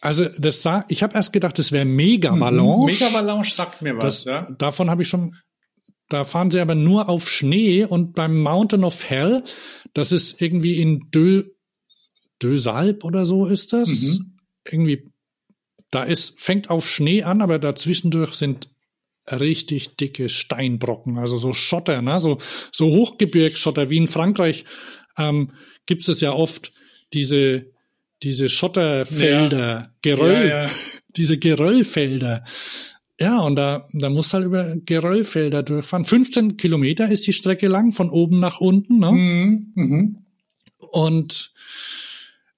Also 0.00 0.24
das 0.36 0.62
sah, 0.62 0.84
ich 0.88 1.04
habe 1.04 1.14
erst 1.14 1.32
gedacht, 1.32 1.60
das 1.60 1.70
wäre 1.70 1.84
Mega 1.84 2.34
Ballon. 2.34 2.86
Mega 2.86 3.06
Avalanche 3.06 3.54
sagt 3.54 3.82
mir 3.82 3.96
was, 3.98 4.24
Das, 4.24 4.24
ja. 4.24 4.50
Davon 4.58 4.90
habe 4.90 5.02
ich 5.02 5.08
schon, 5.08 5.36
da 6.08 6.24
fahren 6.24 6.50
sie 6.50 6.58
aber 6.58 6.74
nur 6.74 7.08
auf 7.08 7.30
Schnee 7.30 7.84
und 7.84 8.16
beim 8.16 8.40
Mountain 8.40 8.82
of 8.82 9.08
Hell, 9.08 9.44
das 9.94 10.10
ist 10.10 10.42
irgendwie 10.42 10.80
in 10.80 11.08
Dö, 11.14 11.44
Dösalp 12.42 13.04
oder 13.04 13.26
so 13.26 13.46
ist 13.46 13.72
das. 13.72 14.18
Mhm. 14.18 14.38
Irgendwie, 14.64 15.08
da 15.92 16.02
ist, 16.02 16.40
fängt 16.40 16.68
auf 16.68 16.90
Schnee 16.90 17.22
an, 17.22 17.42
aber 17.42 17.60
dazwischendurch 17.60 18.34
sind 18.34 18.70
richtig 19.36 19.96
dicke 19.96 20.28
Steinbrocken, 20.28 21.18
also 21.18 21.36
so 21.36 21.52
Schotter, 21.52 22.02
ne? 22.02 22.20
so, 22.20 22.38
so 22.72 22.86
Hochgebirgsschotter 22.86 23.90
wie 23.90 23.98
in 23.98 24.08
Frankreich 24.08 24.64
ähm, 25.18 25.52
gibt 25.86 26.08
es 26.08 26.20
ja 26.20 26.32
oft 26.32 26.72
diese, 27.12 27.66
diese 28.22 28.48
Schotterfelder, 28.48 29.58
Ja. 29.58 29.90
Geröll, 30.02 30.48
Ja, 30.48 30.62
ja. 30.64 30.70
diese 31.16 31.38
Geröllfelder. 31.38 32.44
Ja, 33.20 33.40
und 33.40 33.56
da, 33.56 33.86
da 33.92 34.08
musst 34.08 34.32
halt 34.32 34.46
über 34.46 34.76
Geröllfelder 34.76 35.62
durchfahren. 35.62 36.06
15 36.06 36.56
Kilometer 36.56 37.10
ist 37.10 37.26
die 37.26 37.34
Strecke 37.34 37.68
lang, 37.68 37.92
von 37.92 38.08
oben 38.08 38.38
nach 38.38 38.60
unten. 38.60 38.98
Ne? 38.98 39.12
Mhm. 39.12 39.72
Mhm. 39.74 40.16
Und 40.90 41.52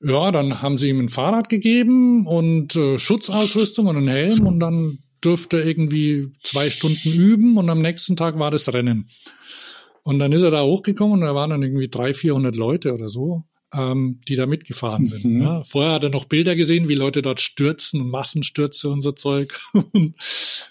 ja, 0.01 0.31
dann 0.31 0.63
haben 0.63 0.77
sie 0.77 0.89
ihm 0.89 1.01
ein 1.01 1.09
Fahrrad 1.09 1.49
gegeben 1.49 2.27
und 2.27 2.77
äh, 2.77 2.99
Schutzausrüstung 2.99 3.87
und 3.87 3.97
einen 3.97 4.09
Helm 4.09 4.47
und 4.47 4.61
dann 4.61 4.99
durfte 5.23 5.61
irgendwie 5.61 6.33
zwei 6.43 6.69
Stunden 6.71 7.13
üben 7.13 7.57
und 7.57 7.71
am 7.71 7.81
nächsten 7.81 8.17
Tag 8.17 8.39
war 8.39 8.51
das 8.51 8.73
Rennen. 8.73 9.09
Und 10.03 10.19
dann 10.19 10.33
ist 10.33 10.43
er 10.43 10.51
da 10.51 10.63
hochgekommen 10.65 11.15
und 11.15 11.21
da 11.23 11.35
waren 11.35 11.51
dann 11.51 11.63
irgendwie 11.63 11.89
300, 11.89 12.17
400 12.17 12.57
Leute 12.57 12.93
oder 12.93 13.09
so, 13.09 13.45
ähm, 13.73 14.21
die 14.29 14.35
da 14.35 14.47
mitgefahren 14.47 15.07
sind. 15.07 15.25
Mhm. 15.25 15.37
Ne? 15.39 15.63
Vorher 15.65 15.93
hat 15.93 16.05
er 16.05 16.11
noch 16.11 16.25
Bilder 16.25 16.57
gesehen, 16.57 16.89
wie 16.89 16.97
Leute 16.97 17.23
dort 17.23 17.41
stürzen 17.41 18.01
und 18.01 18.11
Massenstürze 18.11 18.89
und 18.91 19.01
so 19.01 19.13
Zeug. 19.13 19.59
und 19.73 20.15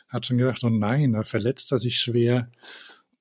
hat 0.09 0.25
schon 0.25 0.37
gedacht, 0.37 0.63
oh 0.63 0.69
nein, 0.69 1.13
da 1.13 1.23
verletzt 1.23 1.71
er 1.71 1.79
sich 1.79 1.97
schwer. 1.97 2.49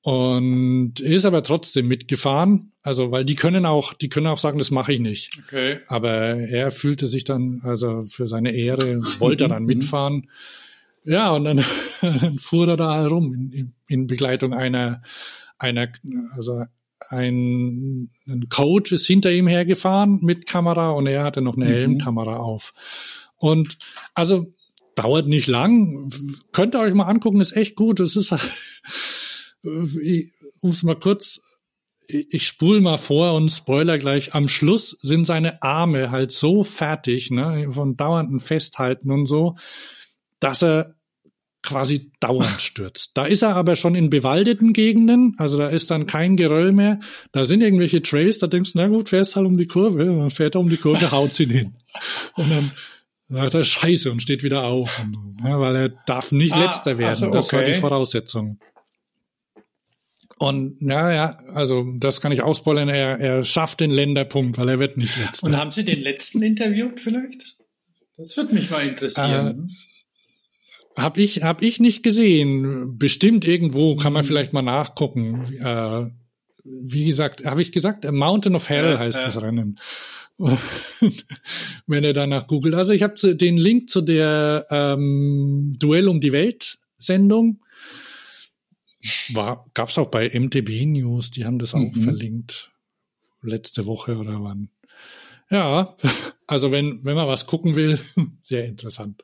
Und 0.02 0.98
ist 1.00 1.26
aber 1.26 1.42
trotzdem 1.42 1.86
mitgefahren. 1.86 2.72
Also, 2.82 3.10
weil 3.10 3.26
die 3.26 3.34
können 3.34 3.66
auch, 3.66 3.92
die 3.92 4.08
können 4.08 4.28
auch 4.28 4.38
sagen, 4.38 4.58
das 4.58 4.70
mache 4.70 4.94
ich 4.94 5.00
nicht. 5.00 5.38
Okay. 5.46 5.80
Aber 5.88 6.10
er 6.10 6.70
fühlte 6.70 7.06
sich 7.06 7.24
dann, 7.24 7.60
also 7.62 8.04
für 8.06 8.26
seine 8.26 8.52
Ehre, 8.52 9.00
wollte 9.18 9.44
er 9.44 9.48
dann 9.48 9.64
Mhm. 9.64 9.66
mitfahren. 9.68 10.30
Ja, 11.04 11.32
und 11.32 11.44
dann, 11.44 11.64
dann 12.02 12.38
fuhr 12.38 12.68
er 12.68 12.76
da 12.76 12.94
herum 12.96 13.32
in, 13.34 13.52
in- 13.52 13.74
in 13.86 14.06
Begleitung 14.06 14.52
einer, 14.54 15.02
einer, 15.58 15.88
also 16.34 16.62
ein, 17.08 18.10
ein 18.28 18.48
Coach 18.50 18.92
ist 18.92 19.06
hinter 19.06 19.30
ihm 19.32 19.46
hergefahren 19.48 20.18
mit 20.22 20.46
Kamera 20.46 20.90
und 20.90 21.06
er 21.06 21.24
hatte 21.24 21.40
noch 21.40 21.56
eine 21.56 21.64
Mhm. 21.64 21.70
Helmkamera 21.70 22.36
auf. 22.36 22.72
Und 23.36 23.78
also 24.14 24.52
dauert 24.96 25.26
nicht 25.26 25.46
lang. 25.46 26.10
Könnt 26.52 26.74
ihr 26.74 26.80
euch 26.80 26.92
mal 26.94 27.06
angucken, 27.06 27.40
ist 27.40 27.56
echt 27.56 27.74
gut. 27.74 28.00
Es 28.00 28.16
ist, 28.16 28.32
um 29.62 30.70
es 30.70 30.82
mal 30.82 30.98
kurz 30.98 31.40
ich 32.12 32.44
spul 32.48 32.80
mal 32.80 32.98
vor 32.98 33.34
und 33.34 33.50
spoiler 33.50 33.96
gleich. 33.96 34.34
Am 34.34 34.48
Schluss 34.48 34.90
sind 35.00 35.26
seine 35.26 35.62
Arme 35.62 36.10
halt 36.10 36.32
so 36.32 36.64
fertig, 36.64 37.30
ne, 37.30 37.68
von 37.70 37.96
dauernden 37.96 38.40
Festhalten 38.40 39.12
und 39.12 39.26
so, 39.26 39.54
dass 40.40 40.62
er 40.62 40.94
quasi 41.62 42.10
dauernd 42.20 42.46
stürzt. 42.60 43.12
Da 43.14 43.26
ist 43.26 43.42
er 43.42 43.54
aber 43.54 43.76
schon 43.76 43.94
in 43.94 44.10
bewaldeten 44.10 44.72
Gegenden, 44.72 45.34
also 45.38 45.58
da 45.58 45.68
ist 45.68 45.90
dann 45.90 46.06
kein 46.06 46.36
Geröll 46.36 46.72
mehr. 46.72 46.98
Da 47.32 47.44
sind 47.44 47.60
irgendwelche 47.60 48.02
Trails, 48.02 48.38
da 48.38 48.46
denkst 48.46 48.72
du, 48.72 48.78
na 48.78 48.88
gut, 48.88 49.10
fährst 49.10 49.36
halt 49.36 49.46
um 49.46 49.56
die 49.56 49.66
Kurve, 49.66 50.10
und 50.10 50.18
dann 50.18 50.30
fährt 50.30 50.54
er 50.56 50.60
um 50.60 50.68
die 50.70 50.78
Kurve, 50.78 51.10
haut 51.12 51.38
ihn 51.38 51.50
hin. 51.50 51.76
Und 52.36 52.50
dann 52.50 52.72
sagt 53.28 53.54
er 53.54 53.64
Scheiße 53.64 54.10
und 54.10 54.20
steht 54.22 54.42
wieder 54.42 54.64
auf, 54.64 55.00
und, 55.00 55.36
ja, 55.44 55.60
weil 55.60 55.76
er 55.76 55.88
darf 56.06 56.32
nicht 56.32 56.54
Ah, 56.54 56.64
letzter 56.64 56.98
werden. 56.98 57.10
ach 57.12 57.14
so, 57.14 57.30
Das 57.30 57.52
war 57.52 57.62
die 57.62 57.70
okay. 57.72 57.80
Voraussetzung. 57.80 58.58
Und 60.38 60.80
ja, 60.80 61.12
ja, 61.12 61.30
also 61.52 61.84
das 61.98 62.22
kann 62.22 62.32
ich 62.32 62.40
ausspoilern, 62.40 62.88
er, 62.88 63.18
er 63.20 63.44
schafft 63.44 63.80
den 63.80 63.90
Länderpunkt, 63.90 64.56
weil 64.56 64.70
er 64.70 64.78
wird 64.78 64.96
nicht 64.96 65.18
letzter. 65.18 65.46
Und 65.48 65.56
haben 65.56 65.70
Sie 65.70 65.84
den 65.84 66.00
letzten 66.00 66.42
interviewt 66.42 66.98
vielleicht? 67.00 67.56
Das 68.16 68.34
würde 68.38 68.54
mich 68.54 68.70
mal 68.70 68.86
interessieren. 68.86 69.76
Hab 71.02 71.18
ich, 71.18 71.42
hab 71.42 71.62
ich 71.62 71.80
nicht 71.80 72.02
gesehen. 72.02 72.98
Bestimmt 72.98 73.44
irgendwo 73.44 73.96
kann 73.96 74.12
Mhm. 74.12 74.14
man 74.14 74.24
vielleicht 74.24 74.52
mal 74.52 74.62
nachgucken. 74.62 75.44
Äh, 75.62 76.06
wie 76.64 77.04
gesagt, 77.04 77.44
habe 77.44 77.62
ich 77.62 77.72
gesagt, 77.72 78.10
Mountain 78.10 78.54
of 78.54 78.68
Hell 78.68 78.98
heißt 78.98 79.24
das 79.24 79.40
Rennen. 79.40 79.78
Wenn 81.86 82.04
ihr 82.04 82.14
danach 82.14 82.46
googelt. 82.46 82.74
Also 82.74 82.92
ich 82.92 83.02
habe 83.02 83.34
den 83.36 83.56
Link 83.56 83.90
zu 83.90 84.00
der 84.00 84.66
ähm, 84.70 85.74
Duell 85.78 86.08
um 86.08 86.20
die 86.20 86.32
Welt 86.32 86.78
Sendung. 86.98 87.60
War, 89.32 89.66
gab's 89.74 89.96
auch 89.98 90.10
bei 90.10 90.28
MTB 90.28 90.84
News, 90.86 91.30
die 91.30 91.44
haben 91.46 91.58
das 91.58 91.74
auch 91.74 91.80
Mhm. 91.80 91.92
verlinkt. 91.92 92.70
Letzte 93.42 93.86
Woche 93.86 94.16
oder 94.18 94.42
wann. 94.42 94.68
Ja, 95.50 95.96
also 96.46 96.70
wenn, 96.72 97.04
wenn 97.04 97.16
man 97.16 97.26
was 97.26 97.46
gucken 97.46 97.74
will, 97.74 97.98
sehr 98.42 98.66
interessant. 98.66 99.22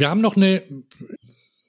Wir 0.00 0.08
haben 0.08 0.22
noch 0.22 0.34
eine, 0.34 0.62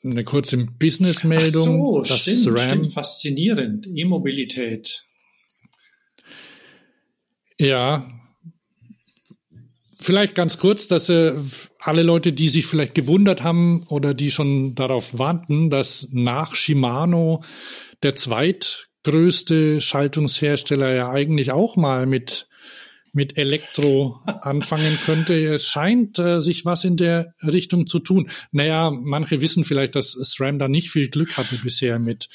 eine 0.06 0.24
kurze 0.24 0.56
Business-Meldung. 0.56 1.68
Ach 1.68 2.06
so, 2.06 2.14
das 2.14 2.22
stimmt, 2.22 2.58
RAM, 2.58 2.70
stimmt, 2.70 2.94
faszinierend. 2.94 3.88
E-Mobilität. 3.94 5.04
ja, 7.58 8.10
vielleicht 10.00 10.34
ganz 10.34 10.60
kurz, 10.60 10.88
dass 10.88 11.10
äh, 11.10 11.34
alle 11.78 12.04
Leute, 12.04 12.32
die 12.32 12.48
sich 12.48 12.68
vielleicht 12.68 12.96
gewundert 12.96 13.44
haben 13.44 13.86
oder 13.90 14.14
die 14.14 14.32
schon 14.32 14.76
darauf 14.76 15.20
warten, 15.20 15.70
dass 15.70 16.08
nach 16.14 16.56
Shimano 16.56 17.44
der 18.02 18.16
zweitgrößte 18.16 19.82
Schaltungshersteller 19.82 20.94
ja 20.94 21.12
eigentlich 21.12 21.52
auch 21.52 21.76
mal 21.76 22.06
mit 22.06 22.48
mit 23.14 23.38
Elektro 23.38 24.20
anfangen 24.26 24.98
könnte. 25.04 25.34
Es 25.54 25.66
scheint 25.68 26.18
äh, 26.20 26.40
sich 26.40 26.66
was 26.66 26.84
in 26.84 26.96
der 26.98 27.34
Richtung 27.44 27.88
zu 27.88 28.00
tun. 28.00 28.30
Naja, 28.52 28.92
manche 28.92 29.42
wissen 29.42 29.64
vielleicht, 29.64 29.96
dass 29.96 30.12
SRAM 30.14 30.60
da 30.60 30.68
nicht 30.68 30.90
viel 30.92 31.10
Glück 31.10 31.38
hatte 31.38 31.56
bisher 31.58 32.00
mit. 32.00 32.30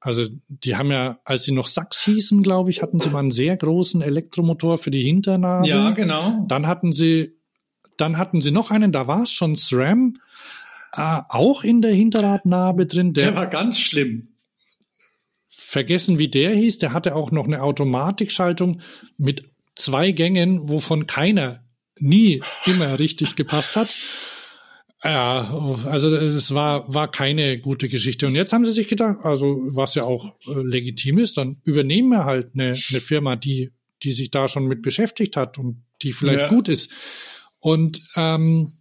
Also 0.00 0.26
die 0.48 0.76
haben 0.76 0.90
ja, 0.90 1.18
als 1.24 1.42
sie 1.44 1.52
noch 1.52 1.66
Sachs 1.66 2.04
hießen, 2.04 2.42
glaube 2.42 2.70
ich, 2.70 2.82
hatten 2.82 3.00
sie 3.00 3.10
mal 3.10 3.18
einen 3.20 3.30
sehr 3.32 3.56
großen 3.56 4.00
Elektromotor 4.02 4.78
für 4.78 4.90
die 4.90 5.02
Hinternarbe. 5.02 5.66
Ja, 5.66 5.90
genau. 5.90 6.44
Dann 6.46 6.66
hatten 6.68 6.92
sie, 6.92 7.32
dann 7.96 8.16
hatten 8.16 8.40
sie 8.40 8.52
noch 8.52 8.70
einen, 8.70 8.92
da 8.92 9.08
war 9.08 9.22
es 9.24 9.32
schon 9.32 9.56
SRAM, 9.56 10.14
äh, 10.92 11.20
auch 11.28 11.64
in 11.64 11.82
der 11.82 11.92
Hinterradnarbe 11.92 12.86
drin. 12.86 13.12
Der 13.12 13.24
Der, 13.24 13.34
war 13.34 13.46
ganz 13.48 13.78
schlimm. 13.80 14.28
vergessen, 15.48 16.18
wie 16.18 16.28
der 16.28 16.54
hieß. 16.54 16.78
Der 16.78 16.92
hatte 16.92 17.14
auch 17.16 17.30
noch 17.32 17.46
eine 17.46 17.62
Automatikschaltung 17.62 18.80
mit 19.16 19.50
zwei 19.78 20.10
Gängen, 20.12 20.68
wovon 20.68 21.06
keiner 21.06 21.64
nie 21.98 22.42
immer 22.66 22.98
richtig 22.98 23.34
gepasst 23.36 23.76
hat. 23.76 23.88
Ja, 25.04 25.48
also 25.84 26.14
es 26.14 26.54
war, 26.54 26.92
war 26.92 27.08
keine 27.10 27.60
gute 27.60 27.88
Geschichte. 27.88 28.26
Und 28.26 28.34
jetzt 28.34 28.52
haben 28.52 28.64
sie 28.64 28.72
sich 28.72 28.88
gedacht, 28.88 29.18
also 29.22 29.56
was 29.70 29.94
ja 29.94 30.02
auch 30.02 30.36
äh, 30.48 30.54
legitim 30.60 31.18
ist, 31.18 31.36
dann 31.36 31.60
übernehmen 31.64 32.08
wir 32.08 32.24
halt 32.24 32.50
eine, 32.54 32.76
eine 32.90 33.00
Firma, 33.00 33.36
die, 33.36 33.72
die 34.02 34.10
sich 34.10 34.32
da 34.32 34.48
schon 34.48 34.66
mit 34.66 34.82
beschäftigt 34.82 35.36
hat 35.36 35.56
und 35.58 35.84
die 36.02 36.12
vielleicht 36.12 36.42
Ja. 36.42 36.48
gut 36.48 36.68
ist. 36.68 36.90
Und 37.60 38.00
ähm, 38.16 38.77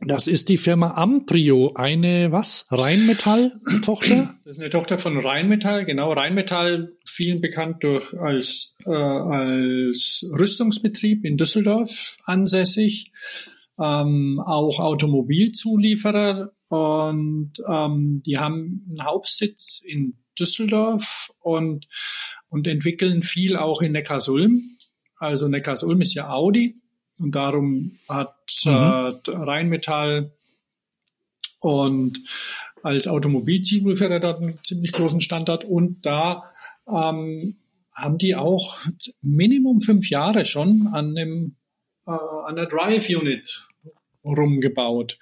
das 0.00 0.26
ist 0.26 0.48
die 0.48 0.56
Firma 0.56 0.94
Amprio, 0.94 1.72
eine 1.74 2.32
was? 2.32 2.66
Rheinmetall-Tochter? 2.70 4.34
Das 4.44 4.56
ist 4.56 4.60
eine 4.60 4.70
Tochter 4.70 4.98
von 4.98 5.18
Rheinmetall, 5.18 5.84
genau. 5.84 6.12
Rheinmetall, 6.12 6.96
vielen 7.04 7.40
bekannt 7.40 7.82
durch 7.82 8.14
als, 8.14 8.76
äh, 8.86 8.90
als 8.90 10.30
Rüstungsbetrieb 10.38 11.24
in 11.24 11.36
Düsseldorf 11.36 12.16
ansässig, 12.24 13.12
ähm, 13.78 14.40
auch 14.44 14.80
Automobilzulieferer 14.80 16.52
und 16.68 17.52
ähm, 17.68 18.22
die 18.24 18.38
haben 18.38 18.86
einen 18.88 19.04
Hauptsitz 19.04 19.82
in 19.84 20.14
Düsseldorf 20.38 21.30
und, 21.40 21.88
und 22.48 22.66
entwickeln 22.66 23.22
viel 23.22 23.56
auch 23.56 23.82
in 23.82 23.92
Neckarsulm. 23.92 24.62
Also 25.16 25.48
Neckarsulm 25.48 26.00
ist 26.00 26.14
ja 26.14 26.30
Audi 26.30 26.80
und 27.20 27.34
darum 27.34 27.98
hat 28.08 28.34
äh, 28.64 28.68
Rheinmetall 29.30 30.32
und 31.60 32.18
als 32.82 33.06
Automobilzulieferer 33.06 34.20
dort 34.20 34.40
einen 34.42 34.58
ziemlich 34.64 34.92
großen 34.92 35.20
Standort 35.20 35.64
und 35.64 36.04
da 36.06 36.44
ähm, 36.88 37.56
haben 37.94 38.18
die 38.18 38.34
auch 38.34 38.78
Minimum 39.20 39.80
fünf 39.82 40.08
Jahre 40.08 40.44
schon 40.44 40.88
an 40.92 41.16
einem 41.16 41.56
äh, 42.06 42.10
an 42.10 42.56
der 42.56 42.66
Drive 42.66 43.08
Unit 43.10 43.66
rumgebaut. 44.24 45.18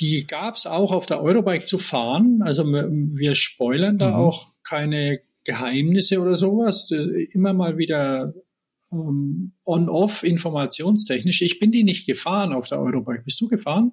Die 0.00 0.26
gab 0.26 0.56
es 0.56 0.66
auch 0.66 0.90
auf 0.92 1.06
der 1.06 1.22
Eurobike 1.22 1.66
zu 1.66 1.78
fahren. 1.78 2.40
Also 2.42 2.64
wir, 2.64 2.88
wir 2.90 3.34
spoilern 3.34 3.98
da 3.98 4.08
Mhm. 4.10 4.14
auch 4.14 4.46
keine 4.66 5.20
Geheimnisse 5.44 6.20
oder 6.20 6.34
sowas. 6.34 6.90
Äh, 6.90 7.24
Immer 7.32 7.52
mal 7.52 7.76
wieder 7.76 8.32
ähm, 8.92 9.52
on-off 9.64 10.22
informationstechnisch. 10.22 11.42
Ich 11.42 11.58
bin 11.58 11.72
die 11.72 11.84
nicht 11.84 12.06
gefahren 12.06 12.52
auf 12.52 12.68
der 12.68 12.80
Eurobike. 12.80 13.22
Bist 13.24 13.40
du 13.40 13.48
gefahren? 13.48 13.92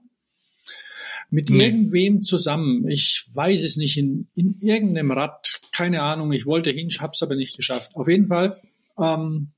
mit 1.32 1.50
Nee. 1.50 1.66
irgendwem 1.66 2.24
zusammen. 2.24 2.88
Ich 2.90 3.30
weiß 3.34 3.64
es 3.64 3.78
nicht, 3.78 3.98
in, 3.98 4.30
in 4.34 4.58
irgendeinem 4.62 5.12
Rad, 5.12 5.62
keine 5.72 6.02
Ahnung, 6.02 6.32
ich 6.32 6.46
wollte 6.46 6.72
hin, 6.72 6.90
hab's 7.00 7.22
aber 7.22 7.36
nicht 7.36 7.56
geschafft. 7.56 7.96
Auf 7.96 8.08
jeden 8.08 8.28
Fall, 8.28 8.58
ähm, 8.98 9.52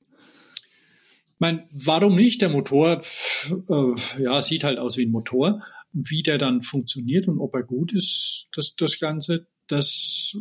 mein, 1.39 1.63
warum 1.71 2.15
nicht 2.15 2.41
der 2.41 2.49
Motor? 2.49 2.99
Pff, 3.01 3.55
Äh, 3.69 4.23
ja, 4.23 4.41
sieht 4.41 4.63
halt 4.63 4.79
aus 4.79 4.97
wie 4.97 5.05
ein 5.05 5.11
Motor. 5.11 5.63
Wie 5.93 6.21
der 6.23 6.37
dann 6.37 6.61
funktioniert 6.61 7.27
und 7.27 7.39
ob 7.39 7.55
er 7.55 7.63
gut 7.63 7.93
ist, 7.93 8.47
das, 8.55 8.75
das 8.75 8.99
Ganze, 8.99 9.47
das 9.67 10.37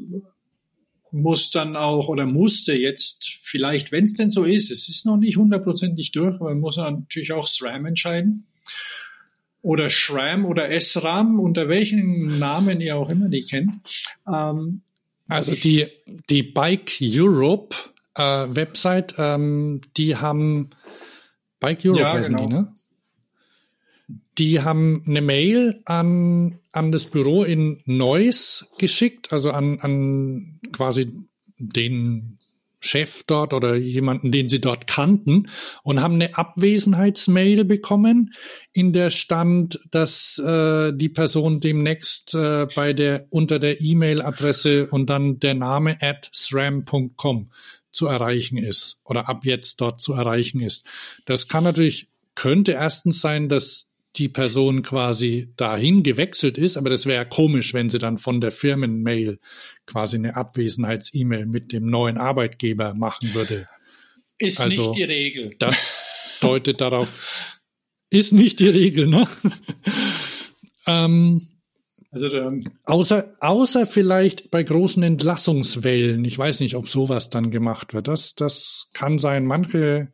muss 1.13 1.51
dann 1.51 1.77
auch 1.77 2.09
oder 2.09 2.27
musste 2.27 2.73
jetzt 2.75 3.39
vielleicht, 3.43 3.93
wenn 3.93 4.05
es 4.05 4.15
denn 4.15 4.31
so 4.31 4.45
ist, 4.45 4.71
es 4.71 4.89
ist 4.89 5.07
noch 5.07 5.17
nicht 5.17 5.37
hundertprozentig 5.37 6.13
durch, 6.13 6.37
aber 6.37 6.55
muss 6.55 6.77
man 6.77 7.01
natürlich 7.01 7.33
auch 7.33 7.47
SRAM 7.47 7.87
entscheiden. 7.87 8.47
Oder 9.63 9.91
SRAM 9.91 10.47
oder 10.47 10.71
SRAM, 10.81 11.39
unter 11.39 11.69
welchen 11.69 12.39
Namen 12.39 12.81
ihr 12.81 12.97
auch 12.97 13.11
immer 13.11 13.29
die 13.29 13.41
kennt. 13.41 13.75
Ähm, 14.27 14.83
Also 15.29 15.53
die, 15.55 15.87
die 16.31 16.43
Bike 16.43 16.93
Europe 17.03 17.77
äh, 18.17 18.23
Website, 18.23 19.15
ähm, 19.19 19.81
die 19.97 20.17
haben 20.17 20.71
Bike 21.61 21.85
Europe 21.85 22.01
Ja, 22.01 22.13
heißen 22.15 22.37
genau. 22.37 22.49
die, 22.49 22.55
ne? 22.55 22.75
Die 24.39 24.63
haben 24.63 25.03
eine 25.07 25.21
Mail 25.21 25.83
an, 25.85 26.59
an 26.73 26.93
das 26.93 27.07
Büro 27.07 27.45
in 27.45 27.83
Neuss 27.85 28.71
geschickt, 28.79 29.33
also 29.33 29.51
an, 29.51 29.81
an 29.81 30.61
quasi 30.73 31.13
den 31.59 32.39
Chef 32.81 33.25
dort 33.27 33.53
oder 33.53 33.77
jemanden, 33.77 34.33
den 34.33 34.49
sie 34.49 34.61
dort 34.61 34.87
kannten 34.87 35.49
und 35.83 36.01
haben 36.01 36.15
eine 36.15 36.37
Abwesenheitsmail 36.37 37.65
bekommen, 37.65 38.33
in 38.73 38.95
der 38.95 39.11
stand, 39.11 39.79
dass 39.91 40.39
äh, 40.39 40.93
die 40.95 41.11
Person 41.11 41.61
demnächst 41.61 42.35
äh, 42.35 42.67
bei 42.75 42.95
der 42.95 43.27
unter 43.29 43.59
der 43.59 43.83
E-Mail-Adresse 43.83 44.87
und 44.87 45.11
dann 45.11 45.39
der 45.39 45.55
Name 45.55 45.99
at 46.01 46.31
sram.com 46.33 47.51
zu 47.93 48.07
erreichen 48.07 48.57
ist 48.57 49.01
oder 49.05 49.29
ab 49.29 49.45
jetzt 49.45 49.81
dort 49.83 50.01
zu 50.01 50.15
erreichen 50.15 50.61
ist. 50.61 50.87
Das 51.27 51.49
kann 51.49 51.65
natürlich 51.65 52.09
könnte 52.35 52.73
erstens 52.73 53.21
sein, 53.21 53.51
dass 53.51 53.90
die 54.17 54.29
Person 54.29 54.83
quasi 54.83 55.53
dahin 55.57 56.03
gewechselt 56.03 56.59
ist, 56.59 56.77
aber 56.77 56.91
das 56.91 57.07
wäre 57.07 57.23
ja 57.23 57.25
komisch, 57.25 57.75
wenn 57.75 57.89
sie 57.91 57.99
dann 57.99 58.19
von 58.19 58.41
der 58.41 58.51
Firmenmail 58.53 59.39
quasi 59.87 60.17
eine 60.17 60.37
Abwesenheits-E-Mail 60.37 61.47
mit 61.47 61.73
dem 61.73 61.87
neuen 61.87 62.19
Arbeitgeber 62.19 62.95
machen 62.95 63.35
würde. 63.35 63.69
ist 64.39 64.61
Also, 64.61 64.83
nicht 64.83 64.95
die 64.97 65.05
Regel. 65.05 65.55
Das 65.59 65.99
deutet 66.41 66.81
darauf, 66.81 67.61
ist 68.11 68.33
nicht 68.33 68.59
die 68.59 68.69
Regel, 68.69 69.07
ne? 69.07 69.29
ähm, 70.87 71.47
Also 72.11 72.29
der, 72.29 72.59
außer, 72.87 73.37
außer 73.39 73.87
vielleicht 73.87 74.51
bei 74.51 74.65
großen 74.65 75.03
Entlassungswellen. 75.05 76.25
Ich 76.25 76.37
weiß 76.37 76.59
nicht, 76.61 76.75
ob 76.75 76.89
sowas 76.89 77.31
dann 77.31 77.53
gemacht 77.53 77.95
wird. 77.95 78.09
Das, 78.09 78.35
das 78.35 78.89
kann 78.93 79.19
sein. 79.19 79.47
Manche, 79.47 80.13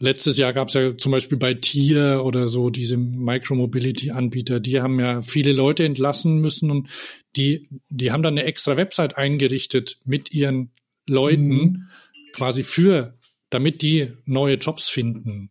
letztes 0.00 0.36
Jahr 0.38 0.52
gab 0.52 0.68
es 0.68 0.74
ja 0.74 0.96
zum 0.96 1.12
Beispiel 1.12 1.38
bei 1.38 1.54
Tier 1.54 2.22
oder 2.24 2.48
so 2.48 2.70
diese 2.70 2.96
Micromobility-Anbieter, 2.96 4.58
die 4.58 4.80
haben 4.80 4.98
ja 4.98 5.22
viele 5.22 5.52
Leute 5.52 5.84
entlassen 5.84 6.40
müssen 6.40 6.70
und 6.70 6.88
die, 7.36 7.68
die 7.90 8.10
haben 8.10 8.22
dann 8.22 8.36
eine 8.36 8.46
extra 8.46 8.76
Website 8.76 9.16
eingerichtet 9.16 9.98
mit 10.04 10.32
ihren 10.32 10.70
Leuten 11.06 11.48
Mhm. 11.48 11.88
quasi 12.32 12.62
für, 12.62 13.14
damit 13.50 13.82
die 13.82 14.12
neue 14.24 14.54
Jobs 14.56 14.88
finden. 14.88 15.50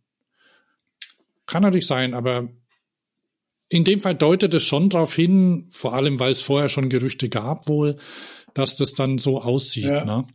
Kann 1.46 1.62
natürlich 1.62 1.86
sein, 1.86 2.14
aber 2.14 2.48
in 3.68 3.84
dem 3.84 4.00
Fall 4.00 4.16
deutet 4.16 4.52
es 4.54 4.64
schon 4.64 4.88
darauf 4.88 5.14
hin, 5.14 5.68
vor 5.72 5.94
allem 5.94 6.18
weil 6.18 6.32
es 6.32 6.40
vorher 6.40 6.68
schon 6.68 6.88
Gerüchte 6.88 7.28
gab 7.28 7.68
wohl, 7.68 7.98
dass 8.54 8.76
das 8.76 8.94
dann 8.94 9.18
so 9.18 9.40
aussieht. 9.40 9.84
Ja. 9.84 10.04
Ne? 10.04 10.26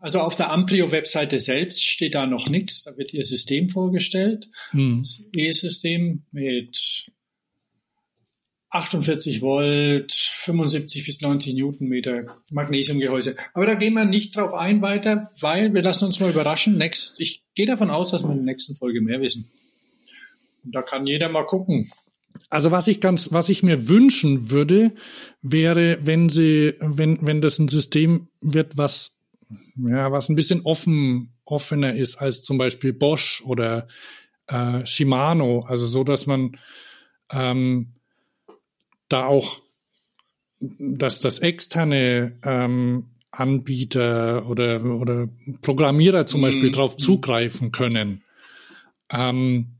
Also 0.00 0.20
auf 0.20 0.36
der 0.36 0.50
Amplio-Webseite 0.50 1.38
selbst 1.38 1.84
steht 1.84 2.14
da 2.14 2.26
noch 2.26 2.48
nichts. 2.48 2.84
Da 2.84 2.96
wird 2.96 3.12
ihr 3.14 3.24
System 3.24 3.68
vorgestellt. 3.68 4.48
Hm. 4.70 5.00
Das 5.00 5.22
E-System 5.32 6.24
mit 6.32 7.12
48 8.70 9.42
Volt, 9.42 10.12
75 10.12 11.04
bis 11.04 11.20
90 11.20 11.54
Newtonmeter 11.54 12.24
Magnesiumgehäuse. 12.50 13.36
Aber 13.52 13.66
da 13.66 13.74
gehen 13.74 13.92
wir 13.94 14.06
nicht 14.06 14.34
drauf 14.34 14.54
ein 14.54 14.80
weiter, 14.80 15.30
weil 15.40 15.74
wir 15.74 15.82
lassen 15.82 16.06
uns 16.06 16.20
mal 16.20 16.30
überraschen. 16.30 16.78
Next, 16.78 17.20
ich 17.20 17.44
gehe 17.54 17.66
davon 17.66 17.90
aus, 17.90 18.10
dass 18.10 18.22
wir 18.22 18.30
in 18.30 18.38
der 18.38 18.46
nächsten 18.46 18.74
Folge 18.74 19.02
mehr 19.02 19.20
wissen. 19.20 19.50
Und 20.64 20.74
da 20.74 20.82
kann 20.82 21.06
jeder 21.06 21.28
mal 21.28 21.44
gucken. 21.44 21.92
Also 22.48 22.70
was 22.70 22.88
ich 22.88 23.00
ganz, 23.00 23.32
was 23.32 23.50
ich 23.50 23.62
mir 23.62 23.88
wünschen 23.88 24.50
würde, 24.50 24.92
wäre, 25.42 25.98
wenn 26.02 26.30
sie, 26.30 26.74
wenn, 26.80 27.18
wenn 27.26 27.42
das 27.42 27.58
ein 27.58 27.68
System 27.68 28.28
wird, 28.40 28.78
was, 28.78 29.11
ja, 29.76 30.12
was 30.12 30.28
ein 30.28 30.36
bisschen 30.36 30.62
offen, 30.62 31.34
offener 31.44 31.94
ist 31.94 32.16
als 32.16 32.42
zum 32.42 32.58
Beispiel 32.58 32.92
Bosch 32.92 33.42
oder 33.44 33.86
äh, 34.46 34.84
Shimano, 34.86 35.60
also 35.60 35.86
so, 35.86 36.04
dass 36.04 36.26
man 36.26 36.58
ähm, 37.30 37.94
da 39.08 39.26
auch, 39.26 39.60
dass 40.60 41.20
das 41.20 41.40
externe 41.40 42.38
ähm, 42.44 43.10
Anbieter 43.30 44.46
oder, 44.46 44.84
oder 44.84 45.28
Programmierer 45.62 46.26
zum 46.26 46.42
Beispiel 46.42 46.70
drauf 46.70 46.96
zugreifen 46.96 47.72
können. 47.72 48.22
Ähm, 49.10 49.78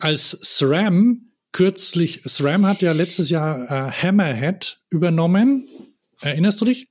als 0.00 0.38
SRAM 0.42 1.32
kürzlich, 1.52 2.22
SRAM 2.26 2.66
hat 2.66 2.82
ja 2.82 2.92
letztes 2.92 3.30
Jahr 3.30 3.70
äh, 3.70 3.90
Hammerhead 3.90 4.80
übernommen. 4.90 5.68
Erinnerst 6.20 6.60
du 6.60 6.66
dich? 6.66 6.87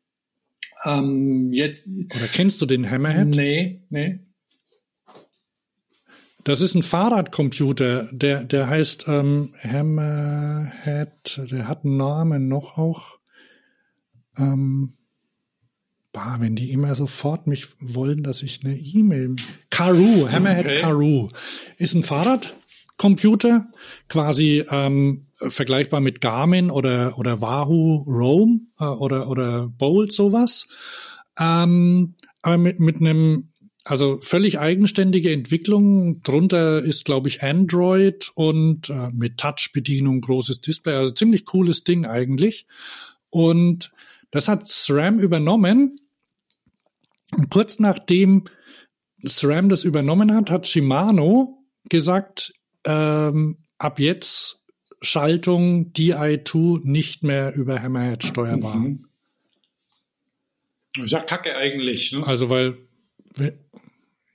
Ähm, 0.88 1.52
jetzt, 1.52 1.88
Oder 2.16 2.28
kennst 2.32 2.62
du 2.62 2.66
den 2.66 2.90
Hammerhead? 2.90 3.28
nee, 3.28 3.84
nee. 3.90 4.20
Das 6.44 6.62
ist 6.62 6.76
ein 6.76 6.84
Fahrradcomputer, 6.84 8.08
der, 8.14 8.46
der 8.46 8.68
heißt 8.70 9.06
ähm, 9.10 9.54
Hammerhead, 9.62 11.42
der 11.52 11.68
hat 11.68 11.84
einen 11.84 11.98
Namen 11.98 12.48
noch 12.48 12.78
auch. 12.78 13.20
Ähm, 14.38 14.94
bah, 16.14 16.38
wenn 16.40 16.56
die 16.56 16.72
immer 16.72 16.96
sofort 16.96 17.48
mich 17.48 17.68
wollen, 17.82 18.24
dass 18.24 18.44
ich 18.44 18.64
eine 18.64 18.78
E-Mail. 18.78 19.36
Karoo, 19.70 20.30
Hammerhead 20.32 20.68
Okay. 20.68 20.80
Karoo. 20.80 21.28
Ist 21.78 21.96
ein 21.96 22.04
Fahrradcomputer, 22.04 23.68
quasi 24.08 24.64
ähm, 24.72 25.27
vergleichbar 25.40 26.02
mit 26.02 26.22
Garmin 26.22 26.72
oder, 26.72 27.18
oder 27.18 27.42
Wahoo 27.42 28.04
Roam 28.08 28.68
äh, 28.80 28.86
oder, 28.86 29.30
oder 29.30 29.68
Bolt, 29.68 30.12
sowas. 30.12 30.68
Ähm, 31.38 32.16
aber 32.42 32.58
mit, 32.58 32.80
mit 32.80 32.98
einem, 32.98 33.50
also 33.84 34.18
völlig 34.20 34.60
eigenständige 34.60 35.32
Entwicklung. 35.32 36.22
Drunter 36.24 36.84
ist, 36.84 37.06
glaube 37.06 37.30
ich, 37.30 37.44
Android 37.44 38.32
und 38.36 38.90
äh, 38.90 39.10
mit 39.14 39.38
Touch-Bedienung, 39.38 40.22
großes 40.22 40.62
Display. 40.62 40.94
Also 40.94 41.14
ziemlich 41.14 41.46
cooles 41.46 41.84
Ding 41.84 42.06
eigentlich. 42.06 42.66
Und 43.30 43.92
das 44.32 44.48
hat 44.48 44.68
SRAM 44.68 45.20
übernommen. 45.20 46.00
Und 47.36 47.50
kurz 47.50 47.80
nachdem 47.80 48.46
SRAM 49.24 49.70
das 49.70 49.84
übernommen 49.84 50.34
hat, 50.34 50.50
hat 50.50 50.68
Shimano 50.68 51.64
gesagt, 51.90 52.54
ähm, 52.86 53.58
ab 53.78 54.00
jetzt 54.00 54.57
Schaltung 55.02 55.92
DI2 55.94 56.82
nicht 56.84 57.24
mehr 57.24 57.56
über 57.56 57.82
Hammerhead 57.82 58.24
steuerbar. 58.24 58.76
Mhm. 58.76 59.06
Ist 61.04 61.12
ja 61.12 61.20
kacke 61.20 61.56
eigentlich. 61.56 62.12
Ne? 62.12 62.26
Also 62.26 62.50
weil 62.50 62.78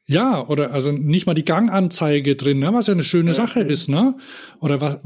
ja, 0.06 0.47
oder 0.47 0.72
also 0.72 0.93
nicht 0.93 1.26
mal 1.26 1.34
die 1.34 1.44
Ganganzeige 1.44 2.36
drin, 2.36 2.59
ne, 2.59 2.72
was 2.74 2.86
ja 2.86 2.93
eine 2.93 3.05
schöne 3.05 3.34
Sache 3.34 3.60
ist, 3.60 3.89
ne? 3.89 4.16
Oder 4.60 4.80
was 4.80 5.01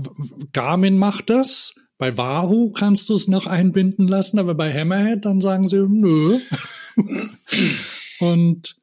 Garmin 0.52 0.98
macht 0.98 1.30
das. 1.30 1.74
Bei 1.98 2.16
Wahoo 2.16 2.72
kannst 2.72 3.08
du 3.08 3.14
es 3.14 3.28
noch 3.28 3.46
einbinden 3.46 4.06
lassen, 4.08 4.38
aber 4.38 4.54
bei 4.54 4.72
Hammerhead 4.72 5.24
dann 5.24 5.40
sagen 5.40 5.68
sie 5.68 5.86
nö. 5.88 6.40
Und 8.20 8.76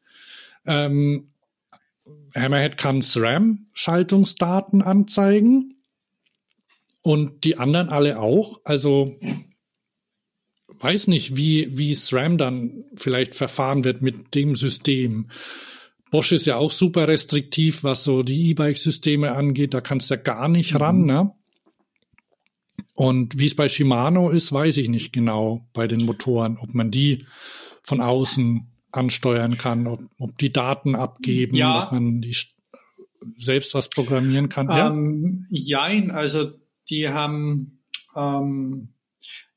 ähm, 0.65 1.29
Hammerhead 2.35 2.77
kann 2.77 3.01
SRAM-Schaltungsdaten 3.01 4.81
anzeigen 4.81 5.72
und 7.03 7.43
die 7.43 7.57
anderen 7.59 7.89
alle 7.89 8.19
auch. 8.19 8.59
Also 8.63 9.19
weiß 10.79 11.07
nicht, 11.07 11.35
wie, 11.35 11.77
wie 11.77 11.93
SRAM 11.93 12.37
dann 12.37 12.83
vielleicht 12.95 13.35
verfahren 13.35 13.83
wird 13.83 14.01
mit 14.01 14.33
dem 14.35 14.55
System. 14.55 15.29
Bosch 16.11 16.31
ist 16.31 16.45
ja 16.45 16.57
auch 16.57 16.71
super 16.71 17.07
restriktiv, 17.07 17.83
was 17.83 18.03
so 18.03 18.23
die 18.23 18.49
E-Bike-Systeme 18.49 19.31
angeht. 19.33 19.73
Da 19.73 19.81
kannst 19.81 20.09
du 20.09 20.15
ja 20.15 20.21
gar 20.21 20.47
nicht 20.47 20.79
ran, 20.79 21.05
ne? 21.05 21.31
Und 22.95 23.39
wie 23.39 23.45
es 23.47 23.55
bei 23.55 23.69
Shimano 23.69 24.29
ist, 24.29 24.51
weiß 24.51 24.77
ich 24.77 24.89
nicht 24.89 25.13
genau 25.13 25.67
bei 25.73 25.87
den 25.87 26.05
Motoren, 26.05 26.57
ob 26.59 26.73
man 26.75 26.91
die 26.91 27.25
von 27.81 28.01
außen 28.01 28.67
ansteuern 28.91 29.57
kann, 29.57 29.87
ob, 29.87 30.01
ob 30.19 30.37
die 30.37 30.51
Daten 30.53 30.95
abgeben, 30.95 31.55
Ja. 31.55 31.85
ob 31.85 31.91
man 31.91 32.21
die 32.21 32.35
selbst 33.39 33.73
was 33.73 33.89
programmieren 33.89 34.49
kann. 34.49 34.67
ja? 34.67 34.89
Ähm, 34.89 35.47
jein, 35.49 36.11
also 36.11 36.51
die 36.93 37.09
haben, 37.09 37.79
ähm, 38.15 38.93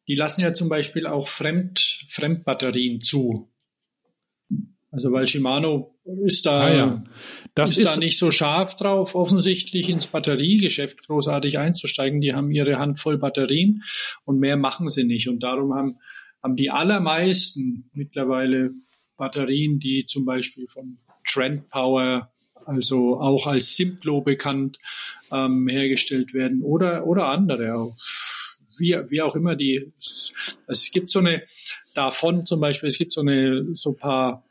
die 0.08 0.14
lassen 0.14 0.40
ja 0.40 0.54
zum 0.54 0.68
Beispiel 0.68 1.06
auch 1.06 1.28
Fremd, 1.28 2.00
Fremdbatterien 2.08 3.00
zu. 3.00 3.52
Also 4.90 5.12
weil 5.12 5.26
Shimano 5.26 5.94
ist 6.24 6.46
da, 6.46 6.60
Ah, 6.62 6.74
ja. 6.74 7.04
Das 7.54 7.72
ist, 7.72 7.80
ist, 7.80 7.96
da 7.96 8.00
nicht 8.00 8.18
so 8.18 8.30
scharf 8.30 8.76
drauf, 8.76 9.14
offensichtlich 9.14 9.90
ins 9.90 10.06
Batteriegeschäft 10.06 11.06
großartig 11.06 11.58
einzusteigen. 11.58 12.20
Die 12.20 12.32
haben 12.32 12.50
ihre 12.50 12.78
Handvoll 12.78 13.18
Batterien 13.18 13.82
und 14.24 14.38
mehr 14.38 14.56
machen 14.56 14.88
sie 14.88 15.04
nicht. 15.04 15.28
Und 15.28 15.42
darum 15.42 15.74
haben, 15.74 15.98
haben 16.42 16.56
die 16.56 16.70
allermeisten 16.70 17.90
mittlerweile 17.92 18.70
Batterien, 19.16 19.80
die 19.80 20.06
zum 20.06 20.24
Beispiel 20.24 20.66
von 20.66 20.98
Trend 21.24 21.68
Power, 21.68 22.32
also 22.66 23.20
auch 23.20 23.46
als 23.46 23.76
Simplo 23.76 24.20
bekannt, 24.20 24.78
ähm, 25.32 25.68
hergestellt 25.68 26.34
werden 26.34 26.62
oder, 26.62 27.06
oder 27.06 27.26
andere 27.28 27.74
auch. 27.76 27.94
Wie, 28.78 28.94
wie 29.08 29.22
auch 29.22 29.34
immer 29.34 29.56
die, 29.56 29.92
es 30.66 30.90
gibt 30.92 31.08
so 31.08 31.20
eine, 31.20 31.42
davon 31.94 32.44
zum 32.44 32.60
Beispiel, 32.60 32.88
es 32.88 32.98
gibt 32.98 33.12
so 33.12 33.22
eine, 33.22 33.74
so 33.74 33.90
ein 33.90 33.96
paar 33.96 34.46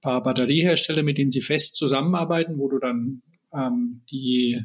paar 0.00 0.22
Batteriehersteller, 0.22 1.02
mit 1.02 1.18
denen 1.18 1.30
sie 1.30 1.40
fest 1.40 1.74
zusammenarbeiten, 1.74 2.58
wo 2.58 2.68
du 2.68 2.78
dann 2.78 3.22
ähm, 3.52 4.02
die, 4.10 4.62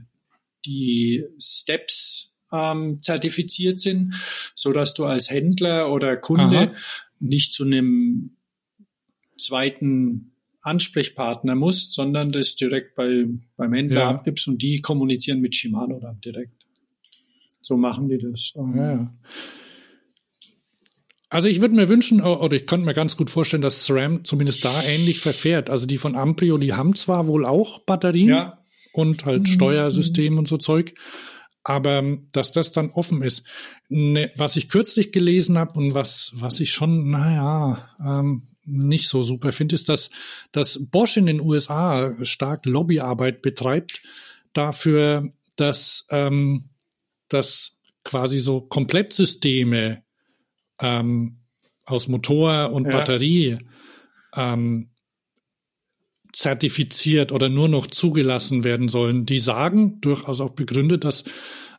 die 0.66 1.26
Steps 1.42 2.36
ähm, 2.52 3.02
zertifiziert 3.02 3.80
sind, 3.80 4.14
so 4.56 4.72
dass 4.72 4.94
du 4.94 5.06
als 5.06 5.30
Händler 5.30 5.92
oder 5.92 6.18
Kunde 6.18 6.58
Aha. 6.58 6.74
nicht 7.20 7.54
zu 7.54 7.64
einem 7.64 8.38
zweiten 9.38 10.33
Ansprechpartner 10.64 11.56
musst, 11.56 11.94
sondern 11.94 12.32
das 12.32 12.56
direkt 12.56 12.96
bei, 12.96 13.26
beim 13.58 13.74
Händler 13.74 14.00
Ja. 14.02 14.10
abgibst 14.10 14.48
und 14.48 14.62
die 14.62 14.82
kommunizieren 14.82 15.40
mit 15.42 15.56
Shimano 15.56 16.00
dann 16.00 16.20
direkt. 16.22 16.54
So 17.62 17.78
machen 17.78 18.10
die 18.10 18.18
das. 18.18 18.54
Ja. 18.56 19.14
Also 21.30 21.48
ich 21.48 21.62
würde 21.62 21.76
mir 21.76 21.90
wünschen, 21.90 22.22
oder 22.22 22.56
ich 22.56 22.68
könnte 22.68 22.86
mir 22.86 22.94
ganz 22.94 23.18
gut 23.18 23.30
vorstellen, 23.30 23.64
dass 23.64 23.86
SRAM 23.86 24.24
zumindest 24.24 24.64
da 24.64 24.84
ähnlich 24.84 25.20
verfährt. 25.20 25.70
Also 25.70 25.88
die 25.88 25.98
von 25.98 26.16
Amprio, 26.16 26.58
die 26.58 26.74
haben 26.74 26.96
zwar 26.96 27.28
wohl 27.28 27.46
auch 27.46 27.80
Batterien 27.86 28.30
Ja. 28.30 28.60
und 28.94 29.26
halt 29.26 29.50
Steuersystem 29.50 30.38
und 30.38 30.48
so 30.48 30.58
Zeug, 30.58 30.94
aber 31.64 32.00
ähm, 32.00 32.28
dass 32.34 32.52
das 32.52 32.72
dann 32.72 32.92
offen 32.92 33.24
ist. 33.24 33.48
Ne, 33.90 34.32
was 34.38 34.58
ich 34.58 34.70
kürzlich 34.70 35.12
gelesen 35.12 35.58
habe 35.58 35.80
und 35.80 35.94
was, 35.96 36.32
was 36.36 36.60
ich 36.60 36.72
schon, 36.72 37.10
naja, 37.10 37.80
ähm, 38.06 38.44
nicht 38.66 39.10
so 39.10 39.24
super 39.24 39.52
finde, 39.52 39.76
ist, 39.76 39.90
dass, 39.90 40.10
dass 40.52 40.80
Bosch 40.90 41.18
in 41.18 41.26
den 41.26 41.42
USA 41.42 42.14
stark 42.24 42.66
Lobbyarbeit 42.66 43.42
betreibt 43.42 44.02
dafür, 44.54 45.32
dass, 45.56 46.08
ähm, 46.10 46.70
dass 47.30 47.80
quasi 48.04 48.40
so 48.40 48.62
Komplettsysteme 48.62 50.04
ähm, 50.80 51.38
aus 51.86 52.08
Motor 52.08 52.72
und 52.72 52.86
Ja. 52.86 52.92
Batterie 52.92 53.60
ähm, 54.36 54.90
zertifiziert 56.32 57.32
oder 57.32 57.50
nur 57.50 57.70
noch 57.70 57.88
zugelassen 57.88 58.64
werden 58.64 58.88
sollen. 58.88 59.26
Die 59.26 59.40
sagen 59.40 60.02
durchaus 60.02 60.42
auch 60.42 60.52
begründet, 60.52 61.04
dass 61.04 61.24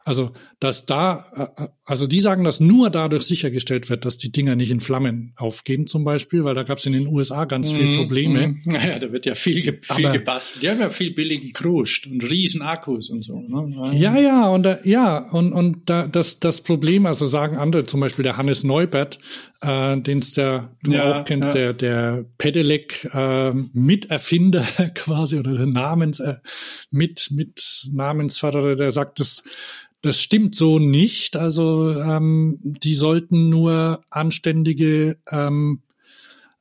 also 0.05 0.33
dass 0.61 0.85
da 0.87 1.53
äh, 1.57 1.69
also 1.87 2.07
die 2.07 2.21
sagen, 2.21 2.45
dass 2.45 2.61
nur 2.61 2.89
dadurch 2.89 3.25
sichergestellt 3.25 3.91
wird, 3.91 4.07
dass 4.07 4.17
die 4.17 4.33
Dinger 4.33 4.57
nicht 4.57 4.71
in 4.71 4.81
Flammen 4.81 5.35
aufgehen 5.37 5.87
zum 5.87 6.03
Beispiel, 6.03 6.43
weil 6.45 6.55
da 6.55 6.63
gab 6.63 6.79
es 6.79 6.87
in 6.87 6.95
den 6.95 7.07
USA 7.07 7.45
ganz 7.45 7.71
viele 7.71 7.97
Probleme. 7.97 8.49
Mhm. 8.49 8.63
Naja, 8.75 8.99
da 8.99 9.13
wird 9.13 9.27
ja 9.27 9.35
viel, 9.35 9.61
ge 9.61 9.79
viel 9.83 10.11
gebastelt. 10.11 10.63
Die 10.63 10.71
haben 10.71 10.81
ja 10.81 10.91
viel 10.91 11.13
billigen 11.13 11.53
Kruscht 11.53 12.07
und 12.07 12.23
riesen 12.23 12.63
Akkus 12.63 13.11
und 13.11 13.23
so. 13.23 13.39
Ne? 13.39 13.93
Ja, 13.95 14.19
ja, 14.19 14.49
und 14.49 14.65
da, 14.65 14.79
ja, 14.85 15.19
und, 15.31 15.53
und 15.53 15.89
da, 15.89 16.07
das, 16.07 16.41
das 16.41 16.63
Problem, 16.63 17.07
also 17.07 17.27
sagen 17.27 17.57
andere, 17.57 17.87
zum 17.87 18.01
Beispiel 18.01 18.23
der 18.23 18.37
Hannes 18.37 18.65
Neubert, 18.65 19.19
äh, 19.61 19.99
den 19.99 20.25
der 20.37 20.71
du 20.83 20.93
Ja, 20.93 21.13
auch 21.13 21.25
kennst, 21.25 21.55
ja. 21.55 21.73
der, 21.73 21.75
der 21.75 22.25
Pedelec 22.39 23.05
äh, 23.13 23.53
Miterfinder 23.73 24.63
quasi 24.95 25.39
oder 25.39 25.53
der 25.55 25.67
Namens, 25.67 26.19
äh, 26.21 26.37
mit, 26.91 27.29
mit 27.31 27.89
Namensförderer, 27.93 28.75
der 28.75 28.91
sagt, 28.91 29.21
das, 29.21 29.43
das 30.05 30.21
stimmt 30.21 30.55
so 30.55 30.79
nicht. 30.79 31.37
Also 31.37 31.74
ähm, 31.93 32.59
die 32.63 32.95
sollten 32.95 33.49
nur 33.49 34.03
anständige, 34.11 35.19
ähm, 35.31 35.83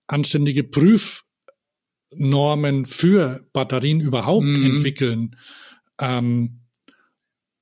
anständige 0.07 0.64
Prüfnormen 0.64 2.85
für 2.85 3.45
Batterien 3.53 3.99
überhaupt 3.99 4.45
Mhm. 4.45 4.65
entwickeln. 4.65 5.35
Ähm, 5.99 6.60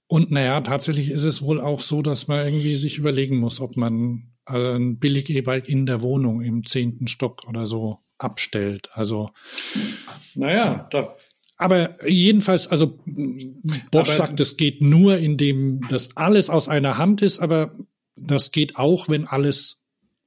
und 0.08 0.32
naja, 0.32 0.60
tatsächlich 0.62 1.10
ist 1.10 1.24
es 1.24 1.42
wohl 1.42 1.62
auch 1.62 1.82
so, 1.82 2.02
dass 2.02 2.28
man 2.28 2.46
irgendwie 2.46 2.76
sich 2.76 2.98
überlegen 2.98 3.38
muss, 3.38 3.62
ob 3.62 3.78
man 3.78 4.34
äh, 4.48 4.76
ein 4.76 5.00
billig 5.00 5.30
E-Bike 5.30 5.70
in 5.70 5.86
der 5.86 6.02
Wohnung 6.02 6.42
im 6.42 6.66
zehnten 6.66 7.08
Stock 7.08 7.48
oder 7.48 7.66
so 7.66 8.00
abstellt. 8.18 8.90
Also, 8.92 9.30
Naja, 10.36 10.88
da, 10.92 11.08
aber 11.62 12.06
jedenfalls, 12.08 12.68
also 12.68 13.00
Bosch 13.06 14.10
Aber- 14.10 14.18
sagt, 14.18 14.40
es 14.40 14.58
geht 14.58 14.82
nur, 14.82 15.18
indem 15.18 15.88
das 15.90 16.18
alles 16.18 16.50
aus 16.50 16.68
einer 16.68 16.98
Hand 16.98 17.22
ist, 17.22 17.40
aber 17.40 17.72
das 18.16 18.52
geht 18.52 18.76
auch, 18.76 19.08
wenn 19.10 19.26
alles 19.26 19.78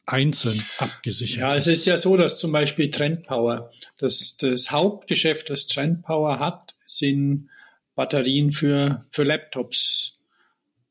einzeln 0.07 0.63
abgesichert 0.79 1.39
ja, 1.39 1.55
es 1.57 1.67
ist 1.67 1.87
ja 1.87 1.97
so, 1.97 2.17
dass 2.19 2.39
zum 2.39 2.53
Beispiel 2.53 2.91
Trendpower, 2.91 3.71
das, 3.99 4.37
das 4.37 4.71
Hauptgeschäft, 4.71 5.49
das 5.51 5.67
Trendpower 5.67 6.39
hat, 6.39 6.77
sind 6.85 7.49
Batterien 7.95 8.53
für, 8.53 9.07
für 9.11 9.23
Laptops. 9.23 10.19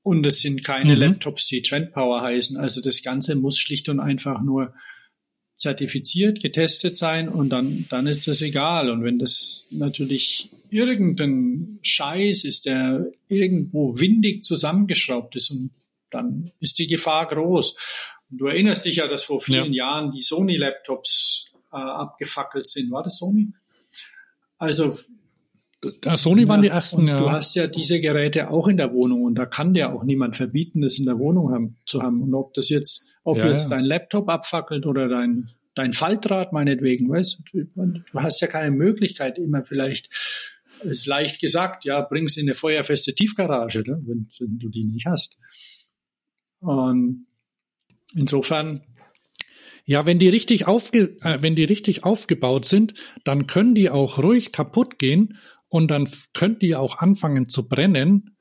Und 0.01 0.25
es 0.25 0.41
sind 0.41 0.65
keine 0.65 0.95
Mhm. 0.95 0.99
Laptops, 1.01 1.47
die 1.47 1.61
Trendpower 1.61 2.21
heißen. 2.21 2.57
Also 2.57 2.81
das 2.81 3.03
Ganze 3.03 3.35
muss 3.35 3.57
schlicht 3.57 3.87
und 3.87 3.99
einfach 3.99 4.41
nur 4.41 4.73
zertifiziert, 5.63 6.41
getestet 6.41 6.95
sein 6.95 7.27
und 7.27 7.49
dann, 7.49 7.85
dann 7.89 8.05
ist 8.05 8.27
das 8.27 8.41
egal. 8.41 8.91
Und 8.91 9.03
wenn 9.03 9.17
das 9.17 9.67
natürlich 9.71 10.49
irgendein 10.69 11.79
Scheiß 11.81 12.43
ist, 12.43 12.65
der 12.67 13.07
irgendwo 13.27 13.99
windig 13.99 14.43
zusammengeschraubt 14.43 15.35
ist, 15.35 15.49
und 15.49 15.71
dann 16.11 16.51
ist 16.59 16.77
die 16.77 16.87
Gefahr 16.87 17.27
groß. 17.27 17.75
Und 18.29 18.37
du 18.37 18.45
erinnerst 18.47 18.85
dich 18.85 18.97
ja, 18.97 19.07
dass 19.07 19.23
vor 19.23 19.41
vielen 19.41 19.73
Jahren 19.73 20.11
die 20.11 20.21
Sony-Laptops 20.21 21.51
äh, 21.71 21.77
abgefackelt 21.77 22.67
sind. 22.67 22.91
War 22.91 23.03
das 23.03 23.17
Sony? 23.17 23.47
Also 24.59 24.95
Ah, 26.05 26.17
Sony 26.17 26.47
waren 26.47 26.61
die 26.61 26.69
ja, 26.69 26.75
ersten, 26.75 27.07
ja. 27.07 27.19
Du 27.19 27.31
hast 27.31 27.55
ja 27.55 27.67
diese 27.67 27.99
Geräte 27.99 28.49
auch 28.49 28.67
in 28.67 28.77
der 28.77 28.93
Wohnung 28.93 29.23
und 29.23 29.35
da 29.35 29.45
kann 29.45 29.73
dir 29.73 29.93
auch 29.93 30.03
niemand 30.03 30.37
verbieten, 30.37 30.81
das 30.81 30.97
in 30.97 31.05
der 31.05 31.19
Wohnung 31.19 31.51
haben, 31.51 31.75
zu 31.85 32.01
haben. 32.01 32.21
Und 32.21 32.33
ob 32.33 32.53
das 32.53 32.69
jetzt, 32.69 33.09
ob 33.23 33.37
Ja, 33.37 33.49
jetzt 33.49 33.69
ja. 33.71 33.77
dein 33.77 33.85
Laptop 33.85 34.29
abfackelt 34.29 34.85
oder 34.85 35.07
dein, 35.07 35.49
dein 35.75 35.93
Faltrad 35.93 36.53
meinetwegen, 36.53 37.09
weißt 37.09 37.41
du, 37.53 37.63
du 37.75 38.03
hast 38.15 38.41
ja 38.41 38.47
keine 38.47 38.71
Möglichkeit, 38.71 39.37
immer 39.37 39.63
vielleicht, 39.63 40.09
ist 40.81 41.07
leicht 41.07 41.39
gesagt, 41.39 41.85
ja, 41.85 42.01
bring's 42.01 42.35
in 42.37 42.47
eine 42.47 42.55
feuerfeste 42.55 43.13
Tiefgarage, 43.15 43.79
ne, 43.79 44.01
wenn, 44.05 44.29
wenn 44.39 44.59
du 44.59 44.69
die 44.69 44.83
nicht 44.83 45.05
hast. 45.05 45.39
Und 46.59 47.27
insofern, 48.15 48.81
Ja, 49.85 50.05
wenn 50.05 50.17
die 50.19 50.29
richtig 50.29 50.65
aufge 50.67 51.17
äh, 51.21 51.41
wenn 51.41 51.55
die 51.55 51.65
richtig 51.65 52.03
aufgebaut 52.05 52.65
sind, 52.65 52.93
dann 53.25 53.47
können 53.47 53.75
die 53.75 53.89
auch 53.89 54.17
ruhig 54.17 54.51
kaputt 54.51 54.97
gehen 54.97 55.37
und 55.67 55.89
dann 55.91 56.09
können 56.33 56.59
die 56.59 56.75
auch 56.75 56.99
anfangen 56.99 57.49
zu 57.49 57.67
brennen. 57.67 58.37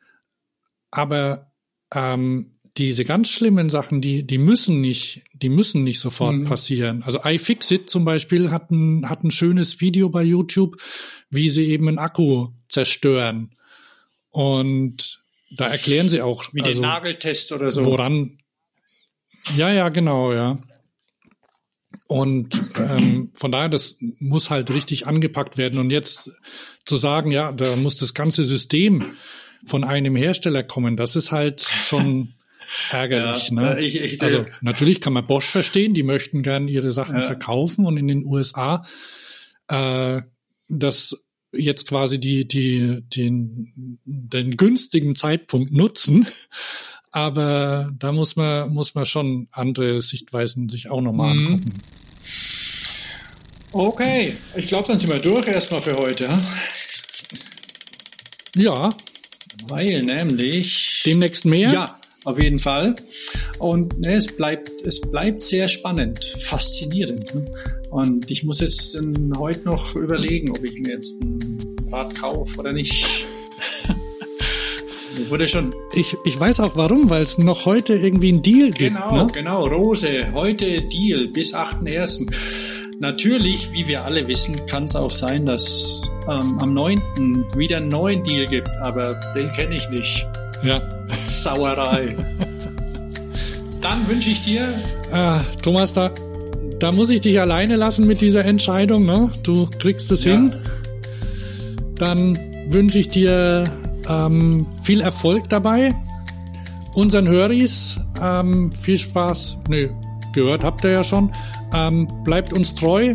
Aber 0.90 1.52
ähm, 1.94 2.58
diese 2.78 3.04
ganz 3.04 3.28
schlimmen 3.28 3.68
Sachen, 3.70 4.00
die 4.00 4.26
die 4.26 4.38
müssen 4.38 4.80
nicht, 4.80 5.22
die 5.34 5.48
müssen 5.50 5.84
nicht 5.84 6.00
sofort 6.00 6.36
Mhm. 6.36 6.44
passieren. 6.44 7.02
Also 7.02 7.20
iFixit 7.22 7.90
zum 7.90 8.04
Beispiel 8.04 8.50
hat 8.50 8.70
ein 8.70 9.08
hat 9.08 9.24
ein 9.24 9.30
schönes 9.30 9.80
Video 9.80 10.08
bei 10.08 10.22
YouTube, 10.22 10.76
wie 11.30 11.50
sie 11.50 11.66
eben 11.66 11.88
einen 11.88 11.98
Akku 11.98 12.48
zerstören. 12.68 13.54
Und 14.30 15.22
da 15.54 15.68
erklären 15.68 16.08
sie 16.08 16.22
auch, 16.22 16.44
wie 16.54 16.62
also, 16.62 16.80
den 16.80 16.88
Nageltest 16.88 17.52
oder 17.52 17.70
so. 17.70 17.84
woran. 17.84 18.38
Ja, 19.56 19.70
ja, 19.70 19.90
genau, 19.90 20.32
ja. 20.32 20.58
Und 22.06 22.62
ähm, 22.76 23.30
von 23.34 23.52
daher, 23.52 23.68
das 23.68 23.98
muss 24.18 24.50
halt 24.50 24.70
richtig 24.72 25.06
angepackt 25.06 25.58
werden. 25.58 25.78
Und 25.78 25.90
jetzt 25.90 26.30
zu 26.84 26.96
sagen, 26.96 27.30
ja, 27.30 27.52
da 27.52 27.76
muss 27.76 27.96
das 27.96 28.14
ganze 28.14 28.44
System 28.44 29.04
von 29.66 29.84
einem 29.84 30.16
Hersteller 30.16 30.62
kommen, 30.62 30.96
das 30.96 31.16
ist 31.16 31.32
halt 31.32 31.60
schon 31.62 32.34
ärgerlich. 32.90 33.48
Ja, 33.50 33.54
ne? 33.54 33.76
äh, 33.78 33.84
ich- 33.86 33.96
ich- 33.96 34.22
also 34.22 34.44
natürlich 34.60 35.00
kann 35.00 35.12
man 35.12 35.26
Bosch 35.26 35.46
verstehen, 35.46 35.94
die 35.94 36.02
möchten 36.02 36.42
gern 36.42 36.68
ihre 36.68 36.92
Sachen 36.92 37.16
Ja. 37.16 37.22
verkaufen 37.22 37.84
und 37.86 37.96
in 37.96 38.08
den 38.08 38.24
USA 38.24 38.84
äh, 39.68 40.20
das 40.68 41.24
jetzt 41.52 41.86
quasi 41.88 42.18
die, 42.18 42.48
die, 42.48 43.02
den, 43.14 43.98
den 44.04 44.56
günstigen 44.56 45.14
Zeitpunkt 45.14 45.72
nutzen. 45.72 46.26
Aber 47.10 47.92
da 47.98 48.10
muss 48.10 48.36
man, 48.36 48.72
muss 48.72 48.94
man 48.94 49.04
schon 49.04 49.48
andere 49.52 50.00
Sichtweisen 50.00 50.68
sich 50.70 50.88
auch 50.90 51.02
nochmal 51.02 51.34
Mhm. 51.34 51.46
angucken. 51.46 51.72
Okay, 53.72 54.36
ich 54.56 54.68
glaube, 54.68 54.88
dann 54.88 54.98
sind 54.98 55.10
wir 55.12 55.18
durch 55.20 55.46
erstmal 55.46 55.80
für 55.82 55.94
heute. 55.96 56.28
Ja, 58.54 58.94
Weil 59.64 60.02
nämlich. 60.02 61.02
demnächst 61.06 61.44
mehr. 61.46 61.70
Ja, 61.70 61.98
auf 62.24 62.40
jeden 62.40 62.60
Fall. 62.60 62.94
Und 63.58 63.98
ne, 64.00 64.14
es 64.14 64.26
bleibt, 64.28 64.70
es 64.84 65.00
bleibt 65.00 65.42
sehr 65.42 65.68
spannend, 65.68 66.24
faszinierend. 66.40 67.34
Ne? 67.34 67.44
Und 67.90 68.30
ich 68.30 68.44
muss 68.44 68.60
jetzt 68.60 68.94
ähm, 68.94 69.32
heute 69.36 69.64
noch 69.64 69.94
überlegen, 69.96 70.50
ob 70.50 70.64
ich 70.64 70.78
mir 70.80 70.92
jetzt 70.94 71.22
ein 71.22 71.58
Rad 71.90 72.14
kaufe 72.14 72.60
oder 72.60 72.72
nicht. 72.72 73.06
Wurde 75.28 75.46
schon 75.46 75.74
Ich, 75.94 76.16
ich 76.24 76.40
weiß 76.40 76.60
auch 76.60 76.74
warum, 76.74 77.10
weil 77.10 77.22
es 77.22 77.36
noch 77.36 77.66
heute 77.66 77.94
irgendwie 77.94 78.30
einen 78.30 78.40
Deal 78.42 78.70
gibt. 78.70 78.94
Genau, 78.94 79.26
Ne? 79.26 79.26
genau. 79.32 79.62
Rose, 79.66 80.32
heute 80.32 80.80
Deal 80.82 81.28
bis 81.28 81.54
8.1. 81.54 82.32
Natürlich, 82.98 83.70
wie 83.72 83.86
wir 83.86 84.04
alle 84.04 84.26
wissen, 84.26 84.64
kann 84.66 84.84
es 84.84 84.96
auch 84.96 85.10
sein, 85.10 85.44
dass 85.44 86.10
ähm, 86.30 86.56
am 86.60 86.72
9. 86.72 87.44
wieder 87.56 87.76
einen 87.78 87.88
neuen 87.88 88.24
Deal 88.24 88.46
gibt, 88.46 88.68
aber 88.80 89.14
den 89.34 89.50
kenne 89.52 89.74
ich 89.74 89.86
nicht. 89.90 90.26
Ja. 90.62 90.80
Sauerei. 91.18 92.14
Dann 93.80 94.06
wünsche 94.08 94.30
ich 94.30 94.42
dir, 94.42 94.68
Ah, 95.12 95.40
Thomas, 95.62 95.92
da, 95.92 96.10
da 96.78 96.90
muss 96.92 97.10
ich 97.10 97.20
dich 97.20 97.38
alleine 97.40 97.76
lassen 97.76 98.06
mit 98.06 98.20
dieser 98.20 98.44
Entscheidung. 98.44 99.04
Ne? 99.04 99.30
Du 99.42 99.66
kriegst 99.78 100.10
es 100.10 100.24
Ja. 100.24 100.32
hin. 100.32 100.54
Dann 101.96 102.38
wünsche 102.68 102.98
ich 102.98 103.08
dir 103.08 103.64
ähm, 104.08 104.66
viel 104.82 105.00
Erfolg 105.00 105.48
dabei. 105.50 105.92
Unseren 106.94 107.28
Höris 107.28 107.98
ähm, 108.20 108.72
viel 108.72 108.98
Spaß. 108.98 109.58
Nö, 109.68 109.88
gehört 110.32 110.64
habt 110.64 110.84
ihr 110.84 110.90
ja 110.90 111.04
schon. 111.04 111.32
Ähm, 111.74 112.08
bleibt 112.24 112.52
uns 112.52 112.74
treu. 112.74 113.14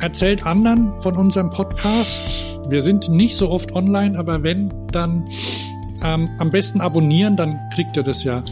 Erzählt 0.00 0.44
anderen 0.44 0.92
von 1.00 1.16
unserem 1.16 1.50
Podcast. 1.50 2.44
Wir 2.68 2.82
sind 2.82 3.08
nicht 3.08 3.36
so 3.36 3.50
oft 3.50 3.72
online, 3.72 4.18
aber 4.18 4.42
wenn, 4.42 4.72
dann 4.92 5.26
ähm, 6.02 6.28
am 6.38 6.50
besten 6.50 6.80
abonnieren, 6.80 7.36
dann 7.36 7.58
kriegt 7.74 7.96
ihr 7.96 8.02
das 8.02 8.24
ja 8.24 8.44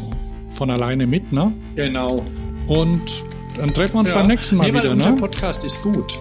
von 0.50 0.70
alleine 0.70 1.06
mit. 1.06 1.32
Ne? 1.32 1.52
genau. 1.74 2.16
Und 2.66 3.24
dann 3.56 3.72
treffen 3.72 3.94
wir 3.94 4.00
uns 4.00 4.10
beim 4.10 4.26
nächsten 4.26 4.56
Mal 4.56 4.70
nee, 4.72 4.78
wieder, 4.78 4.90
unser 4.90 5.10
ne? 5.12 5.16
Podcast 5.16 5.64
ist 5.64 5.80
gut. 5.82 6.18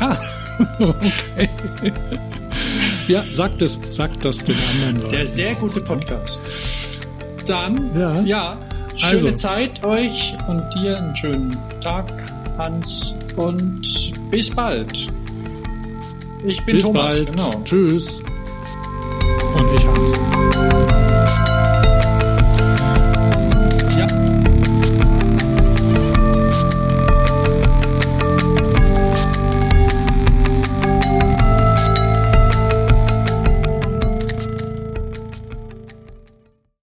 Ah, 0.00 0.16
okay. 0.80 1.48
ja, 3.08 3.22
sagt 3.32 3.60
es, 3.62 3.78
sagt 3.90 4.24
das 4.24 4.38
den 4.38 4.56
anderen 4.72 4.96
Leuten. 5.02 5.14
Der 5.14 5.26
sehr 5.26 5.54
gute 5.54 5.80
Podcast. 5.82 6.40
Dann, 7.46 7.90
Ja. 7.98 8.20
ja, 8.22 8.58
schöne 8.96 9.12
Also. 9.12 9.32
Zeit 9.32 9.84
euch 9.84 10.34
und 10.48 10.62
dir 10.80 10.98
einen 10.98 11.14
schönen 11.14 11.56
Tag, 11.82 12.10
Hans, 12.58 13.16
und 13.36 13.82
bis 14.30 14.50
bald. 14.50 15.08
Ich 16.46 16.64
bin 16.64 16.76
Bis 16.76 16.84
Thomas, 16.84 17.16
bald. 17.16 17.30
genau. 17.36 17.50
Tschüss. 17.64 18.22
Und 19.76 19.82
ich 19.82 19.88
Hans. 19.88 20.25